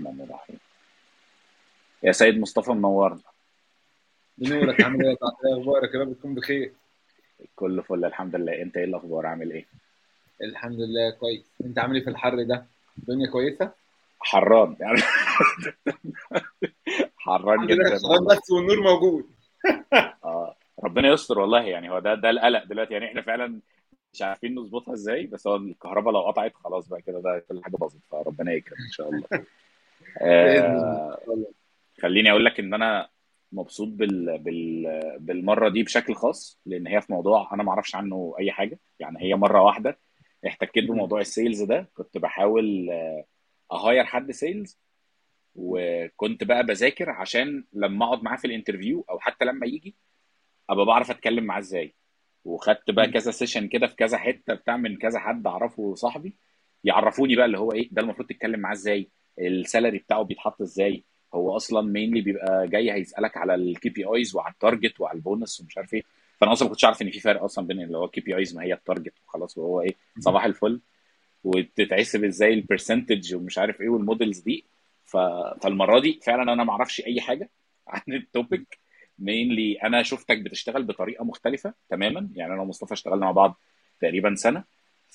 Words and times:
الرحمن 0.00 0.20
الرحيم. 0.20 0.58
يا 2.02 2.12
سيد 2.12 2.40
مصطفى 2.40 2.70
منورنا 2.72 3.20
بنورك 4.38 4.80
عامل 4.80 5.02
إيه؟ 5.04 5.10
إيه 5.10 5.58
أخبارك 5.60 5.94
يا 5.94 6.00
رب 6.00 6.12
تكون 6.12 6.34
بخير. 6.34 6.72
كله 7.56 7.82
فل 7.82 8.04
الحمد 8.04 8.36
لله. 8.36 8.62
أنت 8.62 8.76
إيه 8.76 8.84
الأخبار؟ 8.84 9.26
عامل 9.26 9.52
إيه؟ 9.52 9.66
الحمد 10.42 10.80
لله 10.80 11.10
كويس. 11.10 11.44
أنت 11.64 11.78
عامل 11.78 11.96
إيه 11.96 12.04
في 12.04 12.10
الحر 12.10 12.42
ده؟ 12.42 12.66
الدنيا 12.98 13.30
كويسة؟ 13.30 13.70
حران. 14.20 14.76
يعني 14.80 15.00
حران 17.18 17.66
لله 17.66 17.84
جدا. 17.88 18.24
بس 18.34 18.50
والنور 18.50 18.80
موجود. 18.82 19.30
آه 20.24 20.56
ربنا 20.84 21.08
يستر 21.08 21.38
والله. 21.38 21.62
يعني 21.62 21.90
هو 21.90 21.98
ده 21.98 22.14
ده 22.14 22.30
القلق 22.30 22.64
دلوقتي. 22.64 22.92
يعني 22.92 23.06
إحنا 23.06 23.22
فعلا 23.22 23.60
مش 24.12 24.22
عارفين 24.22 24.54
نظبطها 24.54 24.94
إزاي 24.94 25.26
بس 25.26 25.46
هو 25.46 25.56
الكهرباء 25.56 26.12
لو 26.14 26.20
قطعت 26.20 26.54
خلاص 26.54 26.88
بقى 26.88 27.02
كده 27.02 27.20
ده 27.20 27.44
كل 27.48 27.62
حاجة 27.64 27.76
باظت. 27.76 27.98
فربنا 28.10 28.52
يكرم 28.52 28.76
إن 28.86 28.90
شاء 28.90 29.08
الله. 29.10 29.26
آه. 30.20 31.18
خليني 32.02 32.30
أقول 32.30 32.44
لك 32.44 32.60
إن 32.60 32.74
أنا 32.74 33.08
مبسوط 33.52 33.88
بال... 33.88 34.38
بال... 34.38 34.86
بالمرة 35.20 35.68
دي 35.68 35.82
بشكل 35.82 36.14
خاص 36.14 36.60
لأن 36.66 36.86
هي 36.86 37.00
في 37.00 37.12
موضوع 37.12 37.54
أنا 37.54 37.62
ما 37.62 37.70
أعرفش 37.70 37.94
عنه 37.94 38.34
أي 38.38 38.52
حاجة 38.52 38.78
يعني 38.98 39.22
هي 39.22 39.34
مرة 39.34 39.60
واحدة 39.62 39.98
احتكيت. 40.46 40.84
بموضوع 40.84 41.20
ال 41.20 41.27
sales 41.27 41.62
ده 41.62 41.90
كنت 41.94 42.18
بحاول 42.18 42.90
آه، 42.90 43.24
أ 43.72 43.78
hire 43.78 44.04
حد 44.04 44.30
sales 44.30 44.78
وكنت 45.54 46.44
بقى 46.44 46.66
بذاكر 46.66 47.10
عشان 47.10 47.64
لما 47.72 48.04
أقعد 48.06 48.22
معاه 48.22 48.36
في 48.36 48.46
ال 48.46 48.52
interview 48.52 49.04
أو 49.10 49.18
حتى 49.18 49.44
لما 49.44 49.66
يجي 49.66 49.94
أبقى 50.70 50.86
بعرف 50.86 51.10
أتكلم 51.10 51.44
معاه 51.44 51.58
إزاي 51.58 51.94
وخدت 52.44 52.90
بقى. 52.90 53.08
كذا 53.10 53.30
session 53.30 53.68
كده 53.68 53.86
في 53.86 53.96
كذا 53.96 54.18
حتة 54.18 54.54
بتاع 54.54 54.76
من 54.76 54.96
كذا 54.96 55.18
حد 55.18 55.46
أعرفه 55.46 55.94
صاحبي 55.94 56.36
يعرفوني 56.84 57.36
بقى 57.36 57.46
اللي 57.46 57.58
هو 57.58 57.72
إيه 57.72 57.88
ده 57.92 58.02
المفروض 58.02 58.28
تتكلم 58.28 58.60
معاه 58.60 58.72
إزاي 58.72 59.10
ال 59.38 59.47
salary 59.47 59.98
بتاعه 59.98 60.22
بيتحط 60.22 60.60
إزاي؟ 60.62 61.04
هو 61.34 61.56
أصلا 61.56 61.82
mainly 61.82 62.20
بيبقى 62.20 62.68
جاي 62.68 62.92
هيسألك 62.92 63.36
على 63.36 63.54
ال 63.54 63.88
KPIs 63.88 64.36
وعلى 64.36 64.52
ال 64.52 64.59
target 64.59 65.00
وعلى 65.00 65.16
البونص 65.16 65.60
ومش 65.60 65.78
عارف 65.78 65.94
إيه. 65.94 66.02
فأنا 66.40 66.52
أصلا 66.52 66.68
ما 66.68 66.70
كنتش 66.70 66.84
عارف 66.84 67.02
إن 67.02 67.10
في 67.10 67.20
فرق 67.20 67.42
أصلا 67.42 67.66
بين 67.66 67.80
اللي 67.80 67.98
هو 67.98 68.04
ال 68.04 68.20
KPIs 68.20 68.56
ما 68.56 68.62
هي 68.62 68.72
ال 68.72 68.78
target 68.78 69.14
وخلاص 69.26 69.58
وهو 69.58 69.80
إيه 69.80 69.94
صباح 70.18 70.44
الفل. 70.44 70.80
وتتحسب 71.44 72.24
إزاي 72.24 72.54
ال 72.54 72.61
percentage 72.61 73.34
ومش 73.34 73.58
عارف 73.58 73.80
إيه 73.80 73.88
وال 73.88 74.01
models 74.01 74.38
دي. 74.38 74.64
ف... 75.04 75.16
فالمرة 75.62 76.00
دي 76.00 76.20
فعلا 76.22 76.52
أنا 76.52 76.64
ما 76.64 76.72
أعرفش 76.72 77.00
أي 77.06 77.20
حاجة 77.20 77.50
عن 77.88 78.02
ال 78.08 78.20
topic 78.20 78.78
mainly 79.18 79.74
أنا 79.82 80.02
شفتك 80.02 80.38
بتشتغل 80.38 80.82
بطريقة 80.84 81.24
مختلفة 81.24 81.74
تماما. 81.88 82.28
يعني 82.34 82.52
أنا 82.52 82.62
ومصطفى 82.62 82.92
اشتغلنا 82.92 83.26
مع 83.26 83.32
بعض 83.32 83.60
تقريبا 84.00 84.34
سنة. 84.34 84.64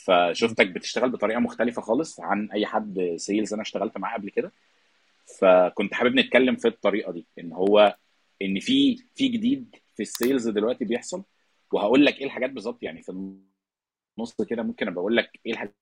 فشفتك 0.05 0.67
بتشتغل 0.67 1.09
بطريقة 1.09 1.39
مختلفة 1.39 1.81
خالص 1.81 2.19
عن 2.19 2.51
أي 2.51 2.65
حد 2.65 3.13
sales 3.15 3.53
أنا 3.53 3.61
اشتغلت 3.61 3.97
معاه 3.97 4.17
قبل 4.17 4.29
كده. 4.29 4.51
فكنت 5.39 5.93
حابب 5.93 6.15
نتكلم 6.15 6.55
في 6.55 6.67
الطريقة 6.67 7.11
دي 7.11 7.25
إن 7.39 7.51
هو 7.53 7.97
إن 8.41 8.59
في 8.59 8.97
في 9.15 9.27
جديد 9.27 9.75
في 9.95 10.03
ال 10.03 10.11
sales 10.11 10.49
دلوقتي 10.49 10.85
بيحصل. 10.85 11.23
وهقول 11.73 12.05
لك 12.05 12.17
إيه 12.19 12.25
الحاجات 12.25 12.49
بالظبط 12.49 12.83
يعني 12.83 13.01
في 13.01 13.11
النص 14.17 14.41
كده 14.49 14.63
ممكن 14.63 14.87
أبقى 14.87 14.99
أقول 15.01 15.15
لك 15.15 15.39
إيه 15.45 15.51
الحاجات 15.51 15.75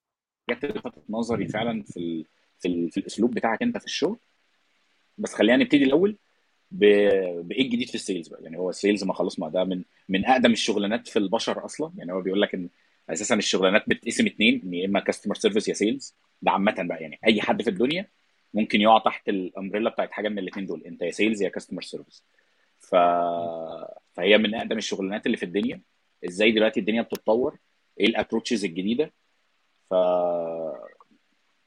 اللي 0.64 0.74
لفتت 0.76 1.04
نظري 1.10 1.48
فعلا 1.48 1.84
في 1.84 1.98
ال 2.00 2.26
في, 2.60 2.68
ال 2.68 2.92
في 2.92 2.98
الأسلوب 3.00 3.32
بتاعك 3.34 3.62
أنت 3.62 3.78
في 3.78 3.86
الشغل. 3.86 4.18
بس 5.18 5.34
خلينا 5.34 5.58
نبتدي 5.64 5.84
الأول. 5.84 6.18
بإيه 6.72 7.62
الجديد 7.62 7.88
في 7.90 7.96
ال 7.96 8.01
sales 8.01 8.28
بقى؟ 8.28 8.44
يعني 8.44 8.58
هو 8.58 8.70
ال 8.70 8.76
sales 8.76 9.04
ما 9.04 9.14
خلاص 9.14 9.40
ما 9.40 9.50
ده 9.50 9.64
من 9.64 9.84
من 10.10 10.26
أقدم 10.26 10.52
الشغلانات 10.52 11.08
في 11.08 11.20
البشر 11.20 11.66
أصلا. 11.66 11.92
يعني 11.98 12.14
هو 12.14 12.22
بيقول 12.22 12.42
لك 12.42 12.54
إن 12.54 12.70
أساسا 13.10 13.36
الشغلانات 13.36 13.84
بتتقسم 13.90 14.26
اتنين 14.26 14.62
إن 14.64 14.74
يا 14.74 14.86
إما 14.86 15.00
customer 15.00 15.36
service 15.36 15.68
يا 15.68 15.74
sales 15.74 16.16
ده 16.42 16.52
عامه 16.52 16.76
بقى 16.78 17.02
يعني 17.02 17.20
أي 17.28 17.42
حد 17.42 17.62
في 17.62 17.70
الدنيا 17.70 18.08
ممكن 18.54 18.82
يقع 18.82 19.00
تحت 19.00 19.30
ال 19.30 19.37
umbrella 19.37 19.90
بتاعت 19.90 20.12
حاجة 20.12 20.30
من 20.30 20.40
الاثنين 20.40 20.66
دول 20.66 20.84
أنت 20.86 21.02
يا 21.02 21.12
sales 21.12 21.42
يا 21.42 21.50
customer 21.50 21.82
service 21.82 22.24
ف... 22.80 22.96
فهي 24.14 24.38
من 24.38 24.56
أقدم 24.56 24.78
الشغلانات 24.78 25.26
اللي 25.26 25.38
في 25.38 25.44
الدنيا. 25.44 25.82
إزاي 26.26 26.52
دلوقتي 26.52 26.80
الدنيا 26.80 27.02
بتتطور؟ 27.02 27.58
إيه 28.00 28.08
ال 28.08 28.13
approaches 28.13 28.66
الجديدة؟ 28.66 29.14
ف 29.90 29.94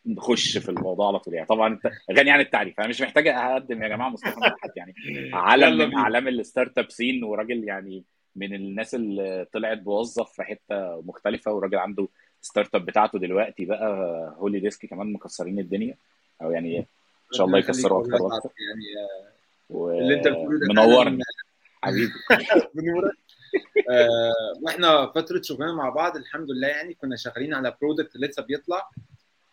نخش 0.06 0.58
في 0.58 0.68
الموضوع 0.68 1.08
على 1.08 1.18
طول 1.18 1.34
يعني. 1.34 1.46
طبعا 1.46 1.72
أنت 1.72 1.92
غني 2.12 2.30
عن 2.30 2.40
التعريف 2.40 2.80
أنا 2.80 2.88
مش 2.88 3.00
محتاج 3.00 3.28
أقدم 3.28 3.82
يا 3.82 3.88
جماعة 3.88 4.08
مصطفى 4.08 4.36
مدحت 4.36 4.76
يعني. 4.76 4.94
يلا 5.54 5.86
من 5.86 5.94
اعلام 5.94 6.28
ال 6.28 6.78
startup 6.78 6.90
scene 6.90 7.24
وراجل 7.24 7.64
يعني 7.64 8.04
من 8.36 8.54
الناس 8.54 8.94
اللي 8.94 9.46
طلعت 9.52 9.78
موظف 9.86 10.32
في 10.32 10.42
حتة 10.42 11.00
مختلفة 11.00 11.52
وراجل 11.52 11.76
عنده 11.78 12.08
startup 12.42 12.86
بتاعته 12.86 13.18
دلوقتي 13.18 13.64
بقى 13.64 13.86
هولي 14.38 14.60
ديسك 14.60 14.86
كمان 14.86 15.12
مكسرين 15.12 15.58
الدنيا. 15.58 15.96
أو 16.42 16.50
يعني 16.50 16.78
إن 16.78 16.84
شاء 17.32 17.46
الله 17.46 17.58
يكسروا 17.58 18.00
أكتر 18.00 18.22
وأكتر. 18.22 18.50
يعني 18.68 19.08
آه، 19.70 19.98
اللي 19.98 20.14
أنت 20.14 20.28
بتقوله 20.28 20.58
فعلا 20.68 20.82
ومنورني 20.82 21.22
حبيبي. 21.82 22.12
بنورك 22.74 23.16
آه، 23.90 24.60
وإحنا 24.62 25.06
فترة 25.14 25.42
شغلنا 25.42 25.72
مع 25.72 25.88
بعض 25.88 26.16
الحمد 26.16 26.50
لله 26.50 26.68
يعني 26.68 26.94
كنا 26.94 27.16
شغالين 27.16 27.54
على 27.54 27.76
product 27.82 28.16
لسه 28.16 28.42
بيطلع. 28.42 28.90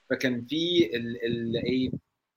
فكان 0.09 0.45
في 0.45 0.89
ال 0.95 1.25
ال 1.25 1.65
إيه 1.65 1.91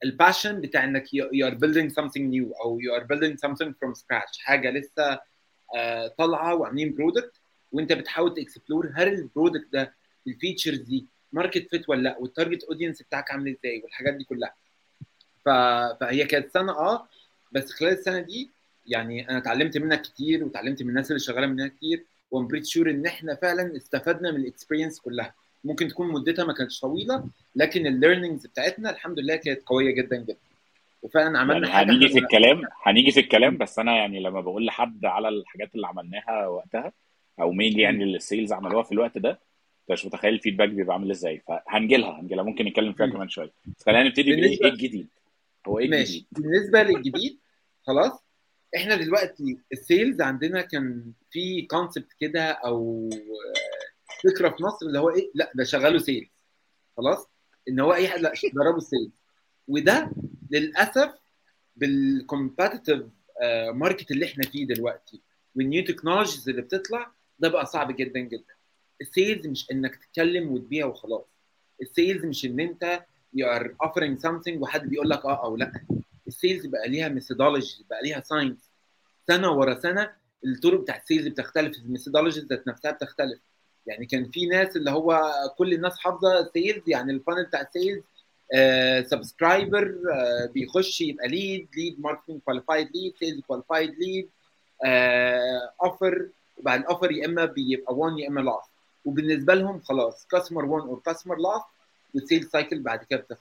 ال 0.05 0.12
passion 0.12 0.61
بتاع 0.61 0.85
إنك 0.85 1.07
you 1.07 1.47
are 1.51 1.55
building 1.55 1.91
something 1.95 2.23
new 2.33 2.61
أو 2.65 2.79
you 2.81 3.01
are 3.01 3.05
building 3.07 3.37
something 3.49 3.69
from 3.69 3.95
scratch 3.95 4.39
حاجة 4.41 4.71
لسه 4.71 5.03
آه، 5.13 5.21
طالعة 6.19 6.55
وعاملين 6.55 6.95
product 6.95 7.33
وانت 7.73 7.93
بتحاول 7.93 8.35
ت 8.35 8.42
explore 8.42 8.93
هل 8.95 9.09
ال 9.09 9.16
product 9.16 9.67
ده 9.73 9.95
ال 10.27 10.32
features 10.32 10.79
دي 10.79 11.07
market 11.33 11.71
fit 11.71 11.89
ولا 11.89 12.03
لأ 12.03 12.17
وال 12.19 12.30
target 12.30 12.65
audience 12.65 13.03
بتاعك 13.03 13.31
عامل 13.31 13.57
إزاي 13.59 13.81
والحاجات 13.85 14.15
دي 14.15 14.25
كلها. 14.25 14.55
ف... 15.45 15.49
فهي 16.01 16.25
كانت 16.25 16.55
سنة 16.55 16.73
آه 16.73 17.09
بس 17.53 17.71
خلال 17.73 17.93
السنة 17.93 18.21
دي 18.21 18.51
يعني 18.87 19.31
أنا 19.31 19.39
اتعلمت 19.39 19.79
منك 19.79 20.03
كتير 20.03 20.45
وتعلمت 20.45 20.83
من 20.83 20.89
الناس 20.89 21.11
اللي 21.11 21.21
شغالة 21.21 21.47
منها 21.47 21.69
كتير 21.69 22.05
و 22.31 22.35
I'm 22.35 22.47
pretty 22.47 22.67
sure 22.67 22.91
إن 22.91 23.07
إحنا 23.07 23.35
فعلا 23.35 23.77
استفدنا 23.77 24.31
من 24.31 24.41
ال 24.41 24.46
experience 24.46 25.01
كلها. 25.01 25.35
ممكن 25.65 25.89
تكون 25.89 26.13
مدتها 26.13 26.45
ما 26.45 26.53
كانتش 26.53 26.81
طويلة 26.81 27.25
لكن 27.57 27.87
ال 27.87 27.93
learnings 27.93 28.47
بتاعتنا 28.47 28.91
الحمد 28.91 29.19
لله 29.19 29.37
كانت 29.37 29.63
قوية 29.67 29.91
جدا 29.91 30.17
جدا. 30.17 30.37
وفعلا 31.03 31.39
عملنا 31.39 31.69
يعني 31.69 31.71
حاجة 31.71 31.91
هنيجي 31.91 32.09
في 32.09 32.19
الكلام 32.19 32.63
هنيجي 32.83 33.11
في 33.11 33.21
الكلام 33.21 33.59
بس 33.59 33.79
أنا 33.79 33.97
يعني 33.97 34.21
لما 34.21 34.41
بقول 34.41 34.67
لحد 34.67 35.05
على 35.05 35.29
الحاجات 35.29 35.75
اللي 35.75 35.87
عملناها 35.87 36.47
وقتها 36.47 36.93
أو 37.41 37.53
مين 37.53 37.79
يعني 37.79 38.05
اللي 38.05 38.17
ال 38.17 38.23
sales 38.23 38.53
عملوها 38.53 38.83
في 38.83 38.93
الوقت 38.93 39.19
ده 39.19 39.31
أنت 39.31 39.91
مش 39.93 40.07
متخيل 40.07 40.35
ال 40.35 40.38
feedback 40.38 40.69
بيبقى 40.69 40.95
عامل 40.95 41.11
إزاي. 41.11 41.43
فهنجي 41.49 41.97
لها 41.97 42.21
هنجي 42.21 42.35
لها 42.35 42.45
ممكن 42.45 42.65
نتكلم 42.65 42.93
فيها 42.93 43.07
كمان 43.07 43.29
شوية. 43.29 43.53
بس 43.77 43.83
خلينا 43.87 44.03
نبتدي 44.03 44.23
بإيه؟ 44.37 44.59
إيه 44.65 44.71
الجديد؟ 44.73 45.09
هو 45.69 45.79
إيه 45.79 45.89
ماشي. 45.89 46.03
الجديد؟ 46.19 46.27
بالنسبة 46.33 46.83
للجديد 46.83 47.39
خلاص 47.87 48.25
إحنا 48.77 48.97
دلوقتي 48.97 49.59
ال 49.73 49.81
sales 49.81 50.21
عندنا 50.21 50.61
كان 50.61 51.13
في 51.31 51.63
concept 51.63 52.13
كده 52.21 52.45
أو 52.51 53.11
فكرة 54.25 54.49
في 54.49 54.63
مصر 54.63 54.87
اللي 54.87 54.99
هو 54.99 55.11
إيه؟ 55.11 55.31
لأ 55.35 55.53
ده 55.55 55.65
شغاله 55.65 55.99
sales 55.99 56.29
خلاص؟ 56.97 57.29
إن 57.69 57.81
هو 57.81 57.95
أي 57.95 58.09
حد 58.09 58.21
لأ 58.21 58.33
جربوا 58.55 58.79
ال 58.79 58.86
sales 58.86 59.23
وده 59.69 60.11
للأسف 60.51 61.15
بال 61.77 61.96
competitive 61.96 63.03
market 63.73 64.11
اللي 64.11 64.25
إحنا 64.27 64.45
فيه 64.45 64.67
دلوقتي 64.67 65.21
وال 65.57 65.68
new 65.68 65.85
technologies 65.85 66.49
اللي 66.49 66.63
بتطلع 66.63 67.13
ده 67.39 67.49
بقى 67.49 67.67
صعب 67.67 67.97
جدا 67.97 68.21
جدا. 68.21 68.55
ال 69.01 69.08
sales 69.08 69.47
مش 69.47 69.71
إنك 69.73 69.97
تتكلم 69.97 70.53
وتبيع 70.53 70.87
وخلاص. 70.87 71.25
ال 71.83 71.90
sales 71.90 72.25
مش 72.25 72.45
إن 72.45 72.61
أنت 72.61 73.03
you 73.37 73.45
are 73.45 73.67
offering 73.87 74.23
something 74.27 74.57
وحد 74.61 74.89
بيقول 74.89 75.11
لك 75.11 75.25
آه 75.25 75.45
أو 75.45 75.57
لأ. 75.57 75.73
ال 76.29 76.35
sales 76.35 76.67
بقى 76.67 76.89
ليها 76.89 77.09
methodology 77.09 77.85
بقى 77.91 78.03
ليها 78.03 78.21
science 78.21 78.71
سنة 79.27 79.51
ورا 79.53 79.75
سنة 79.81 80.11
الطرق 80.45 80.81
بتاعت 80.81 81.01
ال 81.03 81.07
sales 81.07 81.27
بتختلف 81.27 81.79
ال 81.79 81.83
methodologies 81.83 82.45
ذات 82.45 82.69
نفسها 82.69 82.91
بتختلف. 82.91 83.41
يعني 83.87 84.07
كان 84.07 84.31
في 84.31 84.47
ناس 84.47 84.77
اللي 84.77 84.91
هو 84.91 85.33
كل 85.59 85.73
الناس 85.73 85.99
حافظة 85.99 86.51
sales 86.55 86.83
يعني 86.87 87.13
ال 87.13 87.17
funnel 87.17 87.45
بتاع 87.47 87.61
ال 87.61 87.68
sales 87.68 88.03
subscriber 89.07 89.95
بيخش 90.55 91.01
يبقى 91.01 91.29
lead 91.29 91.69
lead 91.77 92.01
marketing 92.01 92.41
qualified 92.45 92.89
lead 92.95 93.15
sales 93.19 93.41
qualified 93.41 93.95
lead 93.99 94.29
offer 95.83 96.29
وبعد 96.59 96.81
ال 96.81 96.86
offer 96.86 97.13
يا 97.13 97.27
إما 97.27 97.45
بيبقى 97.45 97.95
1 97.95 98.19
يا 98.19 98.29
إما 98.29 98.41
lost 98.41 98.71
وبالنسبة 99.05 99.55
لهم 99.55 99.81
خلاص 99.81 100.27
customer 100.31 100.65
won 100.65 100.89
أو 100.89 100.97
customer 100.97 101.37
lost 101.37 101.65
وال 102.15 102.24
sales 102.24 102.49
cycle 102.49 102.79
بعد 102.81 103.05
كده 103.05 103.21
بتخلص. 103.21 103.41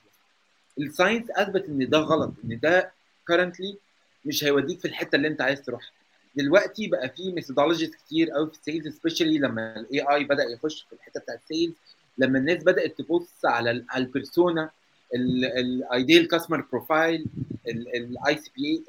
ال 0.80 0.86
science 0.86 1.31
أثبت 1.31 1.66
إن 1.69 1.89
ده 1.89 1.98
غلط 1.98 2.31
إن 2.44 2.60
ده 2.60 2.92
currently 3.28 3.78
مش 4.25 4.44
هيوديك 4.44 4.80
في 4.80 4.86
الحتة 4.88 5.16
اللي 5.16 5.28
أنت 5.28 5.42
عايز 5.42 5.62
تروحها. 5.62 5.92
دلوقتي 6.36 6.88
بقى 6.88 7.10
في 7.10 7.31
methodologies 7.31 7.92
كتير 7.95 8.31
قوي 8.31 8.48
في 8.48 8.54
ال 8.54 8.59
sales 8.59 8.88
especially 8.98 9.38
لما 9.38 9.80
ال 9.80 10.01
AI 10.01 10.24
بدأ 10.24 10.44
يخش 10.44 10.86
في 10.89 10.94
الحتة 10.95 11.19
بتاعت 11.19 11.39
ال 11.44 11.49
sales 11.49 11.74
لما 12.18 12.39
الناس 12.39 12.63
بدأت 12.63 12.98
تبص 13.01 13.45
على 13.45 13.86
على 13.89 14.04
ال 14.04 14.69
persona 15.16 16.28
ال 16.28 16.62
ideal 16.72 17.25
customer 17.68 18.38
profile 18.38 18.51
ال 18.57 18.84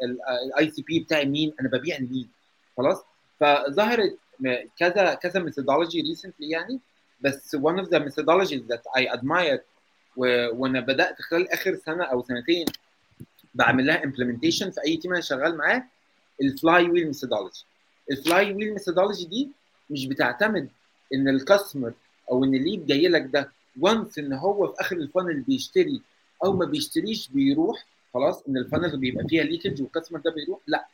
ICP 0.47 0.71
ال 0.71 0.83
ICP 0.83 1.01
بتاعي 1.01 1.25
مين 1.27 1.53
أنا 1.61 1.69
ببيع 1.69 1.99
لمين. 1.99 2.29
خلاص؟ 2.77 3.03
فظهرت 3.41 4.19
كذا 4.79 5.15
كذا 5.15 5.41
methodology 5.41 6.01
recently 6.01 6.51
يعني 6.51 6.81
بس 7.21 7.57
one 7.57 7.79
of 7.83 7.87
the 7.89 7.99
methodologies 7.99 8.63
that 8.73 8.83
I 9.03 9.17
admire 9.17 9.59
وأنا 10.17 10.81
بدأت 10.81 11.23
خلال 11.23 11.53
آخر 11.53 11.75
سنة 11.87 12.05
أو 12.05 12.23
سنتين 12.23 12.65
بعمل 13.55 13.87
لها 13.87 14.05
implementation 14.05 14.71
في 14.71 14.81
أي 14.87 14.97
team 14.97 15.13
أنا 15.13 15.21
شغال 15.21 15.57
معاه 15.57 15.85
ال 16.43 16.91
flywheel 16.91 17.07
methodology 17.07 17.65
ال 18.11 18.53
flywheel 18.53 18.73
methodology 18.73 19.25
دي 19.25 19.49
مش 19.91 20.07
بتعتمد 20.07 20.69
إن 21.15 21.29
ال 21.29 21.36
customer 21.36 21.93
أو 22.31 22.45
إن 22.45 22.55
ال 22.55 22.61
lead 22.61 22.87
جاي 22.87 23.09
لك 23.09 23.23
ده 23.33 23.53
once 23.81 24.19
إن 24.19 24.33
هو 24.33 24.67
في 24.67 24.81
آخر 24.81 24.97
ال 24.97 25.03
funnel 25.03 25.41
بيشتري 25.41 26.01
أو 26.45 26.53
ما 26.53 26.65
بيشتريش 26.65 27.29
بيروح 27.29 27.87
خلاص 28.15 28.43
إن 28.49 28.57
ال 28.57 28.63
funnel 28.63 28.97
بيبقى 28.97 29.25
فيها 29.29 29.45
leakage 29.45 29.83
وال 29.83 29.90
customer 29.90 30.21
ده 30.21 30.31
بيروح. 30.31 30.61
لا 30.67 30.87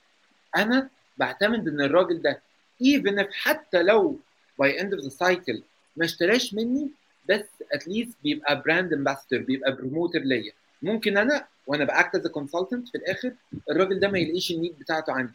أنا 0.57 0.89
بعتمد 1.19 1.69
إن 1.69 1.81
الراجل 1.81 2.23
ده 2.23 2.41
even 2.83 3.27
حتى 3.33 3.83
لو 3.83 4.19
by 4.59 4.81
end 4.81 4.95
of 4.95 5.03
the 5.03 5.09
cycle 5.09 5.63
ما 5.97 6.05
اشتراش 6.05 6.55
مني 6.55 6.91
بس 7.29 7.45
at 7.73 7.85
least 7.85 8.17
بيبقى 8.23 8.63
brand 8.63 8.93
ambassador 8.93 9.41
بيبقى 9.41 9.77
promoter 9.77 10.19
ليا. 10.19 10.53
ممكن 10.83 11.17
أنا 11.19 11.47
وأنا 11.67 11.85
بـ 11.85 11.92
act 11.92 12.15
as 12.15 12.27
consultant 12.27 12.89
في 12.89 12.95
الآخر 12.99 13.33
الراجل 13.71 14.01
ده 14.01 14.09
ما 14.09 14.19
يلاقيش 14.19 14.51
ال 14.51 14.56
need 14.56 14.79
بتاعته 14.79 15.13
عندي. 15.13 15.33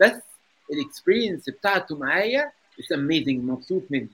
بس 0.00 0.20
ال 0.72 0.79
experience 0.79 1.48
بتاعته 1.50 1.98
معايا 1.98 2.52
it's 2.78 2.92
amazing 2.92 3.44
مبسوط 3.44 3.82
مني. 3.90 4.08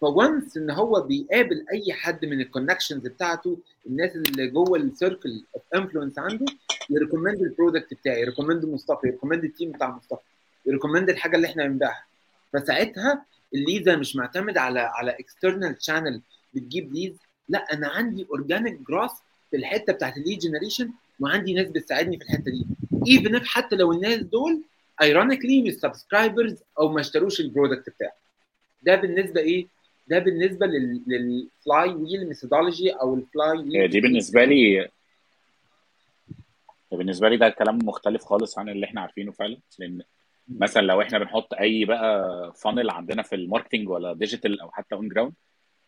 ف 0.00 0.11
once 0.11 0.56
إن 0.56 0.70
هو 0.70 1.00
بيقابل 1.00 1.64
أي 1.72 1.92
حد 1.92 2.24
من 2.24 2.40
ال 2.40 2.45
connections 2.45 3.06
بتاعته 3.06 3.58
الناس 3.86 4.16
اللي 4.16 4.46
جوه 4.46 4.78
ال 4.78 4.87
circle 4.87 5.44
of 5.54 5.62
influence 5.74 6.18
عنده 6.18 6.46
ي 6.90 6.95
recommend 6.95 7.40
ال 7.42 7.49
product 7.49 7.94
بتاعي 7.94 8.20
ي 8.20 8.24
recommend 8.24 8.64
مصطفى 8.64 9.06
ي 9.06 9.10
recommend 9.10 9.44
ال 9.44 9.50
team 9.50 9.72
بتاع 9.72 9.96
مصطفى 9.96 10.20
ي 10.66 10.70
recommend 10.70 11.10
الحاجة 11.10 11.36
اللي 11.36 11.46
إحنا 11.46 11.66
بنبيعها. 11.66 12.04
فساعتها 12.52 13.24
ال 13.54 13.61
lead 13.61 13.88
مش 13.88 14.16
معتمد 14.16 14.58
على 14.58 14.80
على 14.80 15.10
external 15.10 15.76
channel 15.80 16.20
بتجيب 16.54 16.94
lead 16.94 17.16
لأ 17.48 17.58
أنا 17.72 17.88
عندي 17.88 18.26
organic 18.30 18.80
growth 18.88 19.10
في 19.50 19.56
الحتة 19.56 19.92
بتاعت 19.92 20.16
ال 20.16 20.20
lead 20.20 20.38
generation 20.38 20.90
وعندي 21.20 21.54
ناس 21.54 21.68
بتساعدني 21.68 22.18
في 22.18 22.24
الحتة 22.24 22.50
دي. 22.50 22.66
even 23.08 23.46
حتى 23.46 23.76
لو 23.76 23.92
الناس 23.92 24.18
دول 24.22 24.62
ironically 25.02 25.62
مش 25.62 25.72
subscribers 25.72 26.54
أو 26.78 26.88
ما 26.88 27.00
اشتروش 27.00 27.40
ال 27.40 27.46
product 27.46 27.90
بتاعي. 27.90 28.12
ده 28.82 28.94
بالنسبة 28.96 29.40
إيه؟ 29.40 29.66
ده 30.10 30.18
بالنسبة 30.18 30.66
لل 30.66 31.15
fly 31.15 31.88
wheel 31.94 32.28
methodology 32.28 32.90
أو 32.90 33.14
ال 33.14 33.58
flywheel 33.58 33.88
دي 33.90 34.00
بالنسبة 34.00 34.44
لي 34.44 34.88
بالنسبة 36.92 37.28
لي 37.28 37.36
ده 37.36 37.48
كلام 37.48 37.78
مختلف 37.84 38.24
خالص 38.24 38.58
عن 38.58 38.68
اللي 38.68 38.86
إحنا 38.86 39.00
عارفينه 39.00 39.32
فعلا. 39.32 39.58
لأن 39.78 40.02
مثلا 40.48 40.82
لو 40.82 41.02
إحنا 41.02 41.18
بنحط 41.18 41.54
أي 41.54 41.84
بقى 41.84 42.52
funnel 42.56 42.90
عندنا 42.90 43.22
في 43.22 43.34
ال 43.34 43.39
marketing 43.39 43.88
ولا 43.88 44.12
digital 44.12 44.60
أو 44.60 44.70
حتى 44.70 44.94
on 44.94 45.08
ground 45.08 45.32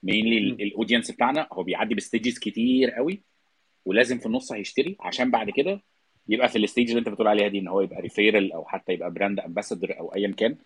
mainly 0.03 0.39
ال 0.39 0.47
audience 0.47 1.11
بتاعنا 1.11 1.47
هو 1.53 1.63
بيعدي 1.63 1.95
ب 1.95 2.01
stages 2.01 2.39
كتير 2.39 2.91
قوي 2.91 3.23
ولازم 3.85 4.19
في 4.19 4.27
النص 4.27 4.53
هيشتري 4.53 4.97
عشان 5.01 5.31
بعد 5.31 5.51
كده 5.51 5.81
يبقى 6.29 6.49
في 6.49 6.59
ال 6.59 6.64
stage 6.64 6.89
اللي 6.89 6.99
أنت 6.99 7.09
بتقول 7.09 7.29
عليها 7.29 7.49
دي 7.49 7.59
إن 7.59 7.69
هو 7.69 7.81
يبقى 7.81 8.01
referral 8.01 8.53
أو 8.53 8.65
حتى 8.65 8.93
يبقى 8.93 9.11
brand 9.11 9.41
ambassador 9.41 9.99
أو 9.99 10.15
ايا 10.15 10.35
كان. 10.37 10.57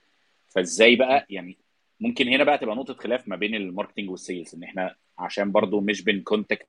فإزاي 0.48 0.96
بقى 0.96 1.26
يعني 1.30 1.56
ممكن 2.00 2.28
هنا 2.28 2.44
بقى 2.44 2.58
تبقى 2.58 2.76
نقطة 2.76 2.94
خلاف 2.94 3.28
ما 3.28 3.36
بين 3.36 3.54
ال 3.54 3.60
marketing 3.60 4.10
وال 4.10 4.23
sales 4.23 4.54
إن 4.54 4.62
إحنا 4.62 4.94
عشان 5.18 5.52
برضو 5.52 5.80
مش 5.80 6.02
بن 6.04 6.18
contact 6.18 6.68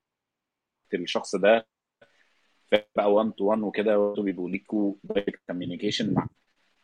الشخص 0.94 1.36
ده 1.36 1.68
بقى 2.96 3.14
1 3.14 3.32
to 3.32 3.46
1 3.46 3.62
وكده 3.62 4.14
بيبقوا 4.14 4.50
ليكوا 4.50 4.94
direct 5.04 5.40
communication 5.48 6.14
مع 6.14 6.28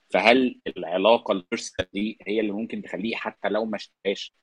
فهل 0.09 0.59
العلاقة 0.77 1.31
ال 1.31 1.38
personal 1.38 1.89
دي 1.93 2.17
هي 2.27 2.39
اللي 2.39 2.51
ممكن 2.51 2.81
تخليه 2.81 3.15
حتى 3.15 3.49
لو 3.49 3.65
ما 3.65 3.75
اشتراش 3.75 4.33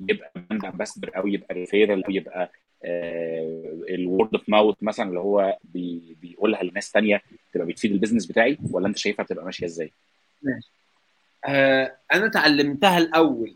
يبقى 0.00 0.32
brand 0.36 0.64
ambassador 0.64 1.16
أو 1.16 1.26
يبقى 1.26 1.54
referral 1.54 2.04
أو 2.04 2.10
يبقى 2.10 2.52
ال 3.94 4.02
word 4.02 4.34
of 4.34 4.48
mouth 4.48 4.76
مثلا 4.82 5.08
اللي 5.08 5.20
هو 5.20 5.58
بي 5.64 6.16
بيقولها 6.20 6.62
لناس 6.62 6.90
ثانية 6.90 7.22
تبقى 7.52 7.66
بتفيد 7.66 7.92
ال 7.92 7.96
business 7.96 8.26
بتاعي 8.26 8.58
ولا 8.70 8.86
أنت 8.88 8.98
شايفها 8.98 9.24
بتبقى 9.24 9.44
ماشية 9.44 9.66
إزاي؟ 9.66 9.92
ماشي 10.42 10.70
أنا 11.46 12.26
اتعلمتها 12.26 12.98
الأول 12.98 13.54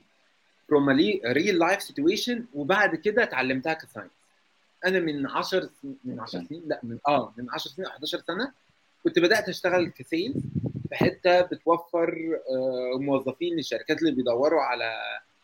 from 0.73 0.89
a 0.91 1.33
real 1.35 1.59
life 1.69 1.81
situation 1.93 2.39
وبعد 2.55 2.95
كده 2.97 3.23
اتعلمتها 3.23 3.73
ك 3.73 3.77
science. 3.77 4.11
أنا 4.87 5.01
من 5.01 5.27
10 5.27 5.71
من 6.05 6.21
10 6.21 6.45
سنين 6.49 6.63
لا 6.67 6.81
من 6.83 6.99
آه 7.09 7.33
من 7.39 7.47
10 7.51 7.71
سنين 7.71 7.89
11 7.89 8.23
سنة 8.27 8.53
كنت 9.05 9.19
بدأت 9.19 9.49
أشتغل 9.49 9.89
ك 9.89 9.97
sales 9.97 10.37
في 10.89 10.95
حتة 10.95 11.41
بتوفر 11.41 12.39
آه 12.51 12.99
موظفين 12.99 13.57
للشركات 13.57 13.99
اللي 14.03 14.13
بيدوروا 14.13 14.61
على 14.63 14.93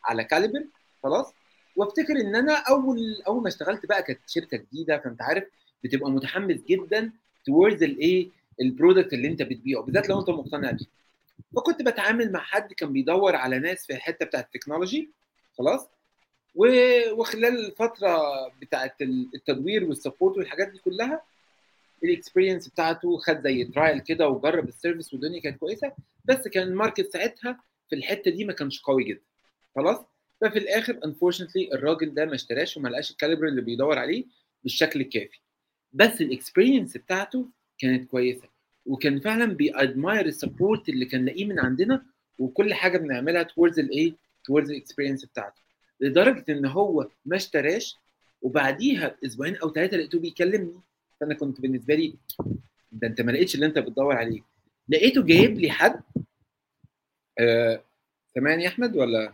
على 0.04 0.24
caliber 0.24 0.64
خلاص. 1.02 1.34
وأفتكر 1.76 2.12
إن 2.20 2.36
أنا 2.36 2.54
أول 2.54 3.22
أول 3.26 3.42
ما 3.42 3.48
اشتغلت 3.48 3.86
بقى 3.86 4.02
كانت 4.02 4.20
شركة 4.26 4.56
جديدة 4.56 4.98
فأنت 4.98 5.22
عارف 5.22 5.44
بتبقى 5.84 6.10
متحمس 6.10 6.56
جدا 6.68 7.10
towards 7.50 7.82
الايه 7.82 8.28
ال 8.60 8.67
product 8.67 9.12
اللي 9.12 9.28
أنت 9.28 9.42
بتبيعه 9.42 9.82
بالذات 9.82 10.08
لو 10.08 10.20
أنت 10.20 10.30
مقتنع 10.30 10.70
بيه. 10.70 10.86
فكنت 11.56 11.82
بتعامل 11.82 12.32
مع 12.32 12.40
حد 12.40 12.72
كان 12.72 12.92
بيدور 12.92 13.36
على 13.36 13.58
ناس 13.58 13.86
في 13.86 13.92
الحتة 13.92 14.24
بتاعت 14.26 14.44
التكنولوجي 14.44 15.10
خلاص. 15.58 15.88
وخلال 16.54 17.66
الفترة 17.66 18.20
بتاعت 18.62 19.02
التدوير 19.34 19.84
وال 19.84 19.96
support 19.96 20.36
والحاجات 20.38 20.68
دي 20.68 20.78
كلها 20.78 21.22
ال 22.04 22.10
experience 22.10 22.68
بتاعته 22.68 23.16
خد 23.18 23.42
زي 23.42 23.64
trial 23.64 24.00
كده 24.00 24.28
وجرب 24.28 24.68
ال 24.68 24.74
service 24.74 25.12
والدنيا 25.12 25.40
كانت 25.40 25.58
كويسة. 25.58 25.92
بس 26.24 26.48
كان 26.48 26.68
ال 26.68 26.75
market 26.75 27.12
ساعتها 27.12 27.60
في 27.90 27.96
الحتة 27.96 28.30
دي 28.30 28.44
ما 28.44 28.52
كانش 28.52 28.80
قوي 28.82 29.04
جدا. 29.04 29.20
خلاص؟ 29.76 29.98
ففي 30.40 30.58
الآخر 30.58 31.00
unfortunately 31.04 31.74
الراجل 31.74 32.14
ده 32.14 32.24
ما 32.24 32.34
اشتراش 32.34 32.76
وما 32.76 32.88
لقاش 32.88 33.10
ال 33.10 33.15
caliber 33.15 33.48
اللي 33.48 33.62
بيدور 33.62 33.98
عليه 33.98 34.24
بالشكل 34.62 35.00
الكافي. 35.00 35.38
بس 35.92 36.20
ال 36.20 36.27
experience 36.27 36.96
بتاعته 36.96 37.48
كانت 37.78 38.10
كويسة. 38.10 38.48
وكان 38.86 39.20
فعلا 39.20 39.44
بي 39.44 39.65
admire 39.65 40.26
ال 40.26 40.34
support 40.34 40.88
اللي 40.88 41.04
كان 41.04 41.24
لاقيه 41.24 41.44
من 41.44 41.58
عندنا 41.58 42.04
وكل 42.38 42.74
حاجة 42.74 42.98
بنعملها 42.98 43.44
towards 43.44 43.78
الايه 43.78 44.12
towards 44.50 44.70
ال 44.70 44.75
experience 44.75 45.24
بتاعته. 45.24 45.62
لدرجة 46.00 46.44
إن 46.48 46.66
هو 46.66 47.08
ما 47.24 47.36
اشتراش 47.36 47.96
وبعديها 48.42 49.16
أسبوعين 49.26 49.56
أو 49.56 49.72
ثلاثة 49.72 49.96
لقيته 49.96 50.18
بيكلمني. 50.18 50.80
فأنا 51.20 51.34
كنت 51.34 51.60
بالنسبة 51.60 51.94
لي 51.94 52.14
ده 52.92 53.08
أنت 53.08 53.20
ما 53.20 53.32
لقيتش 53.32 53.54
اللي 53.54 53.66
أنت 53.66 53.78
بتدور 53.78 54.16
عليه. 54.16 54.40
لقيته 54.88 55.22
جايب 55.22 55.58
لي 55.58 55.70
حد 55.70 56.00
آه... 57.38 57.82
سامعني 58.34 58.62
يا 58.64 58.68
أحمد 58.68 58.96
ولا؟ 58.96 59.32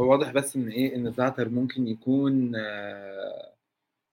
هو 0.00 0.10
واضح 0.10 0.30
بس 0.32 0.56
إن 0.56 0.68
إيه 0.68 0.96
إن 0.96 1.06
الزعتر 1.06 1.48
ممكن 1.48 1.88
يكون 1.88 2.52
آه 2.56 3.52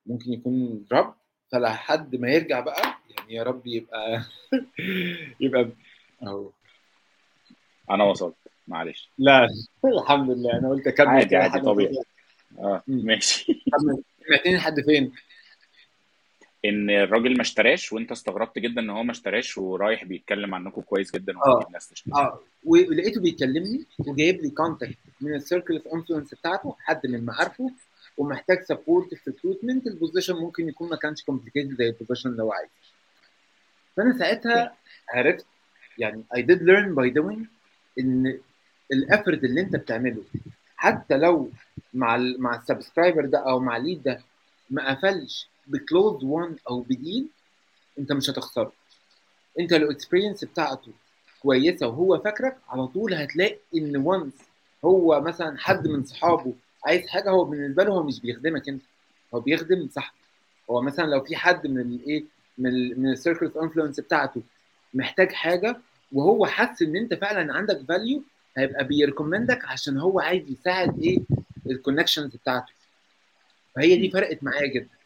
ممكن 0.06 0.34
يكون 0.34 0.86
رب 0.92 1.16
فلحد 1.52 2.16
ما 2.16 2.30
يرجع 2.30 2.60
بقى 2.60 2.82
يعني 3.10 3.34
يا 3.34 3.44
رب 3.44 3.68
يبقى 3.68 4.22
يبقى 5.40 5.70
أهو. 6.24 6.50
أنا 7.92 8.04
وصلت. 8.04 8.36
معلش. 8.68 9.12
لا 9.18 9.48
الحمد 9.86 10.30
لله. 10.30 10.54
أنا 10.60 10.70
قلت 10.70 10.88
أكمل 10.88 11.08
عادي 11.08 11.36
عادي 11.36 11.60
طبيعي. 11.60 12.04
آه 12.60 12.84
ماشي. 12.88 13.64
سمعتني 14.28 14.56
لحد 14.56 14.82
فين؟ 14.82 15.12
إن 16.66 16.90
الراجل 16.90 17.36
ما 17.36 17.42
اشتراش 17.42 17.94
وأنت 17.94 18.12
استغربت 18.12 18.60
جدا 18.60 18.82
إن 18.82 18.90
هو 18.90 19.04
ما 19.04 19.12
اشتراش 19.12 19.58
ورايح 19.58 20.04
بيتكلم 20.04 20.56
عنكم 20.56 20.82
كويس 20.82 21.16
جدا 21.16 21.34
آه. 21.46 21.60
آه. 22.16 22.40
ولقيته 22.64 23.22
بيكلمني 23.22 23.86
وجايب 24.00 24.42
لي 24.42 24.50
contact 24.50 24.98
من 25.22 25.34
ال 25.36 25.41
circle 25.41 25.74
of 25.78 25.88
influence 25.94 26.34
بتاعته 26.34 26.76
حد 26.80 27.08
من 27.08 27.26
معارفه 27.26 27.72
ومحتاج 28.18 28.64
support 28.64 29.14
في 29.14 29.28
ال 29.28 29.33
recruitment 29.33 29.88
ال 29.88 29.93
position 29.93 30.36
ممكن 30.36 30.70
يكون 30.70 30.90
ما 30.90 30.96
كانش 30.96 31.24
complicated 31.24 31.78
زي 31.78 31.90
ال 31.90 31.94
position 31.94 32.30
اللي 32.30 32.44
هو 32.44 32.52
عايزه. 32.54 32.72
فأنا 33.98 34.18
ساعتها 34.18 34.76
عرفت 35.14 35.46
يعني 35.98 36.24
I 36.36 36.40
did 36.40 36.60
learn 36.60 36.96
by 36.96 37.14
doing 37.22 37.40
إن 38.00 38.40
ال 38.92 38.99
effort 38.99 39.44
اللي 39.44 39.62
أنت 39.62 39.76
بتعمله 39.76 40.24
حتى 40.76 41.18
لو 41.18 41.52
مع 41.94 42.16
ال 42.16 42.42
مع 42.42 42.56
ال 42.56 42.62
subscriber 42.62 43.26
ده 43.26 43.40
أو 43.50 43.60
مع 43.60 43.78
ال 43.78 43.83
lead 43.83 44.04
ده 44.04 44.22
ما 44.70 44.94
قفلش. 44.94 45.50
ب 45.68 45.77
close 45.77 46.24
won 46.24 46.56
أو 46.70 46.82
ب 46.82 46.91
deal 46.91 47.28
أنت 48.00 48.12
مش 48.12 48.30
هتخسره 48.30 48.72
أنت 49.60 49.74
لو 49.74 49.88
ال 49.88 49.93
experience 49.93 50.44
بتاعته 50.44 50.92
كويسة 51.42 51.88
وهو 51.88 52.20
فاكرك 52.20 52.58
على 52.70 52.88
طول 52.88 53.14
هتلاقي 53.14 53.58
إن 53.76 53.98
once 53.98 54.34
هو 54.86 55.22
مثلا 55.22 55.58
حد 55.58 55.88
من 55.88 56.04
صحابه 56.04 56.54
عايز 56.86 57.08
حاجة 57.08 57.30
هو 57.30 57.44
بالنسبة 57.46 57.84
له 57.84 57.94
هو 57.94 58.04
مش 58.04 58.20
بيخدمك 58.20 58.70
أنت 58.70 58.82
هو 59.36 59.40
بيخدم 59.40 59.88
صاحبه 59.92 60.18
هو 60.72 60.82
مثلا 60.82 61.06
لو 61.06 61.24
في 61.24 61.36
حد 61.36 61.68
من 61.68 61.82
الايه 61.82 62.24
من 62.58 63.00
من 63.02 63.12
ال 63.12 63.17
circle 63.17 63.52
influence 63.62 64.00
بتاعته 64.00 64.42
محتاج 64.94 65.32
حاجة 65.32 65.78
وهو 66.12 66.46
حس 66.46 66.82
إن 66.82 66.96
أنت 66.96 67.14
فعلا 67.14 67.54
عندك 67.54 67.82
value 67.88 68.24
هيبقى 68.58 68.84
بي 68.84 68.97
recommend 68.97 69.59
ك 69.59 69.66
عشان 69.66 69.98
هو 69.98 70.20
عايز 70.20 70.50
يساعد 70.52 71.00
إيه 71.00 71.20
ال 71.68 71.74
connections 71.74 72.36
بتاعته. 72.36 72.74
فهي 73.76 73.96
دي 73.98 74.10
فرقت 74.12 74.44
معايا 74.44 74.68
جدا. 74.68 74.97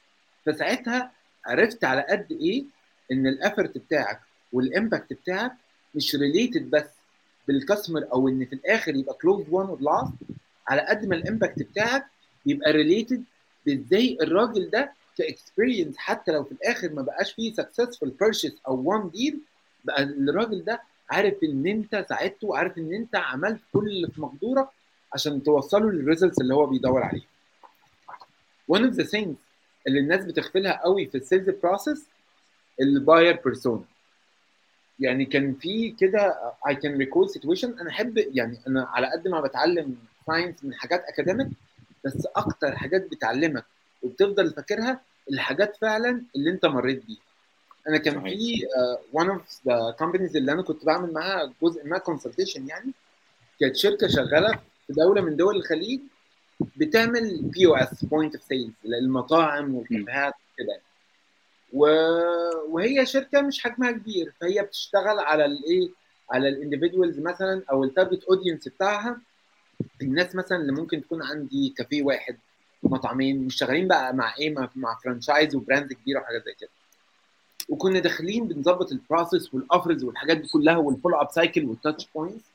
فساعتها 0.45 1.11
عرفت 1.45 1.83
على 1.83 2.01
قد 2.09 2.31
إيه 2.31 2.63
إن 3.11 3.27
ال 3.27 3.34
effort 3.34 3.77
بتاعك 3.77 4.19
وال 4.53 4.68
impact 4.68 5.13
بتاعك 5.13 5.51
مش 5.95 6.15
related 6.15 6.69
بس 6.69 6.85
بال 7.47 7.59
customer 7.59 8.07
أو 8.13 8.27
إن 8.27 8.45
في 8.45 8.53
الآخر 8.53 8.95
يبقى 8.95 9.13
close 9.13 9.45
won 9.49 9.69
و 9.69 9.78
lost 9.78 10.13
على 10.67 10.81
قد 10.81 11.05
ما 11.05 11.15
ال 11.15 11.22
impact 11.22 11.59
بتاعك 11.59 12.05
بيبقى 12.45 12.71
related 12.71 13.23
بإزاي 13.65 14.17
الراجل 14.21 14.69
ده 14.69 14.93
ك 15.17 15.25
experience 15.25 15.97
حتى 15.97 16.31
لو 16.31 16.43
في 16.43 16.51
الآخر 16.51 16.93
ما 16.93 17.01
بقاش 17.01 17.33
فيه 17.33 17.53
successful 17.53 18.09
purchase 18.09 18.53
أو 18.67 18.75
won 18.85 19.09
deal 19.09 19.39
بقى 19.85 20.03
الراجل 20.03 20.63
ده 20.63 20.81
عارف 21.09 21.33
إن 21.43 21.67
أنت 21.67 22.05
ساعدته 22.09 22.47
وعارف 22.47 22.77
إن 22.77 22.93
أنت 22.93 23.15
عملت 23.15 23.61
كل 23.73 23.87
اللي 23.87 24.07
في 24.07 24.21
مقدورك 24.21 24.67
عشان 25.13 25.43
توصله 25.43 25.91
لل 25.91 26.02
results 26.02 26.41
اللي 26.41 26.53
هو 26.53 26.65
بيدور 26.65 27.03
عليه. 27.03 27.21
One 28.71 28.79
of 28.89 28.95
the 28.95 29.03
things 29.05 29.35
اللي 29.87 29.99
الناس 29.99 30.25
بتغفلها 30.25 30.81
قوي 30.83 31.05
في 31.05 31.15
ال 31.17 31.23
sales 31.23 31.49
process 31.49 32.05
ال 32.81 32.91
buyer 32.91 33.39
persona. 33.45 33.83
يعني 34.99 35.25
كان 35.25 35.53
في 35.53 35.91
كده 35.99 36.35
I 36.69 36.73
can 36.73 37.01
recall 37.05 37.33
situation 37.39 37.81
أنا 37.81 37.89
أحب 37.89 38.17
يعني 38.17 38.57
أنا 38.67 38.83
على 38.83 39.07
قد 39.11 39.27
ما 39.27 39.41
بتعلم 39.41 39.95
science 40.27 40.63
من 40.63 40.73
حاجات 40.73 41.03
academic 41.03 41.47
بس 42.05 42.27
أكتر 42.35 42.75
حاجات 42.75 43.11
بتعلمك 43.11 43.65
وبتفضل 44.03 44.53
فاكرها 44.53 45.01
الحاجات 45.31 45.75
فعلا 45.75 46.23
اللي 46.35 46.49
أنت 46.51 46.65
مريت 46.65 47.05
بيها. 47.05 47.19
أنا 47.87 47.97
كان. 47.97 48.21
في 48.23 48.57
one 49.15 49.25
of 49.27 49.41
the 49.41 49.95
companies 50.03 50.35
اللي 50.35 50.51
أنا 50.51 50.61
كنت 50.61 50.85
بعمل 50.85 51.13
معاها 51.13 51.53
جزء 51.63 51.87
ما 51.87 51.99
consultation 51.99 52.59
يعني 52.67 52.91
كانت 53.59 53.75
شركة 53.75 54.07
شغالة 54.07 54.59
في 54.87 54.93
دولة 54.93 55.21
من 55.21 55.35
دول 55.35 55.55
الخليج 55.55 55.99
بتعمل 56.77 57.41
POS 57.41 58.05
point 58.05 58.35
of 58.35 58.43
sales 58.43 58.71
للمطاعم 58.85 59.75
والكافيهات 59.75 60.33
كده 60.57 60.79
و... 61.73 61.85
وهي 62.69 63.05
شركة 63.05 63.41
مش 63.41 63.63
حجمها 63.63 63.91
كبير 63.91 64.33
فهي 64.41 64.61
بتشتغل 64.63 65.19
على 65.19 65.45
الايه 65.45 65.89
على 66.31 66.49
ال 66.49 66.55
individuals 66.55 67.19
مثلا 67.19 67.63
أو 67.71 67.83
ال 67.83 67.89
target 67.89 68.23
audience 68.23 68.67
بتاعها. 68.67 69.21
الناس 70.01 70.35
مثلا 70.35 70.57
اللي 70.57 70.71
ممكن 70.71 71.01
تكون 71.01 71.23
عندي 71.23 71.73
كافيه 71.77 72.03
واحد 72.03 72.37
مطعمين 72.83 73.45
مش 73.45 73.55
شغالين 73.55 73.87
بقى 73.87 74.13
مع 74.13 74.33
إيه 74.39 74.55
مع, 74.75 74.97
franchise 75.03 75.55
و 75.55 75.62
brand 75.62 75.93
كبيره 75.93 76.19
وحاجات 76.19 76.45
زي 76.45 76.53
كده. 76.59 76.69
وكنا 77.69 77.99
داخلين 77.99 78.47
بنظبط 78.47 78.91
ال 78.91 78.99
process 78.99 79.53
وال 79.53 79.66
offers 79.66 80.03
والحاجات 80.03 80.37
دي 80.37 80.47
كلها 80.47 80.77
وال 80.77 80.87
follow 80.87 81.15
up 81.21 81.31
cycle 81.31 81.65
وال 81.65 81.77
touch 81.77 82.07
points 82.15 82.50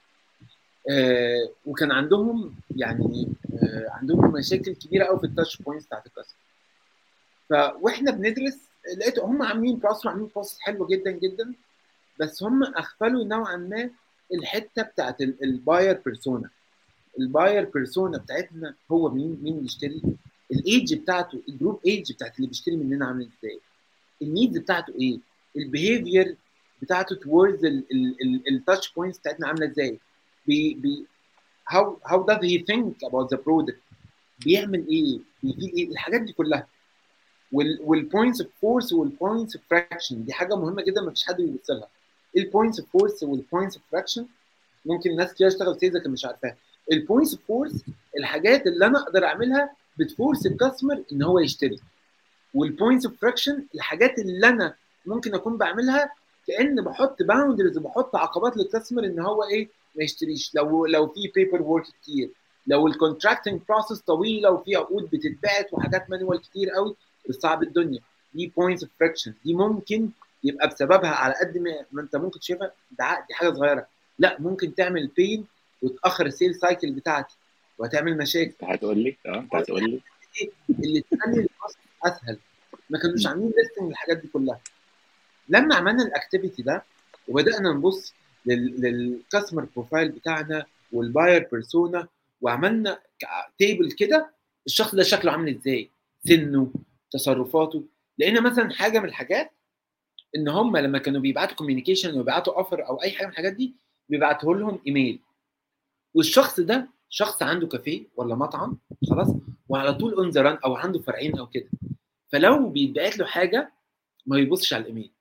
آه 0.90 1.50
وكان 1.66 1.93
عندهم 1.93 2.55
يعني 2.76 3.28
آه 3.52 3.87
عندهم 3.90 4.33
مشاكل 4.33 4.75
كبيرة 4.75 5.05
قوي 5.05 5.19
في 5.19 5.26
ال 5.26 5.33
touch 5.33 5.62
points 5.62 5.87
بتاعت 5.87 6.07
ال 6.07 6.10
customer 6.10 6.40
ف 7.49 7.52
وإحنا 7.83 8.11
بندرس 8.11 8.59
لقيت 8.99 9.19
هم 9.19 9.43
عاملين 9.43 9.78
process 9.78 10.07
وعاملين 10.07 10.31
process 10.35 10.61
حلو 10.61 10.87
جدا 10.87 11.11
جدا 11.11 11.55
بس 12.21 12.43
هم 12.43 12.64
أغفلوا 12.64 13.25
نوعا 13.25 13.57
ما 13.57 13.90
الحتة 14.35 14.83
بتاعت 14.83 15.21
ال 15.21 15.34
buyer 15.34 16.00
persona 16.05 16.50
ال 17.19 17.26
buyer 17.26 17.64
persona 17.64 18.19
بتاعتنا 18.19 18.75
هو 18.93 19.11
مين 19.11 19.38
مين 19.43 19.61
بيشتري؟ 19.61 20.02
الايدج 20.52 20.95
بتاعته 20.95 21.43
الجروب 21.49 21.81
ايدج 21.87 22.12
بتاعت 22.12 22.37
اللي 22.37 22.49
بيشتري 22.49 22.76
مننا 22.76 23.07
عامل 23.07 23.28
إزاي؟ 23.38 23.61
ال 24.23 24.28
needs 24.28 24.59
بتاعته 24.59 24.95
إيه؟ 25.00 25.19
ال 25.57 25.65
behavior 25.65 26.37
بتاعته 26.83 27.16
towards 27.16 27.64
ال 28.52 28.59
touch 28.59 28.93
points 28.95 29.19
بتاعتنا 29.19 29.49
عاملة 29.49 29.66
إزاي؟ 29.66 29.99
بي 30.47 30.75
بي 30.75 31.07
how 31.73 31.85
how 32.11 32.19
does 32.29 32.41
he 32.43 32.59
think 32.71 32.95
about 33.09 33.29
the 33.35 33.38
product? 33.38 33.79
بيعمل 34.45 34.87
إيه؟ 34.88 35.19
بي 35.43 35.52
feel 35.52 35.73
إيه؟ 35.76 35.88
الحاجات 35.91 36.21
دي 36.21 36.33
كلها. 36.33 36.67
وال 37.52 37.75
points 37.75 38.40
of 38.40 38.50
force 38.62 38.93
وال 38.93 39.09
points 39.09 39.57
of 39.57 39.64
friction 39.71 40.25
دي 40.25 40.33
حاجة 40.33 40.55
مهمة 40.57 40.83
جدا 40.83 41.00
ما 41.03 41.11
فيش 41.11 41.26
حد 41.26 41.37
بيبص 41.37 41.71
لها. 41.71 41.88
ال 42.37 42.43
points 42.43 42.81
of 42.81 42.88
force 42.93 43.23
وال 43.23 43.36
points 43.36 43.76
of 43.76 43.85
friction 43.93 44.26
ممكن 44.85 45.17
ناس 45.17 45.35
كتير 45.35 45.50
تشتغل 45.50 45.81
sales 45.81 45.97
لكن 45.97 46.11
مش 46.11 46.25
عارفاها 46.25 46.57
ال 46.93 46.99
points 46.99 47.35
of 47.35 47.43
force 47.47 47.85
الحاجات 48.19 48.67
اللي 48.67 48.87
أنا 48.87 48.99
أقدر 49.03 49.25
أعملها 49.25 49.71
بت 49.99 50.12
force 50.12 50.47
ال 50.47 50.53
customer 50.53 51.02
إن 51.12 51.23
هو 51.23 51.38
يشتري. 51.38 51.79
وال 52.55 52.68
points 52.68 53.07
of 53.07 53.21
friction 53.21 53.64
الحاجات 53.75 54.19
اللي 54.19 54.49
أنا 54.49 54.75
ممكن 55.07 55.35
أكون 55.35 55.57
بعملها 55.57 56.11
كأن 56.47 56.85
بحط 56.85 57.23
boundaries 57.23 57.78
وبحط 57.79 58.17
عقبات 58.17 58.57
لل 58.57 58.66
customer 58.66 59.05
إن 59.05 59.21
هو 59.21 59.45
إيه؟ 59.45 59.69
ما 59.97 60.05
يشتريش. 60.05 60.55
لو 60.55 60.87
لو 60.87 61.09
في 61.09 61.33
paper 61.35 61.62
work 61.62 61.85
كتير. 62.03 62.31
لو 62.67 62.87
ال 62.87 62.93
contracting 62.93 63.61
process 63.69 64.00
طويله 64.00 64.50
وفي 64.50 64.76
عقود 64.76 65.11
بتتبعت 65.12 65.69
وحاجات 65.73 66.11
manual 66.11 66.40
كتير 66.41 66.71
قوي 66.71 66.97
بتصعب 67.29 67.62
الدنيا. 67.62 68.00
دي 68.35 68.53
points 68.57 68.83
of 68.83 68.93
friction 69.00 69.35
دي 69.45 69.55
ممكن 69.55 70.09
يبقى 70.45 70.69
بسببها 70.69 71.11
على 71.11 71.35
قد 71.41 71.59
ما, 71.93 72.03
أنت 72.03 72.17
ممكن 72.17 72.41
تشوفها 72.41 72.73
ده 72.99 73.25
دي 73.29 73.35
حاجة 73.35 73.53
صغيرة. 73.53 73.87
لا 74.19 74.37
ممكن 74.41 74.75
تعمل 74.75 75.07
pain 75.07 75.47
وتأخر 75.83 76.26
ال 76.26 76.32
sale 76.32 76.55
cycle 76.55 76.93
بتاعتي 76.93 77.37
وهتعمل 77.79 78.17
مشاكل. 78.19 78.50
انت 78.62 78.65
هتقول 78.65 78.99
لي 78.99 79.17
آه 79.26 79.38
انت 79.38 79.55
هتقول 79.55 79.91
لي. 79.91 80.00
اللي 80.71 81.00
تخلي 81.11 81.49
أسهل. 82.05 82.38
ما 82.91 82.99
كانوش 82.99 83.26
عاملين 83.26 83.53
listing 83.57 83.90
الحاجات 83.91 84.17
دي 84.17 84.29
كلها. 84.29 84.61
لما 85.49 85.75
عملنا 85.75 86.03
ال 86.02 86.09
activity 86.09 86.62
ده 86.62 86.83
وبدأنا 87.29 87.73
نبص 87.73 88.15
لل 88.47 88.70
customer 88.70 89.64
profile 89.76 90.09
بتاعنا 90.09 90.65
وال 90.93 91.09
buyer 91.09 91.49
persona 91.52 92.09
وعملنا 92.41 92.99
table 93.59 93.90
كده 93.93 94.31
الشخص 94.67 94.95
ده 94.95 95.03
شكله 95.03 95.33
عامل 95.33 95.57
إزاي 95.57 95.91
سنه 96.29 96.73
تصرفاته. 97.11 97.85
لقينا 98.19 98.41
مثلا 98.41 98.71
حاجة 98.71 98.99
من 98.99 99.09
الحاجات 99.09 99.50
إن 100.37 100.49
هم 100.49 100.76
لما 100.76 100.99
كانوا 100.99 101.21
بيبعتوا 101.21 101.57
communication 101.57 102.14
وبيبعتوا 102.15 102.57
offer 102.59 102.87
أو 102.88 103.03
أي 103.03 103.11
حاجة 103.12 103.26
من 103.26 103.33
الحاجات 103.33 103.53
دي 103.53 103.75
بيبعتوا 104.09 104.55
لهم 104.55 104.81
ايميل 104.87 105.21
والشخص 106.15 106.61
ده 106.61 106.88
شخص 107.09 107.43
عنده 107.43 107.67
كافيه 107.67 108.07
ولا 108.17 108.35
مطعم 108.35 108.79
خلاص 109.11 109.29
وعلى 109.69 109.95
طول 109.95 110.15
on 110.14 110.31
the 110.31 110.59
أو 110.65 110.75
عنده 110.75 110.99
فرعين 110.99 111.38
أو 111.38 111.47
كده. 111.47 111.69
فلو 112.33 112.69
بيتبعت 112.69 113.19
له 113.19 113.25
حاجة 113.26 113.73
ما 114.26 114.38
يبصش 114.38 114.73
على 114.73 114.83
الايميل 114.83 115.12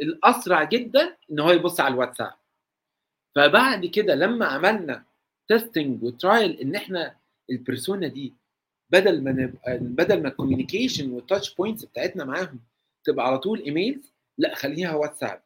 الأسرع 0.00 0.64
جدا 0.64 1.16
إن 1.30 1.40
هو 1.40 1.50
يبص 1.50 1.80
على 1.80 1.94
الواتساب. 1.94 2.32
فبعد 3.34 3.86
كده 3.86 4.14
لما 4.14 4.46
عملنا 4.46 5.04
testing 5.48 6.02
و 6.02 6.12
trial 6.12 6.60
إن 6.60 6.74
إحنا 6.74 7.14
ال 7.50 7.57
persona 7.57 8.06
دي 8.08 8.32
بدل 8.90 9.22
ما 9.24 9.32
نبقى 9.32 9.78
بدل 9.78 10.22
ما 10.22 10.28
ال 10.28 10.34
communication 10.34 11.10
وال 11.10 11.23
touch 11.23 11.54
points 11.54 11.84
بتاعتنا 11.84 12.24
معاهم 12.24 12.60
تبقى 13.04 13.26
على 13.26 13.38
طول 13.38 13.60
emails 13.62 14.12
لا 14.38 14.54
خليها 14.54 14.94
واتساب. 14.94 15.40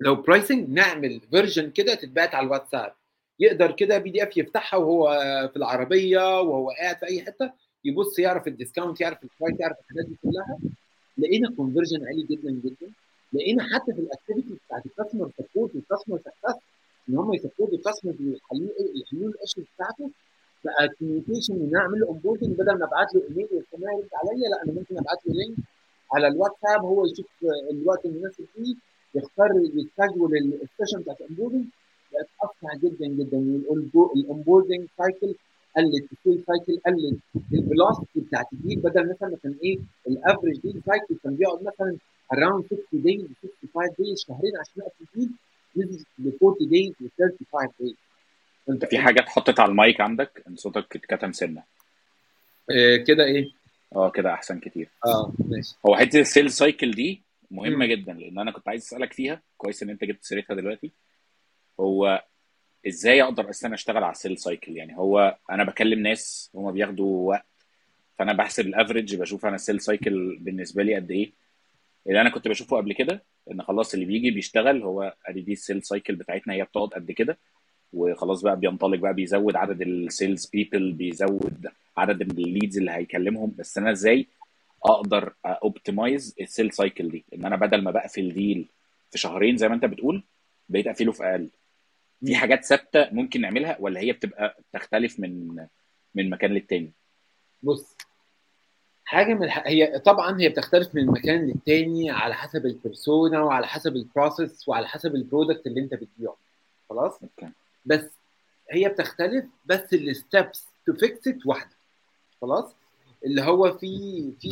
لو 0.00 0.14
pricing 0.14 0.68
نعمل 0.68 1.20
version 1.30 1.70
كده 1.70 1.94
تتبعت 1.94 2.34
على 2.34 2.46
الواتساب. 2.46 2.92
يقدر 3.40 3.72
كده 3.72 3.98
PDF 3.98 4.36
يفتحها 4.36 4.78
وهو 4.78 5.08
في 5.52 5.56
العربية 5.56 6.40
وهو 6.40 6.70
قاعد 6.70 6.96
في 6.98 7.06
أي 7.06 7.22
حتة 7.22 7.52
يبص 7.84 8.18
يعرف 8.18 8.46
ال 8.48 8.54
discount 8.54 9.00
يعرف 9.00 9.18
ال 9.22 9.28
price 9.28 9.60
يعرف 9.60 9.76
الحاجات 9.80 10.06
دي 10.06 10.16
كلها. 10.22 10.58
لقينا 11.18 11.50
conversion 11.56 12.06
عالي 12.06 12.22
جدا 12.30 12.50
جدا. 12.50 12.92
لقينا 13.32 13.62
حتى 13.74 13.92
في 13.92 13.98
ال 14.00 14.06
activity 14.06 14.58
بتاعت 14.66 14.86
ال 14.86 14.91
customer 14.91 15.30
support 15.52 15.74
وال 15.74 15.83
customer 15.83 16.18
success 16.18 16.58
إن 17.08 17.16
هم 17.16 17.34
ي 17.34 17.39
support 17.39 17.78
وا 17.78 17.82
ال 17.82 17.85
customer 17.85 18.14
يحلوا 18.20 18.68
يحلوا 19.02 19.28
ال 19.30 19.35
issue 19.35 19.60
بتاعته. 19.76 20.10
بقى 20.64 20.88
communication 20.98 21.54
ان 21.54 21.68
أنا 21.68 21.78
اعمل 21.78 22.00
له 22.00 22.06
onboarding 22.06 22.50
بدل 22.58 22.78
ما 22.78 22.84
أبعت 22.86 23.14
له 23.14 23.22
ايميل 23.28 23.48
ويستنى 23.52 23.84
يرد 23.98 24.08
عليا 24.14 24.48
لا 24.48 24.62
أنا 24.64 24.72
ممكن 24.72 24.98
أبعت 24.98 25.26
له 25.26 25.34
link 25.34 25.56
على 26.12 26.26
الواتساب 26.28 26.80
هو 26.80 27.06
يشوف 27.06 27.26
الوقت 27.70 28.04
المناسب 28.04 28.44
فيه 28.54 28.74
يختار 29.14 29.50
يسجل 29.56 30.36
ال 30.62 30.67
session 30.67 31.00
بتاعت 31.02 31.20
ال 31.20 31.24
onboarding 31.24 31.64
بقت 32.12 32.28
أسرع 32.44 32.74
جدا 32.74 33.06
جدا. 33.06 33.38
ال 34.16 34.22
onboarding 34.22 34.86
cycle 34.98 35.34
قلت 35.76 36.04
ال 36.12 36.18
sale 36.18 36.44
cycle 36.46 36.80
قلت. 36.86 37.18
ال 37.54 37.61
velocity 37.61 38.20
بتاعت 38.20 38.52
ال 38.52 38.58
deal 38.58 38.80
بدل 38.80 39.10
مثلا 39.10 39.36
كان 39.42 39.54
إيه 39.64 39.78
ال 40.08 40.14
average 40.14 40.60
deal 40.60 40.82
cycle 40.86 41.14
كان 41.24 41.34
بيقعد 41.36 41.62
مثلا 41.62 41.96
around 42.34 42.64
60 42.66 42.78
days 42.92 43.26
65 43.42 43.88
days 43.88 44.26
شهرين 44.26 44.56
عشان 44.56 44.72
يقفل 44.76 44.92
ال 45.00 45.06
deal 45.06 45.30
نزلت 45.30 45.53
ل 45.76 46.32
40 46.42 46.56
days 46.70 47.02
و 47.02 47.08
35 47.18 47.68
days. 47.82 47.96
انت 48.70 48.84
في 48.84 48.98
حاجة 48.98 49.20
اتحطت 49.20 49.60
على 49.60 49.70
المايك 49.70 50.00
عندك؟ 50.00 50.42
إن 50.48 50.56
صوتك 50.56 50.96
اتكتم 50.96 51.32
سنة. 51.32 51.62
إيه 52.70 53.04
كده 53.04 53.24
إيه؟ 53.24 53.50
آه 53.96 54.10
كده 54.10 54.34
أحسن 54.34 54.60
كتير. 54.60 54.88
آه 55.06 55.32
ماشي. 55.38 55.74
هو 55.86 55.96
حتة 55.96 56.20
ال 56.20 56.26
sale 56.26 56.50
cycle 56.50 56.90
دي 56.90 57.22
مهمة 57.50 57.76
مم. 57.86 57.92
جدا 57.92 58.12
لأن 58.12 58.38
أنا 58.38 58.50
كنت 58.50 58.68
عايز 58.68 58.82
أسألك 58.82 59.12
فيها. 59.12 59.42
كويس 59.56 59.82
إن 59.82 59.90
أنت 59.90 60.04
جبت 60.04 60.24
سيرتها 60.24 60.54
دلوقتي. 60.54 60.90
هو 61.80 62.24
إزاي 62.86 63.22
أقدر 63.22 63.50
أصلا 63.50 63.74
أشتغل 63.74 64.04
على 64.04 64.12
ال 64.12 64.17
sale 64.17 64.38
cycle 64.38 64.76
يعني 64.76 64.96
هو 64.96 65.36
أنا 65.50 65.64
بكلم 65.64 65.98
ناس 65.98 66.50
هما 66.54 66.70
بياخدوا 66.70 67.28
وقت 67.28 67.46
فأنا 68.18 68.32
بحسب 68.32 68.66
ال 68.66 68.72
average 68.72 69.16
بشوف 69.16 69.46
أنا 69.46 69.54
ال 69.54 69.59
sale 69.59 69.80
cycle 69.80 70.36
بالنسبة 70.40 70.82
لي 70.82 70.94
قد 70.96 71.10
إيه. 71.10 71.32
اللي 72.06 72.20
أنا 72.20 72.30
كنت 72.30 72.48
بشوفه 72.48 72.76
قبل 72.76 72.92
كده 72.92 73.24
إن 73.50 73.62
خلاص 73.62 73.94
اللي 73.94 74.06
بيجي 74.06 74.30
بيشتغل 74.30 74.82
هو 74.82 75.14
ادي 75.26 75.40
دي 75.40 75.52
ال 75.52 75.58
sale 75.58 75.82
cycle 75.82 76.14
بتاعتنا 76.16 76.54
هي 76.54 76.64
بتقعد 76.64 76.88
قد 76.88 77.10
كده 77.12 77.38
وخلاص 77.92 78.42
بقى 78.42 78.56
بينطلق 78.60 78.98
بقى 78.98 79.14
بيزود 79.14 79.56
عدد 79.56 79.82
ال 79.82 79.93
sales 79.93 80.46
بيبل 80.46 80.92
بيزود 80.92 81.66
عدد 81.96 82.20
ال 82.20 82.30
leads 82.30 82.78
اللي 82.78 82.90
هيكلمهم. 82.90 83.54
بس 83.58 83.78
أنا 83.78 83.90
إزاي 83.92 84.26
أقدر 84.84 85.34
optimize 85.46 86.34
ال 86.40 86.46
sale 86.46 86.72
cycle 86.72 87.08
دي؟ 87.10 87.24
إن 87.34 87.44
أنا 87.46 87.56
بدل 87.56 87.82
ما 87.82 87.90
بقفل 87.90 88.32
deal 88.34 88.68
في 89.10 89.18
شهرين 89.18 89.56
زي 89.56 89.68
ما 89.68 89.74
أنت 89.74 89.84
بتقول 89.84 90.22
بقيت 90.68 90.86
أقفله 90.86 91.12
في 91.12 91.24
أقل. 91.24 91.50
في 92.26 92.34
حاجات 92.36 92.64
ثابتة 92.64 93.08
ممكن 93.12 93.40
نعملها 93.40 93.76
ولا 93.80 94.00
هي 94.00 94.12
بتبقى 94.12 94.58
تختلف 94.72 95.20
من 95.20 95.56
من 96.14 96.30
مكان 96.30 96.50
للتاني؟ 96.50 96.92
بص 97.62 97.93
حاجة 99.04 99.34
من 99.34 99.42
الح... 99.44 99.62
هي 99.66 99.98
طبعا 99.98 100.40
هي 100.40 100.48
بتختلف 100.48 100.94
من 100.94 101.06
مكان 101.06 101.46
للتاني 101.46 102.10
على 102.10 102.34
حسب 102.34 102.66
ال 102.66 102.75
persona 102.75 103.40
وعلى 103.42 103.66
حسب 103.66 103.96
ال 103.96 104.05
process 104.05 104.68
وعلى 104.68 104.88
حسب 104.88 105.14
ال 105.14 105.20
product 105.20 105.66
اللي 105.66 105.80
انت 105.80 105.94
بتبيعه. 105.94 106.36
خلاص؟ 106.90 107.18
بس 107.86 108.00
هي 108.70 108.88
بتختلف 108.88 109.44
بس 109.66 109.94
ال 109.94 110.06
steps 110.06 110.64
to 110.86 110.92
fix 110.92 111.28
it 111.28 111.46
واحدة. 111.46 111.70
خلاص؟ 112.40 112.74
اللي 113.24 113.42
هو 113.42 113.72
في 113.78 114.32
في 114.40 114.50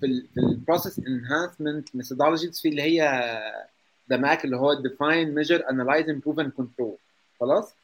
في 0.00 0.06
ال 0.06 0.26
في 0.34 0.40
ال 0.40 0.47
process 0.47 0.98
enhancement 0.98 1.96
methodologies 1.96 2.60
في 2.60 2.68
اللي 2.68 2.82
هي 2.82 3.00
DMAIC 4.08 4.44
اللي 4.44 4.56
هو 4.56 4.74
define 4.74 5.34
measure 5.34 5.70
analyze 5.70 6.08
improve 6.08 6.40
and 6.40 6.52
control 6.52 6.96
خلاص؟ 7.40 7.74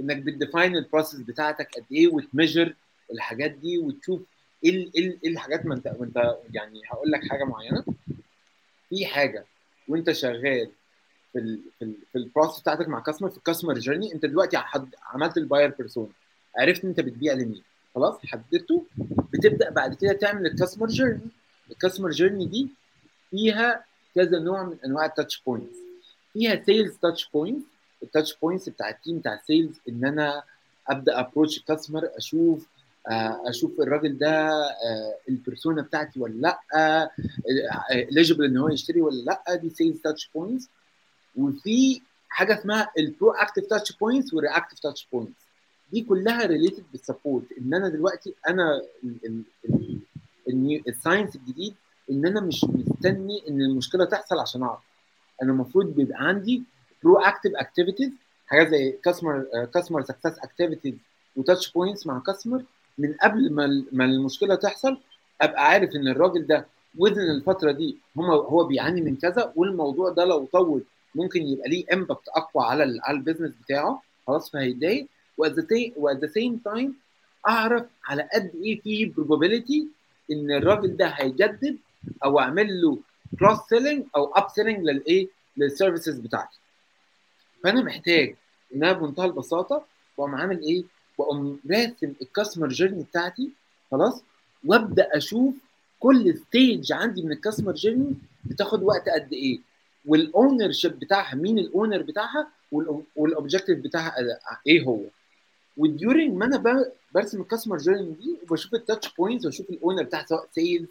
إنك 0.00 0.16
بت 0.16 0.31
define 0.31 0.76
ال 0.76 0.82
process 0.82 1.20
بتاعتك 1.20 1.74
قد 1.76 1.84
إيه 1.92 2.08
وت 2.08 2.23
measure 2.23 2.74
الحاجات 3.12 3.50
دي 3.50 3.78
وتشوف 3.78 4.20
إيه 4.64 4.70
ال- 4.70 4.90
إيه 4.94 5.08
ال- 5.08 5.18
الحاجات 5.28 5.66
ما 5.66 5.74
أنت 5.74 5.94
وانت 5.98 6.36
يعني 6.54 6.80
هقول 6.90 7.10
لك 7.12 7.28
حاجة 7.30 7.44
معينة. 7.44 7.84
في 8.88 9.06
حاجة 9.06 9.44
وأنت 9.88 10.12
شغال 10.12 10.70
في 11.32 11.38
ال 11.38 11.60
في 11.78 11.84
ال 11.84 11.94
في 12.12 12.18
ال 12.18 12.23
process 12.23 12.60
بتاعتك 12.60 12.88
مع 12.88 13.00
customer 13.00 13.30
في 13.30 13.36
ال 13.36 13.40
customer 13.40 13.74
journey 13.78 14.14
أنت 14.14 14.26
دلوقتي 14.26 14.56
عملت 15.02 15.36
ال 15.36 15.42
buyer 15.42 15.70
persona 15.78 16.08
عرفت 16.58 16.84
أنت 16.84 17.00
بتبيع 17.00 17.32
لمين. 17.32 17.62
خلاص 17.94 18.18
حددته. 18.26 18.84
بتبدأ 19.32 19.70
بعد 19.70 19.94
كده 19.94 20.12
تعمل 20.12 20.46
ال 20.46 20.50
customer 20.50 20.86
journey 20.86 21.20
ال 21.70 21.74
customer 21.74 22.10
journey 22.10 22.46
دي 22.46 22.68
فيها 23.30 23.84
كذا 24.14 24.38
نوع 24.38 24.62
من 24.62 24.76
أنواع 24.84 25.04
ال 25.06 25.12
touch 25.12 25.42
points 25.46 25.76
فيها 26.32 26.62
sales 26.66 26.96
touch 27.02 27.28
points 27.34 27.64
ال 28.02 28.08
touch 28.08 28.36
points 28.42 28.68
بتاع 28.68 28.88
ال 28.90 28.96
team 28.96 29.18
بتاع 29.18 29.34
ال 29.34 29.42
sales 29.42 29.80
إن 29.88 30.04
أنا 30.04 30.42
أبدأ 30.88 31.20
approach 31.20 31.58
ال 31.58 31.64
customer 31.64 32.08
أشوف 32.16 32.66
أشوف 33.48 33.80
الراجل 33.80 34.18
ده 34.18 34.48
آه، 34.60 35.14
ال 35.28 35.35
persona 35.35 35.82
بتاعتي 35.82 36.20
ولا 36.20 36.34
لأ 36.74 37.10
eligible 37.92 38.44
إن 38.44 38.56
هو 38.56 38.68
يشتري 38.68 39.00
ولا 39.02 39.22
لأ 39.22 39.54
دي 39.54 39.70
sales 39.70 40.00
touch 40.00 40.30
points 40.34 40.68
وفي 41.36 42.00
حاجة 42.28 42.58
اسمها 42.58 42.90
ال 42.98 43.30
proactive 43.30 43.66
touch 43.66 43.92
points 43.96 44.34
وال 44.34 44.43
reactive 44.43 44.78
touch 44.78 45.08
points 45.12 45.32
دي 45.92 46.00
كلها 46.00 46.46
related 46.46 46.84
بال 46.92 47.04
support 47.04 47.44
إن 47.60 47.74
أنا 47.74 47.88
دلوقتي 47.88 48.34
أنا 48.48 48.82
ال 50.88 50.94
science 50.94 51.36
الجديد 51.36 51.74
إن 52.10 52.26
أنا 52.26 52.40
مش 52.40 52.64
مستني 52.64 53.42
إن 53.48 53.60
المشكلة 53.62 54.04
تحصل 54.04 54.38
عشان 54.38 54.62
أعرف. 54.62 54.80
أنا 55.42 55.52
المفروض 55.52 55.86
بيبقى 55.94 56.18
عندي 56.20 56.62
proactive 57.02 57.52
activities 57.56 58.10
حاجات 58.46 58.68
زي 58.68 58.92
customer 59.04 59.46
customer 59.74 60.02
success 60.02 60.38
activities 60.38 60.94
و 61.36 61.42
touch 61.42 61.72
points 61.72 62.06
مع 62.06 62.18
customer 62.26 62.64
من 62.98 63.12
قبل 63.12 63.52
ما 63.52 63.84
ما 63.92 64.04
المشكلة 64.04 64.54
تحصل 64.54 64.98
أبقى 65.40 65.64
عارف 65.70 65.90
إن 65.94 66.08
الراجل 66.08 66.46
ده 66.46 66.66
within 66.98 67.30
الفترة 67.30 67.72
دي 67.72 67.96
هم 68.16 68.24
هو 68.30 68.64
بيعاني 68.64 69.00
من 69.00 69.16
كذا 69.16 69.52
والموضوع 69.56 70.10
ده 70.10 70.24
لو 70.24 70.44
طول 70.52 70.82
ممكن 71.14 71.42
يبقى 71.42 71.68
ليه 71.68 71.84
impact 71.92 72.28
أقوى 72.28 72.64
على 72.64 73.00
على 73.02 73.16
ال 73.18 73.22
business 73.22 73.52
بتاعه. 73.64 74.02
خلاص 74.26 74.50
فهيتضايق. 74.50 75.06
و 75.38 75.65
at 75.65 76.18
the 76.18 76.26
same 76.26 76.56
time 76.56 76.94
أعرف 77.48 77.86
على 78.04 78.28
قد 78.34 78.50
إيه 78.64 78.80
في 78.80 79.12
probability 79.16 79.86
إن 80.32 80.50
الراجل 80.52 80.96
ده 80.96 81.06
هيجدد 81.06 81.76
أو 82.24 82.40
أعمل 82.40 82.82
له 82.82 82.98
cross 83.38 83.58
selling 83.68 84.04
أو 84.16 84.24
up 84.24 84.48
selling 84.50 84.84
للايه 84.84 85.28
لل 85.56 85.68
services 85.68 86.18
بتاعتي. 86.18 86.58
فأنا 87.64 87.82
محتاج 87.82 88.36
إن 88.74 88.84
أنا 88.84 88.92
بمنتهى 88.92 89.24
البساطة 89.26 89.84
وأقوم 90.16 90.34
عامل 90.34 90.62
إيه؟ 90.62 90.84
واقوم 91.18 91.60
راسم 91.70 92.12
ال 92.22 92.27
customer 92.27 92.68
journey 92.68 93.02
بتاعتي 93.02 93.50
خلاص؟ 93.90 94.22
وابدأ 94.64 95.08
أشوف 95.16 95.54
كل 96.00 96.38
stage 96.38 96.92
عندي 96.92 97.22
من 97.22 97.32
ال 97.32 97.36
customer 97.36 97.72
journey 97.72 98.14
بتاخد 98.44 98.82
وقت 98.82 99.08
قد 99.08 99.32
إيه. 99.32 99.60
وال 100.06 100.72
ownership 100.72 100.98
بتاعها 100.98 101.34
مين 101.36 101.58
ال 101.58 101.65
owner 101.65 102.02
بتاعها؟ 102.02 102.48
وال 103.16 103.27
objective 103.27 103.78
بتاعها 103.78 104.14
إيه 104.66 104.84
هو؟ 104.84 105.00
و 105.76 105.84
during 105.84 106.34
ما 106.36 106.44
أنا 106.44 106.84
برسم 107.14 107.40
ال 107.40 107.44
customer 107.44 107.76
journey 107.76 108.12
دي 108.12 108.36
وبشوف 108.42 108.74
ال 108.74 108.81
touch 108.81 109.14
points 109.14 109.46
وأشوف 109.46 109.70
ال 109.70 109.75
owner 109.75 110.02
بتاع 110.02 110.24
سواء 110.24 110.48
sales 110.52 110.88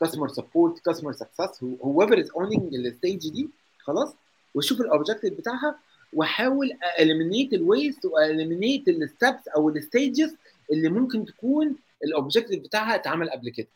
customer 0.00 0.28
support 0.28 0.78
customer 0.78 1.12
success 1.12 1.64
whoever 1.64 2.02
is 2.02 2.20
owning 2.20 2.30
ال 2.30 2.74
stage 2.74 3.28
دي 3.30 3.48
خلاص؟ 3.78 4.14
وأشوف 4.54 4.80
ال 4.80 4.85
objective 4.85 5.34
بتاعها 5.34 5.78
واحاول 6.12 6.70
eliminate 6.98 7.52
ال 7.52 7.61
waste 7.61 8.04
و 8.04 8.12
eliminate 8.12 8.88
ال 8.88 8.98
steps 8.98 9.48
أو 9.48 9.68
ال 9.68 9.78
stages 9.78 10.36
اللي 10.72 10.88
ممكن 10.88 11.24
تكون 11.26 11.76
ال 12.04 12.10
objective 12.10 12.62
بتاعها 12.62 12.94
اتعمل 12.94 13.30
قبل 13.30 13.48
كده. 13.50 13.66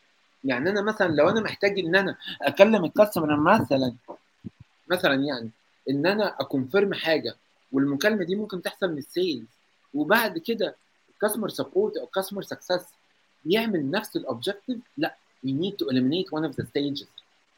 يعني 0.43 0.69
أنا 0.69 0.81
مثلا 0.81 1.07
لو 1.15 1.29
أنا 1.29 1.41
محتاج 1.41 1.79
إن 1.79 1.95
أنا 1.95 2.15
أكلم 2.41 2.85
ال 2.85 2.91
customer 2.91 3.35
مثلا 3.39 3.93
مثلا 4.91 5.13
يعني 5.15 5.49
إن 5.89 6.05
أنا 6.05 6.35
a 6.39 6.46
confirm 6.46 6.93
حاجة 6.93 7.35
والمكالمة 7.71 8.23
دي 8.23 8.35
ممكن 8.35 8.61
تحصل 8.61 8.91
من 8.91 8.97
ال 8.97 9.05
sales 9.05 9.45
وبعد 9.93 10.37
كده 10.37 10.75
ال 11.13 11.17
customer 11.17 11.49
support 11.49 11.97
أو 11.97 12.05
customer 12.05 12.41
success 12.41 12.85
بيعمل 13.45 13.91
نفس 13.91 14.15
ال 14.15 14.21
objective 14.21 14.77
لا 14.97 15.15
we 15.45 15.49
need 15.49 15.73
to 15.73 15.87
eliminate 15.91 16.29
one 16.39 16.45
of 16.51 16.55
the 16.55 16.65
stages. 16.65 17.07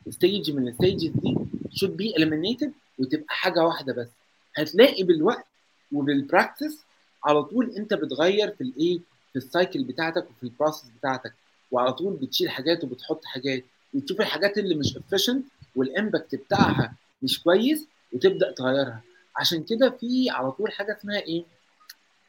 stage 0.09 0.51
من 0.51 0.67
ال 0.67 0.74
stages 0.74 1.12
دي 1.15 1.36
should 1.69 1.91
be 1.91 2.19
eliminated 2.21 2.69
وتبقى 2.99 3.25
حاجة 3.36 3.59
واحدة 3.65 3.93
بس. 3.93 4.07
هتلاقي 4.55 5.03
بالوقت 5.03 5.45
وبال 5.91 6.17
practice 6.17 6.83
على 7.25 7.43
طول 7.43 7.73
انت 7.77 7.93
بتغير 7.93 8.51
في 8.51 8.61
الايه 8.61 8.99
في 9.31 9.35
ال 9.36 9.43
cycle 9.43 9.83
بتاعتك 9.83 10.29
وفي 10.29 10.43
ال 10.43 10.49
process 10.49 10.89
بتاعتك 10.99 11.33
وعلى 11.71 11.93
طول 11.93 12.13
بتشيل 12.13 12.49
حاجات 12.49 12.83
وبتحط 12.83 13.25
حاجات 13.25 13.63
وتشوف 13.93 14.21
الحاجات 14.21 14.57
اللي 14.57 14.75
مش 14.75 14.97
efficient 14.97 15.41
وال 15.75 15.90
impact 15.90 16.36
بتاعها 16.35 16.93
مش 17.23 17.43
كويس 17.43 17.87
وتبدأ 18.13 18.51
تغيرها. 18.51 19.01
عشان 19.37 19.63
كده 19.63 19.89
في 19.89 20.29
على 20.29 20.51
طول 20.51 20.71
حاجة 20.71 20.97
اسمها 20.97 21.19
إيه؟ 21.19 21.43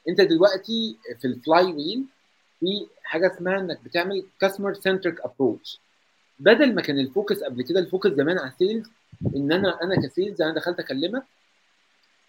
انت 0.09 0.21
دلوقتي 0.21 0.97
في 1.21 1.25
ال 1.27 1.65
flywheel 1.65 2.05
في 2.61 2.87
حاجة 3.05 3.35
اسمها 3.35 3.59
انك 3.61 3.81
بتعمل 3.85 4.25
customer 4.41 4.75
centric 4.75 5.21
approach 5.21 5.79
بدل 6.39 6.75
ما 6.75 6.83
كان 6.83 6.99
ال 6.99 7.06
focus 7.06 7.43
قبل 7.43 7.63
كده 7.63 7.81
ال 7.81 7.86
focus 7.86 8.11
زمان 8.11 8.39
على 8.39 8.51
ال 8.51 8.57
sales 8.57 8.87
ان 9.37 9.53
أنا 9.53 9.83
أنا 9.83 9.97
ك 10.09 10.15
sales 10.15 10.43
أنا 10.43 10.55
دخلت 10.55 10.79
أكلمك 10.81 11.25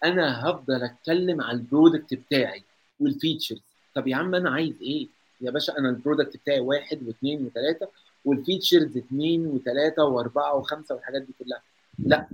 أنا 0.04 0.50
هفضل 0.50 0.82
أتكلم 0.84 1.40
على 1.40 1.58
ال 1.58 1.65
product 1.65 2.14
بتاعي 2.14 2.62
وال 3.00 3.12
features 3.12 3.60
طب 3.94 4.06
يا 4.08 4.16
عم 4.16 4.34
أنا 4.34 4.50
عايز 4.50 4.74
إيه؟ 4.82 5.08
يا 5.40 5.50
باشا 5.50 5.78
أنا 5.78 5.88
ال 5.88 5.94
product 5.94 6.36
بتاعي 6.36 6.60
واحد 6.60 7.02
واثنين 7.06 7.46
وثلاثة 7.46 7.88
وال 8.24 8.38
features 8.38 8.96
اثنين 8.96 9.46
وثلاثة 9.46 10.04
وأربعة 10.04 10.54
وخمسة 10.54 10.94
والحاجات 10.94 11.22
دي 11.22 11.32
كلها. 11.44 11.62
لا 11.98 12.28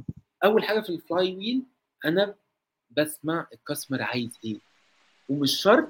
أول 0.44 0.64
حاجة 0.64 0.80
في 0.80 0.90
ال 0.90 1.36
flywheel 1.36 1.62
أنا 2.04 2.34
بسمع 2.90 3.46
ال 3.52 3.58
customer 3.58 4.02
عايز 4.02 4.38
إيه. 4.44 4.58
ومش 5.28 5.62
شرط 5.62 5.88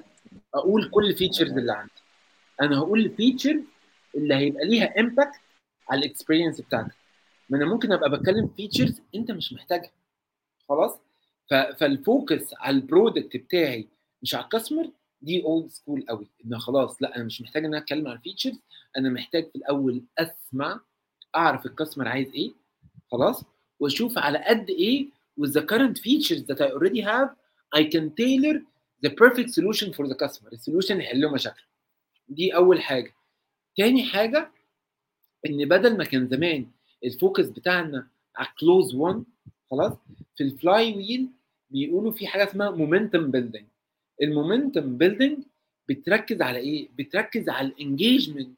أقول 0.55 0.89
كل 0.89 1.05
ال 1.05 1.10
features 1.10 1.51
اللي 1.51 1.73
عندي. 1.73 1.91
أنا 2.61 2.77
هقول 2.77 2.99
ال 2.99 3.07
feature 3.07 3.61
اللي 4.15 4.35
هيبقى 4.35 4.65
ليها 4.65 4.99
impact 4.99 5.39
على 5.89 5.99
ال 6.05 6.10
experience 6.10 6.61
بتاعتك. 6.61 6.95
ما 7.49 7.57
أنا 7.57 7.65
ممكن 7.65 7.91
أبقى 7.91 8.09
بتكلم 8.09 8.47
features 8.47 9.01
أنت 9.15 9.31
مش 9.31 9.53
محتاجها. 9.53 9.91
خلاص؟ 10.69 10.99
فال 11.49 11.79
focus 11.79 12.53
على 12.53 12.75
ال 12.75 12.83
product 12.83 13.37
بتاعي 13.37 13.87
مش 14.21 14.35
على 14.35 14.43
ال 14.43 14.48
customer 14.48 14.91
دي 15.21 15.43
old 15.43 15.69
school 15.69 16.05
قوي. 16.09 16.27
إن 16.45 16.59
خلاص 16.59 17.01
لا 17.01 17.15
أنا 17.15 17.23
مش 17.23 17.41
محتاج 17.41 17.65
إن 17.65 17.73
أنا 17.73 17.83
أتكلم 17.83 18.07
على 18.07 18.17
ال 18.17 18.22
features 18.22 18.59
أنا 18.97 19.09
محتاج 19.09 19.49
في 19.49 19.55
الأول 19.55 20.03
أسمع 20.17 20.79
أعرف 21.35 21.65
ال 21.65 21.70
customer 21.70 22.07
عايز 22.07 22.27
إيه 22.33 22.51
خلاص 23.11 23.43
وأشوف 23.79 24.17
على 24.17 24.37
قد 24.37 24.69
إيه 24.69 25.07
with 25.41 25.49
the 25.49 25.61
current 25.61 25.97
features 25.97 26.41
that 26.47 26.61
I 26.61 26.69
already 26.71 27.01
have 27.01 27.29
I 27.75 27.83
can 27.83 28.09
tailor 28.21 28.61
the 29.05 29.09
perfect 29.09 29.49
solution 29.49 29.93
for 29.93 30.07
the 30.07 30.15
customer. 30.15 30.53
ال 30.53 30.58
solution 30.58 31.01
يحل 31.01 31.21
له 31.21 31.31
مشاكله. 31.33 31.63
دي 32.27 32.55
أول 32.55 32.81
حاجة. 32.81 33.13
تاني 33.77 34.03
حاجة 34.05 34.51
إن 35.45 35.67
بدل 35.69 35.97
ما 35.97 36.03
كان 36.03 36.27
زمان 36.27 36.67
ال 37.03 37.10
focus 37.10 37.45
بتاعنا 37.45 38.07
على 38.35 38.47
closed 38.59 38.95
won 38.95 39.23
خلاص؟ 39.73 39.93
في 40.35 40.43
ال 40.43 40.95
flywheel 40.95 41.29
بيقولوا 41.69 42.11
في 42.11 42.27
حاجة 42.27 42.43
اسمها 42.43 42.71
momentum 42.71 43.31
building 43.31 43.65
ال 44.21 44.29
momentum 44.29 44.97
building 44.97 45.37
بتركز 45.89 46.41
على 46.41 46.59
إيه؟ 46.59 46.89
بتركز 46.97 47.49
على 47.49 47.67
ال 47.67 47.75
engagement 47.75 48.57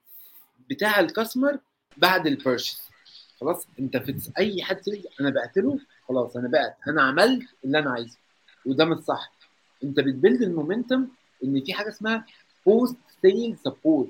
بتاع 0.69 0.99
ال 1.00 1.06
customer 1.06 1.60
بعد 1.97 2.28
ال 2.28 2.34
purchase 2.34 2.82
خلاص؟ 3.41 3.67
أنت 3.80 3.97
في 3.97 4.32
أي 4.38 4.63
حد 4.63 4.82
أنا 5.21 5.30
بعت 5.30 5.58
له 5.58 5.80
خلاص 6.08 6.36
أنا 6.38 6.47
بعت 6.47 6.78
أنا 6.88 7.01
عملت 7.01 7.47
اللي 7.65 7.80
أنا 7.80 7.91
عايزه 7.91 8.17
وده 8.65 8.86
مش 8.86 8.97
صح. 8.97 9.32
أنت 9.84 9.99
بت 10.00 10.12
build 10.12 10.41
ال 10.41 10.49
momentum 10.49 11.08
إن 11.43 11.62
في 11.62 11.73
حاجة 11.73 11.89
اسمها 11.89 12.25
post 12.65 12.98
sale 13.21 13.58
support 13.63 14.10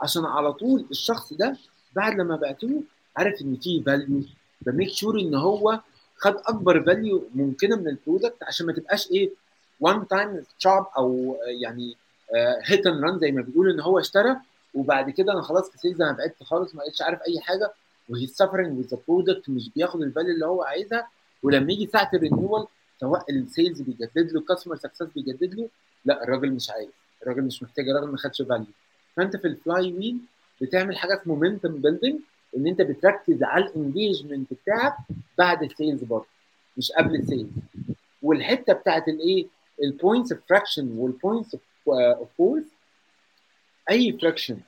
عشان 0.00 0.24
على 0.24 0.52
طول 0.52 0.86
الشخص 0.90 1.32
ده 1.32 1.56
بعد 1.96 2.20
لما 2.20 2.36
بعت 2.36 2.64
له 2.64 2.82
عارف 3.16 3.42
إن 3.42 3.56
في 3.56 3.82
value 3.82 4.22
ب 4.62 4.67
make 4.67 4.88
sure 4.92 5.20
إن 5.20 5.34
هو 5.34 5.80
خد 6.18 6.34
أكبر 6.46 6.82
value 6.82 7.24
ممكنة 7.34 7.76
من 7.76 7.88
ال 7.88 7.95
product 7.95 8.42
عشان 8.42 8.66
ما 8.66 8.72
تبقاش 8.72 9.10
إيه 9.10 9.30
one 9.80 10.08
time 10.08 10.44
shop 10.58 10.86
أو 10.96 11.36
يعني 11.62 11.96
hit 12.64 12.86
and 12.86 13.04
run 13.04 13.18
زي 13.18 13.32
ما 13.32 13.42
بيقولوا 13.42 13.72
إن 13.72 13.80
هو 13.80 13.98
اشترى 13.98 14.36
وبعد 14.74 15.10
كده 15.10 15.32
أنا 15.32 15.42
خلاص 15.42 15.70
في 15.70 15.78
sales 15.78 16.02
أنا 16.02 16.12
بعدت 16.12 16.42
خالص 16.42 16.74
ما 16.74 16.80
بقتش 16.84 17.02
عارف 17.02 17.20
أي 17.28 17.40
حاجة 17.40 17.72
و 18.08 18.26
he's 18.26 18.42
suffering 18.42 18.78
with 18.78 18.94
product 19.08 19.48
مش 19.48 19.70
بياخد 19.70 20.02
ال 20.02 20.07
value 20.07 20.34
اللي 20.34 20.46
هو 20.46 20.62
عايزها. 20.62 21.08
ولما 21.42 21.72
يجي 21.72 21.86
ساعة 21.86 22.10
ال 22.14 22.20
renewal 22.20 22.66
سواء 23.00 23.24
ال 23.30 23.38
sales 23.38 23.80
بيجدد 23.82 24.32
له 24.32 24.40
ال 24.40 24.44
customer 24.44 24.76
success 24.76 25.02
بيجدد 25.02 25.54
له 25.54 25.68
لا 26.04 26.24
الراجل 26.24 26.52
مش 26.52 26.70
عايز 26.70 26.88
الراجل 27.22 27.42
مش 27.42 27.62
محتاج 27.62 27.88
الراجل 27.88 28.06
ما 28.10 28.16
خدش 28.18 28.42
value 28.42 28.66
فأنت 29.16 29.36
في 29.36 29.48
ال 29.48 29.92
flywheel 29.92 30.18
بتعمل 30.60 30.96
حاجة 30.96 31.14
اسمه 31.22 31.34
momentum 31.34 31.80
building 31.80 32.20
ان 32.56 32.66
انت 32.66 32.82
بتركز 32.82 33.42
على 33.42 33.64
ال 33.64 33.72
engagement 33.72 34.52
بتاعك 34.52 34.96
بعد 35.38 35.62
ال 35.62 35.69
sales 35.69 36.04
برضه 36.04 36.26
مش 36.76 36.92
قبل 36.92 37.14
ال 37.14 37.20
sales 37.20 37.50
والحتة 38.22 38.72
بتاعت 38.72 39.08
الايه؟ 39.08 39.46
ال 39.82 39.89
points 39.89 40.32
of 40.32 40.40
friction 40.48 40.88
وال 40.98 41.12
points 41.12 41.56
of 41.88 42.28
force 42.38 42.64
أي 43.90 44.18
friction 44.22 44.58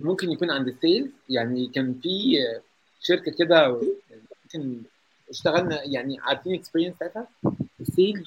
ممكن 0.00 0.30
يكون 0.30 0.50
عند 0.50 0.68
ال 0.68 0.75
sales 0.75 1.10
يعني 1.28 1.66
كان 1.74 1.94
في 2.02 2.36
شركة 3.00 3.32
كده 3.38 3.80
ممكن 4.44 4.82
اشتغلنا 5.30 5.82
يعني 5.84 6.18
عارفين 6.20 6.54
experience 6.54 6.96
ساعتها 7.00 7.26
ال 7.80 7.88
sales 7.88 8.26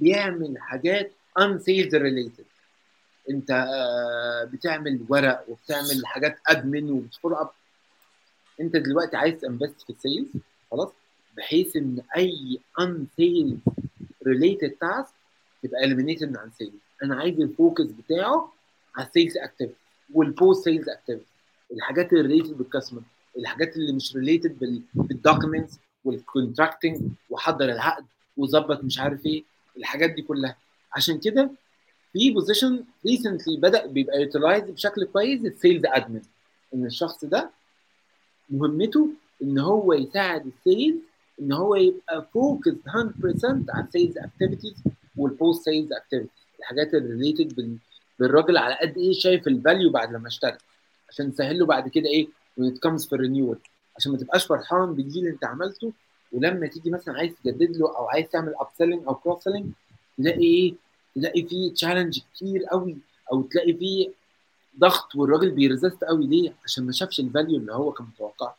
بيعمل 0.00 0.58
حاجات 0.58 1.12
un 1.38 1.58
sales 1.58 1.94
related 1.94 2.44
انت 3.30 3.66
بتعمل 4.52 5.00
ورق 5.08 5.44
وبتعمل 5.48 6.06
حاجات 6.06 6.38
admin 6.46 6.90
وبت 6.90 7.05
follow 7.05 7.36
up 7.36 7.50
انت 8.60 8.76
دلوقتي 8.76 9.16
عايز 9.16 9.40
ت 9.40 9.46
invest 9.46 9.80
في 9.82 9.90
ال 9.90 9.96
sales 9.96 10.26
خلاص 10.70 10.88
بحيث 11.36 11.76
إن 11.76 12.02
any 12.16 13.06
sales 13.16 13.58
related 14.26 14.70
task 14.70 15.14
تبقى 15.62 15.84
eliminated 15.84 16.36
عن 16.36 16.50
sales 16.58 16.72
أنا 17.02 17.16
عايز 17.16 17.40
ال 17.40 17.47
focus 17.47 17.84
بتاعه 17.84 18.52
على 18.96 19.06
ال 19.06 19.11
sales 19.11 19.36
activity 19.38 19.78
وال 20.14 20.31
post 20.31 20.64
sales 20.64 20.88
activity 20.88 21.26
الحاجات 21.72 22.12
اللي 22.12 22.22
related 22.28 22.58
بال 22.58 22.67
customer 22.67 23.02
الحاجات 23.38 23.76
اللي 23.76 23.92
مش 23.92 24.16
related 24.16 24.58
بال 24.94 25.09
documents 25.09 25.78
وال 26.04 26.19
contracting 26.19 27.00
وحضر 27.30 27.64
العقد 27.64 28.04
وظبط 28.36 28.84
مش 28.84 28.98
عارف 28.98 29.26
إيه 29.26 29.44
الحاجات 29.76 30.10
دي 30.10 30.22
كلها. 30.22 30.56
عشان 30.96 31.18
كده 31.18 31.50
في 32.12 32.30
position 32.30 32.84
recently 33.06 33.56
بدأ 33.56 33.86
بيبقى 33.86 34.22
utilize 34.22 34.64
بشكل 34.70 35.04
كويس 35.04 35.44
ال 35.44 35.50
sales 35.50 35.82
admin 35.86 36.20
إن 36.74 36.86
الشخص 36.86 37.24
ده 37.24 37.50
مهمته 38.50 39.08
إن 39.42 39.58
هو 39.58 39.92
يساعد 39.92 40.46
ال 40.46 40.54
sales 40.54 40.96
إن 41.40 41.52
هو 41.52 41.74
يبقى 41.74 42.26
focus 42.34 42.68
100% 42.70 42.74
على 43.70 43.84
ال 43.86 43.91
sales 43.91 44.18
activities 44.18 44.74
وال 45.16 45.32
post 45.32 45.64
sales 45.64 45.92
activities 45.92 46.30
الحاجات 46.58 46.94
ال 46.94 47.05
related 47.05 47.78
بالراجل 48.18 48.56
على 48.56 48.74
قد 48.82 48.98
إيه 48.98 49.12
شايف 49.12 49.48
ال 49.48 49.55
value 49.55 49.90
بعد 49.90 50.12
لما 50.12 50.28
اشتغل 50.28 50.58
عشان 51.08 51.26
نسهل 51.26 51.58
له 51.58 51.66
بعد 51.66 51.88
كده 51.88 52.06
إيه 52.06 52.26
when 52.60 52.64
it 52.72 52.76
comes 52.88 53.08
في 53.08 53.12
ال 53.12 53.18
renewal 53.18 53.58
عشان 53.96 54.12
ما 54.12 54.18
تبقاش 54.18 54.46
فرحان 54.46 54.94
بال 54.94 55.02
deal 55.02 55.18
اللي 55.18 55.30
أنت 55.30 55.44
عملته 55.44 55.92
ولما 56.32 56.66
تيجي 56.66 56.90
مثلا 56.90 57.14
عايز 57.14 57.32
تجدد 57.44 57.76
له 57.76 57.96
أو 57.96 58.08
عايز 58.08 58.28
تعمل 58.28 58.54
up 58.60 58.66
selling 58.78 59.02
أو 59.06 59.14
cross 59.14 59.44
selling 59.44 59.66
تلاقي 60.18 60.40
إيه 60.44 60.74
تلاقي 61.14 61.42
فيه 61.42 61.72
challenge 61.74 62.18
كتير 62.34 62.64
قوي 62.64 62.96
أو 63.32 63.42
تلاقي 63.42 63.72
فيه 63.74 64.08
ضغط 64.78 65.14
والراجل 65.14 65.50
بي 65.50 65.63
resist 65.63 66.04
قوي. 66.04 66.26
ليه؟ 66.26 66.52
عشان 66.64 66.84
ما 66.86 66.92
شافش 66.92 67.20
ال 67.20 67.26
value 67.26 67.56
اللي 67.56 67.72
هو 67.72 67.92
كان 67.92 68.06
متوقع 68.06 68.52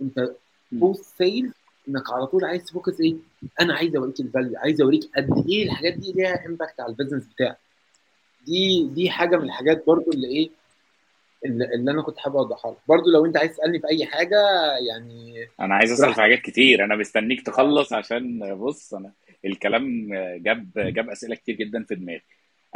انت 0.00 0.30
post 0.72 1.18
sale 1.18 1.52
انك 1.88 2.12
على 2.12 2.26
طول 2.26 2.44
عايز 2.44 2.64
ت 2.64 2.70
focus 2.70 3.00
إيه؟ 3.00 3.14
أنا 3.60 3.74
عايز 3.74 3.96
اوريك 3.96 4.20
ال 4.20 4.26
value 4.26 4.58
عايز 4.58 4.80
اوريك 4.80 5.10
قد 5.16 5.44
إيه 5.48 5.64
الحاجات 5.64 5.92
دي 5.94 6.12
ليها 6.12 6.46
impact 6.46 6.80
على 6.80 6.90
ال 6.90 6.94
business 6.94 7.24
بتاعك. 7.34 7.58
دي 8.46 8.88
دي 8.94 9.10
حاجة 9.10 9.36
من 9.36 9.44
الحاجات 9.44 9.86
برضو 9.86 10.10
اللي 10.10 10.26
إيه 10.28 10.50
اللي, 11.44 11.64
اللي 11.74 11.90
أنا 11.90 12.02
كنت 12.02 12.18
حابب 12.18 12.36
أوضحها 12.36 12.70
لك. 12.70 12.78
برضو 12.88 13.10
لو 13.10 13.26
أنت 13.26 13.36
عايز 13.36 13.50
تسألني 13.50 13.80
في 13.80 13.88
أي 13.88 14.06
حاجة 14.06 14.36
يعني 14.88 15.46
أنا 15.60 15.74
عايز 15.74 15.92
أسأل 15.92 16.14
في 16.14 16.20
حاجات 16.20 16.38
كتير. 16.38 16.84
أنا 16.84 16.96
مستنيك 16.96 17.46
تخلص 17.46 17.92
عشان 17.92 18.54
بص 18.54 18.94
أنا 18.94 19.12
الكلام 19.44 20.08
جاب 20.36 20.70
جاب 20.76 21.10
أسئلة 21.10 21.34
كتير 21.34 21.56
جدا 21.56 21.84
في 21.84 21.94
دماغي. 21.94 22.22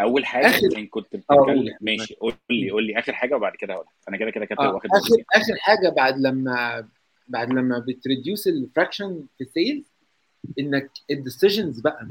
أول 0.00 0.26
حاجة 0.26 0.46
آخر- 0.52 0.78
كنت 0.90 1.14
آه، 1.14 1.18
بتتكلم. 1.18 1.76
ماشي 1.81 2.14
قول 2.14 2.35
لي 2.50 2.70
قول 2.70 2.85
لي. 2.87 2.98
آخر 2.98 3.12
حاجة 3.12 3.35
وبعد 3.37 3.52
كده 3.57 3.74
هقول 3.74 3.87
أنا 4.09 4.16
كده 4.16 4.31
كده 4.31 4.44
كاتب 4.44 4.61
آه 4.61 4.74
واخد 4.74 4.87
اخر 4.94 5.11
بالي. 5.11 5.24
آخر 5.35 5.55
حاجة 5.59 5.88
بعد 5.88 6.18
لما 6.18 6.88
بعد 7.28 7.50
لما 7.50 7.78
بت 7.78 7.96
reduce 7.96 8.48
ال 8.48 8.57
friction 8.57 9.24
في 9.38 9.44
ال 9.44 9.51
sales 9.51 9.85
إنك 10.59 10.90
ال 11.11 11.17
decisions 11.17 11.80
بقى 11.81 12.09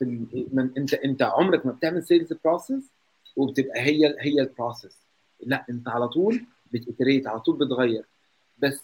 من 0.00 0.70
انت 0.78 0.94
أنت 0.94 1.22
عمرك 1.22 1.66
ما 1.66 1.72
بتعمل 1.72 2.02
sales 2.02 2.32
process 2.44 2.90
وبتبقى 3.36 3.80
هي 3.80 4.16
هي 4.20 4.40
ال 4.40 4.47
process 4.47 4.96
لا 5.46 5.64
أنت 5.70 5.88
على 5.88 6.08
طول 6.08 6.40
بت 6.72 6.84
iterate 6.84 7.26
على 7.26 7.40
طول 7.40 7.56
بتغير. 7.58 8.04
بس 8.58 8.80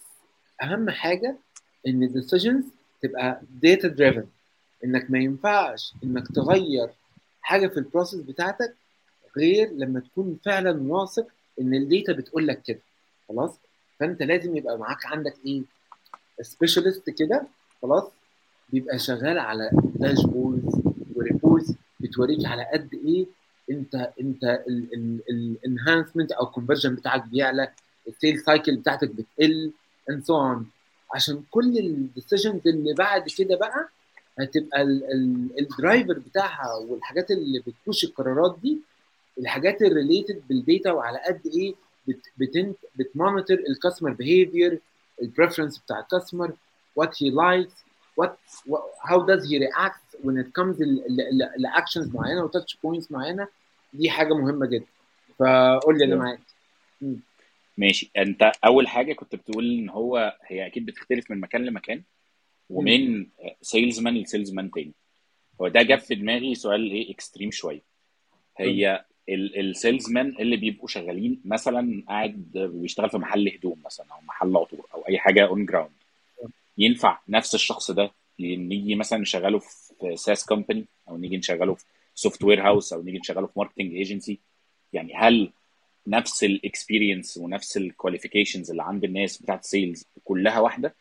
أهم 0.63 0.91
حاجة 0.91 1.37
إن 1.87 2.03
ال 2.03 2.09
decisions 2.09 2.65
تبقى 3.03 3.41
data 3.63 3.89
driven 3.89 4.27
إنك 4.85 5.11
ما 5.11 5.19
ينفعش 5.19 5.93
إنك 6.05 6.29
تغير 6.35 6.89
حاجة 7.45 7.67
في 7.67 7.77
ال 7.77 7.82
process 7.82 8.21
بتاعتك 8.21 8.75
غير 9.37 9.71
لما 9.73 10.01
تكون 10.01 10.39
فعلا 10.45 10.83
واثق 10.93 11.27
إن 11.61 11.75
ال 11.75 11.82
data 11.82 12.13
بتقول 12.13 12.47
لك 12.47 12.63
كده. 12.63 12.81
خلاص؟ 13.29 13.51
فأنت 14.01 14.23
لازم 14.23 14.57
يبقى 14.57 14.79
معاك 14.79 15.07
عندك 15.07 15.35
إيه؟ 15.47 15.63
specialist 16.43 17.11
كده 17.11 17.47
خلاص؟ 17.83 18.05
بيبقى 18.73 18.99
شغال 18.99 19.39
على 19.39 19.71
dashboards 19.73 20.81
و 21.17 21.24
reports 21.24 21.73
بتوريك 22.01 22.47
على 22.47 22.65
قد 22.73 22.95
إيه 23.07 23.27
أنت 23.71 23.95
أنت 24.21 24.45
ال 25.31 25.39
enhancement 25.39 26.33
أو 26.33 26.45
ال 26.47 26.51
conversion 26.51 26.95
بتاعك 26.95 27.25
بيعلى 27.27 27.69
ال 28.09 28.15
sale 28.15 28.39
cycle 28.41 28.77
بتاعتك 28.77 29.09
بتقل 29.11 29.73
and 30.11 30.25
so 30.25 30.57
عشان 31.15 31.43
كل 31.51 31.79
ال 31.79 31.87
decisions 31.87 32.61
اللي 32.67 32.95
بعد 32.95 33.29
كده 33.39 33.57
بقى 33.57 33.89
هتبقى 34.39 34.83
ال 35.61 35.69
driver 35.69 36.19
بتاعها 36.19 36.75
والحاجات 36.75 37.31
اللي 37.31 37.61
بت 37.61 37.75
push 37.75 38.05
القرارات 38.05 38.59
دي 38.63 38.79
الحاجات 39.39 39.83
ال 39.83 39.90
related 39.90 40.43
بال 40.49 40.63
data 40.63 40.93
وعلى 40.93 41.19
قد 41.27 41.41
إيه 41.47 41.75
بت 42.09 42.21
بتنت 42.39 42.77
بت 42.97 43.10
monitor 43.10 43.59
ال 43.69 43.73
customer 43.73 44.11
behavior 44.11 44.79
ال 45.23 45.28
preference 45.28 45.79
بتاع 45.79 46.01
ال 46.01 46.06
customer 46.06 46.53
what 46.97 47.23
he 47.23 47.31
likes 47.31 47.73
what 48.17 48.39
how 49.03 49.27
does 49.27 49.53
he 49.53 49.59
react 49.59 50.01
when 50.25 50.37
it 50.43 50.49
comes 50.61 50.83
ل 51.57 51.64
actions 51.64 52.15
معينة 52.15 52.45
و 52.45 52.50
touch 52.50 52.79
points 52.83 53.13
معينة. 53.13 53.49
دي 53.93 54.11
حاجة 54.11 54.35
مهمة 54.35 54.67
جدا. 54.67 54.87
فقول 55.39 55.99
لي 55.99 56.05
أنا. 56.05 56.17
معاك 56.17 56.41
ماشي. 57.79 58.11
أنت 58.17 58.53
أول 58.65 58.89
حاجة 58.89 59.13
كنت 59.13 59.35
بتقول 59.35 59.79
إن 59.79 59.89
هو 59.89 60.37
هي 60.47 60.67
أكيد 60.67 60.87
بتختلف 60.87 61.31
من 61.31 61.41
مكان 61.41 61.65
لمكان. 61.65 62.03
ومن 62.71 63.27
sales 63.63 64.01
man 64.01 64.15
ل 64.15 64.21
sales 64.21 64.53
man 64.53 64.71
تاني. 64.71 64.93
هو 65.61 65.69
ده 65.69 65.83
جاب 65.83 65.99
في 65.99 66.15
دماغي 66.15 66.55
سؤال 66.55 66.91
إيه 66.91 67.11
extreme 67.11 67.51
شوية. 67.51 67.83
هي 68.59 69.05
ال 69.29 69.42
sales 69.42 70.11
man 70.11 70.37
اللي 70.41 70.57
بيبقوا 70.57 70.89
شغالين 70.89 71.41
مثلا 71.45 72.05
قاعد 72.09 72.51
بيشتغل 72.55 73.11
في 73.11 73.19
محل 73.19 73.49
هدوم 73.49 73.83
مثلا 73.85 74.07
أو 74.13 74.21
محل 74.21 74.57
عطور 74.57 74.87
أو 74.95 75.01
أي 75.09 75.19
حاجة 75.19 75.47
on 75.47 75.67
ground 75.67 75.93
ينفع 76.79 77.19
نفس 77.29 77.55
الشخص 77.55 77.91
ده 77.91 78.11
نيجي 78.41 78.95
مثلا 78.95 79.19
نشغله 79.19 79.59
في 79.59 80.17
SaaS 80.17 80.47
company 80.47 80.85
أو 81.09 81.17
نيجي 81.17 81.37
نشغله 81.37 81.75
في 81.75 81.85
software 82.15 82.63
house 82.67 82.93
أو 82.93 83.03
نيجي 83.03 83.19
نشغله 83.19 83.47
في 83.47 83.53
marketing 83.57 83.95
agency 83.95 84.39
يعني 84.93 85.15
هل 85.15 85.53
نفس 86.07 86.45
ال 86.45 86.53
experience 86.53 87.37
ونفس 87.37 87.77
ال 87.77 87.83
qualifications 87.83 88.71
اللي 88.71 88.83
عند 88.83 89.05
الناس 89.05 89.43
بتاعت 89.43 89.65
sales 89.65 90.07
كلها 90.25 90.61
واحدة؟ 90.61 90.95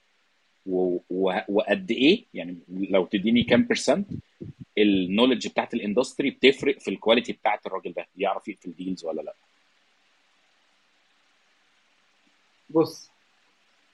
وقد 1.50 1.92
إيه؟ 1.92 2.26
يعني 2.34 2.58
لو 2.70 3.06
تديني 3.06 3.44
كام 3.44 3.64
percent 3.64 4.08
ال 4.78 4.85
knowledge 4.85 5.48
بتاعت 5.48 5.74
ال 5.74 5.80
industry 5.80 6.30
بتفرق 6.30 6.80
في 6.80 6.88
ال 6.92 6.97
quality 6.97 7.34
بتاعت 7.34 7.66
الراجل 7.66 7.94
ده 7.94 8.08
يعرف 8.18 8.48
يقفل 8.48 8.74
deals 8.74 9.06
ولا 9.06 9.22
لأ؟ 9.22 9.36
بص 12.70 13.10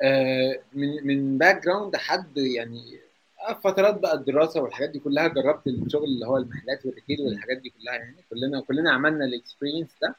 آه 0.01 0.59
من 0.73 1.07
من 1.07 1.37
background 1.37 1.95
حد 1.95 2.37
يعني 2.37 2.99
آه، 3.49 3.53
فترات 3.53 3.99
بقى 3.99 4.13
الدراسة 4.15 4.61
والحاجات 4.61 4.89
دي 4.89 4.99
كلها 4.99 5.27
جربت 5.27 5.67
الشغل 5.67 6.03
اللي 6.03 6.27
هو 6.27 6.37
المحلات 6.37 6.85
وال 6.85 6.94
retail 6.94 7.21
والحاجات 7.21 7.57
دي 7.57 7.69
كلها 7.69 7.93
يعني 7.95 8.15
كلنا 8.29 8.61
كلنا 8.61 8.91
عملنا 8.91 9.25
ال 9.25 9.31
experience 9.31 9.89
ده 10.01 10.15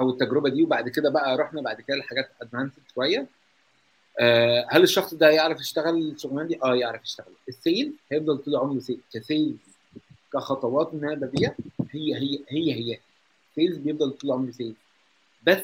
أو 0.00 0.10
التجربة 0.10 0.50
دي 0.50 0.62
وبعد 0.62 0.88
كده 0.88 1.10
بقى 1.10 1.36
رحنا 1.36 1.62
بعد 1.62 1.80
كده 1.80 1.96
لحاجات 1.96 2.30
advanced 2.42 2.82
شوية. 2.94 3.26
آه 4.20 4.66
هل 4.70 4.82
الشخص 4.82 5.14
ده 5.14 5.30
يعرف 5.30 5.60
يشتغل 5.60 6.10
الشغلانه 6.12 6.48
دي؟ 6.48 6.58
آه 6.62 6.74
يعرف 6.74 7.02
يشتغل. 7.02 7.32
ال 7.48 7.57
sale 7.57 7.92
هيفضل 8.12 8.38
طول 8.38 8.56
عمره 8.56 8.78
sale. 8.80 9.00
ك 9.12 9.19
sales 9.19 9.56
كخطوات 10.32 10.90
ببيع 10.94 11.54
هي 11.90 12.14
هي 12.14 12.38
هي 12.48 12.72
هي. 12.74 12.98
sales 13.54 13.76
بيفضل 13.76 14.10
طول 14.10 14.32
عمره 14.32 14.50
sales 14.50 14.74
بس 15.46 15.62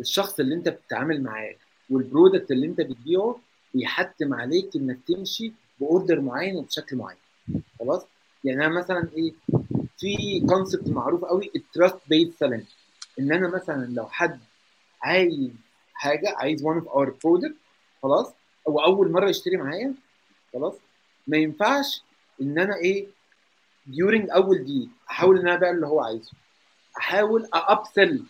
الشخص 0.00 0.40
اللي 0.40 0.54
أنت 0.54 0.68
بتتعامل 0.68 1.22
معاه 1.22 1.54
وال 1.90 2.03
product 2.03 2.50
اللي 2.50 2.66
أنت 2.66 2.80
بتبيعه 2.80 3.38
بيحتم 3.74 4.34
عليك 4.34 4.76
إنك 4.76 4.98
تمشي 5.08 5.52
ب 5.80 5.87
order 5.87 6.20
معين 6.20 6.56
وبشكل 6.56 6.96
معين. 6.96 7.18
خلاص؟ 7.78 8.02
يعني 8.44 8.66
أنا 8.66 8.78
مثلا 8.78 9.08
إيه 9.16 9.32
في 9.98 10.40
concept 10.48 10.88
معروف 10.88 11.24
قوي 11.24 11.50
ال 11.56 11.63
trust 11.63 11.98
based 12.08 12.28
selling 12.38 12.64
إن 13.18 13.32
أنا 13.32 13.48
مثلا 13.48 13.86
لو 13.86 14.06
حد 14.08 14.40
عايز 15.02 15.50
حاجة 15.94 16.34
عايز 16.36 16.62
one 16.64 16.80
of 16.82 16.86
our 16.88 17.08
product 17.10 17.54
خلاص؟ 18.06 18.32
أو 18.68 18.80
أول 18.84 19.10
مرة 19.12 19.28
يشتري 19.30 19.56
معايا؟ 19.56 19.94
خلاص؟ 20.52 20.74
ما 21.26 21.36
ينفعش 21.36 22.02
إن 22.42 22.58
أنا 22.58 22.76
إيه 22.76 23.06
during 23.90 24.34
أول 24.34 24.64
day 24.64 24.88
أحاول 25.10 25.38
إن 25.38 25.42
أنا 25.48 25.54
أبيع 25.54 25.70
اللي 25.70 25.86
هو 25.86 26.00
عايزه. 26.00 26.30
أحاول 26.98 27.48
up 27.54 27.77
sell 27.77 28.22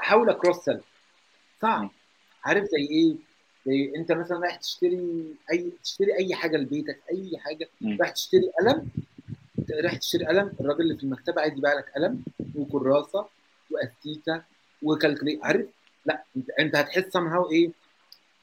أحاول 0.00 0.30
ا 0.30 0.34
cross 0.34 0.56
sell 0.56 0.80
صعب 1.62 1.90
عارف 2.44 2.64
زي 2.64 2.86
إيه؟ 2.90 3.16
زي 3.66 3.92
أنت 3.96 4.12
مثلا 4.12 4.38
رايح 4.40 4.56
تشتري 4.56 5.34
أي 5.52 5.72
تشتري 5.84 6.16
أي 6.18 6.34
حاجة 6.34 6.56
لبيتك 6.56 7.00
أي 7.12 7.38
حاجة. 7.38 7.68
رايح 8.00 8.10
تشتري 8.12 8.50
قلم 8.60 8.88
رايح 9.70 9.94
تشتري 9.96 10.26
قلم 10.26 10.52
الراجل 10.60 10.80
اللي 10.80 10.96
في 10.96 11.02
المكتبة 11.04 11.40
عايز 11.40 11.52
يبيع 11.58 11.72
لك 11.74 11.92
قلم 11.96 12.24
وكراسة 12.54 13.26
وأستيكة 13.70 14.42
و 14.82 14.88
calculator 14.88 15.44
عارف؟ 15.44 15.66
لا 16.06 16.24
أنت 16.36 16.50
أنت 16.50 16.76
هتحس 16.76 17.04
somehow 17.16 17.50
إيه؟ 17.52 17.70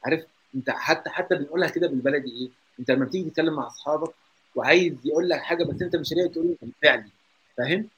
عارف؟ 0.04 0.24
انت 0.54 0.70
حتى 0.70 1.10
حتى 1.10 1.34
بنقولها 1.34 1.68
كده 1.68 1.88
بالبلدي 1.88 2.30
إيه 2.30 2.48
انت 2.80 2.90
لما 2.90 3.04
بتيجي 3.04 3.30
تتكلم 3.30 3.54
مع 3.54 3.66
اصحابك 3.66 4.14
وعايز 4.54 4.94
يقول 5.04 5.28
لك 5.28 5.40
حاجة 5.40 5.64
بس 5.64 5.82
انت 5.82 5.96
مش 5.96 6.12
راضي 6.12 6.28
تقول 6.28 6.46
له 6.46 6.68
بيع 6.82 6.94
لي 6.94 7.10
فاهم؟ 7.56 7.88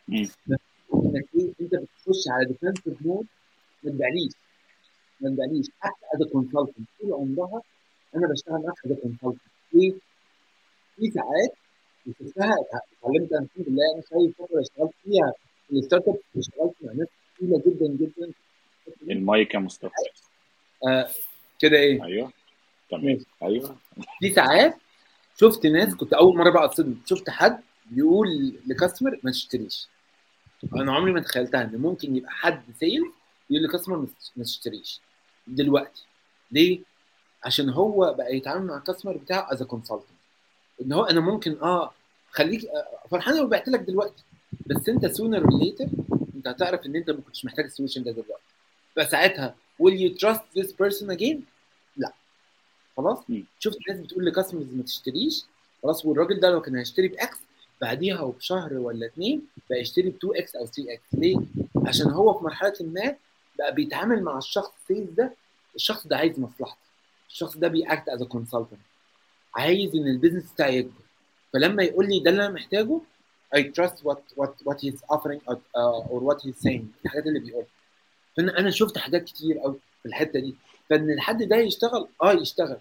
انك 0.95 1.25
إيه 1.35 1.53
انت 1.61 1.75
بتخش 1.75 2.29
على 2.29 2.45
defensive 2.47 3.03
mode 3.07 3.27
ما 3.83 3.91
تبيعليش. 3.91 4.33
ما 5.21 5.31
تبيعليش. 5.31 5.67
حتى 5.81 5.95
as 6.15 6.27
consultant 6.33 6.89
طول 7.01 7.13
عمرها 7.13 7.63
أنا 8.17 8.29
بشتغل 8.29 8.63
معاك 8.63 8.77
as 8.87 8.93
consultant 9.03 9.41
ليه؟ 9.73 9.93
في 10.97 11.11
ساعات 11.11 11.53
وشفتها 12.07 12.55
اتعلمت 13.03 13.33
أنا 13.33 13.41
الحمد 13.47 13.69
لله 13.69 13.83
أنا 13.95 14.03
شايف 14.11 14.43
فترة 14.43 14.61
اشتغلت 14.61 14.91
فيها 15.05 15.33
في 15.69 15.73
ال 15.75 16.09
startup 16.09 16.19
اشتغلت 16.39 16.75
مع 16.83 16.93
ناس 16.93 17.09
كتيره 17.37 17.63
جدا 17.67 17.87
جدا. 17.87 18.33
المايك 19.03 19.55
يا 19.55 19.59
مصطفى. 19.59 19.93
آه 20.89 21.09
كده 21.59 21.77
إيه؟ 21.77 22.05
أيوه. 22.05 22.33
تمام. 22.91 23.19
أيوه. 23.43 23.77
في 24.21 24.33
ساعات 24.35 24.77
شفت 25.41 25.67
ناس 25.67 25.95
كنت 25.95 26.13
أول 26.13 26.37
مرة 26.37 26.51
بقى 26.51 26.65
أتصدم. 26.65 26.97
شفت 27.07 27.31
حد 27.31 27.61
بيقول 27.91 28.55
ل 28.67 28.73
customer 28.73 29.21
ما 29.23 29.31
تشتريش. 29.31 29.89
أنا 30.75 30.93
عمري 30.93 31.13
ما 31.13 31.21
تخيلتها 31.21 31.63
إن 31.63 31.77
ممكن 31.77 32.17
يبقى 32.17 32.31
حد 32.31 32.63
sales 32.81 33.03
يقول 33.51 33.65
ل 33.65 33.69
customer 33.69 34.07
ما 34.37 34.45
تشتريش. 34.45 35.01
دلوقتي. 35.47 36.05
ليه؟ 36.53 36.81
عشان 37.45 37.71
هو 37.71 38.15
بقى 38.19 38.37
يتعامل 38.37 38.67
مع 38.67 38.77
ال 38.77 38.81
customer 38.81 39.17
بتاعه 39.17 39.53
as 39.53 39.63
consultant 39.63 40.05
إن 40.83 40.93
هو 40.93 41.05
أنا 41.05 41.21
ممكن 41.21 41.57
آه 41.63 41.91
خليك 42.31 42.65
آه، 42.65 43.09
فرحان 43.11 43.37
لو 43.37 43.47
بعت 43.47 43.69
لك 43.69 43.81
دلوقتي. 43.81 44.23
بس 44.67 44.89
أنت 44.89 45.07
sooner 45.07 45.39
or 45.45 45.59
later 45.61 45.87
أنت 46.37 46.49
هتعرف 46.49 46.87
إن 46.87 46.97
أنت 46.97 47.11
ما 47.11 47.21
كنتش 47.21 47.45
محتاج 47.45 47.65
ال 47.65 47.69
solution 47.69 48.03
ده 48.03 48.11
دلوقتي. 48.13 48.43
فساعتها 48.97 49.55
will 49.83 49.95
you 49.95 50.19
trust 50.19 50.41
this 50.61 50.69
person 50.73 51.07
again؟ 51.11 51.39
لا 52.99 53.05
خلاص. 53.05 53.19
شفت 53.59 53.79
ناس 53.89 53.99
بتقول 54.01 54.27
ل 54.27 54.31
customers 54.31 54.75
ما 54.75 54.83
تشتريش؟ 54.83 55.45
خلاص 55.83 56.07
والراجل 56.07 56.41
ده 56.41 56.51
لو 56.51 56.61
كان 56.61 56.77
هيشتري 56.77 57.09
ب 57.09 57.23
X 57.23 57.37
بعديها 57.81 58.21
وبشهر 58.21 58.75
ولا 58.75 59.07
اتنين 59.07 59.43
بقى 59.71 59.81
يشتري 59.81 60.11
ب 60.11 60.17
2 60.17 60.37
X 60.37 60.57
أو 60.57 60.67
3 60.67 60.93
X. 60.93 61.03
ليه؟ 61.13 61.37
عشان 61.87 62.11
هو 62.11 62.39
في 62.39 62.45
مرحلة 62.45 62.75
ما 62.81 63.17
بقى 63.59 63.75
بيتعامل 63.75 64.23
مع 64.23 64.39
الشخص 64.39 64.71
ال 64.83 64.87
sales 64.87 65.11
ده 65.11 65.33
الشخص 65.77 66.07
ده 66.07 66.17
عايز 66.17 66.39
مصلحتي 66.41 66.79
الشخص 67.29 67.57
ده 67.57 67.69
بي 67.69 67.85
act 67.85 68.09
as 68.09 68.23
consultant 68.23 68.81
عايز 69.55 69.95
إن 69.97 70.07
ال 70.09 70.14
business 70.14 70.53
بتاعي 70.53 70.77
يكبر. 70.79 70.93
فلما 71.53 71.83
يقول 71.83 72.09
لي 72.09 72.21
ده 72.21 72.31
اللي 72.31 72.45
أنا 72.47 72.55
محتاجه 72.55 73.01
I 73.57 73.61
trust 73.61 73.95
what 74.05 74.21
what 74.41 74.51
what 74.69 74.77
he's 74.85 75.01
offering 75.15 75.41
or, 75.51 75.55
uh, 75.55 76.11
or 76.13 76.21
what 76.29 76.39
he's 76.45 76.59
saying. 76.67 76.85
الحاجات 77.05 77.27
اللي 77.27 77.39
بيقولها. 77.41 77.69
فأنا 78.37 78.59
أنا 78.59 78.71
شفت 78.71 78.99
حاجات 78.99 79.25
كتير 79.25 79.59
قوي 79.59 79.77
في 80.03 80.09
الحتة 80.09 80.41
دي. 80.41 80.55
فإن 80.91 81.11
الحد 81.11 81.43
ده 81.43 81.57
يشتغل 81.57 82.09
آه 82.23 82.33
يشتغل. 82.33 82.77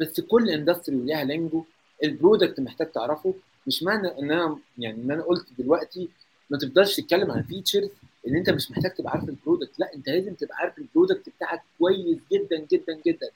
بس 0.00 0.20
كل 0.20 0.50
industry 0.50 0.96
وليها 0.96 1.24
lingo 1.24 1.64
ال 2.04 2.11
product 2.11 2.60
محتاج 2.60 2.92
تعرفه. 2.92 3.34
مش 3.66 3.82
معنى 3.82 4.08
إن 4.18 4.30
أنا 4.32 4.58
يعني 4.78 5.02
إن 5.02 5.10
أنا 5.10 5.22
قلت 5.22 5.46
دلوقتي 5.58 6.08
ما 6.50 6.58
تفضلش 6.58 6.96
تتكلم 6.96 7.30
عن 7.30 7.42
features 7.42 7.88
إن 8.28 8.36
أنت 8.36 8.50
مش 8.50 8.70
محتاج 8.70 8.94
تبقى 8.94 9.12
عارف 9.12 9.28
ال 9.28 9.34
product 9.34 9.78
لأ 9.80 9.94
أنت 9.94 10.08
لازم 10.08 10.34
تبقى 10.34 10.56
عارف 10.56 10.78
ال 10.78 10.84
product 10.84 11.28
بتاعك 11.28 11.62
كويس 11.78 12.18
جدا 12.32 12.66
جدا 12.72 13.00
جدا. 13.06 13.28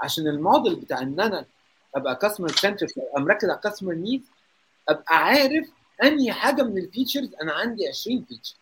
عشان 0.00 0.28
الموديل 0.28 0.76
بتاع 0.76 0.98
إن 1.02 1.20
أنا 1.20 1.44
أبقى 1.94 2.16
customer 2.16 2.48
centric 2.48 2.98
أبقى 2.98 3.22
مركز 3.22 3.48
على 3.48 3.56
ال 3.56 3.60
customer 3.60 3.94
needs 3.94 4.24
أبقى 4.88 5.16
عارف 5.24 5.68
أنهي 6.02 6.32
حاجة 6.32 6.62
من 6.62 6.78
ال 6.78 6.84
features 6.84 7.34
أنا 7.42 7.52
عندي 7.52 7.88
20 7.88 8.24
feature 8.28 8.54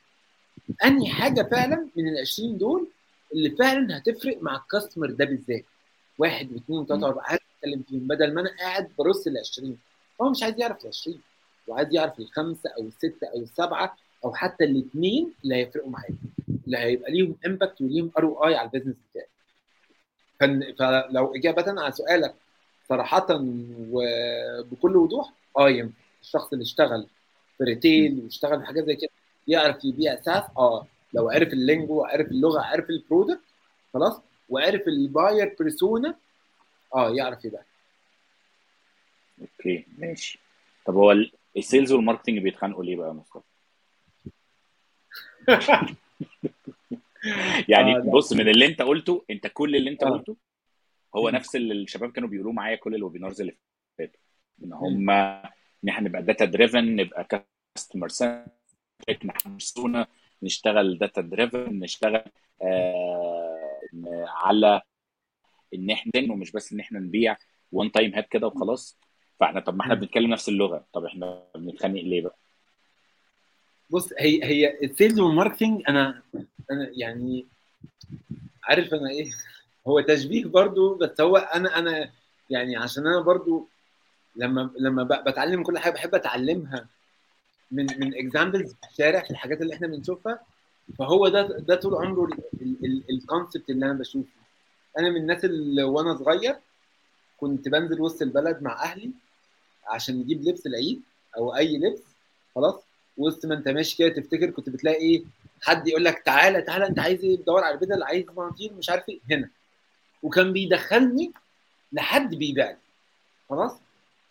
أنهي 0.85 1.09
حاجة 1.11 1.43
فعلا 1.43 1.87
من 1.97 2.09
ال 2.09 2.19
20 2.21 2.59
دول 2.59 2.87
اللي 3.33 3.51
فعلا 3.51 3.99
هتفرق 3.99 4.39
مع 4.43 4.57
ال 4.57 4.63
customer 4.63 5.11
ده 5.11 5.25
بالذات. 5.25 5.65
واحد 6.19 6.53
واثنين 6.53 6.79
وثلاثه 6.79 7.07
وأربعة 7.07 7.25
عايز 7.25 7.41
اتكلم 7.59 7.83
فيهم؟ 7.89 8.01
بدل 8.01 8.35
ما 8.35 8.41
أنا 8.41 8.51
قاعد 8.59 8.89
برص 8.99 9.27
ال 9.27 9.39
20 9.39 9.79
هو 10.23 10.31
مش 10.31 10.43
عايز 10.43 10.55
يعرف 10.59 10.83
ال 10.85 10.89
20 10.89 11.21
هو 11.71 11.75
عايز 11.75 11.89
يعرف 11.95 12.19
الخمسة 12.21 12.71
أو 12.79 12.83
الستة 12.83 13.27
أو 13.35 13.39
السبعة 13.41 13.97
أو 14.25 14.35
حتى 14.35 14.65
الاثنين 14.65 15.33
اللي 15.45 15.55
هيفرقوا 15.55 15.91
معايا 15.91 16.15
اللي 16.67 16.79
هيبقى 16.79 17.13
ليهم 17.13 17.37
impact 17.47 17.81
وليهم 17.83 18.11
ROI 18.19 18.55
على 18.55 18.67
ال 18.75 18.77
business 18.77 18.97
بتاعي. 19.11 19.27
فلو 20.79 21.35
إجابة 21.35 21.81
على 21.83 21.93
سؤالك 21.93 22.35
صراحة 22.89 23.27
وبكل 23.91 24.97
وضوح 24.97 25.33
آه 25.59 25.71
ينفع. 25.71 25.95
الشخص 26.23 26.53
اللي 26.53 26.63
اشتغل 26.63 27.07
في 27.59 27.65
retail 27.65 28.21
واشتغل 28.25 28.61
في 28.61 28.67
حاجات 28.67 28.85
زي 28.85 28.95
كده 28.97 29.11
يعرف 29.49 29.85
يبيع 29.85 30.21
SaaS 30.21 30.45
آه. 30.59 30.87
لو 31.13 31.31
عرف 31.31 31.49
ال 31.53 31.62
lingo 31.62 32.05
عرف 32.05 32.27
اللغة 32.27 32.61
عرف 32.61 32.91
ال 32.91 32.97
product 32.97 33.41
خلاص 33.95 34.21
وعرف 34.49 34.89
ال 34.89 35.00
buyer 35.00 35.57
persona 35.59 36.17
آه 36.95 37.11
يعرف 37.11 37.45
يبيع 37.45 37.63
okay 39.41 39.87
ماشي 39.99 40.39
طب 40.87 40.95
هو 40.95 41.13
ال- 41.13 41.33
ال 41.57 41.63
sales 41.63 41.93
وال 41.93 42.01
marketing 42.01 42.39
بيتخانقوا 42.39 42.85
ليه 42.85 42.97
بقى 42.97 43.09
يا 43.09 43.13
مصطفى؟ 43.13 43.45
يعني 47.69 47.97
آه،. 47.97 48.01
بص 48.01 48.33
من 48.33 48.49
اللي 48.49 48.67
انت 48.67 48.83
قلته 48.83 49.25
انت 49.31 49.47
كل 49.47 49.77
اللي 49.77 49.91
انت 49.91 50.03
آه. 50.03 50.09
قلته 50.11 50.37
هو. 51.17 51.29
نفس 51.31 51.57
اللي 51.57 51.75
الشباب 51.75 52.13
كانوا 52.13 52.29
بيقولوه 52.29 52.53
معايا 52.53 52.77
كل 52.77 52.95
ال 52.95 53.00
webinars 53.00 53.41
اللي 53.41 53.57
فاتوا 53.99 54.21
إن 54.65 54.73
هم 54.73 55.11
إن 55.11 55.89
إحنا 55.89 56.09
نبقى 56.09 56.23
data 56.23 56.45
driven 56.45 56.97
نبقى 56.97 57.25
customer 57.77 58.09
centric 58.09 59.25
نحسونا 59.25 60.07
نشتغل 60.43 60.99
data 60.99 61.21
driven 61.21 61.79
نشتغل 61.79 62.23
آه 62.63 63.81
على 64.29 64.83
إن 65.75 65.91
إحنا 65.91 66.13
ومش 66.33 66.53
بس 66.53 66.73
إن 66.73 66.81
إحنا 66.81 66.99
نبيع 67.01 67.37
one 67.73 67.93
time 67.93 68.15
hat 68.15 68.29
كده 68.29 68.47
وخلاص 68.47 68.99
فإحنا 69.41 69.61
طب 69.61 69.75
ما 69.77 69.83
إحنا. 69.83 69.95
بنتكلم 69.95 70.31
نفس 70.31 70.49
اللغة 70.49 70.85
طب 70.93 71.05
إحنا 71.05 71.43
بنتخانق 71.55 72.03
ليه 72.03 72.23
بقى؟ 72.23 72.37
بص 73.91 74.13
هي 74.19 74.45
هي 74.45 74.79
ال 74.85 74.91
sales 74.91 75.21
وال 75.21 75.32
marketing 75.32 75.83
أنا 75.89 76.23
أنا 76.71 76.91
يعني 76.97 77.47
عارف 78.65 78.95
أنا 78.95 79.11
إيه 79.11 79.31
هو 79.87 80.01
تشبيه 80.01 80.45
برضو 80.45 80.95
بس 80.95 81.21
هو 81.21 81.37
أنا 81.37 81.79
أنا 81.79 82.11
يعني 82.51 82.77
عشان 82.77 83.07
أنا 83.07 83.21
برضو 83.21 83.69
لما 84.37 84.71
لما 84.79 85.03
بتعلم 85.27 85.63
كل 85.63 85.79
حاجة 85.79 85.93
بحب 85.93 86.15
أتعلمها 86.15 86.87
من 87.73 87.87
من 87.99 88.15
examples 88.19 88.73
في 88.73 88.89
الشارع 88.91 89.21
في 89.25 89.31
الحاجات 89.31 89.61
اللي 89.63 89.75
إحنا 89.75 89.87
بنشوفها. 89.87 90.41
فهو 90.99 91.29
ده 91.29 91.43
ده 91.43 91.75
طول 91.77 91.95
عمره 91.95 92.29
ال 93.11 93.18
concept 93.18 93.71
اللي 93.71 93.87
أنا 93.87 93.95
بشوفه. 93.95 94.29
أنا 94.99 95.11
من 95.11 95.17
الناس 95.17 95.45
اللي 95.45 95.83
وأنا 95.83 96.17
صغير 96.17 96.57
كنت 97.41 97.69
بنزل 97.69 98.01
وسط 98.01 98.23
البلد 98.23 98.63
مع 98.63 98.83
أهلي 98.83 99.11
عشان 99.87 100.17
نجيب 100.21 100.43
لبس 100.49 100.67
العيد 100.67 101.03
أو 101.37 101.57
أي 101.57 101.79
لبس 101.79 102.03
خلاص. 102.55 102.83
وسط 103.19 103.47
ما 103.47 103.55
أنت 103.55 103.69
ماشي 103.69 103.97
كده 103.97 104.09
تفتكر 104.09 104.51
كنت 104.51 104.69
بتلاقي 104.71 104.97
إيه؟ 105.01 105.25
حد 105.63 105.89
يقول 105.89 106.05
لك 106.05 106.19
تعالى 106.19 106.63
تعالى 106.63 106.87
أنت 106.87 106.99
عايز 106.99 107.25
إيه؟ 107.25 107.37
بتدور 107.37 107.65
على 107.65 107.77
بدل 107.77 108.03
عايز 108.03 108.25
بناطيل 108.27 108.75
مش 108.75 108.91
عارف 108.91 109.09
إيه 109.09 109.21
هنا. 109.31 109.51
وكان 110.23 110.53
بيدخلني 110.53 111.33
لحد 111.93 112.35
بيبيع 112.35 112.71
لي 112.71 112.77
خلاص. 113.51 113.73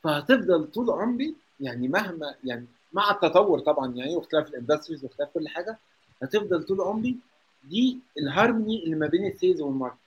فهتفضل 0.03 0.67
طول 0.71 0.89
عمري 0.89 1.35
يعني 1.59 1.87
مهما 1.87 2.35
يعني 2.43 2.65
مع 2.93 3.11
التطور 3.11 3.59
طبعا 3.59 3.93
يعني 3.95 4.15
واختلاف 4.15 4.47
ال 4.47 4.52
industries 4.52 5.03
واختلاف 5.03 5.29
كل 5.33 5.47
حاجة 5.47 5.77
هتفضل 6.23 6.63
طول 6.63 6.81
عمري 6.81 7.17
دي 7.63 7.99
الهارموني 8.17 8.83
اللي 8.83 8.95
ما 8.95 9.07
بين 9.07 9.25
ال 9.25 9.31
sales 9.31 9.61
وال 9.61 9.70
market 9.70 9.97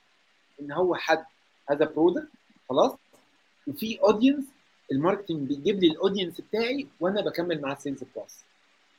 إن 0.60 0.72
هو 0.72 0.94
حد 0.94 1.24
هذا 1.70 1.84
product 1.84 2.28
خلاص 2.68 2.92
وفي 3.66 4.00
audience 4.00 4.44
ال 4.92 4.98
marketing 4.98 5.48
بيجيب 5.48 5.80
لي 5.80 5.86
ال 5.86 5.92
audience 5.92 6.40
بتاعي 6.40 6.86
وأنا 7.00 7.20
بكمل 7.20 7.60
مع 7.60 7.72
ال 7.72 7.77
sales 7.77 8.04
process 8.16 8.44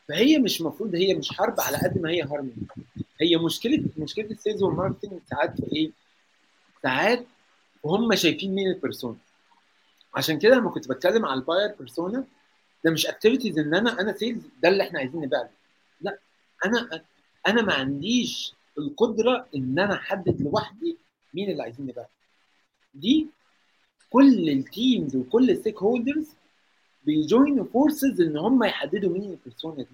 فهي 0.08 0.38
مش 0.40 0.62
المفروض 0.62 0.96
هي 0.96 1.14
مش 1.14 1.30
حرب 1.34 1.60
على 1.60 1.78
قد 1.78 2.02
ما 2.02 2.10
هي 2.10 2.22
هارموني 2.22 2.68
هي 3.22 3.38
مشكلة 3.38 3.84
مشكلة 3.98 4.26
ال 4.26 4.32
sales 4.32 4.64
وال 4.64 4.74
marketing 4.74 5.20
ساعات 5.30 5.62
في 5.62 5.76
إيه؟ 5.76 5.92
ساعات 6.84 7.26
وهم 7.84 8.16
شايفين 8.16 8.56
مين 8.56 8.68
ال 8.68 8.74
persona 8.74 9.16
عشان 10.16 10.40
كده 10.40 10.56
لما 10.56 10.70
كنت 10.70 10.90
بتكلم 10.90 11.26
على 11.26 11.40
ال 11.40 11.46
buyer 11.46 11.76
persona 11.80 12.24
ده 12.86 12.92
مش 12.92 13.06
activities 13.08 13.60
إن 13.60 13.76
أنا 13.76 14.02
أنا 14.02 14.14
sales 14.14 14.42
ده 14.64 14.70
اللي 14.70 14.84
إحنا 14.84 15.00
عايزين 15.00 15.22
نبيع 15.22 15.48
لا 16.02 16.18
أنا 16.66 17.02
أنا 17.48 17.62
ما 17.62 17.74
عنديش 17.74 18.54
القدرة 18.78 19.48
إن 19.56 19.80
أنا 19.80 19.94
أحدد 19.94 20.42
لوحدي 20.42 20.98
مين 21.34 21.50
اللي 21.52 21.64
عايزين 21.64 21.86
نبيع 21.86 22.06
دي 22.94 23.28
كل 24.10 24.50
ال 24.50 24.61
teams 24.61 25.16
وكل 25.16 25.50
ال 25.50 25.78
stakeholders 25.82 26.28
بي 27.06 27.26
join 27.26 27.66
وا 27.66 27.74
forces 27.74 28.22
إن 28.22 28.38
هم 28.38 28.64
يحددوا 28.64 29.14
مين 29.14 29.24
ال 29.32 29.37
persona 29.37 29.76
دي. 29.84 29.88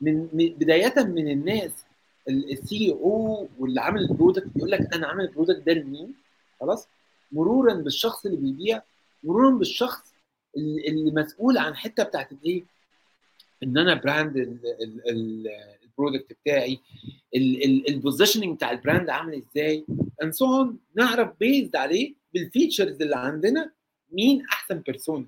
من 0.00 0.26
بداية 0.32 0.94
من 1.04 1.28
الناس 1.30 1.84
ال 2.28 2.90
CEO 2.92 3.48
واللي 3.58 3.80
عامل 3.80 4.00
ال 4.00 4.07
product 4.07 4.56
يقول 4.56 4.70
لك 4.70 4.94
أنا 4.94 5.06
عامل 5.06 5.24
ال 5.24 5.29
product 5.29 5.66
ده 5.66 5.72
لمين؟ 5.72 6.14
خلاص؟ 6.60 6.88
مرورا 7.32 7.74
بالشخص 7.74 8.26
اللي 8.26 8.36
بيبيع 8.36 8.82
مرورا 9.24 9.50
بالشخص 9.50 10.13
اللي 10.56 11.10
مسؤول 11.10 11.58
عن 11.58 11.76
حتة 11.76 12.02
بتاعت 12.02 12.32
الايه 12.32 12.62
إن 13.62 13.78
أنا 13.78 13.94
brand 13.94 14.60
ال 15.84 15.90
product 15.90 16.32
بتاعي 16.42 16.80
ال 17.88 17.94
positioning 17.94 18.56
بتاع 18.56 18.70
ال 18.70 18.77
brand 18.77 19.10
عامل 19.10 19.34
إزاي 19.50 19.84
and 20.22 20.32
so 20.32 20.72
نعرف 20.96 21.30
بيزد 21.40 21.76
عليه 21.76 22.14
بال 22.34 22.48
features 22.48 23.02
اللي 23.02 23.16
عندنا 23.16 23.70
مين 24.12 24.44
أحسن 24.52 24.78
persona 24.78 25.26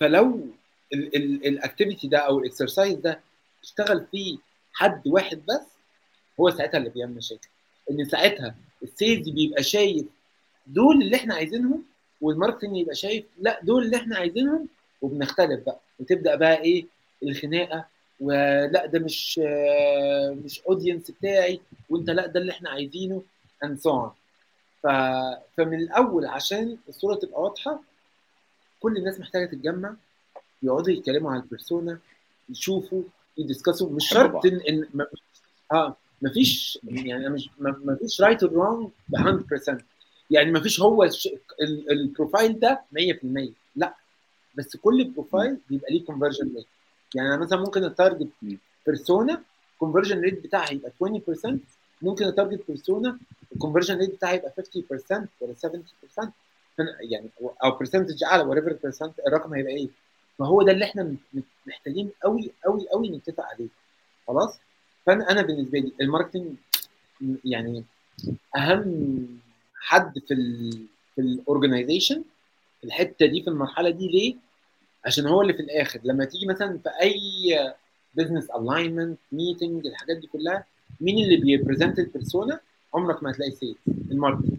فلو 0.00 0.48
ال 0.92 1.05
activity 1.05 2.08
ده 2.08 2.18
أو 2.18 2.38
ال 2.38 2.44
exercise 2.44 2.94
ده 2.94 3.20
اشتغل 3.62 4.06
فيه 4.10 4.38
حد 4.72 5.02
واحد 5.06 5.42
بس 5.48 5.66
هو 6.40 6.50
ساعتها 6.50 6.78
اللي 6.78 6.90
بيعمل 6.90 7.14
مشاكل. 7.14 7.48
إن 7.90 8.04
ساعتها 8.04 8.54
ال 8.82 8.90
sales 8.90 9.28
بيبقى 9.28 9.62
شايف 9.62 10.06
دول 10.66 11.02
اللي 11.02 11.16
إحنا 11.16 11.34
عايزينهم 11.34 11.84
وال 12.20 12.30
marketing 12.30 12.76
يبقى 12.76 12.94
شايف؟ 12.94 13.24
لا 13.40 13.60
دول 13.62 13.82
اللي 13.84 13.96
إحنا 13.96 14.16
عايزينهم 14.16 14.68
وبنختلف 15.02 15.64
بقى. 15.66 15.80
وتبدأ 16.00 16.34
بقى 16.34 16.60
إيه؟ 16.62 16.86
الخناقة 17.22 17.84
ولا 18.20 18.86
ده 18.86 18.98
مش 18.98 19.38
مش 20.44 20.60
audience 20.68 21.10
بتاعي 21.10 21.60
وأنت 21.90 22.10
لا 22.10 22.26
ده 22.26 22.40
اللي 22.40 22.52
إحنا 22.52 22.70
عايزينه 22.70 23.22
and 23.64 23.78
so 23.78 24.08
ف... 24.82 24.86
فمن 25.56 25.74
الأول 25.80 26.26
عشان 26.26 26.76
الصورة 26.88 27.14
تبقى 27.14 27.42
واضحة 27.42 27.80
كل 28.80 28.96
الناس 28.96 29.20
محتاجة 29.20 29.46
تتجمع 29.46 29.94
يقعدوا 30.62 30.92
يتكلموا 30.92 31.30
عن 31.32 31.36
ال 31.38 31.45
persona 31.45 31.98
يشوفوا 32.48 33.02
ي 33.38 33.43
discuss 33.43 33.80
وا. 33.80 33.90
مش 33.90 34.08
شرط 34.08 34.46
إن, 34.46 34.60
إن 34.68 34.86
م... 34.94 35.02
آه 35.72 35.96
مفيش 36.22 36.78
يعني 36.84 37.28
مش 37.28 37.50
مفيش 37.60 38.20
right 38.20 38.42
or 38.42 38.52
wrong 38.52 38.88
ب 39.08 39.16
100% 39.16 39.82
يعني 40.30 40.52
مفيش 40.52 40.80
هو 40.80 41.04
الش... 41.04 41.28
ال... 41.62 41.90
ال 41.92 42.00
profile 42.00 42.58
ده 42.60 42.80
100% 42.94 43.48
لا. 43.76 43.94
بس 44.54 44.76
كل 44.76 45.04
profile 45.04 45.56
بيبقى 45.70 45.92
ليه 45.92 46.04
conversion 46.04 46.52
rate 46.56 46.66
يعني 47.14 47.28
أنا 47.28 47.36
مثلا 47.36 47.58
ممكن 47.58 47.84
أ 47.84 47.90
target 47.90 48.28
persona 48.86 49.42
ال 49.74 49.78
conversion 49.78 50.20
rate 50.20 50.44
بتاعها 50.44 50.72
يبقى 50.72 50.92
20% 51.46 51.54
ممكن 52.02 52.24
أ 52.24 52.29
target 52.29 52.60
persona 52.68 53.18
ال 53.52 53.56
conversion 53.56 53.98
rate 53.98 54.10
بتاعها 54.14 54.34
يبقى 54.34 54.52
50% 55.12 55.26
ولا 55.40 55.54
70% 56.18 56.28
يعني 57.00 57.28
أو 57.64 57.70
percentage 57.70 58.24
أعلى 58.24 58.42
whatever 58.42 58.76
percent 58.84 59.12
الرقم 59.26 59.54
هيبقى 59.54 59.72
إيه. 59.72 59.88
فهو 60.38 60.62
ده 60.62 60.72
اللي 60.72 60.84
إحنا 60.84 61.14
محتاجين 61.66 62.10
قوي 62.22 62.50
قوي 62.64 62.88
قوي 62.88 63.08
نتفق 63.10 63.44
عليه. 63.44 63.68
خلاص؟ 64.28 64.58
فانا 65.06 65.30
أنا 65.30 65.42
بالنسبة 65.42 65.78
لي 65.78 65.92
ال 66.00 66.05
marketing 66.05 66.54
يعني 67.44 67.84
أهم 68.56 69.28
حد 69.86 70.18
في 70.18 70.34
ال 70.34 70.72
في 71.14 71.20
ال 71.20 71.28
organization 71.28 72.24
الحتة 72.84 73.26
دي 73.26 73.42
في 73.42 73.50
المرحلة 73.50 73.90
دي 73.90 74.08
ليه؟ 74.08 74.34
عشان 75.04 75.26
هو 75.26 75.42
اللي 75.42 75.52
في 75.52 75.60
الآخر. 75.60 76.00
لما 76.04 76.24
تيجي 76.24 76.46
مثلا 76.46 76.78
في 76.78 76.88
أي 77.02 77.14
business 78.14 78.50
alignment 78.50 79.18
meeting 79.32 79.86
الحاجات 79.86 80.16
دي 80.16 80.26
كلها 80.26 80.64
مين 81.00 81.24
اللي 81.24 81.36
بي 81.36 81.50
present 81.50 81.98
ال 81.98 82.06
persona 82.06 82.60
عمرك 82.94 83.22
ما 83.22 83.30
هتلاقي 83.30 83.50
sales 83.50 83.76
ال 84.10 84.15
marketing 84.15 84.58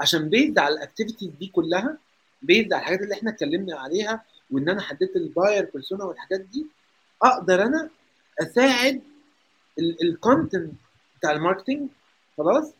عشان 0.00 0.28
based 0.28 0.58
على 0.58 0.74
ال 0.74 0.79
activities 0.79 1.28
دي 1.40 1.46
كلها 1.46 1.98
based 2.42 2.72
على 2.72 2.80
الحاجات 2.82 3.00
اللي 3.02 3.14
إحنا 3.14 3.30
اتكلمنا 3.30 3.76
عليها 3.76 4.22
وإن 4.50 4.68
أنا 4.68 4.80
حددت 4.80 5.16
ال 5.16 5.25
buyer 5.25 5.68
persona 5.74 6.04
والحاجات 6.04 6.40
دي 6.40 6.66
أقدر 7.22 7.62
أنا 7.62 7.90
أساعد 8.42 9.02
ال 9.78 9.90
content 9.90 10.72
بتاع 11.18 11.32
ال 11.32 11.38
marketing 11.38 11.88
خلاص؟ 12.38 12.72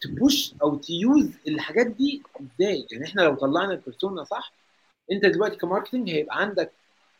ت 0.00 0.11
push 0.11 0.54
أو 0.62 0.76
ت 0.76 0.89
use 0.89 1.30
الحاجات 1.48 1.86
دي 1.86 2.22
إزاي 2.40 2.86
يعني 2.92 3.04
إحنا 3.04 3.22
لو 3.22 3.34
طلعنا 3.34 3.72
ال 3.72 3.78
persona 3.78 4.24
صح 4.24 4.52
أنت 5.12 5.26
دلوقتي 5.26 5.56
ك 5.56 5.61
marketing 5.61 6.10
هيبقى 6.10 6.40
عندك 6.40 6.72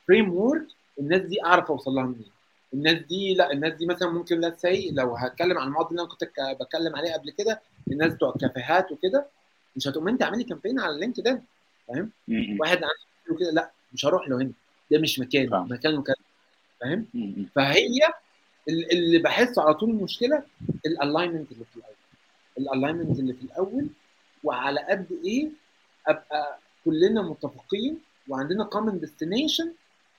framework 0.09 0.67
الناس 0.99 1.21
دي 1.23 1.45
اعرف 1.45 1.71
أوصل 1.71 1.91
لها 1.91 2.05
منين 2.05 2.31
الناس 2.75 2.95
دي 2.99 3.35
لا 3.35 3.53
الناس 3.53 3.73
دي 3.73 3.87
مثلا 3.87 4.11
ممكن 4.11 4.41
لا 4.41 4.55
سي 4.59 4.91
لو 4.91 5.17
هتكلم 5.17 5.59
عن 5.59 5.67
الماضي 5.69 5.91
اللي 5.91 6.01
أنا 6.03 6.11
كنت 6.11 6.25
بتكلم 6.61 6.97
عليه 6.97 7.13
قبل 7.13 7.31
كده 7.31 7.61
الناس 7.93 8.15
بتوع 8.15 8.31
الكافيهات 8.37 8.93
وكده 8.93 9.27
مش 9.77 9.89
هتقوم 9.89 10.09
أنت 10.09 10.23
عامل 10.23 10.39
لي 10.39 10.45
campaign 10.45 10.81
على 10.81 11.01
LinkedIn 11.01 11.43
فاهم؟ 11.89 12.11
واحد 12.61 12.77
عنده 12.77 13.41
كده 13.41 13.51
لا 13.51 13.71
مش 13.93 14.07
هروح 14.07 14.29
له 14.29 14.37
هنا 14.37 14.51
ده 14.91 14.99
مش 14.99 15.19
مكان. 15.21 15.49
مكانه 15.71 16.03
كذا 16.03 16.15
فاهم؟ 16.81 17.07
فهي 17.55 17.87
اللي 18.69 19.19
بحسه 19.19 19.63
على 19.63 19.75
طول 19.75 19.91
المشكلة 19.91 20.43
ال 20.87 20.93
alignment 20.93 21.53
اللي 21.53 21.65
في 21.65 21.81
ال 22.61 22.66
alignment 22.66 23.19
اللي 23.19 23.33
في 23.33 23.43
الأول 23.43 23.87
وعلى 24.45 24.81
قد 24.91 25.07
إيه 25.25 25.49
أبقى 26.07 26.59
كلنا 26.85 27.23
متفقين 27.23 27.99
وعندنا 28.29 28.65
common 28.65 29.01
destination 29.01 29.73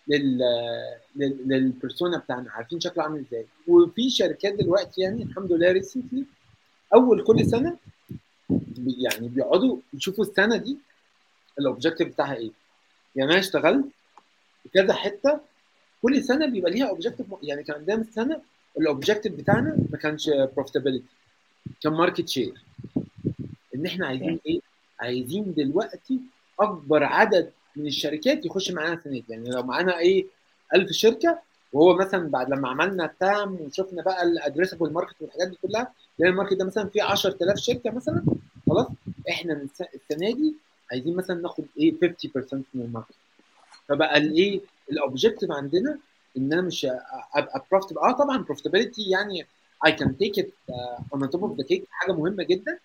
لل 0.08 0.40
لل 1.16 1.38
persona 1.38 2.18
بتاعنا. 2.18 2.52
عارفين 2.52 2.80
شكله 2.80 3.04
عامل 3.04 3.20
إزاي؟ 3.20 3.46
وفي 3.68 4.10
شركات 4.10 4.54
دلوقتي 4.54 5.02
يعني 5.02 5.24
الحمد 5.24 5.52
لله 5.52 5.72
recently 5.72 6.26
أول 6.94 7.24
كل 7.24 7.46
سنة 7.46 7.78
يعني 8.98 9.28
بيقعدوا 9.28 9.78
يشوفوا 9.94 10.24
السنة 10.26 10.58
دي 10.58 10.78
ال 11.60 11.64
objective 11.64 12.08
بتاعها 12.08 12.36
إيه. 12.36 12.52
يعني 13.16 13.32
أنا 13.32 13.40
اشتغلت 13.40 13.86
في 14.64 14.70
كذا 14.70 14.94
حتة 14.94 15.40
كل 16.02 16.24
سنة 16.24 16.46
بيبقى 16.46 16.72
ليها 16.72 16.90
objective 16.90 17.26
يعني 17.44 17.64
كان 17.64 17.76
عندنا 17.76 18.02
السنة 18.02 18.42
ال 18.78 18.83
objective 18.83 19.34
بتاعنا 19.34 19.78
ما 19.92 19.98
كانش 19.98 20.30
profitability 20.30 21.06
كان 21.82 21.94
market 21.94 22.30
share 22.30 22.54
إن 23.76 23.86
إحنا 23.86 24.08
عايزين 24.08 24.40
إيه؟ 24.46 24.60
عايزين 25.00 25.54
دلوقتي 25.54 26.20
أكبر 26.60 27.04
عدد 27.04 27.52
من 27.76 27.88
الشركات 27.88 28.46
يخش 28.46 28.72
معانا 28.72 29.02
دي 29.06 29.24
يعني 29.30 29.50
لو 29.50 29.64
معانا 29.64 30.00
إيه؟ 30.00 30.26
1000 30.76 30.92
شركة 30.92 31.40
وهو 31.74 31.96
مثلا 31.98 32.30
بعد 32.30 32.50
لما 32.50 32.70
عملنا 32.70 33.06
ال 33.06 33.18
TAM 33.18 33.54
وشفنا 33.54 34.02
بقى 34.04 34.24
ال 34.24 34.29
addressable 34.29 34.94
market 34.94 35.16
والحاجات 35.22 35.48
دي 35.48 35.58
كلها 35.62 35.94
لأن 36.20 36.30
ال 36.30 36.33
market 36.33 36.54
ده 36.54 36.66
مثلا 36.66 36.90
فيه 36.90 37.04
10000 37.04 37.58
شركة 37.60 37.92
مثلا 37.92 38.24
خلاص؟ 38.70 38.88
إحنا 39.30 39.54
السنة 39.96 40.32
دي 40.34 40.56
عايزين 40.92 41.16
مثلا 41.16 41.42
ناخد 41.42 41.66
إيه؟ 41.78 41.92
50% 41.94 41.96
من 42.54 42.82
ال 42.82 42.86
market. 42.86 43.14
فبقى 43.88 44.18
الايه 44.18 44.62
ال 44.92 44.98
objective 44.98 45.52
عندنا 45.52 45.98
إن 46.38 46.54
أنا 46.54 46.62
مش 46.62 46.88
ابقى 47.36 47.66
profitable 47.72 48.00
آه 48.00 48.12
طبعا 48.12 48.38
profitability 48.38 49.02
يعني 49.10 49.46
اي 49.86 49.92
كان 49.92 50.18
take 50.18 50.40
it 50.40 50.50
on 51.14 51.30
top 51.30 51.44
of 51.44 51.58
the 51.58 51.64
cake 51.64 51.84
حاجة 51.90 52.12
مهمة 52.12 52.44
جدا. 52.44 52.80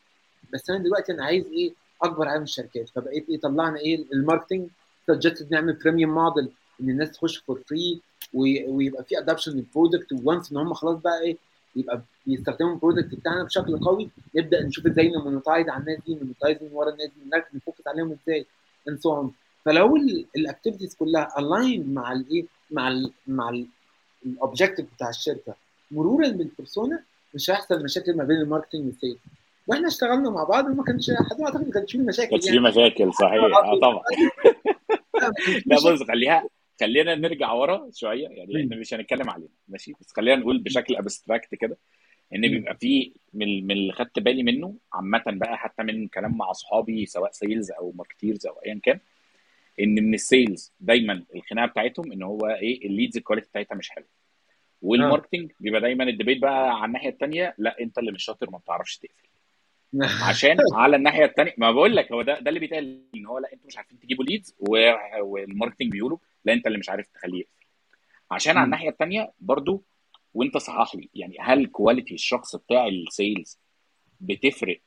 بس 0.52 0.70
أنا 0.70 0.78
دلوقتي 0.78 1.12
أنا 1.12 1.24
عايز 1.24 1.46
إيه؟ 1.46 1.72
أكبر 2.02 2.28
عدد 2.28 2.36
من 2.38 2.42
الشركات 2.42 2.88
فبقيت 2.88 3.28
إيه؟ 3.28 3.40
طلعنا 3.40 3.78
إيه؟ 3.78 4.04
ال 4.12 4.18
marketing 4.18 4.68
suggest 5.06 5.46
نعمل 5.52 5.72
freemium 5.72 6.14
model 6.14 6.48
إن 6.80 6.90
الناس 6.90 7.10
تخش 7.12 7.36
for 7.38 7.60
free 7.68 8.00
ويبقى 8.34 9.04
في 9.04 9.18
adoption 9.18 9.52
لل 9.52 9.64
product 9.64 10.06
once 10.24 10.52
إن 10.52 10.56
هم 10.58 10.74
خلاص 10.74 11.00
بقى 11.00 11.20
إيه؟ 11.20 11.36
يبقى 11.76 12.02
بيستخدموا 12.26 12.72
ال 12.74 12.79
product 12.79 13.14
بتاعنا 13.14 13.42
بشكل 13.44 13.78
قوي. 13.78 14.10
نبدأ 14.36 14.62
نشوف 14.66 14.86
إزاي 14.86 15.08
ن 15.08 15.15
monetize 15.15 15.68
على 15.68 15.80
الناس 15.80 15.98
دي 16.06 16.14
ن 16.14 16.19
monetize 16.19 16.62
من 16.62 16.68
ورا 16.72 16.90
الناس 16.90 17.10
دي 17.24 17.56
ن 17.56 17.61
focus 17.61 17.86
عليهم 17.86 18.12
إزاي 18.22 18.46
and 18.88 18.98
so 18.98 19.16
on 19.16 19.32
فلو 19.64 19.96
ال 20.36 20.41
activities 20.41 20.94
كلها 20.94 21.38
aligned 21.38 21.94
مع 21.94 22.12
الايه 22.12 22.44
مع 22.70 22.88
ال 22.88 23.10
مع 23.26 23.62
ال 24.26 24.32
objective 24.32 24.86
بتاع 24.96 25.08
الشركة. 25.08 25.54
مرورا 25.90 26.28
بال 26.28 26.44
persona 26.44 27.02
مش 27.34 27.50
هيحصل 27.50 27.84
مشاكل 27.84 28.16
ما 28.16 28.24
بين 28.24 28.36
ال 28.36 28.41
marketing 28.41 28.86
وال 28.86 28.94
sales. 28.94 29.18
وإحنا 29.66 29.88
اشتغلنا 29.88 30.30
مع 30.30 30.44
بعض 30.44 30.64
وما 30.66 30.84
كانش 30.84 31.10
حد 31.10 31.40
اعتقد 31.40 31.66
ما 31.66 31.72
كانش 31.72 31.92
فيه 31.92 31.98
مشاكل 31.98 32.30
كانش 32.30 32.48
في 32.48 32.58
مشاكل 32.58 33.14
صحيح. 33.14 33.44
آه 33.64 33.80
طبعا. 33.80 34.02
لا 35.66 35.76
بص 35.76 36.02
خليها 36.02 36.48
خلينا 36.80 37.14
نرجع 37.14 37.52
ورا 37.52 37.90
شوية. 37.94 38.28
يعني 38.28 38.62
إحنا 38.64 38.76
مش 38.76 38.94
هنتكلم 38.94 39.30
عليها 39.30 39.48
ماشي؟ 39.68 39.92
بس 40.00 40.12
خلينا 40.12 40.36
نقول 40.40 40.58
بشكل 40.58 40.96
abstract 40.96 41.54
كده 41.54 41.76
إن. 42.34 42.40
بيبقى 42.40 42.76
في 42.76 43.12
من 43.34 43.64
من 43.66 43.70
اللي 43.70 43.92
خدت 43.92 44.18
بالي 44.18 44.42
منه 44.42 44.74
عامة 44.92 45.22
بقى 45.26 45.58
حتى 45.58 45.82
من 45.82 46.08
كلام 46.08 46.36
مع 46.36 46.50
أصحابي 46.50 47.06
سواء 47.06 47.30
sales 47.32 47.70
أو 47.70 47.92
marketers 47.96 48.46
أو 48.46 48.54
ايا 48.66 48.80
كان 48.82 48.98
إن 49.80 49.94
من 49.94 50.14
ال 50.14 50.24
sales 50.24 50.72
دايما 50.80 51.24
الخناقة 51.34 51.66
بتاعتهم 51.66 52.12
إن 52.12 52.22
هو 52.22 52.40
إيه 52.46 52.86
ال 52.86 52.91
leads 52.91 53.16
ال 53.16 53.20
quality 53.20 53.48
بتاعتها 53.48 53.74
مش 53.74 53.90
حلوة. 53.90 54.08
وال 54.86 54.98
marketing 54.98 55.52
بيبقى 55.60 55.80
دايما 55.80 56.04
ال 56.04 56.09
debate 56.09 56.38
بقى 56.38 56.74
على 56.74 56.84
الناحية 56.84 57.08
الثانية 57.08 57.54
لا 57.58 57.80
أنت 57.80 57.98
اللي 57.98 58.12
مش 58.12 58.24
شاطر 58.24 58.50
ما 58.50 58.58
بتعرفش 58.58 58.98
تقفل. 58.98 59.28
عشان 60.28 60.56
على 60.72 60.96
الناحية 60.96 61.24
الثانية 61.24 61.54
ما 61.58 61.72
بقول 61.72 61.96
لك 61.96 62.12
هو 62.12 62.22
ده 62.22 62.40
ده 62.40 62.48
اللي 62.48 62.60
بيتقال 62.60 63.02
إن 63.14 63.26
هو 63.26 63.38
لا 63.38 63.52
أنتوا 63.52 63.66
مش 63.66 63.76
عارفين 63.76 63.98
تجيبوا 64.00 64.24
leads 64.24 64.54
وال 64.60 64.84
marketing 64.84 65.92
بيقولوا 65.92 66.18
لا 66.44 66.52
أنت 66.52 66.66
اللي 66.66 66.78
مش 66.78 66.88
عارف 66.88 67.08
تخليه 67.08 67.38
يقفل. 67.38 67.66
عشان 68.30 68.56
على. 68.56 68.64
الناحية 68.64 68.88
الثانية 68.88 69.32
برضو 69.40 69.84
وأنت 70.34 70.56
صحح 70.56 70.94
لي 70.96 71.08
يعني 71.14 71.36
هل 71.40 71.66
quality 71.66 72.14
الشخص 72.14 72.56
بتاع 72.56 72.86
ال 72.86 72.98
sales 72.98 73.58
بتفرق 74.20 74.80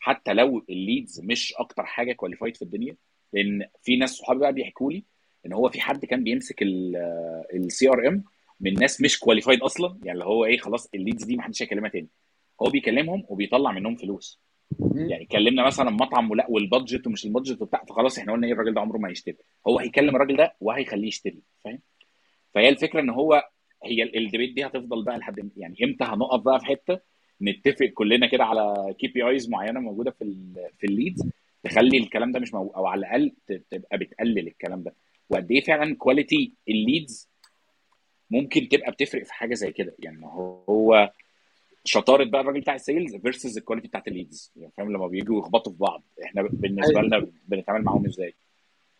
حتى 0.00 0.32
لو 0.32 0.64
ال 0.70 0.78
leads 0.78 1.20
مش 1.24 1.54
أكتر 1.54 1.84
حاجة 1.84 2.12
qualified 2.12 2.56
في 2.56 2.62
الدنيا؟ 2.62 2.96
لأن 3.32 3.68
في 3.82 3.96
ناس 3.96 4.10
صحابي 4.10 4.40
بقى 4.40 4.52
بيحكوا 4.52 4.92
لي 4.92 5.04
إن 5.46 5.52
هو 5.52 5.68
في 5.68 5.80
حد 5.80 6.04
كان 6.04 6.24
بيمسك 6.24 6.62
ال 7.54 7.88
CRM 7.88 8.24
من 8.60 8.74
ناس 8.74 9.00
مش 9.00 9.18
qualified 9.18 9.60
أصلا. 9.62 9.98
يعني 10.04 10.12
اللي 10.12 10.24
هو 10.24 10.44
إيه 10.44 10.58
خلاص 10.58 10.88
ال 10.94 10.99
leads 10.99 11.24
دي 11.24 11.36
ما 11.36 11.42
حدش 11.42 11.62
هيكلمها 11.62 11.90
تاني. 11.90 12.08
هو 12.62 12.66
بيكلمهم 12.70 13.24
وبيطلع 13.28 13.72
منهم 13.72 13.96
فلوس. 13.96 14.40
يعني 14.94 15.24
كلمنا 15.24 15.66
مثلا 15.66 15.90
مطعم 15.90 16.30
ولا 16.30 16.46
وال 16.48 16.62
budget 16.62 17.06
ومش 17.06 17.24
ال 17.26 17.31
budget 17.31 17.62
وبتاع 17.62 17.84
فخلاص 17.88 18.18
إحنا 18.18 18.32
قلنا 18.32 18.46
إيه 18.46 18.52
الراجل 18.52 18.74
ده 18.74 18.80
عمره 18.80 18.98
ما 18.98 19.08
هيشتري. 19.08 19.36
هو 19.68 19.78
هيكلم 19.78 20.16
الراجل 20.16 20.36
ده 20.36 20.54
وهيخليه 20.60 21.06
يشتري 21.08 21.42
فاهم؟ 21.64 21.78
فهي 22.54 22.68
الفكرة 22.68 23.00
إن 23.00 23.10
هو 23.10 23.48
هي 23.84 24.02
ال- 24.02 24.16
ال 24.16 24.21
debate 24.21 24.52
دي 24.54 24.66
هتفضل 24.66 25.04
بقى 25.04 25.18
لحد؟ 25.18 25.50
يعني 25.56 25.76
إمتى 25.84 26.04
هنقف 26.04 26.40
بقى 26.40 26.60
في 26.60 26.66
حتة 26.66 27.00
نتفق 27.42 27.86
كلنا 27.86 28.26
كده 28.26 28.44
على 28.44 28.94
KPIs 28.98 29.48
معينة 29.50 29.80
موجودة 29.80 30.10
في 30.10 30.24
ال 30.24 30.54
في 30.78 30.86
ال 30.86 30.93
leads 30.93 31.28
تخلي 31.62 31.98
الكلام 31.98 32.32
ده 32.32 32.40
مش 32.40 32.54
أو 32.54 32.86
على 32.86 32.98
الأقل 32.98 33.32
تبقى 33.70 33.98
بتقلل 33.98 34.38
الكلام 34.48 34.82
ده؟ 34.82 34.94
وقد 35.30 35.50
إيه 35.50 35.60
فعلا 35.60 35.94
quality 35.96 36.52
ال 36.68 36.78
leads 36.78 37.28
ممكن 38.30 38.68
تبقى 38.68 38.90
بتفرق 38.92 39.22
في 39.24 39.32
حاجة 39.34 39.54
زي 39.54 39.72
كده. 39.72 39.94
يعني 39.98 40.26
هو 40.26 41.10
شطارة 41.84 42.24
بقى 42.24 42.40
الراجل 42.40 42.60
بتاع 42.60 42.74
ال 42.74 42.81
sales 42.81 43.16
versus 43.16 43.58
ال 43.58 43.62
quality 43.62 43.88
بتاعت 43.88 44.08
ال 44.08 44.14
leads. 44.14 44.52
يعني 44.56 44.72
فاهم؟ 44.76 44.92
لما 44.92 45.06
بييجوا 45.06 45.38
يخبطوا 45.38 45.72
في 45.72 45.78
بعض. 45.78 46.02
إحنا 46.24 46.42
بالنسبة 46.42 47.00
أيوة. 47.00 47.02
لنا 47.02 47.26
بنتعامل 47.48 47.84
معاهم 47.84 48.06
إزاي؟ 48.06 48.34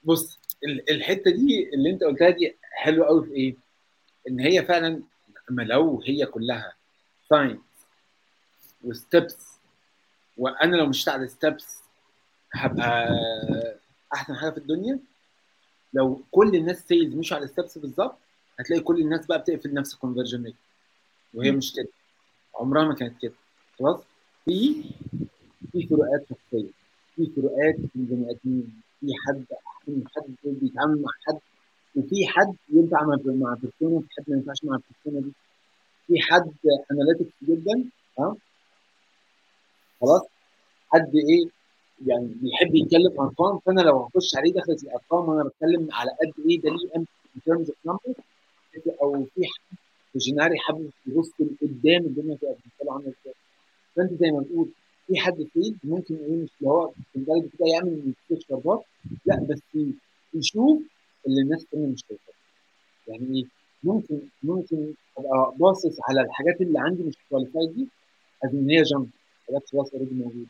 بص 0.04 0.38
ال- 0.64 0.90
الحتة 0.90 1.30
دي 1.30 1.70
اللي 1.74 1.90
أنت 1.90 2.04
قلتها 2.04 2.30
دي 2.30 2.56
حلوة 2.72 3.06
قوي 3.06 3.26
في 3.26 3.32
إيه؟ 3.34 3.54
إن 4.28 4.40
هي 4.40 4.62
فعلا 4.64 5.02
اما 5.50 5.62
لو 5.62 6.02
هي 6.06 6.26
كلها 6.26 6.72
science 7.30 7.58
و 8.84 8.93
steps 8.93 9.36
وأنا 10.36 10.76
لو 10.76 10.86
مشيت 10.86 11.08
على 11.08 11.28
steps 11.28 11.78
هبقى 12.52 13.08
أحسن 14.14 14.34
حاجة 14.34 14.50
في 14.50 14.58
الدنيا. 14.58 14.98
لو 15.92 16.20
كل 16.30 16.54
الناس 16.56 16.88
sales 16.88 17.14
مشوا 17.14 17.36
على 17.36 17.46
steps 17.46 17.78
بالظبط 17.78 18.18
هتلاقي 18.60 18.82
كل 18.82 19.00
الناس 19.00 19.26
بقى 19.26 19.38
بتقفل 19.38 19.74
نفس 19.74 19.94
ال 19.94 19.99
conversion 19.99 20.44
rate 20.44 20.54
وهي 21.34 21.50
مم. 21.50 21.56
مش 21.58 21.72
كده. 21.72 21.88
عمرها 22.54 22.84
ما 22.84 22.94
كانت 22.94 23.22
كده. 23.22 23.32
خلاص؟ 23.78 24.00
في 24.44 24.82
في 25.72 25.86
فروقات 25.86 26.26
شخصية. 26.30 26.68
في 27.16 27.26
فروقات 27.36 27.76
في 27.76 27.96
البني 27.96 28.30
آدمين. 28.30 28.80
في 29.00 29.06
حد 29.26 29.44
أحسن 29.66 30.02
حد 30.16 30.34
بيتعامل 30.44 31.02
مع 31.02 31.10
حد. 31.26 31.38
وفي 31.96 32.26
حد 32.26 32.54
ينفع 32.68 33.02
مع 33.02 33.16
مع 33.24 33.54
persona 33.54 33.96
وفي 33.96 34.08
حد 34.18 34.24
ما 34.28 34.36
ينفعش 34.36 34.64
مع 34.64 34.76
ال 34.76 34.82
persona 34.82 35.26
دي. 35.26 35.32
في 36.06 36.20
حد 36.20 36.52
analytics 36.90 37.32
جدا 37.42 37.84
ها 38.18 38.36
خلاص؟ 40.00 40.22
حد 40.88 41.12
إيه؟ 41.16 41.48
يعني 42.06 42.26
بيحب 42.26 42.74
يتكلم 42.74 43.20
أرقام. 43.20 43.58
فأنا 43.58 43.80
لو 43.80 43.98
هخش 43.98 44.36
عليه 44.36 44.52
دخلت 44.52 44.82
الأرقام 44.84 45.28
وأنا 45.28 45.44
بتكلم 45.48 45.88
على 45.92 46.10
قد 46.10 46.32
إيه 46.50 46.60
ده 46.60 46.70
ليه 46.70 46.90
in 46.96 47.06
terms 47.48 47.66
of 47.68 47.90
numbers 47.92 48.20
أو 49.02 49.24
في 49.24 49.40
حد 49.46 49.76
visionary 50.12 50.58
حابب 50.58 50.90
يبص 51.06 51.30
لقدام 51.40 52.04
الدنيا 52.04 52.36
تبقى 52.36 52.54
بالنسبة 52.54 52.84
له 52.84 52.92
عامله 52.92 53.08
إزاي 53.22 53.34
فأنت 53.96 54.12
زي 54.20 54.30
ما 54.30 54.40
بتقول 54.40 54.68
في 55.06 55.16
حد 55.18 55.46
فيل 55.52 55.74
ممكن 55.84 56.14
إيه 56.16 56.36
مش 56.36 56.50
اللي 56.60 56.70
هو 56.70 56.90
البلد 57.16 57.50
كده 57.58 57.66
يعمل 57.74 58.12
استشفاءات 58.30 58.84
لا 59.26 59.46
بس 59.50 59.60
يشوف 60.34 60.82
اللي 61.26 61.40
الناس 61.42 61.62
الثانية 61.62 61.86
مش 61.86 62.00
شايفاه. 62.08 62.34
يعني 63.08 63.38
إيه 63.38 63.44
ممكن 63.82 64.18
ممكن 64.42 64.94
أبقى 65.18 65.54
باصص 65.56 65.96
على 66.08 66.20
الحاجات 66.20 66.60
اللي 66.60 66.78
عندي 66.80 67.02
مش 67.02 67.14
qualified 67.30 67.74
دي 67.74 67.88
as 68.44 68.50
إن 68.54 68.70
هي 68.70 68.82
جنب 68.82 69.10
حاجات 69.48 69.62
خلاص 69.72 69.94
already 69.94 70.14
موجوده 70.14 70.46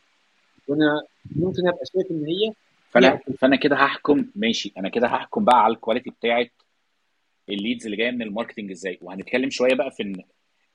وأنا 0.67 1.01
ممكن 1.35 1.67
أبقى 1.67 1.85
شايف 1.93 2.11
إن 2.11 2.25
هي 2.25 2.53
فانا 2.91 3.19
فأنا 3.39 3.55
كده 3.55 3.75
هحكم 3.75 4.25
ماشي. 4.35 4.73
أنا 4.77 4.89
كده 4.89 5.07
هحكم 5.07 5.45
بقى 5.45 5.63
على 5.63 5.73
ال 5.73 5.77
quality 5.77 6.09
بتاعت 6.09 6.51
ال 7.49 7.55
leads 7.55 7.85
اللي 7.85 7.97
جاية 7.97 8.11
من 8.11 8.21
ال 8.21 8.26
marketing 8.26 8.71
إزاي؟ 8.71 8.99
وهنتكلم 9.01 9.49
شوية 9.49 9.73
بقى 9.73 9.91
في 9.91 10.03
إن 10.03 10.15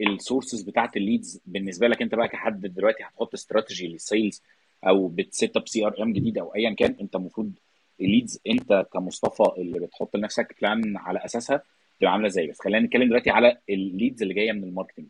ال 0.01 0.09
sources 0.09 0.63
بتاعت 0.63 0.97
ال 0.97 1.04
leads 1.04 1.41
بالنسبة 1.47 1.89
لك 1.89 2.03
أنت 2.03 2.15
بقى 2.15 2.29
كحد 2.29 2.61
دلوقتي 2.61 3.03
هتحط 3.05 3.35
strategy 3.35 3.89
لل 3.89 4.04
sales 4.04 4.43
أو 4.87 5.09
بت 5.09 5.28
set 5.28 5.57
up 5.57 5.69
CRM 5.69 6.13
جديد 6.13 6.39
أو 6.39 6.55
ايا 6.55 6.75
كان 6.75 6.97
أنت 7.01 7.17
المفروض 7.17 7.53
ال 8.01 8.08
leads 8.08 8.41
أنت 8.47 8.87
كمصطفى 8.93 9.61
اللي 9.61 9.79
بتحط 9.81 10.17
لنفسك 10.17 10.57
plan 10.61 10.97
على 10.97 11.25
أساسها 11.25 11.63
تبقى 12.01 12.13
عاملة 12.13 12.27
إزاي. 12.27 12.47
بس 12.47 12.61
خلينا 12.61 12.87
نتكلم 12.87 13.09
دلوقتي 13.09 13.31
على 13.31 13.59
ال 13.71 13.80
leads 13.80 14.23
اللي 14.23 14.35
جاية 14.35 14.53
من 14.53 14.65
ال 14.65 14.69
marketing 14.69 15.07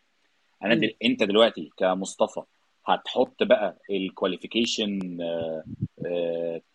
أنا 0.65 0.75
دل... 0.75 0.95
أنت 1.05 1.23
دلوقتي 1.23 1.71
كمصطفى 1.77 2.43
هتحط 2.87 3.43
بقى 3.43 3.77
ال 3.91 3.98
qualification 3.98 4.99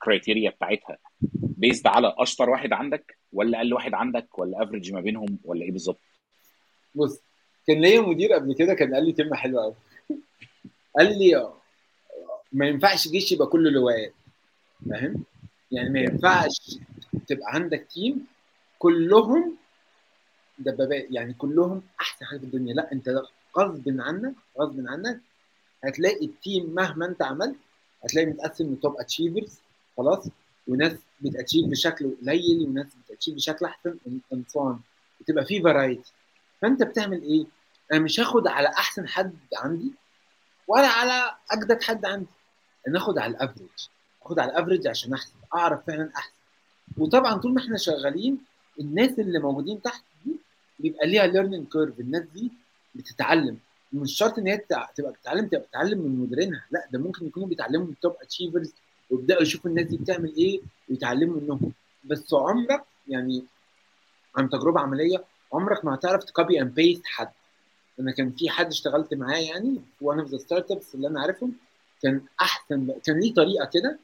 criteria 0.02 0.50
بتاعتها 0.50 0.98
based 1.34 1.88
على 1.88 2.14
أشطر 2.18 2.50
واحد 2.50 2.74
عندك؟ 2.74 3.18
ولا 3.36 3.58
أقل 3.58 3.74
واحد 3.74 3.94
عندك 3.94 4.40
ولا 4.40 4.64
average 4.64 4.94
ما 4.94 5.02
بينهم 5.02 5.38
ولا 5.46 5.62
إيه 5.62 5.72
بالظبط؟ 5.72 6.00
بص 6.96 7.20
كان 7.68 7.82
ليا 7.82 8.02
مدير 8.02 8.34
قبل 8.34 8.54
كده 8.56 8.74
كان 8.74 8.94
قال 8.96 9.06
لي 9.06 9.12
كلمة 9.14 9.36
حلوة 9.36 9.64
قوي 9.64 9.76
قال 10.98 11.20
لي 11.20 11.50
ما 12.52 12.68
ينفعش 12.68 13.08
جيش 13.08 13.32
يبقى 13.32 13.48
كله 13.48 13.70
لواءات 13.70 14.14
فاهم؟ 14.90 15.24
يعني 15.72 15.90
ما 15.90 16.00
ينفعش 16.00 16.78
تبقى 17.28 17.46
عندك 17.54 17.88
team 17.94 18.28
كلهم 18.80 19.58
دبابات 20.60 21.08
يعني 21.10 21.34
كلهم 21.34 21.82
أحسن 22.02 22.26
حاجة 22.26 22.40
في 22.40 22.44
الدنيا 22.46 22.74
لا 22.74 22.92
أنت 22.92 23.10
غصب 23.58 23.84
عنك 23.88 24.34
غصب 24.60 24.88
عنك 24.88 25.20
هتلاقي 25.84 26.26
ال 26.26 26.34
team 26.34 26.70
مهما 26.76 27.06
أنت 27.06 27.22
عملت 27.22 27.56
هتلاقي 28.04 28.26
متقسم 28.28 28.74
ل 28.74 28.79
top 28.79 28.96
achievers 29.00 29.60
خلاص 29.98 30.28
وناس 30.68 30.94
بت 31.22 31.31
achieve 31.31 31.66
بشكل 31.66 32.16
قليل 32.22 32.68
وناس 32.70 32.88
بت 33.06 33.12
achieve 33.12 33.36
بشكل 33.36 33.66
أحسن 33.66 33.98
انسان 34.34 34.80
بتبقى 35.22 35.46
في 35.46 35.62
variety 35.62 36.12
فأنت 36.62 36.84
بتعمل 36.84 37.22
إيه؟ 37.22 37.46
أنا 37.94 38.00
مش 38.00 38.20
هاخد 38.20 38.48
على 38.48 38.68
أحسن 38.68 39.08
حد 39.08 39.34
عندي 39.58 39.92
ولا 40.68 40.88
على 40.88 41.36
أجدد 41.52 41.84
حد 41.84 42.06
عندي. 42.06 42.26
أنا 42.88 42.98
اخد 42.98 43.18
على 43.18 43.32
ال 43.32 43.36
average 43.36 43.70
اخد 44.26 44.40
على 44.40 44.52
ال 44.52 44.56
average 44.56 44.88
عشان 44.88 45.14
أحسن 45.14 45.34
أعرف 45.56 45.86
فعلا 45.88 46.10
أحسن. 46.16 46.34
وطبعا 46.98 47.38
طول 47.38 47.54
ما 47.54 47.62
إحنا 47.62 47.78
شغالين 47.78 48.38
الناس 48.80 49.20
اللي 49.20 49.40
موجودين 49.40 49.82
تحت 49.82 50.04
دي 50.26 50.32
بيبقى 50.80 51.08
ليها 51.08 51.28
learning 51.28 51.68
curve 51.68 52.00
الناس 52.00 52.24
دي 52.34 52.52
بتتعلم. 52.96 53.58
مش 53.94 54.18
شرط 54.18 54.40
إن 54.40 54.48
هي 54.48 54.58
تبقى 54.58 54.92
بتتعلم 55.12 55.48
تبقى 55.48 55.60
بتتعلم 55.62 56.00
من 56.00 56.20
مديرينها. 56.20 56.66
لا 56.72 56.88
ده 56.92 57.00
ممكن 57.00 57.26
يكونوا 57.28 57.48
بيتعلموا 57.48 57.86
من 57.86 57.92
ال 57.92 57.98
top 57.98 58.16
achievers 58.22 58.74
ويبداوا 59.10 59.42
يشوفوا 59.42 59.70
الناس 59.70 59.86
دي 59.86 59.98
بتعمل 59.98 60.36
إيه 60.36 60.62
ويتعلموا 60.90 61.42
منهم. 61.42 61.72
بس 62.04 62.34
عمرك 62.34 62.84
يعني 63.08 63.46
عن 64.36 64.50
تجربة 64.50 64.80
عملية 64.80 65.24
عمرك 65.54 65.86
ما 65.86 65.96
هتعرف 65.96 66.24
ت 66.24 66.31
copy 66.31 66.62
and 66.62 66.74
paste 66.76 67.06
حد. 67.06 67.30
أنا 68.00 68.12
كان 68.12 68.32
في 68.32 68.50
حد 68.50 68.68
اشتغلت 68.68 69.14
معاه 69.14 69.40
يعني 69.40 69.82
في 70.00 70.06
one 70.06 70.20
of 70.20 70.30
the 70.30 70.38
startups 70.38 70.96
اللي 70.96 71.08
أنا 71.08 71.22
عارفهم 71.22 71.54
كان 72.04 72.22
أحسن 72.42 72.94
كان 73.06 73.20
ليه 73.20 73.34
طريقة 73.34 73.70
كده 73.74 74.00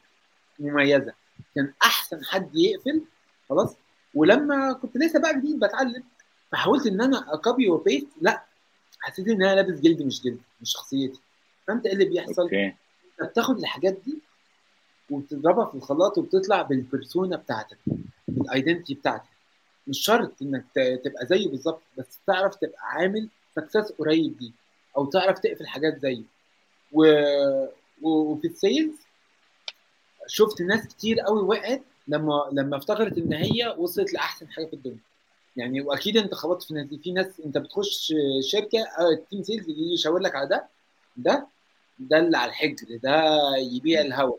مميزة. 0.60 1.14
كان 1.56 1.74
أحسن 1.84 2.26
حد 2.26 2.56
يقفل 2.56 3.02
خلاص. 3.49 3.76
ولما 4.14 4.74
كنت 4.74 4.97
لسه 4.97 5.20
بقى 5.20 5.39
جديد 5.39 5.60
بتعلم 5.60 6.04
فحاولت 6.52 6.88
إن 6.88 7.02
أنا 7.02 7.34
ا 7.34 7.41
copy 7.41 7.70
و 7.70 7.76
paste 7.76 8.07
لأ 8.22 8.43
حسيت 8.99 9.28
إن 9.28 9.43
أنا 9.43 9.56
لابس 9.56 9.80
جلد 9.80 10.02
مش 10.02 10.22
جلد 10.22 10.39
مش 10.62 10.72
شخصيتي. 10.74 11.20
فأنت 11.68 11.86
إيه 11.86 11.93
اللي 11.93 12.06
بيحصل؟ 12.06 12.41
okay. 12.41 12.66
أنت 13.22 13.30
بتاخد 13.30 13.60
الحاجات 13.60 13.97
دي 14.06 14.18
وبتضربها 15.12 15.66
في 15.66 15.76
الخلاط 15.76 16.18
وبتطلع 16.18 16.62
بال 16.62 16.78
persona 16.78 17.36
بتاعتك 17.38 17.78
بال 18.28 18.41
identity 18.41 18.93
بتاعتك. 18.93 19.30
مش 19.88 19.99
شرط 19.99 20.32
إنك 20.41 20.66
تبقى 20.76 21.26
زيه 21.26 21.47
بالظبط 21.49 21.82
بس 21.97 22.20
تعرف 22.28 22.55
تبقى 22.55 22.80
عامل 22.82 23.30
success 23.55 23.91
قريب 23.91 24.38
دي 24.38 24.51
أو 24.97 25.05
تعرف 25.05 25.39
تقفل 25.39 25.68
حاجات 25.68 26.01
زيه. 26.01 26.24
و... 26.93 27.05
وفي 28.01 28.47
ال 28.47 28.55
sales 28.55 28.95
شفت 30.28 30.62
ناس 30.62 30.88
كتير 30.88 31.20
قوي 31.20 31.41
وقعت 31.41 31.82
لما 32.07 32.49
لما 32.51 32.78
افتكرت 32.78 33.18
إن 33.18 33.34
هي 33.34 33.76
وصلت 33.78 34.14
لأحسن 34.14 34.47
حاجة 34.49 34.66
في 34.66 34.74
الدنيا. 34.74 34.97
يعني 35.57 35.82
وأكيد 35.82 36.18
أنت 36.18 36.34
خبطت 36.36 36.64
في 36.64 36.74
ناس 36.74 36.88
في 37.03 37.12
ناس 37.12 37.39
أنت 37.45 37.57
بتخش 37.57 38.14
شركة 38.51 38.80
آه، 38.99 39.12
ال 39.12 39.18
team 39.18 39.43
sales 39.43 39.70
يجي 39.70 39.93
يشاور 39.93 40.20
لك 40.20 40.36
على 40.36 40.47
ده 40.47 40.68
ده 41.18 41.47
ده 41.99 42.20
اللي 42.20 42.38
على 42.38 42.49
الحجر 42.49 42.97
ده 43.03 43.39
يبيع 43.57 44.01
الهوا. 44.01 44.38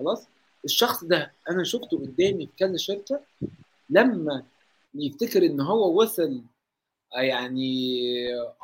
خلاص؟ 0.00 0.26
الشخص 0.64 1.04
ده 1.04 1.32
أنا 1.50 1.64
شفته 1.64 1.98
قدامي 1.98 2.46
في 2.46 2.52
كذا 2.56 2.76
شركة 2.76 3.20
لما 3.90 4.42
يفتكر 4.94 5.42
إن 5.46 5.60
هو 5.60 6.02
وصل 6.02 6.42
آه، 7.16 7.20
يعني 7.20 7.98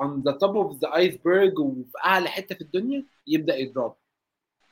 on 0.01 0.22
the 0.28 0.32
top 0.32 0.55
of 0.57 0.78
the 0.80 0.89
iceberg 0.93 1.59
وفي 1.59 1.99
أعلى 2.05 2.28
حتة 2.28 2.55
في 2.55 2.61
الدنيا 2.61 3.05
يبدأ 3.26 3.57
يضرب. 3.57 3.95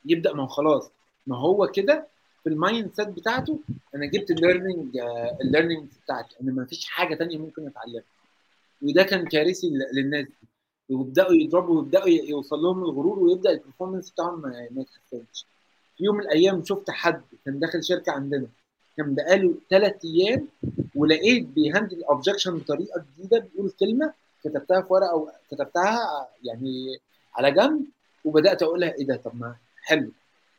يبدأ 0.05 0.33
ما 0.33 0.43
هو 0.43 0.47
خلاص 0.47 0.91
ما 1.27 1.39
هو 1.39 1.67
كده 1.67 2.07
في 2.43 2.49
ال 2.49 2.95
mindset 2.95 3.09
بتاعته 3.09 3.61
أنا 3.95 4.07
جبت 4.07 4.31
ال 4.31 4.38
learning 4.38 4.99
ال 5.41 5.46
learning 5.46 5.89
بتاعتي 6.05 6.37
أنا 6.43 6.53
ما 6.53 6.65
فيش 6.65 6.85
حاجة 6.87 7.15
تانية 7.15 7.39
ممكن 7.39 7.67
أتعلمها. 7.67 8.03
وده 8.83 9.03
كان 9.03 9.29
كارثي 9.29 9.71
للناس 9.95 10.27
دي. 10.27 10.35
ويبدأوا 10.89 11.35
يضربوا 11.35 11.79
ويبدأوا 11.81 12.09
يوصل 12.09 12.59
لهم 12.59 12.85
الغرور 12.85 13.19
ويبدأ 13.19 13.51
ال 13.51 13.56
performance 13.56 14.11
بتاعهم 14.11 14.41
ما 14.41 14.69
يتحسنش. 14.83 15.47
في 15.97 16.05
يوم 16.05 16.17
من 16.17 16.23
الأيام 16.23 16.65
شفت 16.65 16.91
حد 16.91 17.23
كان 17.45 17.59
داخل 17.59 17.85
شركة 17.85 18.13
عندنا. 18.13 18.47
كان 18.97 19.15
بقاله 19.15 19.55
ثلاث 19.71 20.05
أيام 20.05 20.49
ولقيت 20.95 21.47
بي 21.47 21.59
handle 21.59 21.97
ال 21.97 22.03
objection 22.03 22.59
بطريقة 22.59 23.05
جديدة 23.19 23.39
بيقول 23.39 23.71
كلمة 23.81 24.13
كتبتها 24.45 24.81
في 24.81 24.93
ورقة 24.93 25.11
أو 25.11 25.31
كتبتها 25.51 25.99
يعني 26.45 26.99
على 27.35 27.51
جنب 27.53 27.85
وبدأت 28.25 28.63
اقولها 28.63 28.95
إيه 28.99 29.07
ده؟ 29.07 29.17
طب 29.17 29.37
ما 29.37 29.57
حلو. 29.83 30.11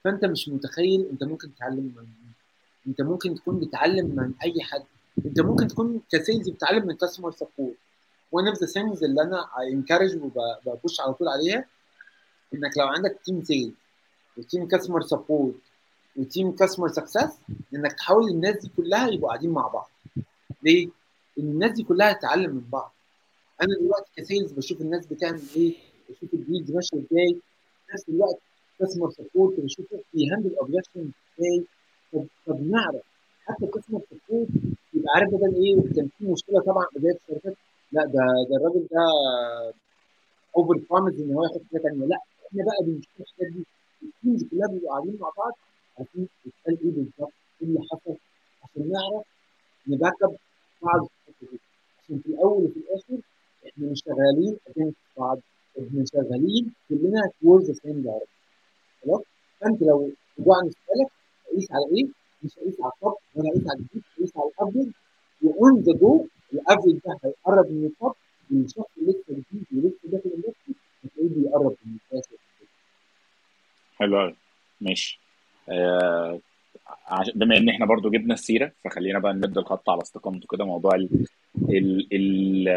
فأنت 0.03 0.25
مش 0.25 0.49
متخيل 0.49 1.07
أنت 1.11 1.23
ممكن 1.23 1.55
تتعلم 1.55 1.93
من 1.97 2.05
أنت 2.87 3.01
ممكن 3.01 3.35
تكون 3.35 3.59
بتتعلم 3.59 4.05
من 4.15 4.33
أي 4.43 4.61
حد. 4.61 4.83
أنت 5.25 5.39
ممكن 5.41 5.67
تكون 5.67 6.01
ك 6.11 6.18
sales 6.18 6.49
بتتعلم 6.49 6.87
من 6.87 6.95
customer 6.95 7.31
support 7.31 7.75
one 8.35 8.53
of 8.53 8.57
the 8.57 8.67
things 8.73 9.03
اللي 9.03 9.21
أنا 9.21 9.45
ا 9.73 9.78
encourage 9.78 10.17
وب 10.17 10.45
push 10.45 10.99
على 11.01 11.13
طول 11.13 11.27
عليها 11.27 11.65
إنك 12.53 12.77
لو 12.77 12.87
عندك 12.87 13.19
team 13.25 13.43
sales 13.43 13.73
و 14.37 14.43
team 14.43 14.67
customer 14.67 15.01
support 15.01 15.55
و 16.15 16.23
team 16.23 16.51
customer 16.51 16.87
success 16.87 17.37
إنك 17.75 17.93
تحاول 17.93 18.29
الناس 18.29 18.55
دي 18.57 18.71
كلها 18.77 19.07
يبقوا 19.07 19.29
قاعدين 19.29 19.49
مع 19.51 19.67
بعض. 19.67 19.89
ليه؟ 20.63 20.87
إن 21.39 21.43
الناس 21.43 21.71
دي 21.71 21.83
كلها 21.83 22.13
تتعلم 22.13 22.51
من 22.55 22.61
بعض. 22.71 22.93
أنا 23.61 23.75
دلوقتي 23.81 24.11
ك 24.17 24.23
sales 24.23 24.51
بشوف 24.51 24.81
الناس 24.81 25.05
بتعمل 25.07 25.41
إيه؟ 25.55 25.73
بشوف 26.09 26.33
ال 26.33 26.40
deals 26.40 26.71
ماشية 26.71 26.97
إزاي. 26.97 27.37
نفس 27.93 28.09
الوقت 28.09 28.37
customer 28.79 29.11
support 29.11 29.59
بشوف 29.59 29.85
بي 30.13 30.24
handle 30.24 30.55
objection 30.55 31.11
إزاي. 31.39 31.63
طب 32.47 32.61
نعرف. 32.69 33.01
حتى 33.45 33.67
customer 33.67 34.01
support 34.27 34.47
يبقى 34.93 35.11
عارف 35.15 35.29
بدل 35.33 35.55
إيه؟ 35.55 35.93
كان 35.95 36.09
في 36.17 36.25
مشكلة 36.25 36.61
طبعا 36.61 36.85
بداية 36.95 37.17
الشركات 37.29 37.55
لا 37.91 38.05
ده 38.05 38.19
ده 38.49 38.55
الراجل 38.57 38.87
ده 38.91 38.99
over 40.57 40.79
promise 40.89 41.19
إن 41.19 41.33
هو 41.33 41.43
ياخد 41.43 41.61
حاجة 41.73 41.81
ثانية 41.81 42.05
لا 42.05 42.17
إحنا 42.49 42.63
بقى 42.63 42.85
بنشوف 42.85 43.11
الحاجات 43.19 43.51
دي 43.53 43.65
ال 44.07 44.13
teams 44.13 44.43
كلها 44.51 44.67
بيبقوا 44.71 44.89
قاعدين 44.89 45.17
مع 45.19 45.29
بعض 45.37 45.53
عارفين 45.97 46.27
بيتقال 46.45 46.77
إيه 46.85 46.91
بالظبط 46.95 47.33
إيه 47.61 47.67
اللي 47.67 47.79
حصل 47.91 48.15
عشان 48.63 48.91
نعرف 48.91 49.25
ن 49.87 49.95
back 49.95 50.23
up 50.23 50.35
بعض 50.81 51.07
عشان 52.03 52.19
في 52.19 52.29
الأول 52.29 52.63
وفي 52.65 52.77
الآخر 52.79 53.17
إحنا 53.67 53.87
مش 53.91 53.99
شغالين 54.05 54.57
against 54.69 55.17
بعض 55.17 55.39
إحنا 55.79 56.03
شغالين 56.13 56.73
كلنا 56.89 57.21
towards 57.41 57.65
the 57.69 57.73
same 57.83 57.99
direction. 58.07 58.35
خلاص؟ 59.03 59.21
فأنت 59.59 59.81
لو 59.81 60.11
رجعنا 60.39 60.67
نسألك 60.67 61.11
هقيس 61.45 61.67
على 61.71 61.85
إيه؟ 61.97 62.07
مش 62.43 62.51
هقيس 62.59 62.75
على 62.81 62.91
ال 62.95 63.00
top 63.00 63.15
ولا 63.35 63.49
هقيس 63.49 63.67
على 63.69 63.79
الجديد 63.79 64.03
هقيس 64.17 64.31
على 64.37 64.47
ال 64.49 64.55
average 64.55 64.91
و 65.43 65.55
on 65.55 65.79
the 65.81 65.93
go 65.93 66.27
ال 66.53 66.58
average 66.58 66.93
ده 67.05 67.17
هيقرب 67.23 67.71
من 67.71 67.85
ال 67.85 67.93
top 67.93 68.15
والشخص 68.51 68.91
اللي 68.97 69.11
لسه 69.11 69.33
جديد 69.33 69.65
ولسه 69.73 69.99
داخل 70.11 70.29
ال 70.29 70.35
industry 70.35 70.75
هتلاقيه 71.03 71.29
بيقرب 71.35 71.75
من 71.85 71.97
الاساس 72.11 72.39
حلو 73.99 74.19
قوي 74.19 74.35
ماشي. 74.81 75.19
آه 75.69 76.39
بما 77.35 77.57
إن 77.57 77.69
إحنا 77.69 77.85
برضو 77.85 78.09
جبنا 78.09 78.33
السيرة 78.33 78.71
فخلينا 78.83 79.19
بقى 79.19 79.33
نبدا 79.33 79.61
الخط 79.61 79.89
على 79.89 80.01
استقامته 80.01 80.47
كده 80.51 80.65
موضوع 80.65 80.95
ال 80.95 81.25
ال 81.69 82.07
ال 82.13 82.67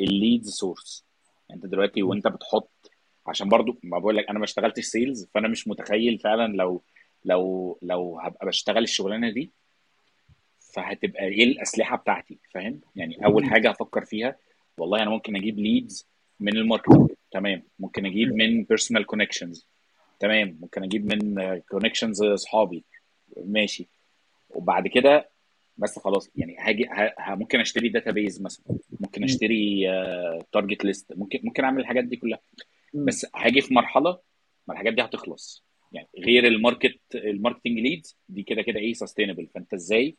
ال 0.00 0.08
leads 0.08 0.50
source 0.50 1.04
أنت 1.50 1.66
دلوقتي 1.66 2.02
وأنت 2.02 2.28
بتحط 2.28 2.70
عشان 3.26 3.48
برضو 3.48 3.76
ما 3.82 3.98
بقول 3.98 4.16
لك 4.16 4.28
أنا 4.30 4.38
ما 4.38 4.44
اشتغلتش 4.44 4.84
sales 4.84 5.28
فأنا 5.34 5.48
مش 5.48 5.68
متخيل 5.68 6.18
فعلا 6.18 6.56
لو 6.56 6.82
لو 7.24 7.78
لو 7.82 8.18
هبقى 8.20 8.46
بشتغل 8.46 8.82
الشغلانة 8.82 9.30
دي 9.30 9.50
فهتبقى 10.74 11.24
إيه 11.24 11.44
الأسلحة 11.44 11.96
بتاعتي 11.96 12.38
فاهم؟ 12.54 12.80
يعني 12.96 13.24
أول 13.26 13.44
حاجة 13.44 13.70
هفكر 13.70 14.04
فيها 14.04 14.36
والله 14.78 15.02
أنا 15.02 15.10
ممكن 15.10 15.36
أجيب 15.36 15.58
leads 15.58 16.06
من 16.40 16.56
ال 16.56 16.61
marketing 16.61 17.08
تمام. 17.32 17.62
ممكن 17.78 18.06
أجيب 18.06 18.34
من 18.34 18.62
personal 18.64 19.06
connections 19.06 19.66
تمام 20.20 20.58
ممكن 20.60 20.82
أجيب 20.82 21.06
من 21.14 21.58
connections 21.70 22.22
أصحابي. 22.22 22.84
ماشي. 23.36 23.88
وبعد 24.50 24.88
كده 24.88 25.30
بس 25.76 25.98
خلاص 25.98 26.30
يعني 26.36 26.56
هاجي 26.58 26.84
ه- 26.84 27.14
ه- 27.18 27.34
ممكن 27.34 27.60
أشتري 27.60 27.88
database 27.88 28.42
مثلا. 28.42 28.66
ممكن 29.00 29.24
أشتري 29.24 29.86
target 30.52 30.84
list 30.84 31.12
ممكن 31.16 31.40
ممكن 31.44 31.64
أعمل 31.64 31.80
الحاجات 31.80 32.04
دي 32.04 32.16
كلها. 32.16 32.40
بس 32.94 33.26
هاجي 33.36 33.60
في 33.60 33.74
مرحلة 33.74 34.18
ما 34.68 34.74
الحاجات 34.74 34.92
دي 34.94 35.02
هتخلص. 35.02 35.64
يعني 35.92 36.08
غير 36.18 36.46
ال 36.46 36.54
market 36.54 37.00
ال 37.14 37.20
marketing 37.20 37.78
leads 37.78 38.16
دي 38.28 38.42
كده 38.42 38.62
كده 38.62 38.78
إيه 38.80 38.92
sustainable 38.92 39.46
فأنت 39.54 39.74
إزاي 39.74 40.16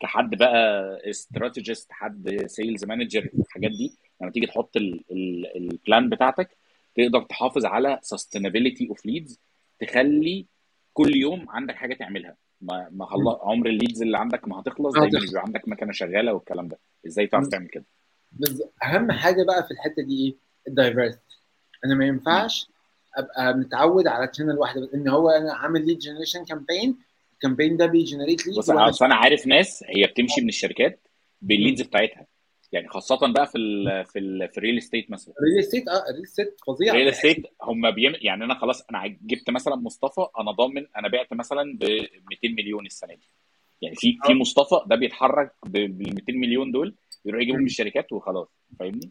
كحد 0.00 0.34
بقى 0.34 0.96
strategist 1.10 1.92
حد 1.92 2.42
sales 2.46 2.84
manager 2.84 3.30
الحاجات 3.38 3.70
دي 3.70 3.92
لما 4.20 4.30
تيجي 4.30 4.46
تحط 4.46 4.76
ال 4.76 5.02
plan 5.02 6.08
بتاعتك 6.08 6.56
تقدر 7.04 7.22
تحافظ 7.22 7.64
على 7.64 8.00
sustainability 8.14 8.88
of 8.88 9.06
leads 9.06 9.40
تخلي 9.80 10.46
كل 10.92 11.16
يوم 11.16 11.50
عندك 11.50 11.74
حاجة 11.74 11.94
تعملها. 11.94 12.36
ما 12.60 12.88
ما 12.92 13.38
عمر 13.42 13.66
ال 13.66 13.72
leads 13.72 14.02
اللي 14.02 14.18
عندك 14.18 14.48
ما 14.48 14.60
هتخلص 14.60 14.94
دايما. 14.94 15.26
يبقى 15.30 15.42
عندك 15.42 15.68
مكنه 15.68 15.92
شغالة 15.92 16.32
والكلام 16.32 16.68
ده. 16.68 16.78
إزاي 17.06 17.26
تعرف. 17.26 17.48
تعمل 17.48 17.68
كده؟ 17.68 17.84
بس 18.32 18.62
أهم 18.84 19.10
حاجة 19.12 19.44
بقى 19.44 19.64
في 19.64 19.70
الحتة 19.70 20.02
دي 20.02 20.26
إيه؟ 20.26 20.34
ال 20.68 20.75
diversity 20.75 21.36
أنا 21.84 21.94
ما 21.94 22.06
ينفعش 22.06 22.68
أبقى 23.16 23.54
متعود 23.54 24.06
على 24.06 24.26
channel 24.26 24.58
واحدة 24.58 24.80
بس. 24.80 24.94
إن 24.94 25.08
هو 25.08 25.30
أنا 25.30 25.54
عامل 25.54 25.86
lead 25.86 25.98
generation 25.98 26.44
campaign 26.44 26.96
ال 27.32 27.37
campaign 27.37 27.76
ده 27.76 27.86
بي 27.86 27.98
generate 27.98 28.46
lead 28.46 28.56
بص 28.56 28.70
أصل 28.70 29.04
أنا 29.04 29.14
عارف 29.14 29.46
ناس 29.46 29.84
هي 29.86 30.06
بتمشي 30.06 30.40
من 30.40 30.48
الشركات 30.48 31.00
بال 31.42 31.53
leads 31.53 31.82
بتاعتها. 31.82 32.26
يعني 32.72 32.88
خاصة 32.88 33.32
بقى 33.32 33.46
في 33.46 33.58
ال 33.58 34.04
في 34.04 34.18
ال 34.18 34.48
في 34.48 34.58
الريل 34.58 34.78
استيت 34.78 35.10
مثلا 35.10 35.34
الريل 35.40 35.58
استيت 35.58 35.88
آه 35.88 36.10
الريل 36.10 36.22
استيت 36.22 36.60
فظيع 36.66 36.92
الريل 36.92 37.08
استيت 37.08 37.46
هم 37.62 37.90
بيم... 37.90 38.12
يعني 38.20 38.44
أنا 38.44 38.54
خلاص 38.54 38.82
أنا 38.90 39.06
جبت 39.06 39.50
مثلا 39.50 39.76
مصطفى 39.76 40.26
أنا 40.40 40.50
ضامن 40.50 40.86
أنا 40.96 41.08
بعت 41.08 41.32
مثلا 41.32 41.78
ب 41.78 41.84
200 41.84 42.08
مليون 42.44 42.86
السنة 42.86 43.14
دي 43.14 43.28
يعني 43.82 43.94
في 43.96 44.18
في 44.24 44.32
آه. 44.32 44.34
مصطفى 44.34 44.80
ده 44.86 44.96
بيتحرك 44.96 45.52
بال 45.66 45.98
200 45.98 46.32
مليون 46.32 46.72
دول 46.72 46.94
يروح 47.24 47.42
يجيبهم. 47.42 47.60
من 47.60 47.66
الشركات 47.66 48.12
وخلاص 48.12 48.48
فاهمني؟ 48.78 49.10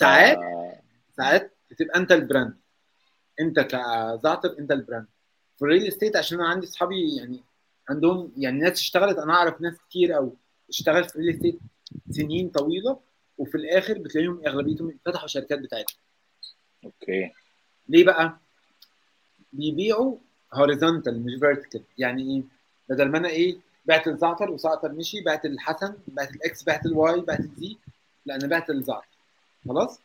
ساعات 0.00 0.38
ساعات 1.16 1.56
بتبقى 1.70 1.98
أنت 1.98 2.12
ال 2.12 2.19
brand 2.19 2.54
أنت 3.40 3.60
كزعتر 3.60 4.58
أنت 4.58 4.72
ال 4.72 4.78
brand 4.78 5.06
في 5.56 5.62
ال 5.62 5.67
real 5.67 5.86
estate 5.88 6.16
عشان 6.16 6.40
أنا 6.40 6.48
عندي 6.48 6.66
اصحابي 6.66 7.16
يعني 7.16 7.40
عندهم 7.88 8.32
يعني 8.36 8.58
ناس 8.58 8.80
اشتغلت 8.80 9.18
أنا 9.18 9.32
أعرف 9.32 9.60
ناس 9.60 9.78
كتير 9.88 10.16
أو 10.16 10.36
اشتغلت 10.68 11.10
في 11.10 11.16
ال 11.16 11.20
real 11.20 11.34
estate 11.34 11.58
سنين 12.10 12.48
طويلة 12.48 12.98
وفي 13.38 13.54
الآخر 13.54 13.98
بتلاقيهم 13.98 14.40
أغلبيتهم 14.46 14.98
فتحوا 15.04 15.28
شركات 15.28 15.58
بتاعتهم. 15.58 15.96
okay. 16.84 17.32
ليه 17.88 18.04
بقى؟ 18.04 18.36
بيبيعوا 19.52 20.16
horizontal 20.54 21.22
مش 21.24 21.32
vertical 21.40 21.82
يعني 21.98 22.36
إيه؟ 22.36 22.42
بدل 22.88 23.08
ما 23.08 23.18
أنا 23.18 23.28
إيه 23.28 23.56
بعت 23.86 24.08
الزعتر 24.08 24.50
وزعتر 24.50 24.92
مشي 24.92 25.20
بعت 25.20 25.44
الحسن 25.44 25.94
بعت 26.08 26.30
ال 26.30 26.47
X 26.47 26.64
بعت 26.64 26.86
ال 26.86 27.03
Y 27.03 27.20
بعت 27.20 27.40
ال 27.40 27.58
Z 27.58 27.76
لا 28.26 28.34
أنا 28.34 28.46
بعت 28.46 28.70
الزعتر. 28.70 29.08
خلاص؟ 29.68 30.00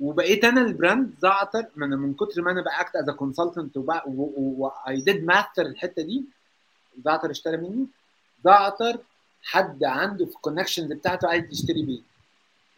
وبقيت 0.00 0.44
أنا 0.44 0.60
ال 0.60 0.69
brand 0.69 1.14
زعتر 1.22 1.64
ما 1.76 1.86
أنا 1.86 1.96
من 1.96 2.14
كتر 2.14 2.42
ما 2.42 2.50
أنا 2.50 2.62
بأ 2.62 2.76
act 2.76 2.96
as 2.96 3.10
consultant 3.10 3.76
و 3.76 5.00
I 5.00 5.06
did 5.06 5.24
master 5.24 5.66
الحتة 5.66 6.02
دي 6.02 6.24
زعتر 7.04 7.30
اشترى 7.30 7.56
مني 7.56 7.86
زعتر 8.44 8.98
حد 9.42 9.84
عنده 9.84 10.26
في 10.26 10.36
ال 10.36 10.41
connections 10.41 10.92
بتاعته 10.92 11.28
عايز 11.28 11.44
يشتري 11.52 11.82
بيه. 11.82 12.00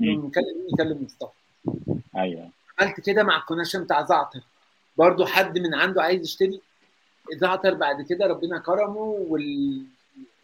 مين 0.00 0.30
يكلم 0.72 1.04
مصطفى. 1.04 1.32
أيوه. 2.16 2.48
عملت 2.78 3.00
كده 3.00 3.22
مع 3.22 3.36
ال 3.36 3.41
connection 3.41 3.84
بتاع 3.84 4.04
زعتر 4.06 4.40
برضو 4.96 5.26
حد 5.26 5.58
من 5.58 5.74
عنده 5.74 6.02
عايز 6.02 6.22
يشتري 6.24 6.60
زعتر 7.32 7.74
بعد 7.74 8.02
كده 8.02 8.26
ربنا 8.26 8.58
كرمه 8.58 9.00
وال 9.28 9.82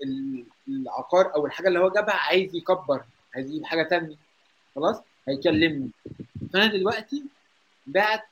ال- 0.05 0.45
العقار 0.69 1.35
أو 1.35 1.47
الحاجة 1.47 1.69
اللي 1.69 1.79
هو 1.79 1.91
جابها 1.91 2.15
عايز 2.15 2.55
يكبر 2.55 3.03
عايز 3.35 3.51
يجيب 3.51 3.65
حاجة 3.65 3.83
تانية. 3.83 4.17
خلاص؟ 4.75 4.97
هيكلمني. 5.29 5.91
فأنا 6.53 6.67
دلوقتي 6.67 7.25
بعت 7.87 8.23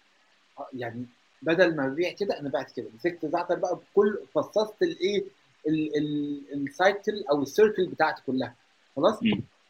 يعني 0.75 1.07
بدل 1.43 1.77
ما 1.77 1.89
ببيع 1.89 2.13
كده 2.13 2.41
أنا 2.41 2.49
بعت 2.49 2.71
كده. 2.73 2.87
مسكت 2.95 3.27
زعتر 3.27 3.55
بقى 3.55 3.77
بكل 3.77 4.19
فصصت 4.35 4.83
الإيه؟ 4.83 5.19
ال- 5.19 5.25
ال- 5.25 5.31
ال 5.69 5.95
cycle 5.95 7.25
أو 7.31 7.43
ال 7.43 7.49
circle 7.49 7.87
بتاعتي 7.87 8.23
كلها. 8.27 8.55
خلاص. 8.97 9.19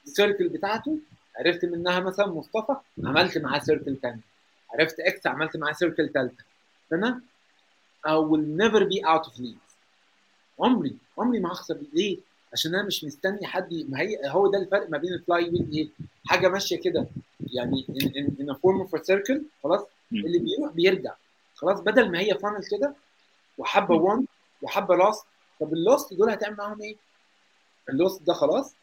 ال 0.06 0.12
circle 0.12 0.48
بتاعته 0.48 0.98
عرفت 1.38 1.64
منها 1.64 2.00
مثلا 2.00 2.26
مصطفى 2.26 2.76
عملت 3.04 3.38
معاه 3.38 3.58
circle 3.58 3.96
ثاني 4.02 4.20
عرفت 4.74 5.00
X 5.00 5.26
عملت 5.26 5.56
معاه 5.56 5.72
circle 5.72 6.08
ثالثه 6.08 6.44
فانا 6.90 7.20
I 8.06 8.10
will 8.30 8.46
never 8.62 8.80
be 8.84 9.02
out 9.08 9.26
of 9.30 9.38
leads 9.40 9.66
عمري 10.60 10.96
عمري 11.18 11.40
ما 11.40 11.48
هخسر. 11.52 11.78
ليه؟ 11.92 12.18
عشان 12.52 12.74
أنا 12.74 12.86
مش 12.86 13.04
مستني 13.04 13.46
حد 13.46 13.84
ما 13.88 14.00
هي 14.00 14.18
هو 14.26 14.50
ده 14.50 14.58
الفرق 14.58 14.90
ما 14.90 14.98
بين 14.98 15.12
ال 15.12 15.44
flywheel 15.44 15.68
إيه؟ 15.72 15.88
حاجة 16.26 16.48
ماشية 16.48 16.80
كده. 16.80 17.06
يعني 17.52 17.86
in, 17.90 18.04
in, 18.04 18.42
in 18.44 18.50
a 18.50 18.54
form 18.54 18.86
of 18.88 18.98
a 18.98 19.02
circle 19.02 19.38
خلاص. 19.62 19.82
اللي 20.12 20.38
بيروح 20.38 20.72
بيرجع. 20.72 21.14
خلاص؟ 21.54 21.80
بدل 21.80 22.10
ما 22.10 22.18
هي 22.20 22.34
funnel 22.34 22.64
كده 22.70 22.94
وحبة. 23.58 23.94
won 23.94 24.26
وحبة 24.62 24.96
lost 24.96 25.24
طب 25.60 25.72
ال 25.72 25.81
lost 25.81 26.14
دول 26.14 26.30
هتعمل 26.30 26.56
معاهم 26.56 26.82
إيه؟ 26.82 26.96
ال 27.88 27.95
lost 27.95 28.22
ده 28.22 28.32
خلاص؟ 28.32 28.74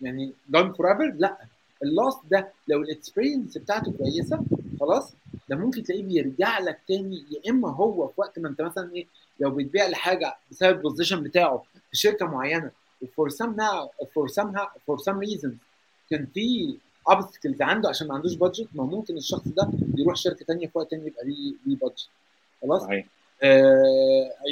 يعني 0.00 0.32
done 0.48 0.72
forever 0.72 1.14
لا. 1.18 1.36
ال 1.82 1.90
lost 1.90 2.20
ده 2.30 2.52
لو 2.68 2.82
ال 2.82 2.89
experience 2.89 3.58
بتاعته 3.58 3.92
كويسة 3.92 4.44
خلاص. 4.80 5.12
ده 5.48 5.56
ممكن 5.56 5.82
تلاقيه 5.82 6.02
بيرجع 6.02 6.58
لك 6.58 6.80
تاني 6.88 7.24
يا 7.30 7.50
إما 7.50 7.70
هو 7.72 8.08
في 8.08 8.20
وقت 8.20 8.38
ما 8.38 8.48
أنت 8.48 8.62
مثلا 8.62 8.92
إيه 8.94 9.06
لو 9.40 9.50
بتبيع 9.50 9.88
لحاجة 9.88 10.36
بسبب 10.50 10.76
ال 10.76 10.81
position 10.81 11.22
بتاعه 11.22 11.62
في 11.90 11.96
شركة 11.96 12.26
معينة 12.26 12.70
و 13.02 13.09
for 13.09 13.28
now 13.56 13.90
for 14.14 14.28
some 14.28 14.52
for 14.86 14.98
some 14.98 15.18
reason 15.18 15.58
كان 16.10 16.26
في 16.34 16.76
obstacles 17.10 17.62
عنده 17.62 17.88
عشان 17.88 18.08
ما 18.08 18.14
عندوش 18.14 18.34
budget 18.34 18.68
ما 18.74 18.84
ممكن 18.84 19.16
الشخص 19.16 19.48
ده 19.48 19.70
يروح 19.98 20.16
شركة 20.16 20.44
تانية 20.44 20.66
في 20.66 20.78
وقت 20.78 20.90
تاني 20.90 21.06
يبقى 21.06 21.24
ليه 21.24 21.54
ليه 21.66 21.76
budget 21.76 22.08
خلاص؟ 22.62 22.82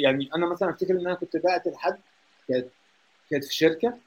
يعني 0.03 0.29
أنا 0.35 0.45
مثلا 0.45 0.69
أفتكر 0.69 0.93
إن 0.93 0.99
أنا 1.07 1.13
كنت 1.13 1.37
بعت 1.37 1.67
لحد 1.67 1.97
كانت 2.47 2.67
كانت 3.31 3.43
في 3.43 3.55
شركة 3.55 3.97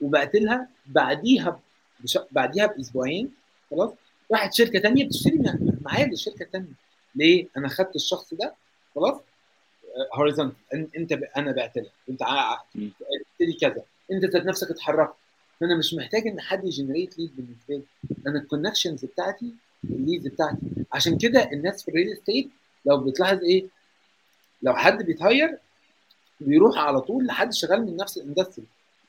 وبعت 0.00 0.34
لها 0.34 0.68
بعديها 0.86 1.60
بش... 2.00 2.18
بعديها 2.30 2.66
بأسبوعين 2.66 3.30
خلاص؟ 3.70 3.90
راحت 4.32 4.54
شركة 4.54 4.78
تانية 4.78 5.06
بتشتري 5.06 5.40
معايا 5.80 6.06
للشركه 6.06 6.42
التانية 6.42 6.72
ليه؟ 7.14 7.46
أنا 7.56 7.68
خدت 7.68 7.96
الشخص 7.96 8.34
ده 8.34 8.54
خلاص؟ 8.94 9.20
horizontal 10.14 10.88
أنت 10.96 11.12
ب... 11.12 11.24
أنا 11.36 11.52
بعت 11.52 11.76
لك. 11.76 11.90
أنت. 12.08 12.22
اشتري 12.22 13.52
كذا. 13.60 13.82
أنت 14.12 14.24
ذات 14.24 14.44
نفسك 14.46 14.70
اتحركت. 14.70 15.14
فأنا 15.60 15.76
مش 15.76 15.94
محتاج 15.94 16.26
إن 16.26 16.40
حد 16.40 16.64
ي 16.64 16.70
generate 16.70 17.18
lead 17.18 17.30
بالنسبة 17.36 17.74
لي. 17.74 17.82
أنا 18.26 18.38
ال 18.38 18.43
connections 18.43 19.04
بتاعتي 19.04 19.54
ال 19.84 19.91
leads 19.91 20.26
بتاعتي. 20.26 20.58
عشان 20.92 21.18
كده 21.18 21.50
الناس 21.52 21.82
في 21.82 21.88
ال 21.88 21.93
real 21.93 22.12
estate 22.12 22.48
لو 22.86 22.98
بتلاحظ 23.04 23.42
إيه؟ 23.44 23.64
لو 24.66 24.74
حد 24.74 25.02
بيت 25.02 25.26
hire 25.26 25.58
بيروح 26.40 26.78
على 26.78 27.00
طول 27.00 27.26
لحد 27.26 27.52
شغال 27.52 27.86
من 27.86 27.96
نفس 27.96 28.18
ال 28.18 28.23
industry. 28.23 28.64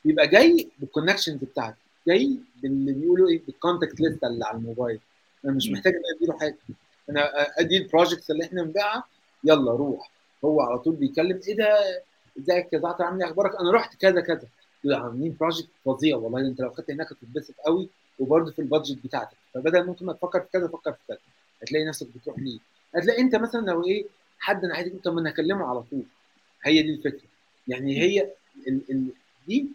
بيبقى 0.06 0.28
جاي 0.28 0.70
بال 0.80 0.88
connections 0.88 1.36
بتاعته 1.36 1.76
جاي 2.08 2.38
باللي 2.62 2.92
بيقولوا 2.92 3.30
إيه 3.30 3.42
بال 3.46 3.58
contact 3.58 4.00
list 4.00 4.24
اللي 4.24 4.46
على 4.46 4.58
الموبايل. 4.58 5.00
أنا 5.46 5.54
مش. 5.54 5.70
محتاج 5.70 5.94
إن 5.94 6.00
أنا 6.00 6.18
أديله 6.18 6.40
حاجة. 6.40 6.58
أنا 7.10 7.22
أدي 7.60 7.78
ال 7.78 7.84
projects 7.84 8.32
اللي 8.32 8.44
إحنا 8.44 8.64
بنبيعها 8.64 9.04
يلا 9.44 9.72
روح. 9.72 10.12
هو 10.46 10.62
على 10.62 10.80
طول 10.80 10.96
بيتكلم 10.96 11.40
إيه 11.48 11.56
ده؟ 11.56 11.78
إزيك 12.40 12.74
يا 12.74 12.80
زعتر 12.80 13.04
عامل 13.04 13.22
إيه؟ 13.24 13.30
أخبارك؟ 13.30 13.56
أنا 13.56 13.72
رحت 13.72 13.96
كذا 13.96 14.22
كذا. 14.22 14.48
دول 14.84 14.94
عاملين 14.94 15.38
project 15.40 15.70
فظيع 15.86 16.18
والله. 16.18 16.40
أنت 16.40 16.60
لو 16.62 16.70
خدت 16.70 16.92
هناك 16.92 17.12
هتتبسط 17.12 17.54
قوي 17.66 17.90
وبرده 18.20 18.52
في 18.52 18.60
ال 18.60 18.65
budget 18.65 18.98
بتاعتك. 19.04 19.38
فبدل 19.54 19.86
ممكن 19.86 20.06
ما 20.06 20.14
تفكر 20.14 20.40
في 20.40 20.48
كذا 20.54 20.68
فكر 20.68 20.92
في 20.92 21.00
كذا. 21.08 21.18
هتلاقي 21.62 21.86
نفسك 21.86 22.08
بتروح 22.16 22.40
ليه. 22.40 22.60
هتلاقي 22.96 23.22
أنت 23.22 23.36
مثلا 23.36 23.66
لو 23.66 23.86
إيه 23.86 24.06
حد 24.40 24.66
أنا 24.66 24.76
عايز 24.76 24.92
طب 25.04 25.14
ما 25.14 25.22
أنا 25.22 25.30
اكلمه 25.30 25.66
على 25.66 25.82
طول. 25.82 26.04
هي 26.64 26.82
دي 26.82 26.94
الفكرة. 26.94 27.28
يعني 27.68 27.98
هي 28.02 28.30
ال 28.68 28.82
ال 28.90 29.08
دي 29.48 29.66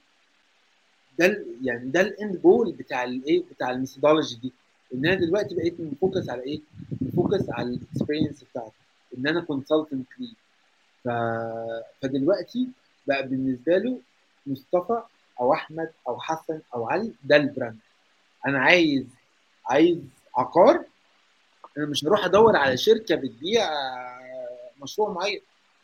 ده 1.18 1.44
يعني 1.62 1.90
ده 1.90 2.00
ال 2.00 2.11
end 2.11 2.42
goal 2.42 2.72
بتاع 2.72 3.04
الايه 3.04 3.42
بتاع 3.50 3.70
ال 3.70 3.76
methodology 3.76 4.36
دي. 4.36 4.52
إن 4.94 5.06
أنا 5.06 5.14
دلوقتي 5.14 5.54
بقيت 5.54 5.80
م 5.80 5.88
focus 5.88 6.28
على 6.30 6.42
إيه؟ 6.42 6.60
م 7.00 7.09
focus 7.09 7.50
على 7.50 7.68
ال 7.68 7.75
experience 7.75 8.44
بتاعتي. 8.44 8.72
إن 9.18 9.26
أنا 9.26 9.40
consultant 9.40 10.06
ليه 10.18 10.34
ف... 11.04 11.08
فدلوقتي 12.02 12.68
بقى 13.06 13.28
بالنسبة 13.28 13.76
له 13.78 13.98
مصطفى 14.46 15.02
أو 15.40 15.52
أحمد 15.52 15.90
أو 16.08 16.20
حسن 16.20 16.60
أو 16.74 16.88
علي 16.88 17.12
ده 17.24 17.36
ال 17.36 17.42
brand. 17.42 17.78
أنا 18.46 18.58
عايز 18.60 19.04
عايز 19.66 19.98
عقار. 20.36 20.84
أنا 21.78 21.86
مش 21.86 22.04
هروح 22.04 22.24
أدور 22.24 22.56
على 22.56 22.76
شركة 22.76 23.14
بتبيع 23.14 23.68
مشروع 24.82 25.12
معين. 25.12 25.40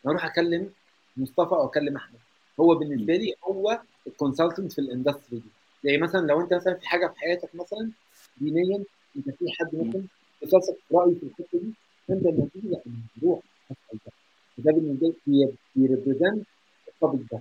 أروح 0.07 0.25
أكلم 0.25 0.71
مصطفى 1.17 1.53
أو 1.53 1.67
أكلم 1.67 1.97
أحمد. 1.97 2.19
هو 2.61 2.75
بالنسبة 2.75 3.17
لي 3.17 3.35
هو 3.45 3.81
ال 4.07 4.13
consultant 4.13 4.73
في 4.73 4.79
ال 4.79 4.85
industry 4.85 5.39
دي. 5.39 5.51
زي 5.85 5.99
مثلا 5.99 6.27
لو 6.27 6.41
أنت 6.41 6.55
مثلا 6.55 6.75
في 6.75 6.89
حاجة 6.89 7.07
في 7.07 7.19
حياتك 7.21 7.55
مثلا 7.55 7.91
دينيا 8.37 8.85
أنت 9.17 9.31
في 9.31 9.45
حد 9.59 9.69
ممكن 9.73 10.05
يتصل 10.43 10.77
راي 10.93 11.15
في 11.15 11.23
الحتة 11.23 11.59
دي 11.59 11.73
فأنت 12.09 12.27
لما 12.27 12.49
تيجي 12.53 12.69
لا 12.69 12.81
روح 13.23 13.41
اسال 13.71 13.99
ده. 14.07 14.13
ده 14.59 14.73
بالنسبة 14.73 15.15
لي 15.27 15.53
بي 15.77 15.89
represent 15.89 16.47
ال 16.89 16.95
topic 16.95 17.27
ده. 17.33 17.41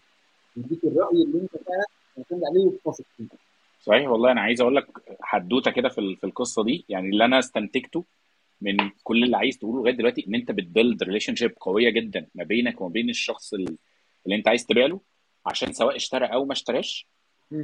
يديك 0.57 0.83
الرأي 0.83 1.23
اللي 1.23 1.41
أنت 1.41 1.51
فعلا 1.51 1.85
معتمد 2.17 2.41
عليه 2.43 2.65
وتثق 2.85 3.05
فيه. 3.17 3.25
صحيح 3.81 4.09
والله. 4.09 4.31
أنا 4.31 4.41
عايز 4.41 4.61
أقول 4.61 4.75
لك 4.75 4.87
حدوتة 5.21 5.71
كده 5.71 5.89
في 5.89 6.15
في 6.15 6.23
القصة 6.23 6.63
دي. 6.63 6.85
يعني 6.89 7.09
اللي 7.09 7.25
أنا 7.25 7.39
استنتجته 7.39 8.03
من 8.61 8.77
كل 9.03 9.23
اللي 9.23 9.37
عايز 9.37 9.57
تقوله 9.57 9.79
لغاية 9.81 9.93
دلوقتي 9.97 10.25
إن 10.27 10.35
أنت 10.35 10.51
بت 10.51 11.03
build 11.03 11.35
relationship 11.35 11.51
قوية 11.59 11.89
جدا 11.89 12.27
ما 12.35 12.43
بينك 12.43 12.81
وما 12.81 12.89
بين 12.89 13.09
الشخص 13.09 13.53
ال- 13.53 13.77
اللي 14.25 14.35
أنت 14.35 14.47
عايز 14.47 14.65
تبيع 14.65 14.85
له. 14.85 15.01
عشان 15.45 15.73
سواء 15.73 15.95
اشترى 15.95 16.25
أو 16.25 16.45
ما 16.45 16.51
اشتراش. 16.53 17.07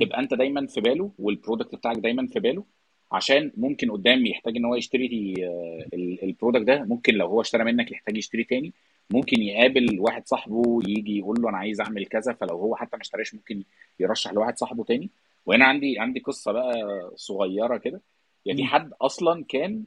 تبقى 0.02 0.20
أنت 0.20 0.34
دايما 0.34 0.68
في 0.68 0.82
باله 0.82 1.12
وال 1.20 1.32
product 1.32 1.76
بتاعك 1.76 1.98
دايما 1.98 2.28
في 2.28 2.39
باله. 2.39 2.66
عشان 3.12 3.52
ممكن 3.58 3.91
قدام 3.91 4.26
يحتاج 4.26 4.58
إن 4.58 4.66
هو 4.66 4.76
يشتري 4.76 5.34
آه، 5.48 5.86
ال- 5.94 6.24
ال 6.24 6.28
product 6.28 6.64
ده 6.64 6.84
ممكن 6.84 7.14
لو 7.14 7.28
هو 7.28 7.41
اشترى 7.41 7.64
منك 7.64 7.91
يحتاج 7.91 8.18
يشتري 8.18 8.44
تاني. 8.44 8.74
ممكن 9.10 9.41
يقابل 9.41 10.00
واحد 10.00 10.28
صاحبه 10.28 10.80
يجي 10.88 11.18
يقول 11.18 11.41
له 11.41 11.50
أنا 11.50 11.58
عايز 11.58 11.82
أعمل 11.82 12.06
كذا 12.06 12.34
فلو 12.34 12.56
هو 12.58 12.76
حتى 12.76 12.98
ما 12.98 13.02
اشتراش 13.02 13.34
ممكن 13.36 13.64
يرشح 14.00 14.34
لواحد 14.34 14.58
صاحبه 14.58 14.84
تاني. 14.84 15.10
وهنا 15.46 15.66
عندي 15.66 16.00
عندي 16.00 16.20
قصة 16.20 16.52
بقى 16.52 16.74
صغيرة 17.16 17.78
كده. 17.78 18.02
يعني. 18.46 18.66
حد 18.66 18.91
أصلا 19.02 19.46
كان 19.50 19.84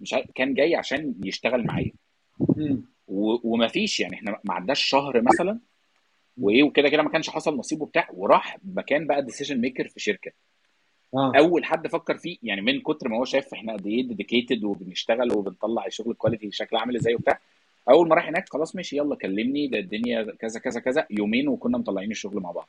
مش 0.00 0.14
عارف- 0.14 0.30
كان 0.34 0.54
جاي 0.54 0.76
عشان 0.76 1.14
يشتغل 1.24 1.66
معايا. 1.66 1.92
ومفيش 3.08 4.00
يعني 4.00 4.14
إحنا 4.16 4.40
ما 4.44 4.54
عداش 4.54 4.82
شهر 4.82 5.22
مثلا 5.22 5.58
وايه 6.38 6.62
وكده 6.62 6.88
كده 6.88 7.02
ما 7.02 7.08
كانش 7.10 7.30
حصل 7.30 7.56
نصيب 7.56 7.82
وبتاع 7.82 8.08
وراح 8.14 8.58
مكان 8.64 9.06
بقى 9.06 9.22
decision 9.24 9.60
maker 9.60 9.88
في 9.88 10.00
شركة. 10.00 10.32
آه. 11.14 11.32
أول 11.38 11.64
حد 11.64 11.86
فكر 11.86 12.16
فيه 12.18 12.36
يعني 12.42 12.60
من 12.60 12.80
كتر 12.80 13.08
ما 13.08 13.16
هو 13.16 13.24
شايف 13.24 13.52
إحنا 13.54 13.72
قد 13.72 13.86
إيه 13.86 14.02
dedicated 14.08 14.64
وبنشتغل 14.64 15.32
وبنطلع 15.32 15.86
الشغل 15.86 16.10
ال 16.10 16.15
quality 16.15 16.50
شكله 16.50 16.80
عامل 16.80 16.96
إزاي 16.96 17.14
وبتاع 17.14 17.38
أول 17.90 18.08
ما 18.08 18.14
راح 18.14 18.28
هناك 18.28 18.48
خلاص 18.48 18.76
ماشي 18.76 18.96
يلا 18.96 19.16
كلمني 19.16 19.66
ده 19.66 19.78
الدنيا 19.78 20.22
كذا 20.38 20.60
كذا 20.60 20.80
كذا 20.80 21.06
يومين 21.10 21.48
وكنا 21.48 21.78
مطلعين 21.78 22.10
الشغل 22.10 22.40
مع 22.42 22.50
بعض. 22.50 22.68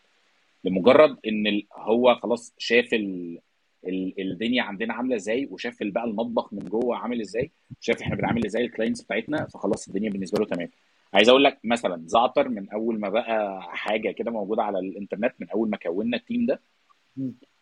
لمجرد 0.64 1.18
إن 1.28 1.62
هو 1.74 2.16
خلاص 2.16 2.54
شاف 2.58 2.94
ال... 2.94 3.40
ال... 3.88 4.22
الدنيا 4.32 4.64
عندنا 4.64 4.94
عاملة 4.94 5.16
إزاي 5.16 5.48
وشاف 5.52 5.78
بقى 5.82 6.04
المطبخ 6.04 6.54
من 6.54 6.60
جوه 6.60 6.96
عامل 6.98 7.22
إزاي 7.22 7.52
وشاف 7.82 8.02
إحنا 8.02 8.16
بنعمل 8.16 8.46
إزاي 8.46 8.66
ال 8.66 8.70
clients 8.70 9.02
بتاعتنا 9.02 9.46
فخلاص 9.46 9.88
الدنيا 9.88 10.10
بالنسبة 10.10 10.40
له 10.40 10.46
تمام. 10.46 10.70
عايز 11.14 11.30
أقول 11.30 11.44
لك 11.44 11.60
مثلا 11.64 12.04
زعتر 12.08 12.50
من 12.50 12.70
أول 12.70 13.00
ما 13.00 13.10
بقى 13.10 13.62
حاجة 13.64 14.12
كده 14.12 14.32
موجودة 14.32 14.64
على 14.64 14.80
الإنترنت 14.80 15.34
من 15.40 15.50
أول 15.50 15.70
ما 15.70 15.78
كونا 15.78 16.18
ال 16.18 16.23
team 16.23 16.46
ده. 16.46 16.62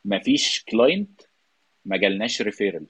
مفيش 0.06 0.64
client 0.64 1.22
ما 1.86 1.98
جالناش 1.98 2.42
referral 2.42 2.86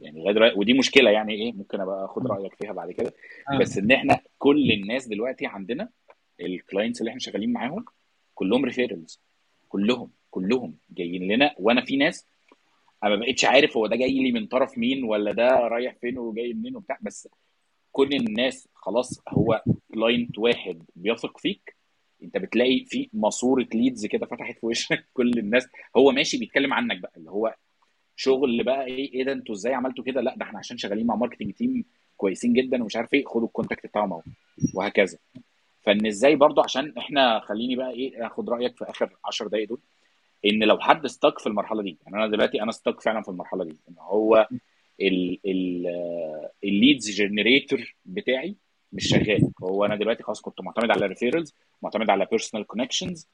يعني 0.00 0.20
لغاية 0.20 0.34
دلوقتي 0.34 0.58
ودي 0.58 0.72
مشكلة 0.72 1.10
يعني 1.10 1.34
إيه 1.34 1.52
ممكن 1.52 1.80
أبقى 1.80 2.04
أخد. 2.04 2.26
رأيك 2.26 2.54
فيها 2.54 2.72
بعد 2.72 2.90
كده. 2.90 3.12
آه. 3.52 3.58
بس 3.58 3.78
إن 3.78 3.90
إحنا 3.92 4.20
كل 4.38 4.72
الناس 4.72 5.08
دلوقتي 5.08 5.46
عندنا 5.46 5.88
ال 6.40 6.47
clients 6.47 7.00
اللي 7.00 7.08
إحنا 7.08 7.20
شغالين 7.20 7.52
معاهم 7.52 7.84
كلهم 8.34 8.64
referrals 8.64 9.20
كلهم 9.68 10.10
كلهم 10.30 10.74
جايين 10.90 11.32
لنا 11.32 11.54
وأنا 11.58 11.84
في 11.84 11.96
ناس 11.96 12.26
ما 13.08 13.16
بقتش 13.16 13.44
عارف 13.44 13.76
هو 13.76 13.86
ده 13.86 13.96
جاي 13.96 14.22
لي 14.22 14.32
من 14.32 14.46
طرف 14.46 14.78
مين 14.78 15.04
ولا 15.04 15.32
ده 15.32 15.48
رايح 15.48 15.94
فين 16.00 16.18
وجاي 16.18 16.54
منين 16.54 16.76
وبتاع 16.76 16.98
بس 17.02 17.28
كل 17.92 18.12
الناس 18.12 18.68
خلاص 18.74 19.20
هو 19.28 19.62
client 19.94 20.38
واحد 20.38 20.82
بيثق 20.96 21.38
فيك 21.38 21.76
أنت 22.22 22.36
بتلاقي 22.36 22.84
في 22.84 23.08
ماسورة 23.12 23.66
leads 23.74 24.06
كده 24.06 24.26
فتحت 24.26 24.58
في 24.58 24.66
وشك 24.66 25.04
كل 25.14 25.30
الناس 25.38 25.68
هو 25.96 26.12
ماشي 26.12 26.38
بيتكلم 26.38 26.72
عنك 26.72 26.98
بقى 26.98 27.12
اللي 27.16 27.30
هو 27.30 27.54
شغل 28.16 28.62
بقى 28.64 28.84
إيه 28.86 29.12
إيه 29.14 29.24
ده 29.24 29.32
أنتوا 29.32 29.54
إزاي 29.54 29.74
عملتوا 29.74 30.04
كده؟ 30.04 30.20
لأ 30.20 30.34
ده 30.36 30.44
إحنا 30.44 30.58
عشان 30.58 30.78
شغالين 30.78 31.06
مع 31.06 31.14
marketing 31.14 31.52
team 31.52 31.84
كويسين 32.16 32.52
جدا 32.52 32.82
ومش 32.82 32.96
عارف 32.96 33.14
إيه 33.14 33.24
خدوا 33.24 33.46
ال 33.46 33.51
contact 33.51 33.86
بتاعهم 33.86 34.12
أهو 34.12 34.22
وهكذا. 34.74 35.18
فإن 35.82 36.06
إزاي 36.06 36.36
برضو 36.36 36.60
عشان 36.60 36.94
إحنا 36.98 37.40
خليني 37.40 37.76
بقى 37.76 37.90
إيه 37.90 38.26
آخد 38.26 38.50
رأيك 38.50 38.76
في 38.76 38.84
آخر 38.84 39.16
10 39.24 39.48
دقايق 39.48 39.68
دول؟ 39.68 39.80
إن 40.46 40.62
لو 40.64 40.78
حد 40.78 41.06
stuck 41.06 41.38
في 41.38 41.46
المرحلة 41.46 41.82
دي 41.82 41.96
يعني 42.04 42.16
أنا 42.16 42.26
دلوقتي 42.28 42.62
أنا 42.62 42.72
stuck 42.72 43.00
فعلا 43.00 43.22
في 43.22 43.28
المرحلة 43.28 43.64
دي 43.64 43.76
إن 43.88 43.94
هو 43.98 44.48
ال 46.64 46.72
leads 46.72 47.10
generator 47.10 47.94
بتاعي 48.04 48.56
مش 48.92 49.08
شغال. 49.08 49.52
هو 49.62 49.84
أنا 49.84 49.96
دلوقتي 49.96 50.22
خلاص 50.22 50.40
كنت 50.40 50.60
معتمد 50.60 50.90
على 50.90 51.06
referrals 51.06 51.54
معتمد 51.82 52.10
على 52.10 52.26
personal 52.30 52.66
connections 52.66 53.28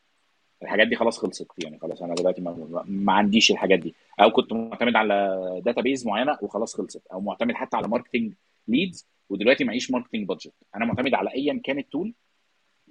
الحاجات 0.62 0.88
دي 0.88 0.96
خلاص 0.96 1.18
خلصت 1.18 1.46
يعني 1.64 1.78
خلاص 1.78 2.02
أنا 2.02 2.14
دلوقتي 2.14 2.40
ما, 2.42 2.84
ما- 2.88 3.12
عنديش 3.12 3.50
الحاجات 3.50 3.78
دي. 3.78 3.94
أو 4.20 4.30
كنت 4.30 4.52
معتمد 4.52 4.96
على 4.96 5.36
database 5.64 6.06
معينة 6.06 6.38
وخلاص 6.42 6.74
خلصت 6.76 7.06
أو 7.06 7.20
معتمد 7.20 7.54
حتى 7.54 7.76
على 7.76 7.88
marketing 7.88 8.32
leads 8.68 9.06
ودلوقتي 9.30 9.64
معيش 9.64 9.90
marketing 9.90 10.26
budget 10.28 10.52
أنا 10.76 10.84
معتمد 10.84 11.14
على 11.14 11.32
ايا 11.34 11.60
كان 11.64 11.78
ال 11.78 11.85
tool 11.85 12.12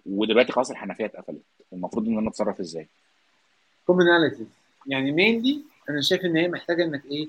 ودلوقتي 0.06 0.52
خلاص 0.52 0.72
الحنفية 0.72 1.06
اتقفلت. 1.06 1.42
المفروض 1.74 2.08
إن 2.08 2.18
أنا 2.18 2.30
أتصرف 2.30 2.60
إزاي؟ 2.60 2.88
commonalities 3.90 4.48
يعني 4.88 5.12
mainly 5.12 5.62
أنا 5.90 6.02
شايف 6.02 6.26
إن 6.26 6.38
هي 6.38 6.48
محتاجة 6.48 6.84
إنك 6.84 7.06
إيه 7.06 7.28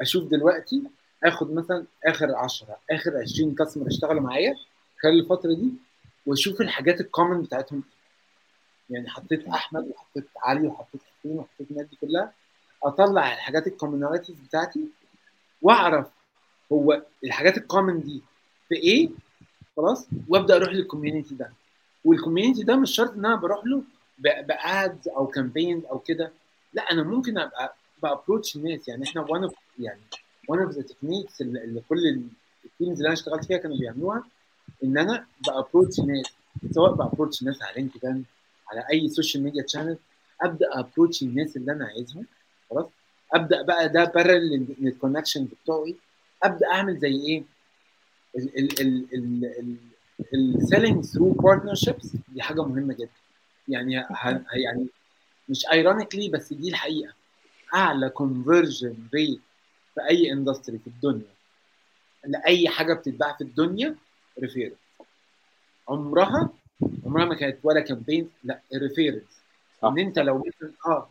أشوف 0.00 0.24
دلوقتي 0.24 0.82
آخد 1.24 1.54
مثلا 1.54 1.84
آخر 2.06 2.34
10 2.34 2.76
آخر 2.90 3.16
20 3.16 3.54
customer 3.54 3.86
اشتغلوا 3.86 4.20
معايا 4.22 4.54
خلال 5.02 5.20
الفترة 5.20 5.54
دي 5.54 5.72
وأشوف 6.26 6.60
الحاجات 6.60 7.00
ال 7.00 7.06
common 7.06 7.42
بتاعتهم. 7.42 7.82
يعني 8.90 9.08
حطيت 9.08 9.48
أحمد 9.48 9.88
وحطيت 9.88 10.24
علي 10.42 10.68
وحطيت 10.68 11.00
حسين 11.02 11.38
وحطيت 11.38 11.70
الناس 11.70 11.86
دي 11.86 11.96
كلها 11.96 12.32
أطلع 12.82 13.32
الحاجات 13.32 13.66
ال 13.66 13.71
commonalities 13.71 14.36
بتاعتي 14.40 14.84
وأعرف 15.62 16.06
هو 16.72 17.02
الحاجات 17.24 17.56
ال 17.58 17.64
common 17.64 18.00
دي 18.02 18.22
في 18.68 18.74
إيه؟ 18.74 19.08
خلاص؟ 19.76 20.08
وأبدأ 20.28 20.56
أروح 20.56 20.68
ل 20.68 20.74
ال 20.74 20.80
community 20.80 21.34
ده. 21.34 21.52
وال 22.04 22.15
community 22.15 22.62
ده 22.62 22.76
مش 22.76 22.90
شرط 22.94 23.12
إن 23.12 23.26
أنا 23.26 23.36
بروح 23.36 23.66
له 23.66 23.82
ب 24.18 24.41
ads 24.41 25.08
أو 25.08 25.26
campaigns 25.26 25.84
أو 25.84 25.98
كده. 25.98 26.32
لا 26.72 26.82
أنا 26.92 27.02
ممكن 27.02 27.38
أبقى 27.38 27.74
ب 28.02 28.08
approach 28.08 28.56
الناس. 28.56 28.88
يعني 28.88 29.04
إحنا 29.04 29.20
one 29.22 29.50
يعني 29.78 30.00
one 30.48 30.60
of 30.62 30.70
the 30.70 30.82
techniques 30.82 31.40
اللي 31.40 31.82
كل 31.88 32.20
ال 32.64 32.69
teams 32.69 32.96
اللي 32.96 33.06
أنا 33.06 33.12
اشتغلت 33.12 33.44
فيها 33.44 33.56
كانوا 33.58 33.78
بيعملوها 33.78 34.24
إن 34.84 34.98
أنا 34.98 35.26
ب 35.46 35.52
approach 35.52 36.00
ناس 36.00 36.26
سواء 36.70 36.92
ب 36.94 36.99
approach 36.99 37.42
ناس 37.42 37.62
على 37.62 37.72
LinkedIn 37.76 38.24
على 38.72 38.84
أي 38.92 39.08
social 39.08 39.44
media 39.44 39.64
channel 39.68 39.96
أبدأ 40.42 40.66
approach 40.80 41.22
الناس 41.22 41.56
اللي 41.56 41.72
أنا 41.72 41.86
عايزهم. 41.86 42.26
خلاص؟ 42.70 42.86
أبدأ 43.32 43.62
بقى 43.62 43.88
ده 43.88 44.04
parallel 44.04 44.66
لل 44.78 44.89
connections 44.89 45.48
بتوعي. 45.64 45.96
أبدأ 46.42 46.66
أعمل 46.72 46.98
زي 46.98 47.08
إيه؟ 47.12 47.42
ال 50.34 50.43
selling 50.43 51.04
through 51.04 51.30
partnerships 51.30 52.16
دي 52.28 52.42
حاجة 52.42 52.64
مهمة 52.64 52.94
جدا. 52.94 53.08
يعني 53.68 53.98
ه- 54.00 54.44
يعني 54.52 54.86
مش 55.48 55.66
ironically 55.72 56.28
بس 56.28 56.52
دي 56.52 56.68
الحقيقة. 56.68 57.12
أعلى 57.74 58.08
conversion 58.08 58.96
rate 59.14 59.40
في 59.94 60.00
أي 60.10 60.32
industry 60.32 60.78
في 60.78 60.86
الدنيا. 60.86 61.26
لاي 62.24 62.68
حاجة 62.68 62.94
بتتباع 62.94 63.32
في 63.32 63.40
الدنيا 63.44 63.94
reference 64.38 64.76
عمرها 65.88 66.50
عمرها 67.06 67.24
ما 67.24 67.34
كانت 67.34 67.58
ولا 67.62 67.80
campaign 67.80 68.30
لا 68.44 68.60
reference. 68.74 69.40
إن 69.84 69.98
أنت 69.98 70.18
لو 70.18 70.38
مثلا 70.38 70.70
آه 70.86 71.08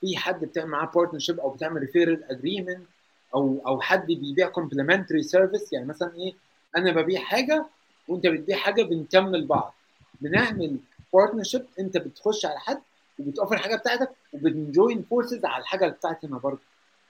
في 0.00 0.16
حد 0.16 0.44
بتعمل 0.44 0.70
معاه 0.70 0.86
partnership 0.94 1.40
أو 1.40 1.50
بتعمل 1.50 1.80
referral 1.80 2.24
agreement 2.24 2.86
أو 3.34 3.62
أو 3.66 3.80
حد 3.80 4.06
بيبيع 4.06 4.48
complementary 4.48 5.22
service 5.22 5.72
يعني 5.72 5.86
مثلا 5.86 6.14
إيه 6.16 6.34
أنا 6.76 6.92
ببيع 6.92 7.20
حاجة 7.20 7.66
وأنت 8.08 8.26
بتبيع 8.26 8.56
حاجة 8.56 8.82
بنكمل 8.82 9.44
بعض. 9.46 9.74
بنعمل 10.20 10.76
partnership 11.14 11.66
انت 11.80 11.96
بتخش 11.96 12.46
على 12.46 12.58
حد 12.58 12.80
وبتوفر 13.18 13.54
الحاجة 13.54 13.76
بتاعتك 13.76 14.10
وبن 14.32 14.62
join 14.62 15.02
forces 15.02 15.44
على 15.44 15.62
الحاجة 15.62 15.88
بتاعتي 15.88 16.26
أنا 16.26 16.38
برضه. 16.38 16.60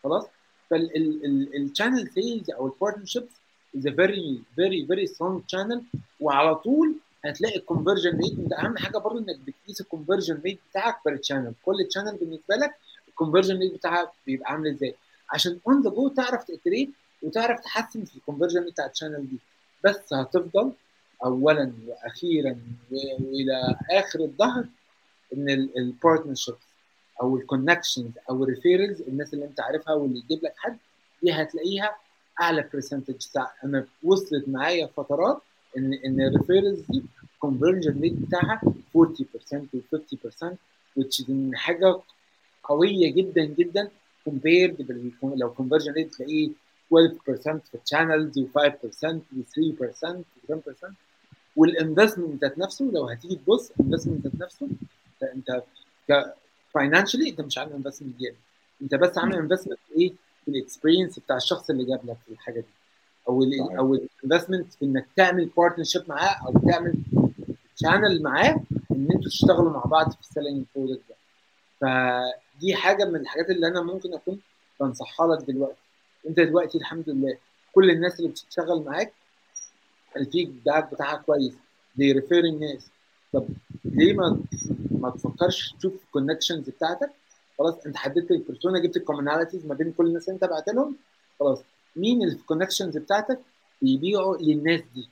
خلاص؟ 0.05 0.27
فال 0.71 1.02
channel 1.02 2.09
sales 2.15 2.51
أو 2.51 2.67
ال 2.67 2.72
partnerships 2.72 3.31
is 3.77 3.81
a 3.81 3.91
very 3.91 4.41
very 4.61 4.81
very 4.91 5.07
strong 5.07 5.43
channel 5.53 5.81
وعلى 6.21 6.55
طول 6.55 6.95
هتلاقي 7.25 7.57
ال 7.57 7.62
conversion 7.62 8.11
rate 8.19 8.39
انت 8.39 8.53
أهم 8.53 8.77
حاجة 8.77 8.99
برضه 8.99 9.19
إنك 9.19 9.37
بتقيس 9.47 9.81
ال 9.81 9.86
conversion 9.86 10.41
rate 10.45 10.59
بتاعك 10.71 10.97
per 11.07 11.17
channel 11.17 11.53
كل 11.65 11.87
channel 11.91 12.17
بالنسبة 12.17 12.55
لك 12.57 12.75
ال 13.09 13.13
conversion 13.13 13.59
rate 13.59 13.75
بتاعها 13.75 14.13
بيبقى 14.27 14.53
عامل 14.53 14.69
إزاي؟ 14.71 14.95
عشان 15.31 15.59
on 15.67 15.83
the 15.83 15.91
go 15.91 16.09
تعرف 16.09 16.45
ت 16.45 16.53
trade 16.53 16.93
وتعرف 17.23 17.61
تحسن 17.61 18.05
في 18.05 18.17
ال 18.17 18.21
conversion 18.21 18.65
بتاع 18.65 18.87
ال 18.87 18.92
channel 18.92 19.29
دي. 19.31 19.39
بس 19.85 20.13
هتفضل 20.13 20.73
اولا 21.25 21.73
وأخيرا 21.87 22.51
و- 22.93 23.23
وإلى 23.25 23.77
آخر 23.91 24.21
الدهر 24.21 24.65
إن 25.37 25.51
ال 25.77 25.83
partnerships 25.83 26.59
أو 27.23 27.37
ال 27.37 27.43
connections 27.43 28.11
أو 28.31 28.45
ال 28.45 28.51
referrals 28.51 29.01
الناس 29.03 29.35
اللي 29.35 29.45
أنت 29.45 29.61
عارفها 29.61 29.95
واللي 29.95 30.19
يجيب 30.19 30.45
لك 30.45 30.55
حد 30.57 30.77
دي 31.23 31.33
هتلاقيها 31.33 31.97
أعلى 32.41 32.69
percentage 32.73 33.15
أنا 33.65 33.87
وصلت 34.03 34.49
معايا 34.49 34.87
فترات 34.87 35.39
ان 35.77 35.95
إن 35.95 36.21
ال 36.21 36.27
referrals 36.27 36.81
دي 36.91 37.03
conversion 37.47 38.01
rate 38.01 38.13
بتاعها 38.13 38.61
40% 38.65 38.73
و 38.95 39.81
50% 39.97 40.55
which 40.99 41.21
is 41.21 41.31
حاجة 41.55 41.99
قوية 42.65 43.13
جدا 43.15 43.45
جدا 43.45 43.89
compared 44.29 44.83
بال 44.83 45.13
لو 45.23 45.55
conversion 45.55 45.89
rate 45.97 46.15
تلاقيه 46.15 46.49
12% 46.49 46.53
في 47.45 47.79
ال 47.85 47.91
channels 47.91 48.39
و5% 48.39 49.17
و3% 49.37 50.17
و10% 50.49 50.87
وال 51.57 51.71
investment 51.71 52.43
ذات 52.45 52.59
نفسه 52.59 52.85
لو 52.85 53.09
هتيجي 53.09 53.37
تبص 53.37 53.71
ال 53.81 53.85
investment 53.85 54.27
ذات 54.27 54.35
نفسه 54.41 54.69
انت 55.23 55.63
ك 56.11 56.35
financially 56.75 57.31
أنت 57.31 57.41
مش 57.41 57.59
عامل 57.59 57.73
investment 57.73 58.21
جامد. 58.21 58.37
أنت 58.83 58.95
بس 58.95 59.19
عامل 59.19 59.35
investment 59.35 59.79
إيه؟ 59.99 60.13
في 60.45 60.51
ال 60.51 60.57
experience 60.57 61.19
بتاع 61.19 61.37
الشخص 61.37 61.71
اللي 61.71 61.85
جاب 61.85 62.01
لك 62.07 62.17
الحاجة 62.31 62.61
دي. 62.61 62.67
أو 63.29 63.43
ال 63.43 63.53
صحيح. 63.59 63.79
أو 63.79 63.95
ال 63.95 64.02
investment 64.02 64.73
في 64.75 64.85
إنك 64.85 65.07
تعمل 65.17 65.51
partnership 65.57 66.03
معاه 66.09 66.47
أو 66.47 66.53
تعمل 66.71 66.95
channel 67.83 68.23
معاه 68.23 68.61
إن 68.91 69.09
أنتوا 69.15 69.31
تشتغلوا 69.31 69.71
مع 69.71 69.81
بعض 69.85 70.13
في 70.13 70.21
ال 70.21 70.26
selling 70.26 70.65
product 70.77 71.01
ده. 71.11 71.17
فدي 71.81 72.75
حاجة 72.75 73.05
من 73.05 73.17
الحاجات 73.17 73.51
اللي 73.51 73.67
أنا 73.67 73.83
ممكن 73.83 74.15
أكون 74.15 74.41
بنصحها 74.81 75.37
لك 75.37 75.45
دلوقتي. 75.51 75.81
أنت 76.29 76.41
دلوقتي 76.41 76.79
الحمد 76.79 77.09
لله 77.09 77.37
كل 77.73 77.91
الناس 77.91 78.19
اللي 78.19 78.31
بتشتغل 78.31 78.83
معاك 78.83 79.13
ال 80.17 80.25
feedback 80.25 80.93
بتاعها 80.95 81.17
كويس. 81.17 81.55
دي 81.97 82.13
referring 82.13 82.63
ناس. 82.63 82.91
طب 83.33 83.47
ليه 83.85 84.13
ما 84.15 84.41
ما 84.91 85.11
تفكرش 85.11 85.75
تشوف 85.79 85.95
ال 86.05 86.10
connections 86.10 86.71
بتاعتك؟ 86.71 87.11
خلاص 87.59 87.87
انت 87.87 87.97
حددت 87.97 88.31
ال 88.31 88.37
persona 88.37 88.79
جبت 88.79 88.97
ال 88.97 89.02
commonalities 89.02 89.67
ما 89.67 89.75
بين 89.75 89.93
كل 89.93 90.07
الناس 90.07 90.29
انت 90.29 90.45
بعت 90.45 90.69
لهم. 90.69 90.97
خلاص 91.41 91.59
مين 91.97 92.23
ال 92.23 92.29
connections 92.29 92.97
بتاعتك 92.99 93.41
بيبيعوا 93.83 94.37
للناس 94.37 94.81
دي؟ 94.95 95.09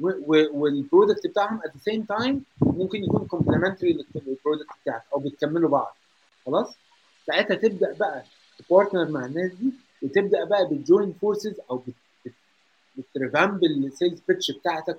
وال 0.00 0.28
product 0.28 1.26
بتاعهم 1.26 1.60
at 1.60 1.68
the 1.70 1.92
same 1.92 2.16
time 2.16 2.36
ممكن 2.62 3.04
يكون 3.04 3.26
complementary 3.26 3.92
لل 3.92 4.09
product 4.09 4.68
بتاعك 4.82 5.02
أو 5.14 5.18
بتكملوا 5.18 5.70
بعض. 5.70 5.96
خلاص؟ 6.46 6.74
ساعتها 7.26 7.54
تبدأ 7.54 7.92
بقى 7.92 8.24
ت 8.58 8.64
partner 8.64 9.08
مع 9.10 9.24
الناس 9.26 9.52
دي 9.52 9.72
وتبدأ 10.02 10.44
بقى 10.44 10.68
بت 10.68 10.83
join 10.83 11.12
forces 11.12 11.54
أو 11.70 11.76
بت 11.76 11.94
بت 13.00 13.16
revamp 13.16 13.64
ال 13.64 13.74
sales 13.74 14.22
pitch 14.28 14.50
بتاعتك 14.50 14.98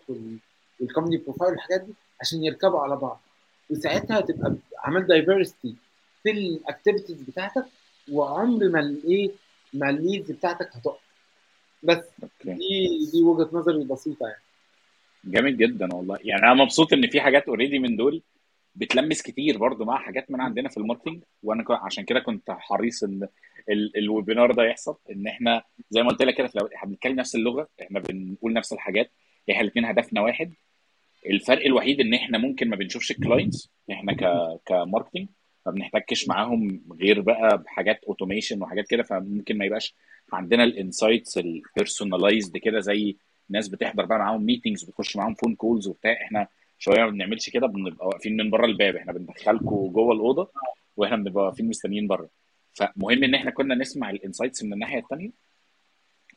وال 0.79 0.88
company 0.88 1.17
profile 1.17 1.51
والحاجات 1.51 1.81
دي 1.81 1.93
عشان 2.21 2.43
يركبوا 2.43 2.79
على 2.79 2.95
بعض. 2.95 3.21
وساعتها 3.69 4.21
تبقى 4.21 4.55
عملت 4.83 5.05
diversity 5.05 5.75
في 6.23 6.31
ال 6.31 6.39
activities 6.39 7.21
بتاعتك 7.21 7.65
وعمر 8.11 8.69
ما 8.69 8.79
الايه 8.79 9.31
ما 9.73 9.89
ال 9.89 9.96
leads 9.96 10.31
بتاعتك 10.31 10.69
هتقف. 10.75 10.99
بس 11.83 12.03
دي 12.45 13.09
دي 13.11 13.23
وجهة 13.23 13.49
نظري 13.53 13.75
البسيطة 13.75 14.27
يعني. 14.27 14.41
جامد 15.25 15.57
جدا 15.57 15.93
والله. 15.95 16.17
يعني 16.23 16.43
أنا 16.43 16.53
مبسوط 16.53 16.93
إن 16.93 17.07
في 17.09 17.21
حاجات 17.21 17.47
already 17.47 17.79
من 17.79 17.95
دول 17.95 18.21
بتلمس 18.75 19.21
كتير 19.21 19.57
برضو 19.57 19.85
مع 19.85 19.97
حاجات 19.97 20.31
من 20.31 20.41
عندنا 20.41 20.69
في 20.69 20.77
ال 20.77 20.82
marketing 20.82 21.23
وأنا 21.43 21.63
عشان 21.69 22.03
كده 22.03 22.19
كنت 22.19 22.51
حريص 22.51 23.03
إن 23.03 23.27
ال- 23.69 23.97
ال 23.97 24.04
webinar 24.04 24.51
ده 24.51 24.63
يحصل. 24.63 24.97
إن 25.11 25.27
إحنا 25.27 25.63
زي 25.89 26.03
ما 26.03 26.09
قلت 26.09 26.21
لك 26.21 26.35
كده 26.37 26.49
إحنا 26.75 26.89
بنتكلم 26.89 27.15
نفس 27.15 27.35
اللغة. 27.35 27.67
إحنا 27.81 27.99
بنقول 27.99 28.53
نفس 28.53 28.73
الحاجات. 28.73 29.11
إحنا 29.51 29.61
الاثنين 29.61 29.85
هدفنا 29.85 30.21
واحد. 30.21 30.53
الفرق 31.25 31.65
الوحيد 31.65 31.99
إن 31.99 32.13
إحنا 32.13 32.37
ممكن 32.37 32.69
ما 32.69 32.75
بنشوفش 32.75 33.11
ال 33.11 33.18
clients 33.19 33.69
إحنا 33.91 34.13
ك 34.13 34.19
ك 34.65 34.72
marketing 34.72 35.27
ما 35.65 35.71
بنحتكش 35.71 36.27
معاهم 36.27 36.81
غير 37.01 37.21
بقى 37.21 37.57
بحاجات 37.57 38.03
automation 38.03 38.61
وحاجات 38.63 38.87
كده. 38.87 39.03
فممكن 39.03 39.57
ما 39.57 39.65
يبقاش 39.65 39.95
عندنا 40.33 40.63
ال 40.63 40.72
insights 40.72 41.37
ال 41.37 41.47
personalized 41.47 42.57
كده 42.57 42.79
زي 42.79 43.17
ناس 43.49 43.67
بتحضر 43.67 44.05
بقى 44.05 44.19
معاهم 44.19 44.45
meetings 44.45 44.83
بتخش 44.83 45.15
معاهم 45.15 45.33
phone 45.33 45.55
calls 45.55 45.87
وبتاع. 45.87 46.13
إحنا 46.13 46.47
شوية 46.81 46.99
ما 47.03 47.09
بنعملش 47.09 47.49
كده 47.49 47.67
بنبقى 47.67 48.07
واقفين 48.07 48.37
من 48.37 48.49
بره 48.49 48.65
الباب. 48.65 48.95
إحنا 48.95 49.13
بندخلكم 49.13 49.87
جوه 49.87 50.13
الأوضة 50.13 50.51
وإحنا 50.97 51.17
بنبقى 51.17 51.43
واقفين 51.43 51.69
مستنيين 51.69 52.07
بره. 52.07 52.29
فمهم 52.73 53.23
إن 53.23 53.35
إحنا 53.35 53.51
كنا 53.51 53.75
نسمع 53.75 54.09
ال 54.09 54.15
insights 54.15 54.63
من 54.63 54.73
الناحية 54.73 54.99
الثانية 54.99 55.31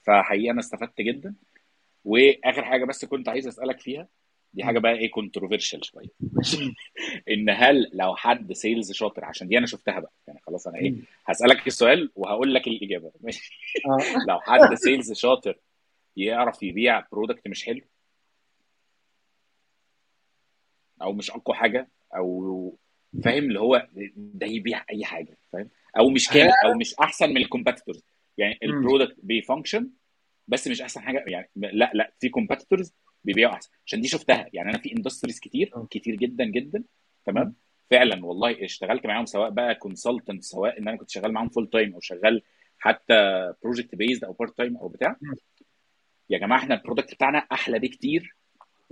فحقيقة 0.02 0.52
أنا 0.52 0.60
استفدت 0.60 1.00
جدا. 1.00 1.34
وآخر 2.04 2.64
حاجة 2.64 2.84
بس 2.84 3.04
كنت 3.04 3.28
عايز 3.28 3.46
أسألك 3.46 3.80
فيها 3.80 4.08
دي 4.52 4.64
حاجة 4.64 4.78
بقى 4.78 4.92
إيه 4.92 5.10
controversial 5.10 5.84
شوية. 5.84 6.08
إن 7.30 7.50
هل 7.50 7.90
لو 7.92 8.16
حد 8.16 8.52
sales 8.52 8.92
شاطر 8.92 9.24
عشان 9.24 9.48
دي 9.48 9.58
أنا 9.58 9.66
شفتها 9.66 10.00
بقى. 10.00 10.12
يعني 10.26 10.40
خلاص 10.46 10.66
أنا 10.66 10.78
إيه 10.78 10.94
هسألك 11.26 11.66
السؤال 11.66 12.10
وهقول 12.16 12.54
لك 12.54 12.66
الإجابة. 12.66 13.12
ماشي. 13.20 13.58
آه. 13.86 14.24
لو 14.28 14.40
حد 14.40 14.74
sales 14.74 15.12
شاطر 15.12 15.58
يعرف 16.16 16.62
يبيع 16.62 17.06
product 17.12 17.48
مش 17.48 17.64
حلو 17.64 17.80
أو 21.02 21.12
مش 21.12 21.30
أقوى 21.30 21.56
حاجة 21.56 21.88
أو 22.16 22.78
فاهم 23.24 23.44
اللي 23.44 23.60
هو 23.60 23.88
ده 24.16 24.46
يبيع 24.46 24.84
أي 24.90 25.04
حاجة 25.04 25.38
فاهم 25.52 25.68
أو 25.98 26.10
مش 26.10 26.28
كامل 26.28 26.52
أو 26.64 26.74
مش 26.74 26.94
أحسن 26.94 27.30
من 27.30 27.36
ال 27.36 27.42
competitors 27.42 28.04
يعني. 28.38 28.58
ال 28.62 28.69
product 28.69 29.16
بي 29.22 29.36
function 29.36 29.90
بس 30.48 30.68
مش 30.68 30.82
أحسن 30.82 31.00
حاجة 31.00 31.24
يعني 31.26 31.50
لا 31.56 31.90
لا 31.94 32.12
في 32.20 32.28
competitors 32.28 32.94
بيبيعوا 33.24 33.54
أحسن 33.54 33.70
عشان 33.86 34.00
دي 34.00 34.08
شفتها 34.08 34.46
يعني 34.52 34.70
أنا 34.70 34.78
في 34.78 34.92
industries 34.92 35.40
كتير. 35.40 35.72
كتير 35.90 36.14
جدا 36.14 36.44
جدا. 36.44 36.84
تمام 37.24 37.54
فعلا 37.90 38.26
والله 38.26 38.64
اشتغلت 38.64 39.06
معاهم 39.06 39.26
سواء 39.26 39.50
بقى 39.50 39.74
consultant 39.74 40.42
سواء 40.42 40.78
إن 40.78 40.88
أنا 40.88 40.96
كنت 40.96 41.10
شغال 41.10 41.32
معاهم 41.32 41.48
full 41.48 41.70
time 41.70 41.94
أو 41.94 42.00
شغال 42.00 42.42
حتى 42.78 43.52
project 43.62 43.94
based 43.94 44.24
أو 44.24 44.32
part 44.32 44.56
time 44.56 44.76
أو 44.76 44.88
بتاع. 44.88 45.16
يا 46.30 46.38
جماعة 46.38 46.58
إحنا 46.58 46.74
ال 46.74 46.79
product 46.79 47.14
بتاعنا 47.14 47.38
أحلى 47.38 47.78
بكتير 47.78 48.36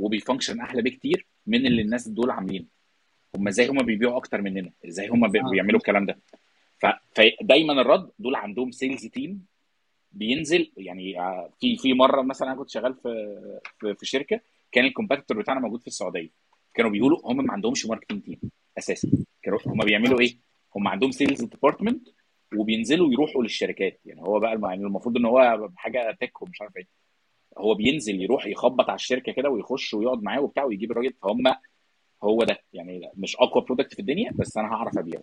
وبي 0.03 0.18
function 0.18 0.61
أحلى 0.61 0.82
بكتير 0.82 1.26
من 1.46 1.66
اللي 1.66 1.82
الناس 1.82 2.09
دول 2.09 2.30
عاملينه. 2.30 2.64
هم 3.36 3.48
إزاي 3.48 3.68
هم 3.68 3.82
بيبيعوا 3.82 4.16
أكتر 4.16 4.40
مننا؟ 4.42 4.70
إزاي 4.88 5.09
هم 5.09 5.28
بي- 5.28 5.40
بيعملوا 5.50 5.78
الكلام 5.78 6.07
ده؟ 6.07 6.18
فدايما 7.14 7.72
الرد 7.80 8.11
دول 8.18 8.34
عندهم 8.34 8.70
sales 8.70 9.07
team 9.07 9.47
بينزل. 10.12 10.72
يعني 10.76 11.18
ع- 11.18 11.48
في 11.61 11.76
في 11.76 11.92
مرة 11.94 12.22
مثلا 12.22 12.48
أنا 12.48 12.57
كنت 12.59 12.70
شغال 12.70 12.94
في 12.94 13.09
في, 13.80 13.94
في 13.94 14.07
شركة 14.07 14.40
كان 14.72 14.84
ال 14.85 14.89
competitor 14.89 15.39
بتاعنا 15.40 15.61
موجود 15.61 15.80
في 15.80 15.86
السعودية. 15.86 16.30
كانوا 16.74 16.90
بيقولوا 16.90 17.18
هم 17.24 17.36
ما 17.44 17.53
عندهمش 17.53 17.86
marketing 17.87 18.22
team 18.22 18.41
أساسا. 18.78 19.09
كانوا 19.42 19.59
هم 19.66 19.78
بيعملوا 19.84 20.20
إيه؟ 20.20 20.36
هم 20.76 20.88
عندهم 20.88 21.11
sales 21.11 21.43
department 21.45 22.09
وبينزلوا 22.57 23.12
يروحوا 23.12 23.42
للشركات. 23.42 24.00
يعني 24.05 24.20
هو 24.22 24.40
بقى 24.40 24.61
يعني 24.62 24.84
المفروض 24.84 25.16
إن 25.16 25.24
هو 25.24 25.68
حاجة 25.76 26.16
tech 26.20 26.43
ومش 26.42 26.62
عارف 26.62 26.76
إيه. 26.76 27.01
هو 27.59 27.74
بينزل 27.74 28.20
يروح 28.22 28.46
يخبط 28.46 28.88
على 28.88 28.96
الشركة 28.96 29.32
كده 29.32 29.50
ويخش 29.50 29.94
ويقعد 29.94 30.22
معاه 30.22 30.40
وبتاع 30.40 30.64
ويجيب 30.64 30.90
الراجل 30.92 31.12
فهم 31.22 31.42
هو 32.22 32.44
ده. 32.44 32.59
يعني 32.72 33.11
مش 33.16 33.36
أقوى 33.36 33.64
product 33.64 33.95
في 33.94 34.00
الدنيا 34.00 34.32
بس 34.34 34.57
أنا 34.57 34.68
هعرف 34.68 34.98
أبيعه. 34.98 35.22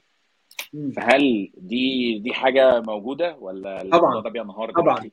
فهل 0.95 1.51
دي 1.57 2.19
دي 2.19 2.33
حاجة 2.33 2.79
موجودة 2.81 3.37
ولا 3.37 3.89
طبعا 3.91 4.21
ده 4.21 4.29
بينهار 4.29 4.71
طبعا. 4.71 4.83
دلوقتي؟ 4.83 5.11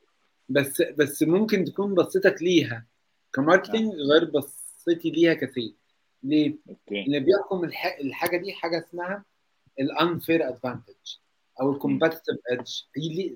بس 0.49 0.81
بس 0.81 1.23
ممكن 1.23 1.63
تكون 1.65 1.95
بصتك 1.95 2.35
ليها. 2.41 2.85
ك 3.33 3.39
marketing 3.39 3.93
غير 3.95 4.25
بصتي 4.25 5.09
ليها 5.09 5.33
ك 5.33 5.40
sales 5.40 5.75
ليه؟ 6.23 6.55
okay. 6.69 7.01
اللي 7.01 7.19
بيحكم 7.19 7.63
الح... 7.63 7.97
الحاجة 8.01 8.37
دي 8.37 8.53
حاجة 8.53 8.79
اسمها 8.79 9.25
ال 9.79 9.89
unfair 9.89 10.47
advantage 10.49 10.93
أو. 11.61 11.71
ال 11.71 11.76
competitive 11.76 12.37
edge 12.51 12.81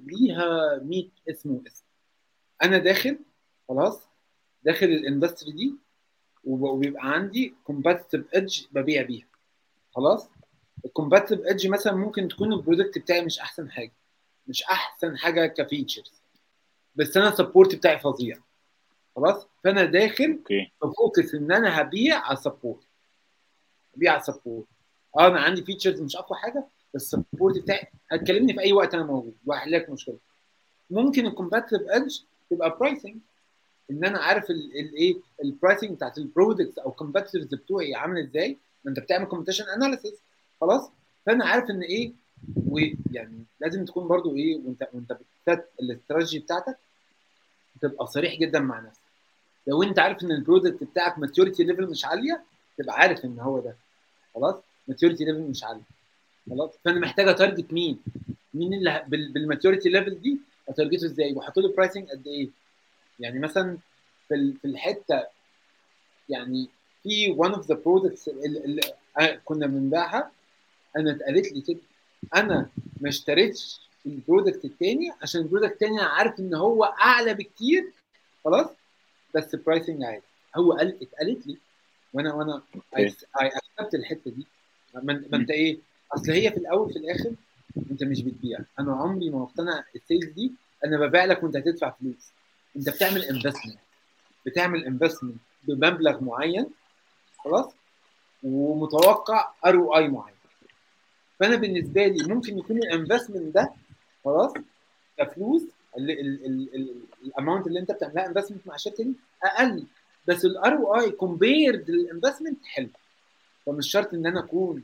ليها 0.04 0.80
100 0.84 1.10
اسم 1.30 1.52
واسم. 1.52 1.86
أنا 2.64 2.78
داخل 2.78 3.20
خلاص 3.72 4.08
داخل 4.64 4.86
ال 4.86 4.93
industry 4.93 5.52
دي 5.52 5.76
وب- 6.44 6.62
وبيبقى 6.62 7.12
عندي 7.14 7.56
كومبتيتيف 7.64 8.34
ايدج 8.36 8.62
ببيع 8.72 9.02
بيها. 9.02 9.28
خلاص؟ 9.96 10.30
ال 10.86 10.90
competitive 10.90 11.40
edge 11.46 11.68
مثلا 11.68 11.94
ممكن 11.94 12.28
تكون 12.28 12.54
ال 12.54 12.59
product 12.59 12.98
بتاعي 12.98 13.26
مش 13.26 13.40
أحسن 13.40 13.72
حاجة 13.72 13.92
مش 14.48 14.64
أحسن 14.64 15.18
حاجة 15.18 15.46
ك 15.46 15.54
features 15.54 16.22
بس 16.96 17.18
أنا 17.18 17.30
ال 17.30 17.36
support 17.36 17.76
بتاعي 17.76 18.00
فظيع. 18.00 18.38
خلاص؟ 19.16 19.48
فأنا 19.64 19.86
داخل 19.86 20.32
okay. 20.32 20.72
ب 20.84 20.93
focus 20.93 21.36
إن 21.36 21.52
أنا 21.52 21.82
هبيع 21.82 22.20
على 22.20 22.38
ال 22.38 22.44
support 22.44 22.84
هبيع 23.96 24.12
على 24.12 24.22
ال 24.22 24.28
support 24.28 24.68
آه 25.20 25.28
أنا 25.28 25.40
عندي 25.40 25.64
features 25.64 26.02
مش 26.02 26.16
أقوى 26.16 26.40
حاجة 26.40 26.68
بس 26.94 27.14
ال 27.14 27.19
support 27.19 27.58
بتاعي. 27.58 27.88
هتكلمني 28.12 28.54
في 28.54 28.60
أي 28.62 28.74
وقت 28.74 28.94
أنا 28.94 29.04
موجود 29.04 29.36
وهحل 29.46 29.72
لك 29.72 29.90
مشكلة. 29.90 30.18
ممكن 30.90 31.26
ال 31.26 31.31
competitive 31.31 31.90
edge 31.90 32.20
تبقى 32.50 32.78
pricing 32.80 33.18
إن 33.92 34.06
أنا 34.06 34.20
عارف 34.20 34.50
الايه 34.50 35.16
ال 35.44 35.50
pricing 35.50 35.92
بتاعت 35.92 36.18
ال 36.18 36.25
products 36.25 36.80
أو 36.80 36.90
ال 36.90 36.95
competitors 36.95 37.46
بتوعي 37.46 37.96
عامل 37.96 38.20
إزاي. 38.20 38.58
ما 38.86 38.90
أنت 38.92 39.00
بتعمل 39.00 39.26
competition 39.26 39.64
analysis 39.70 40.14
خلاص؟ 40.62 40.90
فأنا 41.26 41.46
عارف 41.46 41.70
إن 41.70 41.82
إيه 41.82 42.12
ويعني 42.68 43.44
لازم 43.60 43.86
تكون 43.86 44.08
برضو 44.08 44.36
إيه 44.36 44.56
وأنت 44.66 44.88
وأنت 44.94 45.14
بت 45.14 45.36
set 45.36 45.70
ال 45.82 45.88
strategy 45.88 46.40
بتاعتك 46.40 46.78
تبقى 47.82 48.08
صريح 48.08 48.36
جدا 48.40 48.60
مع 48.60 48.80
نفسك. 48.80 49.02
لو 49.68 49.84
أنت 49.84 50.00
عارف 50.00 50.24
إن 50.24 50.32
ال 50.32 50.38
product 50.38 50.84
بتاعك 50.84 51.20
maturity 51.20 51.64
level 51.64 51.88
مش 51.88 52.06
عالية 52.06 52.44
تبقى 52.78 52.96
عارف 52.96 53.26
إن 53.26 53.40
هو 53.40 53.60
ده. 53.60 53.76
خلاص؟ 54.36 54.56
maturity 54.88 55.26
level 55.26 55.42
مش 55.42 55.64
عاليه 55.64 55.82
خلاص؟ 56.50 56.70
فأنا 56.86 57.00
محتاج 57.00 57.28
ا 57.28 57.34
target 57.34 57.74
مين؟ 57.74 58.00
مين 58.54 58.74
اللي 58.74 59.06
بال 59.08 59.24
maturity 59.24 59.90
level 59.90 60.22
دي؟ 60.22 60.40
أ 60.70 60.74
target 60.74 61.01
ه 61.01 61.06
إزاي؟ 61.06 61.34
وأحط 61.34 61.60
له 61.60 61.74
pricing 61.76 62.10
قد 62.10 62.28
إيه؟ 62.28 62.50
يعني 63.22 63.40
مثلا 63.40 63.78
في 64.28 64.54
في 64.62 64.68
الحتة 64.68 65.28
يعني 66.30 66.70
في 67.04 67.36
one 67.36 67.52
of 67.56 67.62
the 67.62 67.76
products 67.76 68.28
اللي, 68.46 68.82
كنا 69.46 69.68
بنبيعها 69.68 70.32
أنا 70.98 71.12
اتقالت 71.12 71.52
لي 71.52 71.62
كده 71.62 71.80
أنا 72.36 72.70
ما 73.02 73.10
اشتريتش 73.10 73.82
ال 74.06 74.13
product 74.13 74.66
التاني 74.66 75.12
عشان 75.22 75.42
ال 75.42 75.46
product 75.46 75.72
التاني 75.72 76.00
أنا 76.00 76.08
عارف 76.08 76.40
إن 76.40 76.54
هو 76.54 76.84
أعلى 76.84 77.34
بكتير 77.34 77.92
خلاص؟ 78.46 78.68
بس 79.36 79.56
pricing 79.56 80.04
عادي 80.04 80.24
هو 80.56 80.74
قال 80.74 80.98
اتقالت 81.02 81.48
لي 81.48 81.58
وأنا 82.14 82.34
وأنا 82.34 82.62
I 82.98 83.14
accept 83.36 83.96
الحتة 83.96 84.32
دي. 84.32 84.46
ما 84.94 85.26
ما 85.32 85.38
أنت 85.38 85.50
إيه؟ 85.52 85.78
أصل 86.12 86.32
هي 86.32 86.52
في 86.52 86.58
الأول 86.58 86.94
في 86.94 87.00
الآخر 87.00 87.34
أنت 87.92 88.04
مش 88.04 88.22
بتبيع. 88.22 88.60
أنا 88.80 88.96
عمري 88.96 89.30
ما 89.30 89.40
مقتنع 89.40 89.84
ال 89.96 90.01
sales 90.01 90.26
دي. 90.26 90.52
أنا 90.86 90.98
ببيع 90.98 91.26
لك 91.26 91.44
وأنت 91.44 91.58
هتدفع 91.58 91.90
فلوس. 91.90 92.32
انت 92.76 92.90
بتعمل 92.90 93.22
investment 93.24 93.80
بتعمل 94.46 94.86
investment 94.86 95.36
بمبلغ 95.64 96.24
معين 96.24 96.68
خلاص؟ 97.38 97.74
ومتوقع 98.44 99.52
ROI 99.66 100.08
معين. 100.08 100.36
فأنا 101.40 101.56
بالنسبة 101.56 102.06
لي 102.08 102.34
ممكن 102.34 102.58
يكون 102.58 102.78
ال 102.78 102.85
investment 102.85 103.56
ده 103.56 103.74
خلاص؟ 104.26 104.54
كفلوس 105.18 105.64
ال 107.26 107.32
amount 107.32 107.68
اللي 107.68 107.80
انت 107.80 107.92
بتعملها 107.92 108.28
investment 108.28 108.68
مع 108.68 108.78
دي 108.78 109.16
أقل. 109.44 109.84
بس 110.28 110.46
ال 110.46 110.74
ROI 110.74 111.00
compared 111.00 111.12
لل 111.12 111.90
investment 111.92 112.66
حلو. 112.66 112.90
فمش 113.66 113.92
شرط 113.92 114.14
إن 114.14 114.26
أنا 114.26 114.40
أكون 114.40 114.84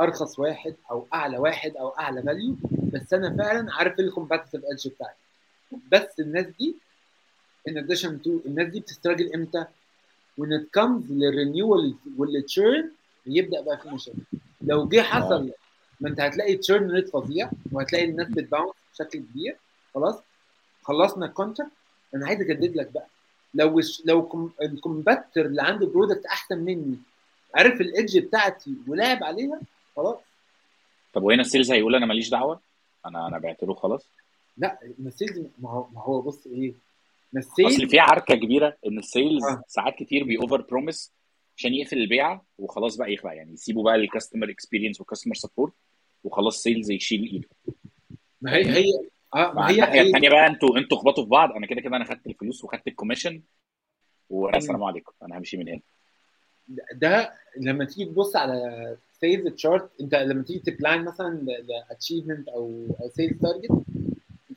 أرخص 0.00 0.38
واحد 0.38 0.74
أو 0.90 1.06
أعلى 1.14 1.38
واحد 1.38 1.76
أو 1.76 1.88
أعلى 1.88 2.22
value 2.22 2.56
بس 2.92 3.12
أنا 3.12 3.36
فعلا 3.36 3.72
عارف 3.74 4.00
ال 4.00 4.05
competitive 4.05 4.64
edge 4.64 4.88
بتاعتي. 4.88 5.18
بس 5.92 6.20
الناس 6.20 6.46
دي 6.46 6.74
in 7.68 7.72
addition 7.72 8.24
to 8.24 8.46
الناس 8.46 8.68
دي 8.68 8.80
بت 8.80 8.91
struggle 8.91 9.34
إمتى؟ 9.34 9.64
when 10.40 10.44
it 10.60 10.80
comes 10.80 11.10
لل 11.10 11.29
renewal 11.29 11.94
وال 12.18 12.39
churn 12.39 12.90
يبدا 13.26 13.60
بقى 13.60 13.78
في 13.78 13.88
مشاكل. 13.88 14.18
لو 14.60 14.88
جه 14.88 15.00
حصل 15.00 15.52
ما 16.00 16.08
انت 16.08 16.20
هتلاقي 16.20 16.56
churn 16.56 16.90
rate 16.90 17.08
فظيع 17.08 17.50
وهتلاقي 17.72 18.04
الناس 18.04 18.28
بت 18.28 18.39
bounce 18.39 18.74
بشكل 18.94 19.18
كبير. 19.18 19.56
خلاص؟ 19.94 20.16
خلصنا 20.82 21.26
ال 21.26 21.31
contract 21.31 21.72
أنا 22.14 22.26
عايز 22.26 22.40
أجدد 22.40 22.76
لك 22.76 22.90
بقى. 22.92 23.06
لو 23.54 23.80
لو 24.04 24.50
ال 24.62 24.70
competitor 24.70 25.46
اللي 25.46 25.62
عنده 25.62 25.86
product 25.86 26.26
أحسن 26.26 26.58
مني 26.58 26.96
عرف 27.54 27.80
ال 27.80 27.88
edge 27.88 28.18
بتاعتي 28.18 28.74
ولعب 28.88 29.24
عليها 29.24 29.60
خلاص. 29.96 30.18
طب 31.12 31.22
وهنا 31.22 31.42
ال 31.42 31.47
sales 31.47 31.70
هيقول 31.72 31.94
أنا 31.94 32.06
ماليش 32.06 32.30
دعوة؟ 32.30 32.60
أنا 33.06 33.28
أنا 33.28 33.38
بعت 33.38 33.62
له 33.64 33.74
خلاص. 33.74 34.06
لا 34.58 34.78
ال 35.06 35.11
sales 35.11 35.38
ما 35.58 35.70
هو 35.70 35.86
ما 35.94 36.02
هو 36.02 36.20
بص 36.20 36.46
إيه 36.46 36.72
ما 37.34 37.40
أصل 37.40 37.62
ال 37.66 37.70
sales 37.70 37.90
في 37.90 37.98
عركة 37.98 38.34
كبيرة 38.34 38.76
إن 38.86 38.98
ال 38.98 39.06
sales 39.06 39.44
آه. 39.44 39.62
ساعات 39.68 39.94
كتير 39.94 40.24
بي 40.24 40.38
over 40.38 40.60
promise 40.60 41.12
عشان 41.56 41.74
يقفل 41.74 41.98
البيعة 41.98 42.44
وخلاص 42.58 42.96
بقى 42.96 43.12
يخلع. 43.12 43.34
يعني 43.34 43.52
يسيبوا 43.52 43.84
بقى 43.84 43.94
ال 43.94 44.00
customer 44.00 44.50
experience 44.50 45.00
وال 45.00 45.07
customer 45.07 45.34
support 45.34 45.72
وخلاص 46.24 46.62
sales 46.62 46.90
يشيل 46.90 47.22
إيده. 47.32 47.48
ما 48.40 48.54
هي 48.54 48.64
هي 48.64 48.84
آه 49.34 49.52
ما 49.52 49.70
هي 49.70 49.74
الناحية 49.74 50.00
هي 50.00 50.06
الثانية 50.06 50.30
بقى 50.30 50.46
أنتوا 50.46 50.78
أنتوا 50.78 50.98
اخبطوا 50.98 51.24
في 51.24 51.30
بعض. 51.30 51.52
أنا 51.52 51.66
كده 51.66 51.80
كده 51.80 51.96
أنا 51.96 52.04
خدت 52.04 52.26
الفلوس 52.26 52.64
وخدت 52.64 52.86
ال 52.88 52.93
commission 52.93 53.42
والسلام 54.30 54.82
عليكم. 54.82 55.12
أنا 55.22 55.38
همشي 55.38 55.56
من 55.56 55.68
هنا. 55.68 55.80
ده 56.94 57.34
لما 57.60 57.84
تيجي 57.84 58.04
تبص 58.04 58.36
على 58.36 58.96
sales 59.20 59.48
chart 59.48 59.90
أنت 60.00 60.14
لما 60.14 60.42
تيجي 60.42 60.58
ت 60.58 60.67
plan 60.67 61.04
مثلا 61.04 61.46
ل 61.88 61.93
achievement 61.93 62.48
أو 62.48 62.86
أو 63.00 63.08
sales 63.08 63.40
target 63.40 63.84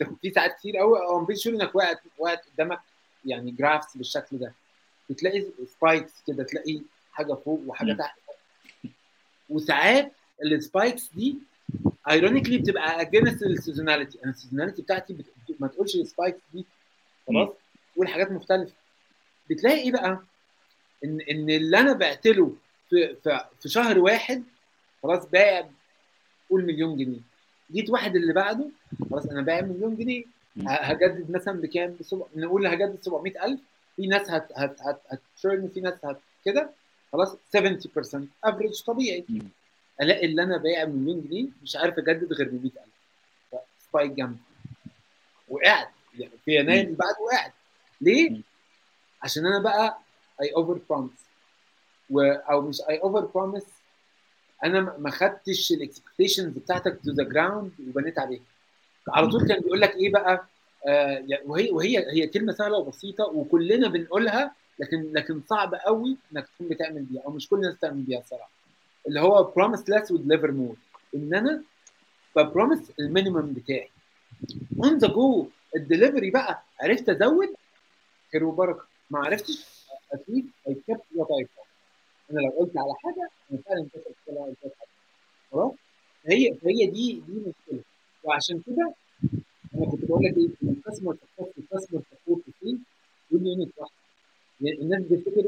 انت 0.01 0.09
في 0.21 0.29
ساعات 0.31 0.55
كتير 0.59 0.77
قوي. 0.77 0.99
أو 0.99 1.25
be 1.25 1.35
sure 1.35 1.53
إنك 1.53 1.75
وقعت 1.75 2.01
وقعت 2.17 2.41
قدامك 2.53 2.79
يعني 3.25 3.51
graphs 3.51 3.97
بالشكل 3.97 4.37
ده. 4.37 4.53
بتلاقي 5.09 5.45
spikes 5.77 6.11
كده 6.27 6.43
تلاقي 6.43 6.81
حاجة 7.11 7.33
فوق 7.33 7.61
وحاجة. 7.67 7.93
تحت. 7.93 8.17
وساعات 9.49 10.11
ال 10.43 10.53
spikes 10.53 11.09
دي 11.15 11.35
ironically 12.09 12.57
بتبقى 12.57 13.01
against 13.01 13.43
ال 13.43 13.50
seasonality 13.50 14.19
أنا 14.23 14.31
ال 14.31 14.36
seasonality 14.36 14.81
بتاعتي 14.81 15.13
بت... 15.13 15.25
ما 15.59 15.67
تقولش 15.67 15.95
ال 15.95 16.02
spikes 16.02 16.39
دي 16.53 16.65
خلاص 17.27 17.49
تقول 17.93 18.07
حاجات 18.07 18.31
مختلفة. 18.31 18.73
بتلاقي 19.49 19.79
إيه 19.81 19.91
بقى؟ 19.91 20.19
ان 21.03 21.21
إن 21.21 21.49
اللي 21.49 21.79
أنا 21.79 21.93
بعت 21.93 22.27
له 22.27 22.55
في, 22.89 23.15
في, 23.23 23.45
في 23.59 23.69
شهر 23.69 23.99
واحد 23.99 24.43
خلاص 25.03 25.25
بايع 25.25 25.69
قول 26.49 26.65
مليون 26.65 26.97
جنيه. 26.97 27.19
جيت 27.71 27.89
واحد 27.89 28.15
اللي 28.15 28.33
بعده 28.33 28.69
خلاص 29.11 29.25
أنا 29.25 29.41
بايع 29.41 29.61
مليون 29.61 29.95
جنيه. 29.95 30.23
هجدد 30.67 31.31
مثلا 31.31 31.61
بكام. 31.61 31.97
نقول 32.35 32.67
هجدد 32.67 32.97
700000 33.03 33.59
في 33.95 34.07
ناس 34.07 34.29
هت 34.31 34.47
هت 34.55 34.81
هت 34.81 34.99
هت 35.09 35.26
churn 35.26 35.67
في 35.73 35.81
ناس 35.81 36.05
هت 36.05 36.17
كده. 36.45 36.69
خلاص 37.13 37.35
70% 37.57 38.27
average 38.43 38.83
طبيعي. 38.87 39.25
ألاقي 40.01 40.25
اللي 40.25 40.43
أنا 40.43 40.57
بايع 40.57 40.85
مليون 40.85 41.21
جنيه 41.21 41.47
مش 41.63 41.75
عارف 41.75 41.97
أجدد 41.97 42.33
غير 42.33 42.49
ب 42.49 42.53
100000 42.63 42.73
spike 43.89 44.11
جنب 44.11 44.37
وقعت 45.49 45.87
يعني 46.19 46.31
في 46.45 46.55
يناير 46.59 46.83
اللي 46.85 46.95
بعده 46.95 47.17
وقعت 47.21 47.53
ليه؟ 48.01 48.41
عشان 49.21 49.45
أنا 49.45 49.59
بقى 49.59 49.97
I 50.41 50.49
over 50.55 50.79
promise 50.89 51.11
أو 52.51 52.61
مش 52.61 52.81
I 52.89 52.97
over 52.97 53.19
promise 53.25 53.63
أنا 54.63 54.81
ما- 54.81 54.97
ما 54.97 55.11
خدتش 55.11 55.71
ال 55.71 55.78
expectations 55.78 56.57
بتاعتك 56.57 56.99
to 57.05 57.11
the 57.11 57.23
ground 57.23 57.71
وبنيت 57.87 58.19
عليها. 58.19 58.41
على 59.09 59.27
طول 59.27 59.47
كان 59.47 59.59
بيقول 59.61 59.81
لك 59.81 59.95
إيه 59.95 60.11
بقى؟ 60.11 60.45
آه 60.87 61.25
وهي 61.45 61.71
وهي 61.71 61.97
هي 62.13 62.27
كلمة 62.27 62.53
سهلة 62.53 62.77
وبسيطة 62.77 63.25
وكلنا 63.25 63.87
بنقولها 63.87 64.55
لكن 64.79 65.11
لكن 65.13 65.41
صعب 65.49 65.75
قوي 65.75 66.17
إنك 66.33 66.47
تكون 66.55 66.67
بتعمل 66.69 67.01
بيها 67.03 67.21
أو 67.25 67.31
مش 67.31 67.49
كل 67.49 67.55
الناس 67.55 67.77
تعمل 67.79 68.01
بيها 68.01 68.19
الصراحة. 68.19 68.51
اللي 69.07 69.21
هو 69.21 69.43
promise 69.43 69.89
less 69.89 70.11
و 70.11 70.16
deliver 70.16 70.51
more 70.51 70.75
إن 71.15 71.35
أنا 71.35 71.61
ب 72.35 72.41
promise 72.41 72.79
ال 72.99 73.06
minimum 73.06 73.53
بتاعي. 73.53 73.89
on 74.83 74.97
the 74.97 75.07
go 75.07 75.47
ال 75.75 75.81
delivery 75.81 76.29
بقى 76.31 76.63
عرفت 76.81 77.09
أزود؟ 77.09 77.49
خير 78.31 78.43
وبركة. 78.43 78.85
ما 79.09 79.19
عرفتش؟ 79.19 79.65
أكيد 80.13 80.47
I 80.67 80.77
kept 80.87 81.01
what 81.15 81.27
I 81.31 81.47
أنا 82.31 82.39
لو 82.39 82.49
قلت 82.49 82.77
على 82.77 82.93
حاجة 83.03 83.29
أنا 83.51 83.59
فعلا 83.65 83.87
كسبت 83.93 84.15
على 84.29 84.53
حاجة 84.63 84.71
خلاص؟ 85.51 85.71
هي 86.25 86.47
هي 86.65 86.85
دي 86.87 87.23
دي 87.27 87.33
مشكلة. 87.39 87.81
وعشان 88.27 88.61
كده 88.65 88.93
أنا 89.75 89.85
كنت 89.91 90.05
بقول 90.05 90.23
لك 90.25 90.37
إيه 90.37 90.69
ال 90.71 90.76
customer 90.76 91.17
support 91.35 91.57
ال 91.57 91.62
customer 91.62 92.01
support 92.25 92.43
فين 92.59 92.83
دول 93.31 93.47
unit 93.47 93.71
واحدة. 93.77 93.95
يعني 94.61 94.81
الناس 94.81 95.01
بتفتكر 95.03 95.41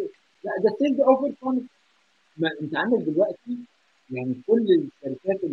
لا 0.44 0.52
ده 0.64 0.76
sales 0.80 1.00
over 1.00 1.32
count 1.42 1.64
ما 2.38 2.50
أنت 2.62 2.76
عندك 2.76 2.98
دلوقتي 3.06 3.58
يعني 4.12 4.36
كل 4.48 4.66
الشركات 5.04 5.44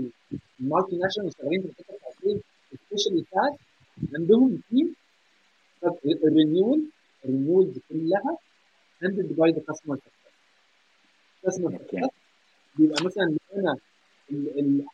ال 0.61 0.97
multinational 0.97 1.33
شغالين 1.39 1.63
في 1.63 1.69
الحتة 1.69 2.27
إيه؟ 2.27 2.41
specially 2.89 3.25
ساعات 3.35 3.59
عندهم 4.15 4.61
team 4.71 4.95
ال 6.25 6.32
renewal 6.32 6.83
ال 7.25 7.31
renewals 7.31 7.79
كلها 7.89 8.39
handled 9.03 9.37
by 9.37 9.51
the 9.51 9.61
customer 9.61 9.99
customer 11.43 11.73
okay. 11.73 12.09
بيبقى 12.79 13.05
مثلا 13.05 13.37
أنا 13.57 13.77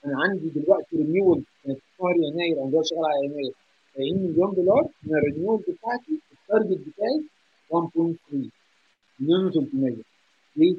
أنا 0.05 0.23
عندي 0.25 0.49
دلوقتي 0.49 0.97
renewal 0.97 1.43
في 1.63 1.77
شهر 1.99 2.17
يناير 2.17 2.63
أنا 2.63 2.71
دلوقتي 2.71 2.89
شغال 2.89 3.05
على 3.05 3.25
يناير 3.27 3.53
40 3.99 4.31
مليون 4.31 4.55
دولار 4.55 4.89
من 5.03 5.17
ال 5.19 5.24
renewal 5.24 5.59
بتاعتي 5.69 6.21
ال 6.33 6.40
target 6.40 6.81
بتاعي 6.89 7.23
1.3 7.73 8.49
مليون 9.21 9.53
و300 9.53 10.03
ليه؟ 10.57 10.77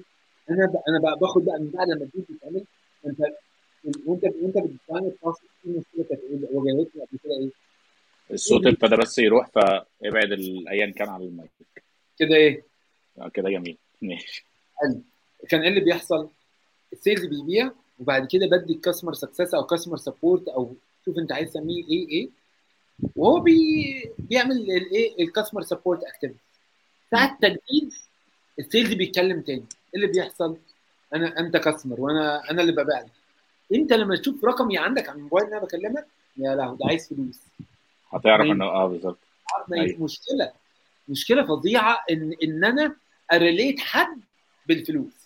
أنا 0.49 0.65
ب... 0.65 0.75
أنا 0.89 0.99
بقى 0.99 1.19
باخد 1.19 1.45
بقى 1.45 1.59
من 1.59 1.69
بعد 1.69 1.89
لما 1.89 2.05
تيجي 2.13 2.39
تعمل 2.41 2.63
انت 3.05 3.19
وانت 4.05 4.23
وانت 4.23 4.57
بتتعامل 4.57 5.13
process 5.23 5.41
في 5.61 5.69
مشكله 5.69 6.03
كانت 6.09 6.21
إيه 6.23 6.57
واجهتني 6.57 7.01
قبل 7.01 7.17
كده 7.23 7.34
إيه؟ 7.39 7.49
الصوت 8.31 8.67
ابتدى 8.67 8.95
بس 8.95 9.19
يروح 9.19 9.49
فابعد 9.49 10.31
ايا 10.69 10.91
كان 10.91 11.09
على 11.09 11.25
المايك 11.25 11.51
كده 12.17 12.36
إيه؟ 12.36 12.63
آه، 13.17 13.29
كده 13.29 13.49
جميل 13.49 13.77
ماشي 14.01 14.45
حلو 14.75 15.01
كان 15.49 15.61
إيه 15.61 15.69
اللي 15.69 15.79
بيحصل؟ 15.81 16.29
ال 16.93 16.99
sales 16.99 17.25
بيبيع 17.25 17.71
وبعد 18.03 18.27
كده 18.27 18.47
بدي 18.47 18.73
ال 18.73 18.78
customer 18.78 19.13
success 19.13 19.53
أو 19.53 19.63
customer 19.63 19.97
support 19.97 20.47
أو 20.47 20.75
شوف 21.05 21.17
أنت 21.17 21.31
عايز 21.31 21.49
تسميه 21.49 21.83
إيه 21.89 22.09
إيه. 22.09 22.29
وهو 23.15 23.39
بي 23.39 23.53
بيعمل 24.19 24.51
الايه 24.51 25.23
ال 25.23 25.28
customer 25.28 25.61
support 25.61 26.03
activity 26.03 26.39
ساعه 27.11 27.31
التجديد 27.33 27.93
ال 28.59 28.65
sales 28.65 28.93
بيتكلم 28.93 29.41
تاني. 29.41 29.59
إيه 29.95 30.01
اللي 30.01 30.07
بيحصل؟ 30.07 30.57
أنا 31.15 31.39
أنت 31.39 31.57
customer 31.57 32.01
وأنا 32.01 32.51
أنا 32.51 32.61
اللي 32.61 32.71
ببيع 32.71 32.99
لك 32.99 33.11
أنت 33.73 33.93
لما 33.93 34.15
تشوف 34.15 34.45
رقمي 34.45 34.77
عندك 34.77 35.09
على 35.09 35.17
الموبايل 35.17 35.45
اللي 35.45 35.57
أنا 35.57 35.65
بكلمك 35.65 36.07
يا 36.37 36.55
لهوي 36.55 36.77
ده 36.77 36.85
عايز 36.85 37.09
فلوس. 37.09 37.39
هتعرف 38.09 38.45
إنه 38.45 38.65
آه 38.65 38.87
بالظبط. 38.87 39.17
أيوة. 39.73 40.03
مشكلة. 40.03 40.51
مشكلة 41.09 41.43
فظيعة 41.45 41.99
إن 42.11 42.33
إن 42.43 42.65
أنا 42.65 42.95
أ 43.34 43.40
relate 43.40 43.79
حد 43.79 44.19
بالفلوس. 44.67 45.22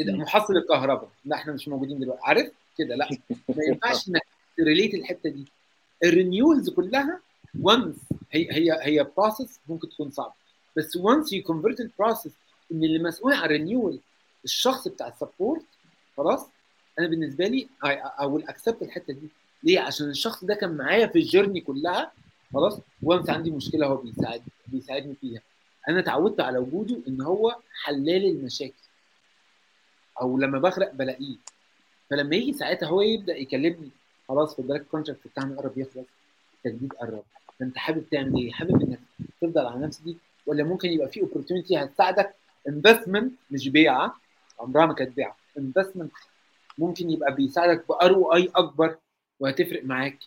محصل 0.00 0.56
الكهرباء 0.56 1.10
لا 1.24 1.36
إحنا 1.36 1.52
مش 1.52 1.68
موجودين 1.68 1.98
دلوقتي. 1.98 2.22
عارف؟ 2.24 2.50
كده 2.78 2.94
لا. 2.94 3.08
ما 3.48 3.64
ينفعش 3.68 3.96
إنك 4.08 4.22
ت 4.56 4.61
relate 4.61 4.94
الحتة 4.94 5.30
دي. 5.30 5.44
ال 6.04 6.11
renewals 6.11 6.70
كلها 6.70 7.20
once 7.60 7.96
هي 8.32 8.48
هي 8.52 8.78
هي 8.82 9.06
process 9.16 9.60
ممكن 9.68 9.88
تكون 9.88 10.10
صعبة. 10.10 10.32
بس 10.76 10.96
once 10.96 11.32
you 11.32 11.42
convert 11.42 11.80
ال 11.80 11.86
process 11.86 12.32
إن 12.72 12.84
اللي 12.84 12.98
مسؤول 12.98 13.32
عن 13.32 13.44
ال 13.44 13.51
renewal 13.51 13.98
الشخص 14.44 14.88
بتاع 14.88 15.08
ال 15.08 15.15
support 15.15 15.64
خلاص؟ 16.16 16.46
أنا 16.98 17.08
بالنسبة 17.08 17.46
لي 17.46 17.68
أو 18.20 18.38
accept 18.38 18.82
الحتة 18.82 19.12
دي. 19.12 19.28
ليه؟ 19.62 19.80
عشان 19.80 20.10
الشخص 20.10 20.44
ده 20.44 20.54
كان 20.54 20.76
معايا 20.76 21.06
في 21.06 21.18
ال 21.18 21.23
journey 21.23 21.60
كلها 21.60 22.12
خلاص؟ 22.54 22.78
once 23.02 23.30
عندي 23.30 23.50
مشكلة 23.50 23.86
هو 23.86 23.96
بيساعد 23.96 24.42
بيساعدني 24.66 25.14
فيها. 25.14 25.40
أنا 25.88 25.98
اتعودت 25.98 26.40
على 26.40 26.58
وجوده 26.58 27.00
إن 27.08 27.20
هو 27.22 27.56
حلال 27.84 28.24
المشاكل. 28.26 28.85
أو 30.20 30.38
لما 30.38 30.58
بغرق 30.58 30.92
بلاقيه. 30.94 31.36
فلما 32.10 32.36
يجي 32.36 32.52
ساعتها 32.52 32.86
هو 32.88 33.00
يبدأ 33.00 33.36
يكلمني 33.36 33.90
خلاص 34.28 34.56
خد 34.56 34.66
بالك 34.66 34.80
ال 34.80 34.85
contract 34.85 35.28
بتاعنا 35.28 35.56
قرب 35.56 35.78
يخلص 35.78 36.06
التجديد 36.54 36.92
قرب. 36.92 37.22
فأنت 37.60 37.78
حابب 37.78 38.04
تعمل 38.10 38.36
إيه؟ 38.36 38.52
حابب 38.52 38.82
إنك 38.82 38.98
تفضل 39.40 39.66
على 39.66 39.80
نفس 39.86 40.00
دي؟ 40.00 40.16
ولا 40.46 40.64
ممكن 40.64 40.88
يبقى 40.88 41.08
في 41.08 41.20
opportunity 41.20 41.76
هتساعدك؟ 41.76 42.34
investment 42.68 43.32
مش 43.50 43.68
بيعة 43.68 44.16
عمرها 44.60 44.86
ما 44.86 44.94
كانت 44.94 45.16
بيعة. 45.16 45.36
investment 45.58 46.12
ممكن 46.78 47.10
يبقى 47.10 47.34
بيساعدك 47.34 47.88
بار 47.88 48.14
أو 48.14 48.34
اي 48.34 48.50
أكبر 48.56 48.96
وهتفرق 49.40 49.84
معاك. 49.84 50.18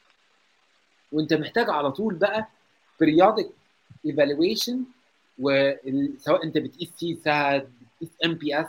وأنت 1.11 1.33
محتاج 1.33 1.69
على 1.69 1.91
طول 1.91 2.15
بقى 2.15 2.47
periodic 3.03 3.47
evaluation 4.07 4.75
وسواء 5.39 6.43
أنت 6.43 6.57
بتقيس 6.57 6.89
CSAT 6.97 7.72
بتقيس 7.81 8.09
NPS 8.26 8.67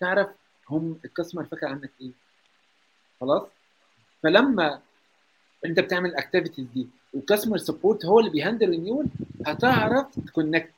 تعرف 0.00 0.28
هم 0.70 0.98
ال 1.04 1.08
customer 1.08 1.44
فاكر 1.44 1.66
عنك 1.66 1.90
إيه؟ 2.00 2.10
خلاص؟ 3.20 3.42
فلما 4.22 4.80
أنت 5.64 5.80
بتعمل 5.80 6.10
ال 6.10 6.15
activities 6.15 6.66
دي 6.74 6.88
وال 7.14 7.22
customer 7.22 7.56
support 7.58 8.04
هو 8.04 8.20
اللي 8.20 8.30
بي 8.30 8.40
handle 8.40 8.68
renewal 8.70 9.06
هتعرف 9.46 10.06
ت 10.26 10.32
connect 10.32 10.70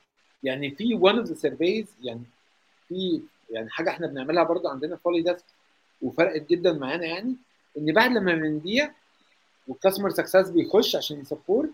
يعني 0.43 0.70
في 0.70 0.99
one 0.99 1.16
of 1.17 1.27
the 1.27 1.35
services 1.35 1.87
يعني 2.03 2.22
في 2.89 3.20
يعني 3.51 3.70
حاجة 3.70 3.91
إحنا 3.91 4.07
بنعملها 4.07 4.43
برضو 4.45 4.68
عندنا 4.68 4.97
فولي 4.97 5.22
ديسك 5.22 5.45
وفرقت 6.03 6.51
جدا 6.51 6.72
معانا 6.72 7.05
يعني 7.07 7.34
إن 7.78 7.93
بعد 7.93 8.11
لما 8.11 8.34
بنبيع 8.34 8.93
وال 9.69 9.77
customer 9.77 10.11
success 10.11 10.51
بيخش 10.51 10.97
عشان 10.97 11.20
ي 11.21 11.27
support 11.27 11.71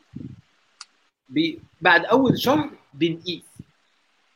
بي 1.28 1.60
بعد 1.80 2.04
أول 2.04 2.38
شهر 2.38 2.70
بنقيس. 2.94 3.42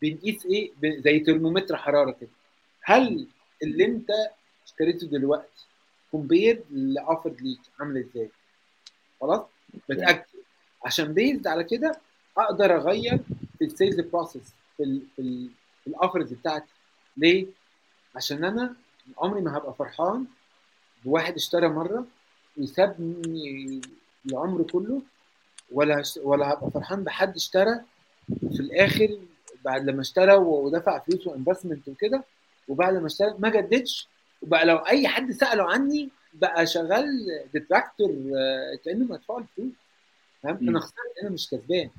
بنقيس 0.02 0.46
إيه؟ 0.46 0.70
زي 0.82 1.20
ترمومتر 1.20 1.76
حرارة 1.76 2.10
كده. 2.10 2.30
هل 2.82 3.26
اللي 3.62 3.84
انت 3.84 4.08
اشتريته 4.66 5.06
دلوقتي 5.06 5.66
compare 6.10 6.62
ل 6.70 6.79
offered 6.79 7.40
ليك 7.40 7.60
عامل 7.80 7.96
إزاي؟ 8.10 8.30
خلاص؟ 9.20 9.42
بتاكد 9.88 10.24
عشان 10.84 11.12
based 11.14 11.46
على 11.46 11.64
كده 11.64 11.96
أقدر 12.38 12.76
أغير 12.76 13.18
في 13.58 13.64
ال 13.64 13.70
sales 13.70 14.00
process 14.00 14.42
في 14.76 14.82
ال 14.82 15.02
في, 15.16 15.22
ال 15.22 15.48
في 15.84 15.86
ال 15.90 15.96
offers 15.96 16.32
بتاعتي. 16.32 16.72
ليه؟ 17.16 17.46
عشان 18.16 18.44
أنا 18.44 18.74
عمري 19.18 19.40
ما 19.40 19.56
هبقى 19.56 19.74
فرحان 19.74 20.26
بواحد 21.04 21.34
اشترى 21.34 21.68
مرة 21.68 22.06
وسابني 22.56 23.80
العمر 24.26 24.62
كله 24.62 25.02
ولا 25.72 26.02
ولا 26.22 26.52
هبقى 26.52 26.70
فرحان 26.70 27.04
بحد 27.04 27.34
اشترى 27.36 27.80
وفي 28.42 28.60
الآخر 28.60 29.18
بعد 29.64 29.84
لما 29.90 30.00
اشترى 30.00 30.34
ودفع 30.34 30.98
فلوس 30.98 31.26
و 31.26 31.32
investment 31.32 31.88
وكده. 31.88 32.24
وبعد 32.68 32.94
ما 32.94 33.06
اشترى 33.06 33.34
ما 33.38 33.48
جددش. 33.48 34.08
وبقى 34.42 34.66
لو 34.66 34.76
أي 34.76 35.08
حد 35.08 35.30
سأله 35.32 35.72
عني 35.72 36.10
بقى 36.34 36.66
شغال 36.66 37.06
detractor 37.52 38.10
كأنه 38.84 39.04
مدفوع 39.04 39.38
له 39.38 39.46
فلوس 39.56 39.72
فاهم. 40.42 40.68
أنا 40.68 40.80
خسرت 40.80 40.96
أنا 41.22 41.30
مش 41.30 41.48
كسبان. 41.50 41.90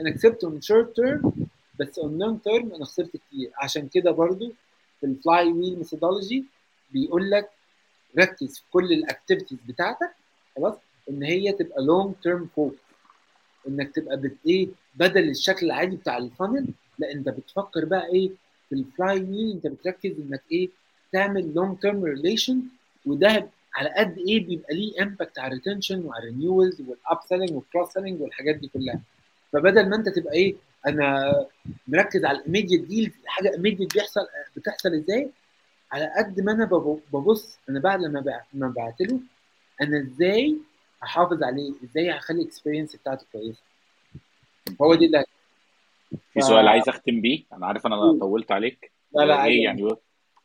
أنا 0.00 0.10
كسبت 0.10 0.44
on 0.44 0.60
short 0.60 0.96
term 0.96 1.32
بس 1.80 1.98
on 1.98 2.18
long 2.18 2.40
term 2.40 2.72
أنا 2.74 2.84
خسرت 2.84 3.10
كتير. 3.16 3.50
عشان 3.58 3.88
كده 3.88 4.10
برضو 4.10 4.52
في 5.00 5.06
ال 5.06 5.52
flywheel 5.52 5.78
methodology 5.78 6.44
بيقول 6.90 7.30
لك 7.30 7.50
ركز 8.18 8.58
في 8.58 8.64
كل 8.70 8.92
ال 8.92 8.98
activities 8.98 9.58
بتاعتك 9.68 10.10
خلاص؟ 10.56 10.74
إن 11.10 11.22
هي 11.22 11.52
تبقى 11.52 11.82
long 11.82 12.14
term 12.22 12.48
focus 12.56 12.76
إنك 13.68 13.94
تبقى 13.94 14.16
بت 14.16 14.36
إيه؟ 14.46 14.68
بدل 14.94 15.30
الشكل 15.30 15.66
العادي 15.66 15.96
بتاع 15.96 16.16
ال 16.18 16.25
funnel 16.25 16.66
لا 16.98 17.12
أنت 17.12 17.28
بتفكر 17.28 17.84
بقى 17.84 18.06
إيه؟ 18.06 18.30
في 18.72 18.78
ال 18.78 19.20
flywheel 19.20 19.52
انت 19.52 19.66
بتركز 19.66 20.10
انك 20.20 20.42
إيه 20.52 20.68
تعمل 21.12 21.54
long 21.54 21.78
term 21.78 22.04
relation 22.04 22.62
وده 23.06 23.48
على 23.74 23.88
قد 23.96 24.18
إيه 24.18 24.46
بيبقى 24.46 24.74
ليه 24.74 25.02
impact 25.02 25.38
على 25.38 25.48
ال 25.48 25.54
retention 25.54 26.04
وعلى 26.04 26.22
ال 26.28 26.34
renewals 26.34 26.80
وال 26.80 27.18
upselling 27.28 27.50
وال 27.52 27.92
cross-selling 27.92 28.20
والحاجات 28.20 28.56
دي 28.56 28.68
كلها. 28.68 29.00
فبدل 29.52 29.88
ما 29.88 29.96
انت 29.96 30.08
تبقى 30.08 30.32
إيه 30.34 30.54
أنا 30.86 31.32
مركز 31.88 32.24
على 32.24 32.38
ال 32.38 32.42
immediate 32.42 32.80
deals 32.80 33.12
حاجة 33.26 33.52
immediate 33.54 33.94
بيحصل 33.94 34.20
بتحصل 34.56 34.94
إزاي؟ 34.94 35.30
على 35.92 36.12
قد 36.18 36.40
ما 36.40 36.52
أنا 36.52 36.64
بب- 36.64 37.00
ببص 37.12 37.58
أنا 37.68 37.80
بعد 37.80 38.00
لما 38.00 38.40
ما 38.54 38.68
بعت 38.68 39.00
له 39.00 39.20
أنا 39.82 39.98
إزاي 40.00 40.56
هحافظ 41.02 41.42
عليه 41.42 41.72
إزاي 41.84 42.10
هخلي 42.10 42.42
ال 42.42 42.47
experience 42.47 42.96
بتاعته 42.96 43.26
كويسة. 43.32 43.60
هو 44.82 44.94
دي 44.94 45.06
اللي 45.06 45.24
في 46.32 46.40
ف- 46.40 46.44
سؤال 46.44 46.68
عايز 46.68 46.88
أختم 46.88 47.20
بيه. 47.20 47.44
أنا 47.52 47.66
عارف 47.66 47.86
أنا. 47.86 48.18
طولت 48.20 48.52
عليك. 48.52 48.92
لا 49.14 49.24
لا 49.24 49.44
إيه 49.44 49.64
يعني؟ 49.64 49.88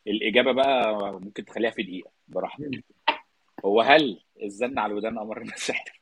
الإجابة 0.08 0.52
بقى 0.52 0.94
ممكن 1.20 1.46
تخليها 1.46 1.72
في 1.72 1.84
دقيقة 1.84 2.12
براحتك. 2.28 2.84
هو 3.66 3.82
هل 3.82 4.20
الزن 4.44 4.80
على 4.80 4.92
الودان 4.92 5.18
أمر 5.18 5.42
السحر 5.42 6.02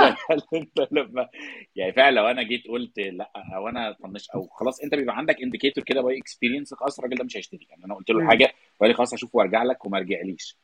يعني 0.00 0.16
هل 0.30 0.42
أنت 0.54 0.88
لما 0.92 1.28
يعني 1.76 1.92
فعلا 1.92 2.14
لو 2.16 2.26
أنا 2.26 2.42
جيت 2.42 2.68
قلت 2.68 2.98
لأ 2.98 3.32
أو 3.56 3.68
أنا 3.68 3.92
طنش 3.92 4.30
أو 4.30 4.46
خلاص 4.48 4.80
أنت 4.80 4.94
بيبقى 4.94 5.16
عندك 5.16 5.42
indicator 5.42 5.84
كده 5.84 6.00
by 6.02 6.18
experience 6.18 6.74
خلاص 6.74 6.98
الراجل 6.98 7.16
ده 7.16 7.24
مش 7.24 7.36
هيشتري. 7.36 7.66
يعني 7.70 7.84
أنا 7.84 7.94
قلت 7.94 8.10
له. 8.10 8.26
حاجة 8.28 8.52
وقال 8.76 8.90
لي 8.90 8.94
خلاص 8.94 9.14
هشوفه 9.14 9.36
وأرجع 9.38 9.62
لك 9.62 9.84
وما 9.84 9.98
رجعليش. 9.98 10.58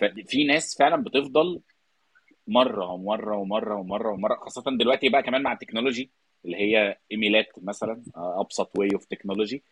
ففي 0.00 0.44
ناس 0.44 0.78
فعلا 0.78 1.02
بتفضل 1.02 1.60
مرة 2.46 2.86
ومرة 2.86 3.36
ومرة 3.36 3.74
ومرة 3.76 4.08
ومرة 4.12 4.34
خاصة 4.34 4.62
دلوقتي 4.78 5.08
بقى 5.08 5.22
كمان 5.22 5.42
مع 5.42 5.52
ال 5.52 5.57
technology 5.57 6.10
اللي 6.44 6.56
هي 6.56 6.98
ايميلات 7.12 7.48
مثلا 7.62 8.02
آه، 8.16 8.40
أبسط 8.40 8.78
way 8.78 8.88
of 8.94 9.04
technology 9.04 9.62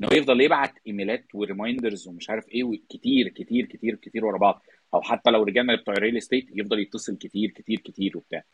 ان 0.00 0.06
هو 0.06 0.12
يفضل 0.12 0.40
يبعت 0.40 0.74
email 0.86 1.19
ات 1.19 1.26
و 1.34 1.41
reminders 1.41 2.08
ومش 2.08 2.30
عارف 2.30 2.48
إيه 2.48 2.64
كتير 2.88 3.28
كتير 3.28 3.66
كتير 3.66 3.94
كتير 3.94 4.24
ورا 4.24 4.38
بعض. 4.38 4.62
أو 4.94 5.02
حتى 5.02 5.30
لو 5.30 5.42
رجعنا 5.42 5.76
بتوع 5.76 5.94
ال 5.94 5.98
real 5.98 6.16
estate 6.16 6.46
يفضل 6.54 6.78
يتصل 6.78 7.16
كتير 7.16 7.50
كتير 7.50 7.78
كتير 7.78 8.16
وبتاع. 8.16 8.44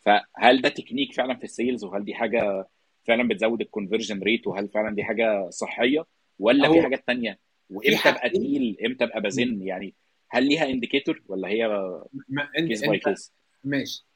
فهل 0.00 0.60
ده 0.60 0.68
تكنيك 0.68 1.12
فعلا 1.12 1.34
في 1.34 1.44
ال 1.44 1.50
sales؟ 1.50 1.84
وهل 1.84 2.04
دي 2.04 2.14
حاجة 2.14 2.68
فعلا 3.04 3.28
بتزود 3.28 3.60
ال 3.60 3.66
conversion 3.66 4.22
rate 4.22 4.46
وهل 4.46 4.68
فعلا 4.68 4.94
دي 4.94 5.04
حاجة 5.04 5.50
صحية؟ 5.50 6.04
ولا 6.38 6.72
في 6.72 6.82
حاجات 6.82 7.06
تانية؟ 7.06 7.38
وإمتى 7.70 8.08
أبقى 8.08 8.30
تقيل 8.30 8.76
إمتى 8.86 9.04
أبقى 9.04 9.20
بزن؟ 9.20 9.62
يعني 9.62 9.94
هل 10.30 10.48
ليها 10.48 10.68
indicator 10.70 11.22
ولا 11.28 11.48
هي 11.48 11.90
case 12.56 12.84
by 12.86 12.98
case 12.98 13.32
ماشي. 13.64 14.06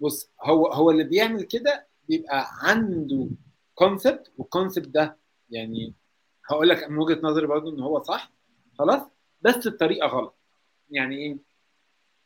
بص 0.00 0.32
هو 0.42 0.66
هو 0.66 0.90
اللي 0.90 1.04
بيعمل 1.04 1.42
كده 1.42 1.86
بيبقى 2.08 2.46
عنده 2.62 3.28
concept 3.74 4.32
وال 4.38 4.49
concept 4.49 4.88
ده 4.88 5.16
يعني 5.50 5.94
هقول 6.50 6.68
لك 6.68 6.90
من 6.90 6.98
وجهة 6.98 7.20
نظري 7.22 7.46
برضه 7.46 7.74
إن 7.74 7.80
هو 7.80 8.02
صح 8.02 8.32
خلاص؟ 8.78 9.02
بس 9.42 9.66
الطريقة 9.66 10.06
غلط. 10.06 10.34
يعني 10.90 11.16
إيه؟ 11.16 11.36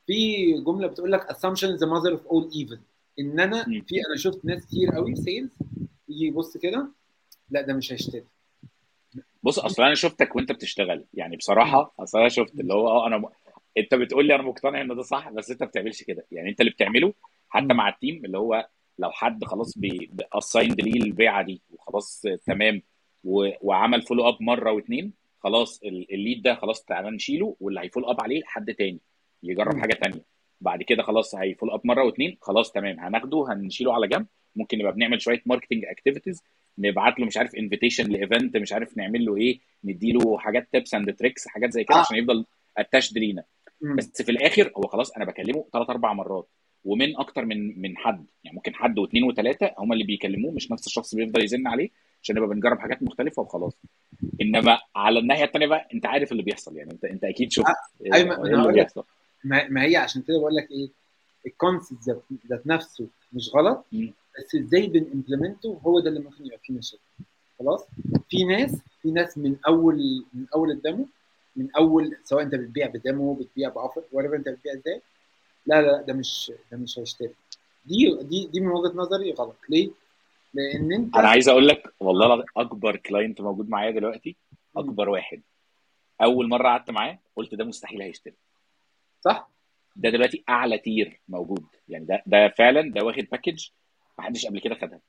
في 0.06 0.52
جملة 0.66 0.86
بتقول 0.86 1.12
لك 1.12 1.32
assumption 1.32 1.68
is 1.76 1.80
the 1.80 1.86
mother 1.86 2.16
of 2.18 2.20
all 2.30 2.54
evil. 2.54 2.78
إن 3.18 3.40
أنا. 3.40 3.64
في 3.64 3.94
أنا 4.08 4.16
شفت 4.16 4.44
ناس 4.44 4.66
كتير 4.66 4.90
قوي 4.94 5.16
sales 5.16 5.50
يجي 6.08 6.26
يبص 6.26 6.56
كده 6.56 6.88
لا 7.50 7.60
ده 7.60 7.74
مش 7.74 7.92
هيشتري 7.92 8.24
بص 9.42 9.58
أصل 9.58 9.82
أنا 9.82 9.94
شفتك 9.94 10.36
وأنت 10.36 10.52
بتشتغل. 10.52 11.04
يعني 11.14 11.36
بصراحة 11.36 11.94
أصل 11.98 12.18
أنا 12.18 12.28
شفت 12.28 12.60
اللي 12.60 12.74
هو 12.74 12.88
آه 12.88 13.06
أنا 13.06 13.18
م... 13.18 13.28
أنت 13.78 13.94
بتقول 13.94 14.26
لي 14.26 14.34
أنا 14.34 14.42
مقتنع 14.42 14.80
إن 14.80 14.96
ده 14.96 15.02
صح 15.02 15.30
بس 15.30 15.50
أنت 15.50 15.62
ما 15.62 15.68
بتعملش 15.68 16.02
كده. 16.02 16.26
يعني 16.32 16.50
أنت 16.50 16.60
اللي 16.60 16.70
بتعمله 16.72 17.14
حتى. 17.48 17.74
مع 17.74 17.88
ال 17.88 17.96
team 17.96 18.24
اللي 18.24 18.38
هو 18.38 18.68
لو 18.98 19.10
حد 19.10 19.44
خلاص 19.44 19.78
assigned 19.78 20.80
ليه 20.80 21.00
البيعة 21.02 21.42
دي 21.42 21.62
وخلاص 21.70 22.22
تمام. 22.46 22.82
وعمل 23.24 24.02
follow 24.02 24.28
up 24.28 24.36
مرة 24.42 24.72
واثنين 24.72 25.12
خلاص 25.38 25.80
ال- 25.84 26.14
ال 26.14 26.20
lead 26.20 26.42
ده 26.42 26.54
خلاص 26.54 26.84
تعالى 26.84 27.10
نشيله 27.10 27.56
واللي 27.60 27.80
هي 27.80 27.88
follow 27.88 28.10
up 28.10 28.20
عليه 28.20 28.42
حد 28.44 28.74
تاني 28.74 29.00
يجرب. 29.42 29.76
حاجة 29.78 29.94
تانية 29.94 30.24
بعد 30.60 30.82
كده 30.82 31.02
خلاص 31.02 31.34
هي 31.34 31.44
follow 31.44 31.74
up 31.74 31.80
مرة 31.84 32.04
واثنين 32.04 32.38
خلاص 32.42 32.72
تمام 32.72 33.00
هناخده 33.00 33.44
هنشيله 33.52 33.94
على 33.94 34.08
جنب 34.08 34.26
ممكن 34.56 34.78
نبقى 34.78 34.92
بنعمل 34.92 35.20
شوية 35.22 35.42
marketing 35.46 35.84
activities 35.84 36.42
نبعت 36.78 37.18
له 37.20 37.26
مش 37.26 37.36
عارف 37.36 37.54
invitation 37.54 38.06
ل 38.12 38.20
event 38.20 38.56
مش 38.56 38.72
عارف 38.72 38.96
نعمل 38.96 39.24
له 39.24 39.36
إيه 39.36 39.60
نديله 39.84 40.38
حاجات 40.38 40.68
tips 40.72 40.94
and 40.94 41.14
tricks 41.16 41.48
حاجات 41.48 41.72
زي 41.72 41.84
كده 41.84 41.96
آه 41.96 42.00
عشان 42.00 42.16
يفضل 42.16 42.44
attached 42.78 43.18
لينا. 43.18 43.44
بس 43.96 44.22
في 44.22 44.30
الآخر 44.32 44.72
هو 44.76 44.82
خلاص 44.82 45.10
أنا 45.16 45.24
بكلمه 45.24 45.64
ثلاث 45.72 45.90
أربع 45.90 46.12
مرات 46.12 46.48
ومن 46.86 47.16
أكتر 47.16 47.44
من 47.44 47.80
من 47.82 47.96
حد. 47.96 48.24
يعني 48.44 48.56
ممكن 48.56 48.74
حد 48.74 48.98
واثنين 48.98 49.24
وثلاثة 49.24 49.70
هم 49.78 49.92
اللي 49.92 50.04
بيكلموه 50.04 50.52
مش 50.52 50.70
نفس 50.70 50.86
الشخص 50.86 51.14
بيفضل 51.14 51.44
يزن 51.44 51.66
عليه 51.66 51.88
عشان 52.22 52.36
نبقى 52.36 52.48
بنجرب 52.48 52.78
حاجات 52.78 53.02
مختلفة 53.02 53.42
وخلاص. 53.42 53.72
إنما 54.40 54.78
على 54.96 55.18
الناحية 55.18 55.44
الثانية 55.44 55.66
بقى 55.66 55.88
أنت 55.94 56.06
عارف 56.06 56.32
اللي 56.32 56.42
بيحصل. 56.42 56.76
يعني 56.76 56.92
أنت 56.92 57.04
أنت 57.04 57.24
أكيد 57.24 57.52
شفت 57.52 57.66
آه، 57.66 58.04
إيه 58.04 58.14
أيوه 58.14 58.46
إيه 58.46 58.54
اللي 58.54 58.72
بيحصل. 58.72 59.04
ما 59.44 59.68
ما 59.68 59.82
هي 59.82 59.96
عشان 59.96 60.22
كده 60.22 60.38
بقول 60.38 60.54
لك 60.54 60.70
إيه 60.70 60.88
ال 61.46 61.56
concept 61.56 62.22
ذات 62.50 62.66
نفسه 62.66 63.06
مش 63.32 63.50
غلط 63.54 63.84
مم. 63.92 64.12
بس 64.38 64.54
إزاي 64.54 64.88
بن 64.88 65.01
implement 65.01 65.60
ه 65.60 65.66
هو 65.86 66.00
ده 66.00 66.08
اللي 66.08 66.20
ممكن 66.20 66.46
يبقى 66.46 66.58
فيه 66.62 66.74
مشاكل. 66.74 67.02
خلاص؟ 67.58 67.86
في 68.28 68.44
ناس 68.44 68.76
في 69.02 69.10
ناس 69.10 69.38
من 69.38 69.56
أول 69.68 70.24
من 70.34 70.46
أول 70.54 70.70
ال 70.70 70.78
demo 70.78 71.06
من 71.56 71.68
أول 71.78 72.16
سواء 72.24 72.42
أنت 72.42 72.54
بتبيع 72.54 72.86
ب 72.86 72.96
demo 72.96 73.34
بتبيع 73.34 73.68
ب 73.68 73.74
offer 73.74 74.02
ولا 74.12 74.36
أنت 74.36 74.48
بتبيع 74.48 74.72
إزاي 74.74 75.00
لا 75.66 75.82
لا 75.82 76.02
ده 76.02 76.12
مش 76.14 76.52
ده 76.72 76.78
مش 76.78 76.98
هيشتري 76.98 77.34
دي 77.84 78.18
دي 78.22 78.46
دي 78.46 78.60
من 78.60 78.68
وجهة 78.68 78.92
نظري 78.96 79.32
غلط 79.32 79.56
ليه؟ 79.68 79.90
لأن 80.54 80.92
أنت 80.92 81.16
أنا 81.16 81.28
عايز 81.28 81.48
أقول 81.48 81.68
لك 81.68 81.94
والله 82.00 82.44
أكبر 82.56 82.96
client 82.96 83.40
موجود 83.40 83.68
معايا 83.68 83.90
دلوقتي. 83.90 84.36
أكبر 84.76 85.08
واحد 85.08 85.42
أول 86.22 86.48
مرة 86.48 86.68
قعدت 86.68 86.90
معاه 86.90 87.18
قلت 87.36 87.54
ده 87.54 87.64
مستحيل 87.64 88.02
هيشتري 88.02 88.34
صح؟ 89.20 89.50
ده 89.96 90.10
دلوقتي 90.10 90.44
أعلى 90.48 90.78
tier 90.78 91.20
موجود 91.28 91.64
يعني 91.88 92.04
ده 92.04 92.22
ده 92.26 92.48
فعلا 92.48 92.92
ده 92.92 93.04
واخد 93.04 93.26
package 93.32 93.66
ما 94.18 94.24
حدش 94.24 94.46
قبل 94.46 94.60
كده 94.60 94.74
خدها 94.74 95.00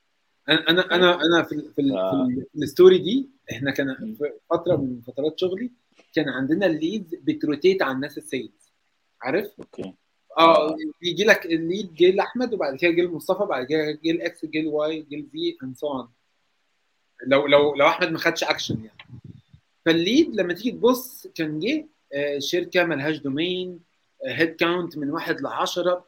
أنا 0.48 0.68
أنا 0.70 0.94
أنا 0.94 1.14
أنا 1.22 1.42
في 1.42 1.52
ال 1.54 1.72
في, 1.72 1.80
ال 1.80 1.96
آه. 1.96 2.10
في, 2.26 2.32
ال 2.32 2.46
في 2.52 2.58
ال 2.58 2.65
story 2.65 2.98
دي 2.98 3.28
إحنا 3.52 3.70
كان. 3.70 4.14
في 4.18 4.32
فترة 4.50 4.76
من 4.76 5.00
فترات 5.00 5.38
شغلي 5.40 5.70
كان 6.14 6.28
عندنا 6.28 6.66
ال 6.66 6.74
leads 6.74 7.14
بت 7.14 7.31
rotate 7.31 7.82
على 7.82 7.92
الناس 7.92 8.18
ال 8.18 8.27
sales 8.27 8.72
عارف؟ 9.22 9.50
okay 9.58 9.94
آه 10.38 10.76
بيجي 11.00 11.24
لك 11.24 11.46
ال 11.46 11.56
lead 11.56 11.94
جه 11.94 12.10
لأحمد 12.10 12.54
وبعد 12.54 12.76
كده 12.76 12.90
جه 12.90 13.00
لمصطفى 13.02 13.44
بعد 13.44 13.66
كده 13.66 13.98
جه 14.04 14.12
ل 14.12 14.28
X 14.28 14.44
جه 14.44 14.62
ل 14.62 14.84
Y 14.84 15.06
جه 15.10 15.16
ل 15.16 15.36
Z 15.36 15.56
and 15.62 15.76
so 15.76 15.88
on 15.88 16.08
لو 17.26 17.46
لو 17.46 17.74
لو 17.74 17.86
أحمد 17.86 18.08
ما 18.08 18.18
خدش 18.18 18.44
اكشن 18.44 18.84
يعني. 18.84 19.20
فال 19.86 20.02
lead 20.02 20.34
لما 20.34 20.52
تيجي 20.54 20.70
تبص 20.70 21.26
كان 21.26 21.58
جه 21.58 21.86
آه، 22.12 22.38
شركة 22.38 22.84
ملهاش 22.84 23.16
domain 23.16 23.80
headcount 24.26 24.98
من 24.98 25.10
واحد 25.10 25.40
ل 25.40 25.46
10 25.46 26.06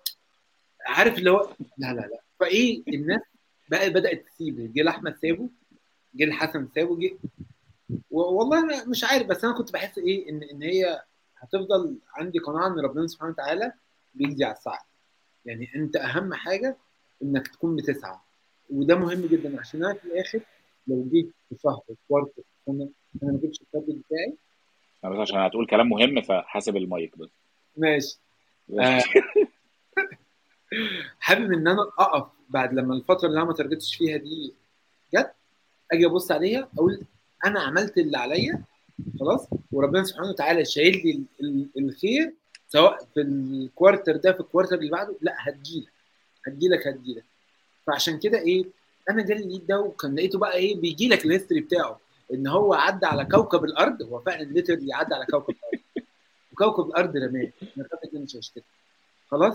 عارف 0.87 1.18
اللي 1.18 1.31
هو 1.31 1.49
لا 1.78 1.87
لا 1.93 2.01
لا. 2.01 2.20
فإيه 2.41 2.83
الناس 2.89 3.20
بقى 3.68 3.91
بدأت 3.91 4.24
تسيب. 4.28 4.72
جه 4.72 4.83
لأحمد 4.83 5.16
سابه 5.22 5.49
جه 6.14 6.24
لحسن 6.24 6.68
سابه 6.74 6.99
جه. 6.99 7.16
والله 8.11 8.59
أنا 8.59 8.85
مش 8.89 9.05
عارف 9.05 9.26
بس 9.26 9.45
أنا 9.45 9.55
كنت 9.55 9.72
بحس 9.72 9.99
إيه 9.99 10.28
إن 10.31 10.43
إن 10.43 10.62
هي 10.62 11.03
هتفضل 11.39 11.97
عندي 12.14 12.39
قناعة 12.39 12.66
إن 12.68 12.78
ربنا 12.81 13.07
سبحانه 13.07 13.33
وتعالى 13.33 13.72
بيجزي 14.14 14.44
على 14.44 14.54
السعي 14.54 14.78
يعني 15.44 15.70
أنت 15.76 15.96
أهم 15.96 16.34
حاجة 16.34 16.76
إنك 17.22 17.48
تكون 17.48 17.76
بتسعى. 17.76 18.16
وده 18.70 18.96
مهم 18.96 19.26
جدا 19.26 19.61
عشان 19.61 19.84
أنا 19.84 19.95
في 19.95 20.04
الآخر 20.04 20.41
لو 20.87 21.08
جيت 21.12 21.30
في 21.49 21.57
شهر 21.62 21.80
quarter 22.08 22.42
أنا 22.68 22.88
أنا 23.22 23.32
ما 23.32 23.38
جبتش 23.38 23.61
ال 23.61 23.64
target 23.64 23.88
بتاعي. 24.07 24.34
بس 25.14 25.18
عشان 25.18 25.38
هتقول 25.38 25.66
كلام 25.66 25.88
مهم 25.88 26.20
فحاسب 26.22 26.76
المايك 26.76 27.18
بس. 27.18 27.28
ماشي. 27.76 28.18
آه 28.80 29.03
حابب 31.20 31.53
إن 31.53 31.68
أنا 31.68 31.82
أقف 31.99 32.28
بعد 32.49 32.74
لما 32.74 32.95
الفترة 32.95 33.28
اللي 33.28 33.38
أنا 33.38 33.46
ما 33.49 33.53
target 33.54 33.83
تش 33.83 33.96
فيها 33.96 34.16
دي 34.16 34.54
جت 35.14 35.32
أجي 35.92 36.07
أبص 36.07 36.30
عليها 36.32 36.68
أقول 36.74 37.03
أنا 37.45 37.61
عملت 37.61 37.99
اللي 37.99 38.18
عليا 38.18 38.64
خلاص 39.20 39.49
وربنا 39.72 40.03
سبحانه 40.04 40.28
وتعالى 40.28 40.64
شايل 40.64 40.92
لي 41.04 41.11
ال- 41.11 41.24
ال- 41.76 41.84
الخير 41.88 42.34
سواء 42.72 43.05
في 43.14 43.21
ال 43.21 43.33
quarter 43.33 44.17
ده 44.17 44.33
في 44.33 44.41
ال 44.41 44.45
quarter 44.45 44.79
اللي 44.79 44.91
بعده 44.91 45.14
لا 45.21 45.34
هتجيلك. 45.38 45.92
هتجيلك 46.47 46.87
هتجيلك. 46.87 47.25
فعشان 47.87 48.18
كده 48.18 48.38
إيه 48.38 48.64
أنا 49.11 49.22
جالي 49.22 49.42
ال 49.42 49.47
lead 49.47 49.67
ده 49.67 49.80
وكان 49.80 50.14
لقيته 50.14 50.38
بقى 50.38 50.55
إيه 50.55 50.76
بيجي 50.76 51.09
لك 51.09 51.25
ال 51.25 51.29
history 51.29 51.61
بتاعه. 51.61 52.01
إن 52.34 52.47
هو 52.47 52.75
عدى 52.75 53.07
على 53.07 53.25
كوكب 53.25 53.64
الأرض 53.64 54.03
هو 54.03 54.21
فعلا 54.21 54.42
literally 54.42 54.95
عدى 54.95 55.14
على 55.14 55.26
كوكب 55.26 55.55
الأرض. 55.55 55.83
وكوكب 56.53 56.91
الأرض 56.91 57.17
رماه. 57.17 57.51
إني 58.14 58.22
مش 58.25 58.37
هشتري 58.37 58.64
خلاص؟ 59.30 59.55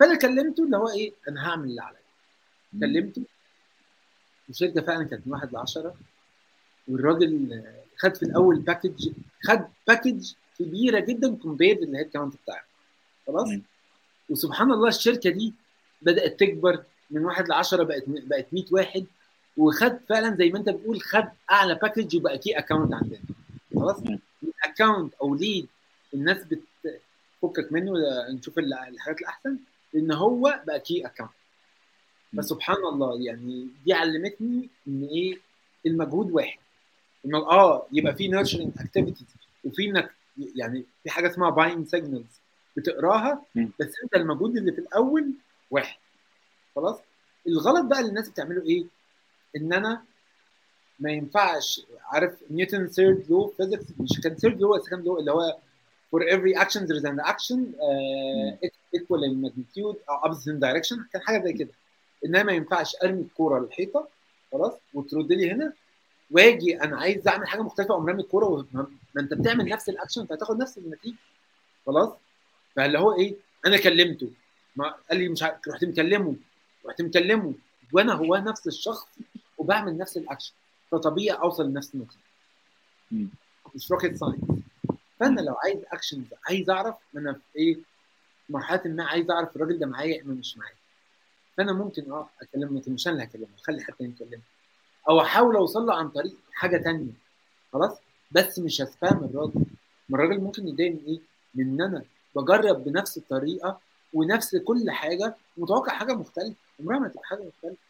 فأنا 0.00 0.18
كلمته 0.18 0.64
اللي 0.64 0.76
هو 0.76 0.88
إيه 0.88 1.12
أنا 1.28 1.48
هعمل 1.48 1.64
اللي 1.68 1.82
عليا. 1.82 1.98
كلمته. 2.80 3.22
الشركة 4.50 4.80
فعلا 4.80 5.04
كانت 5.04 5.26
من 5.26 5.32
واحد 5.32 5.52
ل 5.52 5.56
10 5.56 5.94
والراجل 6.88 7.62
خد 7.96 8.16
في 8.16 8.22
الأول 8.22 8.58
package 8.58 9.08
خد 9.42 9.64
package 9.88 10.32
كبيرة 10.58 11.00
جدا 11.00 11.36
compared 11.36 11.78
لل 11.80 12.08
headcount 12.10 12.34
بتاعه 12.44 12.64
خلاص. 13.26 13.48
وسبحان 14.30 14.72
الله 14.72 14.88
الشركة 14.88 15.30
دي 15.30 15.54
بدأت 16.02 16.40
تكبر 16.40 16.82
من 17.10 17.24
واحد 17.24 17.48
ل 17.48 17.52
10 17.52 17.82
بقت 17.82 18.02
بقت 18.06 18.46
100 18.52 18.64
واحد. 18.70 19.06
وخد 19.56 19.98
فعلا 20.08 20.36
زي 20.36 20.48
ما 20.50 20.58
أنت 20.58 20.68
بتقول 20.68 21.00
خد 21.02 21.28
أعلى 21.50 21.74
package 21.74 22.16
وبقى 22.16 22.38
key 22.38 22.58
account 22.58 22.94
عندنا. 22.94 23.18
خلاص. 23.74 23.96
account 24.64 25.14
أو 25.14 25.34
lead 25.34 25.66
الناس 26.14 26.36
بتفكك 26.44 27.72
منه 27.72 27.92
نشوف 28.30 28.58
ال- 28.58 28.74
الحاجات 28.74 29.20
الأحسن 29.20 29.56
لأن 29.94 30.12
هو 30.12 30.60
بقى 30.66 30.80
key 30.80 31.06
account. 31.06 31.30
فسبحان 32.38 32.76
الله 32.76 33.22
يعني 33.22 33.68
دي 33.84 33.92
علمتني 33.92 34.68
إن 34.88 35.08
إيه؟ 35.12 35.38
المجهود 35.86 36.30
واحد. 36.30 36.58
آه 37.34 37.86
يبقى 37.92 38.14
في 38.14 38.28
nurturing 38.28 38.70
activities 38.80 39.26
وفي 39.64 39.84
إنك 39.90 40.10
يعني 40.56 40.84
في 41.02 41.10
حاجة 41.10 41.28
اسمها 41.30 41.50
buying 41.50 41.84
signals 41.86 42.40
بتقراها. 42.76 43.42
بس 43.80 43.92
انت 44.04 44.14
المجهود 44.14 44.56
اللي 44.56 44.72
في 44.72 44.78
الأول 44.78 45.32
واحد. 45.70 45.98
خلاص؟ 46.76 46.98
الغلط 47.46 47.84
بقى 47.84 47.98
اللي 47.98 48.08
الناس 48.10 48.28
بتعمله 48.28 48.62
إيه؟ 48.62 48.84
إن 49.56 49.72
أنا 49.72 50.02
ما 51.00 51.10
ينفعش 51.12 51.82
عارف 52.04 52.34
نيوتن 52.50 52.86
third 52.86 53.24
law 53.30 53.52
physics 53.56 53.84
مش 54.00 54.20
كان 54.20 54.34
third 54.36 54.60
law 54.60 54.78
second 54.82 55.06
law 55.06 55.18
اللي 55.18 55.32
هو 55.32 55.56
for 56.16 56.20
every 56.20 56.60
action 56.64 56.80
there 56.80 56.98
is 57.00 57.04
an 57.04 57.20
action 57.32 57.58
uh, 57.88 58.68
equal 58.96 59.22
in 59.28 59.34
magnitude 59.44 59.96
or 60.08 60.28
opposite 60.28 60.52
in 60.54 60.60
direction 60.60 60.98
كان 61.12 61.22
حاجة 61.22 61.44
زي 61.44 61.52
كده. 61.52 61.70
انما 62.24 62.42
ما 62.42 62.52
ينفعش 62.52 62.96
أرمي 63.04 63.20
الكورة 63.20 63.60
للحيطه 63.60 64.08
خلاص؟ 64.52 64.72
وترد 64.94 65.32
لي 65.32 65.50
هنا 65.52 65.72
واجي 66.30 66.82
أنا 66.82 66.96
عايز 67.00 67.28
أعمل 67.28 67.48
حاجة 67.48 67.62
مختلفة 67.62 67.94
اقوم 67.94 68.06
رامي 68.06 68.22
الكورة 68.22 68.66
ما 68.72 68.86
أنت 69.18 69.34
بتعمل 69.34 69.64
نفس 69.68 69.88
الاكشن 69.88 70.20
أنت 70.20 70.32
هتاخد 70.32 70.58
نفس 70.58 70.78
النتيجة. 70.78 71.16
خلاص؟ 71.86 72.12
فاللي 72.76 72.98
هو 72.98 73.18
إيه؟ 73.18 73.36
أنا 73.66 73.76
كلمته. 73.76 74.30
ما 74.76 74.94
قال 75.10 75.18
لي 75.20 75.28
مش 75.28 75.42
عارف 75.42 75.68
رحت 75.68 75.84
مكلمه. 75.84 76.36
رحت 76.86 77.02
مكلمه. 77.02 77.54
وأنا 77.92 78.12
هو 78.12 78.36
نفس 78.36 78.66
الشخص 78.66 79.06
وبعمل 79.58 79.98
نفس 79.98 80.16
الاكشن 80.16 80.52
فطبيعي 80.90 81.38
أوصل 81.38 81.66
لنفس 81.70 81.94
النتيجة. 81.94 82.20
مش 83.74 83.90
rocket 83.92 84.16
science 84.16 84.40
فأنا 85.20 85.40
لو 85.40 85.54
عايز 85.54 85.80
actions 85.92 86.26
عايز 86.48 86.70
أعرف 86.70 86.96
أنا 87.16 87.32
في 87.32 87.58
إيه؟ 87.58 87.76
مرحلة 88.48 88.82
ما 88.84 89.04
عايز 89.04 89.30
أعرف 89.30 89.56
الراجل 89.56 89.78
ده 89.78 89.86
معايا 89.86 90.22
اما 90.22 90.34
مش 90.34 90.58
معايا. 90.58 90.74
فأنا 91.56 91.72
ممكن 91.72 92.12
أه 92.12 92.28
أكلمه 92.42 92.80
لكن 92.80 92.92
مش 92.92 93.06
أنا 93.08 93.14
اللي 93.14 93.24
هكلمه. 93.24 93.46
اخلي 93.62 93.82
حد 93.82 93.94
يكلمه. 94.00 94.42
أو 95.08 95.20
أحاول 95.20 95.56
أوصل 95.56 95.86
له 95.86 95.94
عن 95.94 96.08
طريق 96.08 96.34
حاجة 96.52 96.76
تانية. 96.76 97.12
خلاص؟ 97.72 98.00
بس 98.30 98.58
مش 98.58 98.80
هسبام 98.80 99.24
الراجل. 99.24 99.64
ما 100.08 100.18
الراجل 100.18 100.40
ممكن 100.40 100.68
يتضايق 100.68 100.92
من 100.92 101.00
إيه؟ 101.06 101.20
من 101.54 101.64
إن 101.64 101.82
أنا 101.82 102.02
بجرب 102.36 102.84
بنفس 102.84 103.18
الطريقة 103.18 103.80
ونفس 104.12 104.56
كل 104.56 104.90
حاجة 104.90 105.34
متوقع 105.56 105.92
حاجة 105.92 106.14
مختلفة. 106.14 106.54
عمرها 106.80 106.98
ما 106.98 107.08
تبقى 107.08 107.24
حاجة 107.24 107.42
مختلفة. 107.42 107.82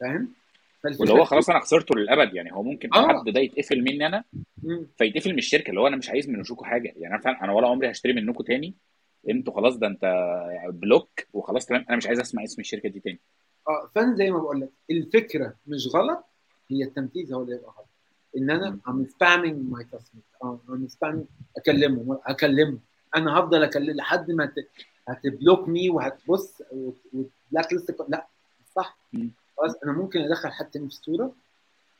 فاهم؟ 0.00 0.32
واللي 0.84 1.12
هو 1.12 1.24
خلاص 1.24 1.50
أنا 1.50 1.60
خسرته 1.60 1.94
للأبد 1.94 2.34
يعني. 2.34 2.52
هو 2.52 2.62
ممكن 2.62 2.94
آه. 2.94 3.08
حد 3.08 3.28
ده 3.28 3.40
يتقفل 3.40 3.80
مني 3.80 4.06
أنا. 4.06 4.24
فيتقفل 4.98 5.32
من 5.32 5.38
الشركة. 5.38 5.70
اللي 5.70 5.80
هو 5.80 5.86
أنا 5.86 5.96
مش 5.96 6.08
عايز 6.10 6.28
من 6.28 6.40
وشوكوا 6.40 6.66
حاجة. 6.66 6.92
يعني 6.96 7.14
أنا 7.14 7.22
فعلا 7.22 7.44
أنا 7.44 7.52
ولا 7.52 7.68
عمري 7.68 7.90
هشتري 7.90 8.12
منكم 8.12 8.44
تاني. 8.44 8.74
أنتوا 9.30 9.54
خلاص 9.54 9.76
ده 9.76 9.86
أنت 9.86 10.04
block 10.68 11.08
وخلاص 11.32 11.66
تمام. 11.66 11.84
أنا 11.88 11.96
مش 11.96 12.06
عايز 12.06 12.20
أسمع 12.20 12.44
اسم 12.44 12.60
الشركة 12.60 12.88
دي 12.88 13.00
تاني. 13.00 13.18
آه 13.68 13.90
فانا 13.94 14.16
زي 14.16 14.30
ما 14.30 14.38
بقول 14.38 14.60
لك 14.60 14.70
الفكرة 14.90 15.54
مش 15.66 15.88
غلط 15.94 16.24
هي 16.70 16.84
التنفيذ 16.84 17.34
هو 17.34 17.42
اللي 17.42 17.54
يبقى 17.54 17.70
غلط. 17.78 17.86
إن 18.36 18.50
أنا 18.50 18.78
spamming 18.88 19.76
my 19.78 19.82
customer. 19.96 20.42
آه 20.44 20.58
I'm 20.68 20.90
spamming 20.92 21.24
أكلمه 21.56 22.20
اكلمه 22.26 22.78
أنا 23.16 23.38
هفضل 23.40 23.62
اكلم 23.62 23.96
لحد 23.96 24.30
ما 24.30 24.52
هت 25.08 25.25
block 25.25 25.68
me 25.68 25.90
وهتبص 25.90 26.62
و 26.72 26.89
black 26.89 27.72
list 27.72 27.96
لا 28.08 28.26
صح. 28.76 28.98
خلاص 29.58 29.74
أنا 29.84 29.92
ممكن 29.92 30.20
أدخل 30.20 30.48
حد 30.48 30.70
تاني 30.70 30.88
في 30.88 30.92
الصورة 30.94 31.32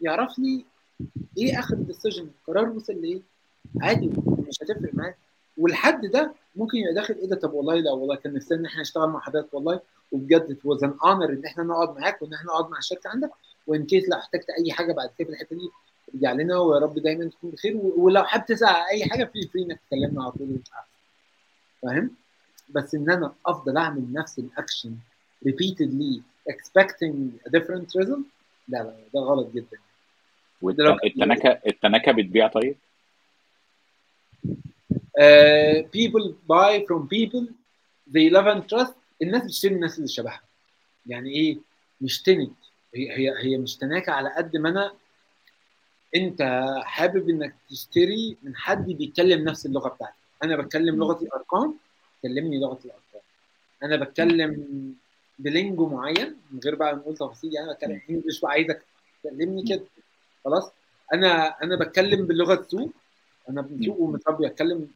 يعرف 0.00 0.38
لي 0.38 0.64
إيه 1.38 1.58
آخر 1.58 1.74
ال 1.74 1.80
decision 1.80 2.22
القرار 2.40 2.68
وصل 2.68 2.92
لإيه. 2.92 3.20
عادي 3.80 4.06
مش 4.48 4.58
هتفرق 4.62 4.94
معاه 4.94 5.14
والحد 5.58 6.06
ده 6.06 6.34
ممكن 6.56 6.78
يبقى 6.78 6.94
داخل 6.94 7.14
إيه 7.14 7.28
ده 7.28 7.36
طب 7.36 7.52
والله 7.52 7.74
لا 7.74 7.90
والله 7.92 8.16
كان 8.16 8.32
نفسنا 8.34 8.58
إن 8.58 8.66
إحنا 8.66 8.80
نشتغل 8.80 9.08
مع 9.08 9.20
حضرتك 9.20 9.54
والله 9.54 9.80
وبجد 10.12 10.46
it 10.58 10.68
was 10.70 10.82
an 10.82 10.92
honor 11.04 11.30
إن 11.30 11.42
إحنا 11.46 11.64
نقعد 11.64 11.98
معاك 12.00 12.22
وإن 12.22 12.34
إحنا 12.34 12.46
نقعد 12.46 12.70
مع 12.70 12.78
الشركة 12.78 13.10
عندك. 13.10 13.30
و 13.66 13.73
in 13.73 13.86
case 13.86 14.08
لو 14.08 14.18
احتجت 14.18 14.46
أي 14.50 14.72
حاجة 14.72 14.92
بعد 14.92 15.10
كده 15.18 15.28
في 15.28 15.34
الحتة 15.34 15.56
دي 15.56 15.70
ارجع 16.14 16.32
لنا 16.32 16.58
ويا 16.58 16.78
رب 16.80 16.98
دايما 16.98 17.24
تكون 17.30 17.50
بخير. 17.50 17.76
ولو 17.76 18.24
حابب 18.24 18.46
تسال 18.46 18.68
على 18.68 18.88
أي 18.90 19.04
حاجة 19.04 19.24
في 19.24 19.48
free 19.52 19.62
إنك 19.62 19.80
تكلمنا 19.86 20.22
على 20.22 20.32
طول. 20.32 20.58
فاهم؟ 21.82 22.10
بس 22.70 22.94
إن 22.94 23.10
أنا 23.10 23.32
أفضل 23.46 23.76
أعمل 23.76 24.12
نفس 24.12 24.38
ال 24.38 24.46
action 24.46 24.94
repeatedly 25.48 26.20
expecting 26.52 27.14
a 27.46 27.50
different 27.58 27.88
result 28.00 28.20
لا 28.68 28.78
لا 28.78 28.94
ده 29.14 29.20
غلط 29.20 29.50
جدا. 29.54 29.78
والتناكه 30.62 31.60
التناكه 31.66 32.12
بتبيع 32.12 32.48
طيب؟ 32.48 32.76
uh, 35.20 35.82
people 35.96 36.34
buy 36.46 36.84
from 36.88 37.08
people. 37.08 37.44
They 38.14 38.30
love 38.30 38.46
and 38.46 38.62
trust. 38.68 38.94
الناس 39.22 39.42
بتشتري 39.42 39.74
الناس 39.74 39.96
اللي 39.96 40.08
شبهها. 40.08 40.42
يعني 41.06 41.30
إيه؟ 41.30 41.58
مش 42.00 42.22
تنك 42.22 42.50
هي 42.94 43.10
هي 43.16 43.34
هي 43.44 43.58
مش 43.58 43.76
تناكة 43.76 44.12
على 44.12 44.34
قد 44.36 44.56
ما 44.56 44.68
أنا 44.68 44.92
أنت 46.16 46.42
حابب 46.82 47.28
إنك 47.28 47.54
تشتري 47.70 48.36
من 48.42 48.56
حد 48.56 48.86
بيتكلم 48.86 49.44
نفس 49.44 49.66
اللغة 49.66 49.88
بتاعتك. 49.88 50.14
أنا 50.44 50.56
بتكلم 50.56 50.96
لغه 50.96 51.22
الأرقام 51.22 51.74
كلمني 52.22 52.58
لغه 52.60 52.78
الأرقام. 52.84 53.22
أنا 53.82 53.96
بتكلم 53.96 54.94
بلينجو 55.38 55.88
معين 55.88 56.36
من 56.50 56.60
غير 56.64 56.74
بقى 56.74 56.96
نقول 56.96 57.14
تفاصيل 57.14 57.54
يعني 57.54 57.72
بتكلم 57.72 58.00
انجلش 58.10 58.42
وعايزك 58.42 58.82
تكلمني 59.24 59.62
كده. 59.68 59.84
خلاص؟ 60.44 60.70
أنا 61.14 61.62
أنا 61.62 61.76
بتكلم 61.76 62.26
باللغة 62.26 62.54
السوق 62.60 62.92
أنا 63.48 63.62
من 63.62 63.84
سوق 63.86 64.00
ومتربي 64.00 64.46
أتكلم 64.46 64.88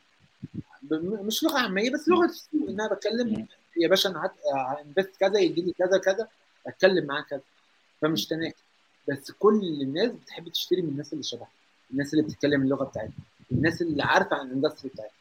مش 1.02 1.42
لغة 1.44 1.58
عاميه 1.58 1.90
بس 1.90 2.08
لغة 2.08 2.24
السوق 2.24 2.68
إن 2.68 2.80
أنا 2.80 2.94
بتكلم 2.94 3.46
يا 3.76 3.88
باشا 3.88 4.08
أنا 4.10 4.30
هنفست 4.54 5.16
كذا 5.20 5.38
يجي 5.40 5.62
لي 5.62 5.72
كذا 5.72 5.98
كذا 5.98 6.28
اتكلم 6.66 7.06
معاه 7.06 7.22
كذا. 7.22 7.40
فمش 8.00 8.26
تناكر 8.26 8.56
بس 9.08 9.30
كل 9.30 9.60
الناس 9.82 10.10
بتحب 10.10 10.48
تشتري 10.48 10.82
من 10.82 10.88
الناس 10.88 11.12
اللي 11.12 11.22
شبهها 11.24 11.48
الناس 11.90 12.14
اللي 12.14 12.24
بتتكلم 12.24 12.62
اللغة 12.62 12.84
بتاعتها 12.84 13.12
الناس 13.52 13.82
اللي 13.82 14.02
عارفة 14.02 14.36
عن 14.36 14.46
الإندستري 14.46 14.90
بتاعتها. 14.90 15.12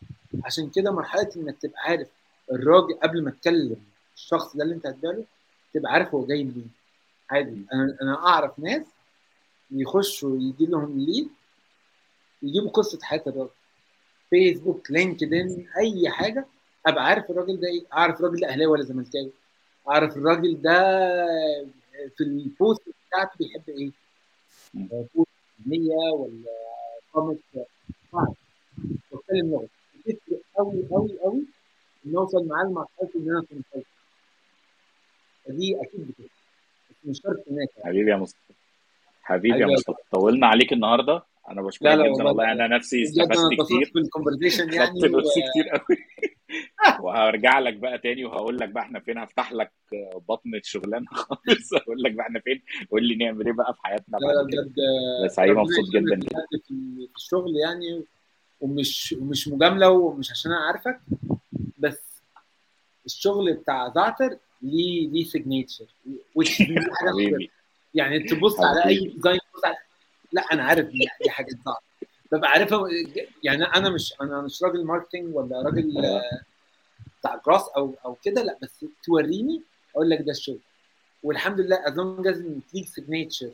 عشان 0.46 0.70
كده 0.70 0.92
مرحلة 0.92 1.30
إنك 1.38 1.58
تبقى 1.62 1.82
عارف 1.82 2.08
الراجل 2.52 2.94
قبل 2.94 3.24
ما 3.24 3.32
تكلم 3.32 3.78
الشخص 4.16 4.56
ده 4.58 4.64
اللي 4.64 4.76
أنت 4.76 4.88
هتبيع 4.88 5.12
له 5.12 5.26
تبقى 5.74 5.92
عارف 5.92 6.16
هو 6.16 6.26
جاي 6.26 6.44
منين. 6.44 6.72
عادي. 7.30 7.66
أنا 7.74 7.98
أنا 8.02 8.28
أعرف 8.28 8.60
ناس 8.60 8.82
يخشوا 9.72 10.38
يجي 10.38 10.66
لهم 10.66 11.00
lead 11.00 11.30
يجيبوا 12.44 12.70
قصة 12.70 13.00
حياة 13.02 13.24
الراجل. 13.28 13.50
فيسبوك 14.30 14.92
لينكدين 14.92 15.70
أي 15.78 16.10
حاجة 16.10 16.46
أبقى 16.86 17.06
عارف 17.06 17.32
الراجل 17.32 17.60
ده 17.60 17.68
إيه؟ 17.68 17.84
أعرف 17.94 18.20
الراجل 18.20 18.40
ده 18.40 18.48
أهلاوي 18.50 18.72
ولا 18.72 18.84
زملكاوي؟ 18.84 19.32
أعرف 19.90 20.18
الراجل 20.18 20.62
ده 20.62 20.80
في 22.18 22.24
ال 22.24 22.36
post 22.36 22.82
بتاعته 23.08 23.32
بيحب 23.40 23.62
إيه. 23.70 23.92
post 25.16 25.30
دينيه 25.60 25.96
ولا 26.14 26.32
comic 27.14 27.38
بتكلم 29.14 29.52
لغة. 29.52 29.68
بتفرق 30.06 30.40
قوي 30.58 30.88
قوي 30.92 31.20
قوي 31.24 31.44
إن 32.06 32.16
اوصل 32.16 32.48
معاه 32.48 32.64
لمرحلة 32.64 33.10
إن 33.16 33.30
أنا 33.32 33.40
اكون 33.40 33.58
مسيطر 33.58 33.88
فدي 35.46 35.76
أكيد 35.82 36.08
بتفرق. 36.08 36.28
مش 37.06 37.22
شرط 37.24 37.44
هناك. 37.52 37.70
يعني. 37.78 37.90
حبيبي 37.90 38.12
يا 38.12 38.16
مصطفى. 38.16 38.54
حبيبي 39.24 39.60
يا 39.60 39.66
مصطفى. 39.68 39.98
طولنا 40.12 40.48
عليك 40.48 40.74
النهارده. 40.74 41.24
أنا 41.50 41.62
بشكرك 41.62 41.94
جدا. 42.14 42.24
والله 42.24 42.52
أنا 42.52 42.68
نفسي 42.68 43.04
استفدت 43.04 43.62
كتير. 43.66 43.92
بالكونفرزيشن 43.96 44.74
يعني 44.74 45.02
خدت. 45.02 45.12
نفسي 45.12 45.42
كتير 45.50 45.70
قوي 45.70 45.98
وهرجع 47.00 47.60
لك 47.60 47.74
بقى 47.74 47.98
تاني 47.98 48.26
وهقول 48.26 48.58
لك 48.60 48.70
بقى 48.70 48.84
إحنا 48.84 49.00
فين 49.00 49.18
هفتح 49.18 49.54
لك 49.54 49.72
بطنة 50.30 50.62
شغلانه 50.64 51.06
خالص. 51.14 51.74
هقول 51.74 52.04
لك 52.04 52.12
بقى 52.12 52.26
إحنا 52.26 52.40
فين 52.40 52.62
قول 52.92 53.08
لي 53.08 53.16
نعمل 53.16 53.46
إيه 53.46 53.54
بقى 53.54 53.74
في 53.74 53.80
حياتنا 53.84 54.18
لا 54.18 54.28
لا 54.28 54.44
بجد 54.44 54.76
بس 55.26 55.40
ربنا 55.40 55.62
مبسوط 55.62 55.86
جدا 55.94 56.20
في 56.68 57.10
الشغل 57.16 57.56
يعني 57.56 58.04
ومش 58.62 59.16
ومش 59.20 59.48
مجاملة 59.48 59.90
ومش 59.90 60.32
عشان 60.32 60.52
أنا 60.52 60.62
عارفك 60.62 61.00
بس 61.78 62.02
الشغل 63.06 63.54
بتاع 63.54 63.90
زعتر 63.96 64.38
ليه 64.62 65.10
ليه 65.10 65.26
حبيبي. 67.12 67.50
يعني 67.94 68.20
تبص 68.20 68.60
على 68.60 68.86
أي 68.86 68.98
design 69.00 69.40
لا 70.32 70.42
أنا 70.54 70.64
عارف 70.64 70.86
دي 70.86 71.00
دي 71.24 71.30
حاجة 71.30 71.48
زعتر. 71.66 71.82
ببقى 72.32 72.50
عارفها 72.50 72.88
يعني 73.44 73.64
أنا 73.64 73.90
مش 73.90 74.14
أنا 74.22 74.42
مش 74.42 74.64
راجل 74.64 74.86
marketing 74.86 75.36
ولا 75.36 75.62
راجل. 75.62 75.98
آه، 75.98 76.22
بتاع 77.22 77.42
graphics 77.46 77.70
أو 77.78 77.94
أو 78.06 78.16
كده 78.24 78.44
لا 78.44 78.58
بس 78.62 78.86
توريني 79.04 79.62
أقول 79.96 80.10
لك 80.10 80.22
ده 80.22 80.32
الشغل. 80.32 80.60
والحمد 81.24 81.60
لله 81.60 81.88
as 81.88 81.98
long 81.98 82.28
as 82.28 82.44
ليك 82.74 82.88
signature 82.88 83.52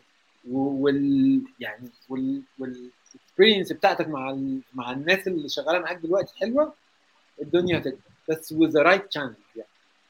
وال 0.51 1.41
يعني 1.59 1.89
وال 2.09 2.41
وال 2.59 2.78
experience 2.78 3.73
بتاعتك 3.73 4.07
مع 4.07 4.29
ال... 4.29 4.59
مع 4.73 4.91
الناس 4.91 5.27
اللي 5.27 5.49
شغالة 5.49 5.79
معاك 5.79 5.97
دلوقتي 5.97 6.33
حلوة 6.39 6.73
الدنيا 7.41 7.77
هتكبر. 7.77 7.97
بس 8.29 8.53
with 8.53 8.71
the 8.71 8.83
right 8.87 9.03
channel 9.03 9.55
يعني. 9.55 9.69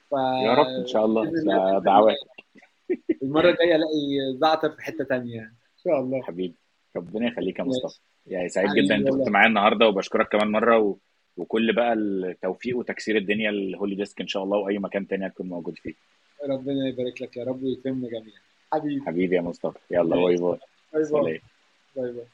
ف 0.10 0.14
يا 0.46 0.54
رب 0.54 0.66
إن 0.66 0.88
شاء 0.88 1.06
الله 1.06 1.22
بإذن 1.22 1.40
الله 1.40 1.58
ده 1.58 1.72
بإذن 1.72 1.84
دعوات 1.84 2.16
الله 2.16 3.18
المرة 3.24 3.50
الجاية 3.50 3.76
ألاقي 3.76 4.38
زعتر 4.42 4.72
في 4.72 4.82
حتة 4.82 5.04
ثانية 5.04 5.36
يعني. 5.36 5.56
إن 5.78 5.84
شاء 5.84 6.00
الله. 6.00 6.22
حبيبي 6.22 6.56
ربنا 6.96 7.28
يخليك 7.28 7.60
يا 7.60 7.64
مصطفى. 7.64 8.00
يعني 8.28 8.50
سعيد 8.50 8.70
جدا 8.74 8.96
أنت 8.96 9.10
كنت 9.10 9.30
معايا 9.30 9.48
النهارده 9.48 9.88
وبشكرك 9.88 10.28
كمان 10.28 10.52
مرة 10.52 10.78
و... 10.80 10.96
وكل 11.38 11.74
بقى 11.74 11.94
التوفيق 11.94 12.78
وتكسير 12.78 13.18
الدنيا 13.18 13.50
الهولي 13.50 13.96
ديسك 13.96 14.22
إن 14.22 14.28
شاء 14.28 14.44
الله 14.44 14.58
وأي 14.58 14.78
مكان 14.78 15.08
تاني 15.08 15.28
هتكون 15.28 15.48
موجود 15.48 15.78
فيه. 15.78 15.94
ربنا 16.50 16.88
يبارك 16.88 17.22
لك 17.22 17.38
يا 17.38 17.44
رب 17.44 17.64
ويكرمنا 17.64 18.08
جميعا. 18.08 18.40
حبيبي. 18.74 19.06
حبيبي 19.06 19.36
يا 19.36 19.42
مصطفى. 19.42 19.80
يلا 19.92 20.16
باي 20.16 20.36
باي. 20.36 20.58
باي 20.94 21.04
باي. 21.12 21.42
باي 21.96 22.12
باي. 22.12 22.26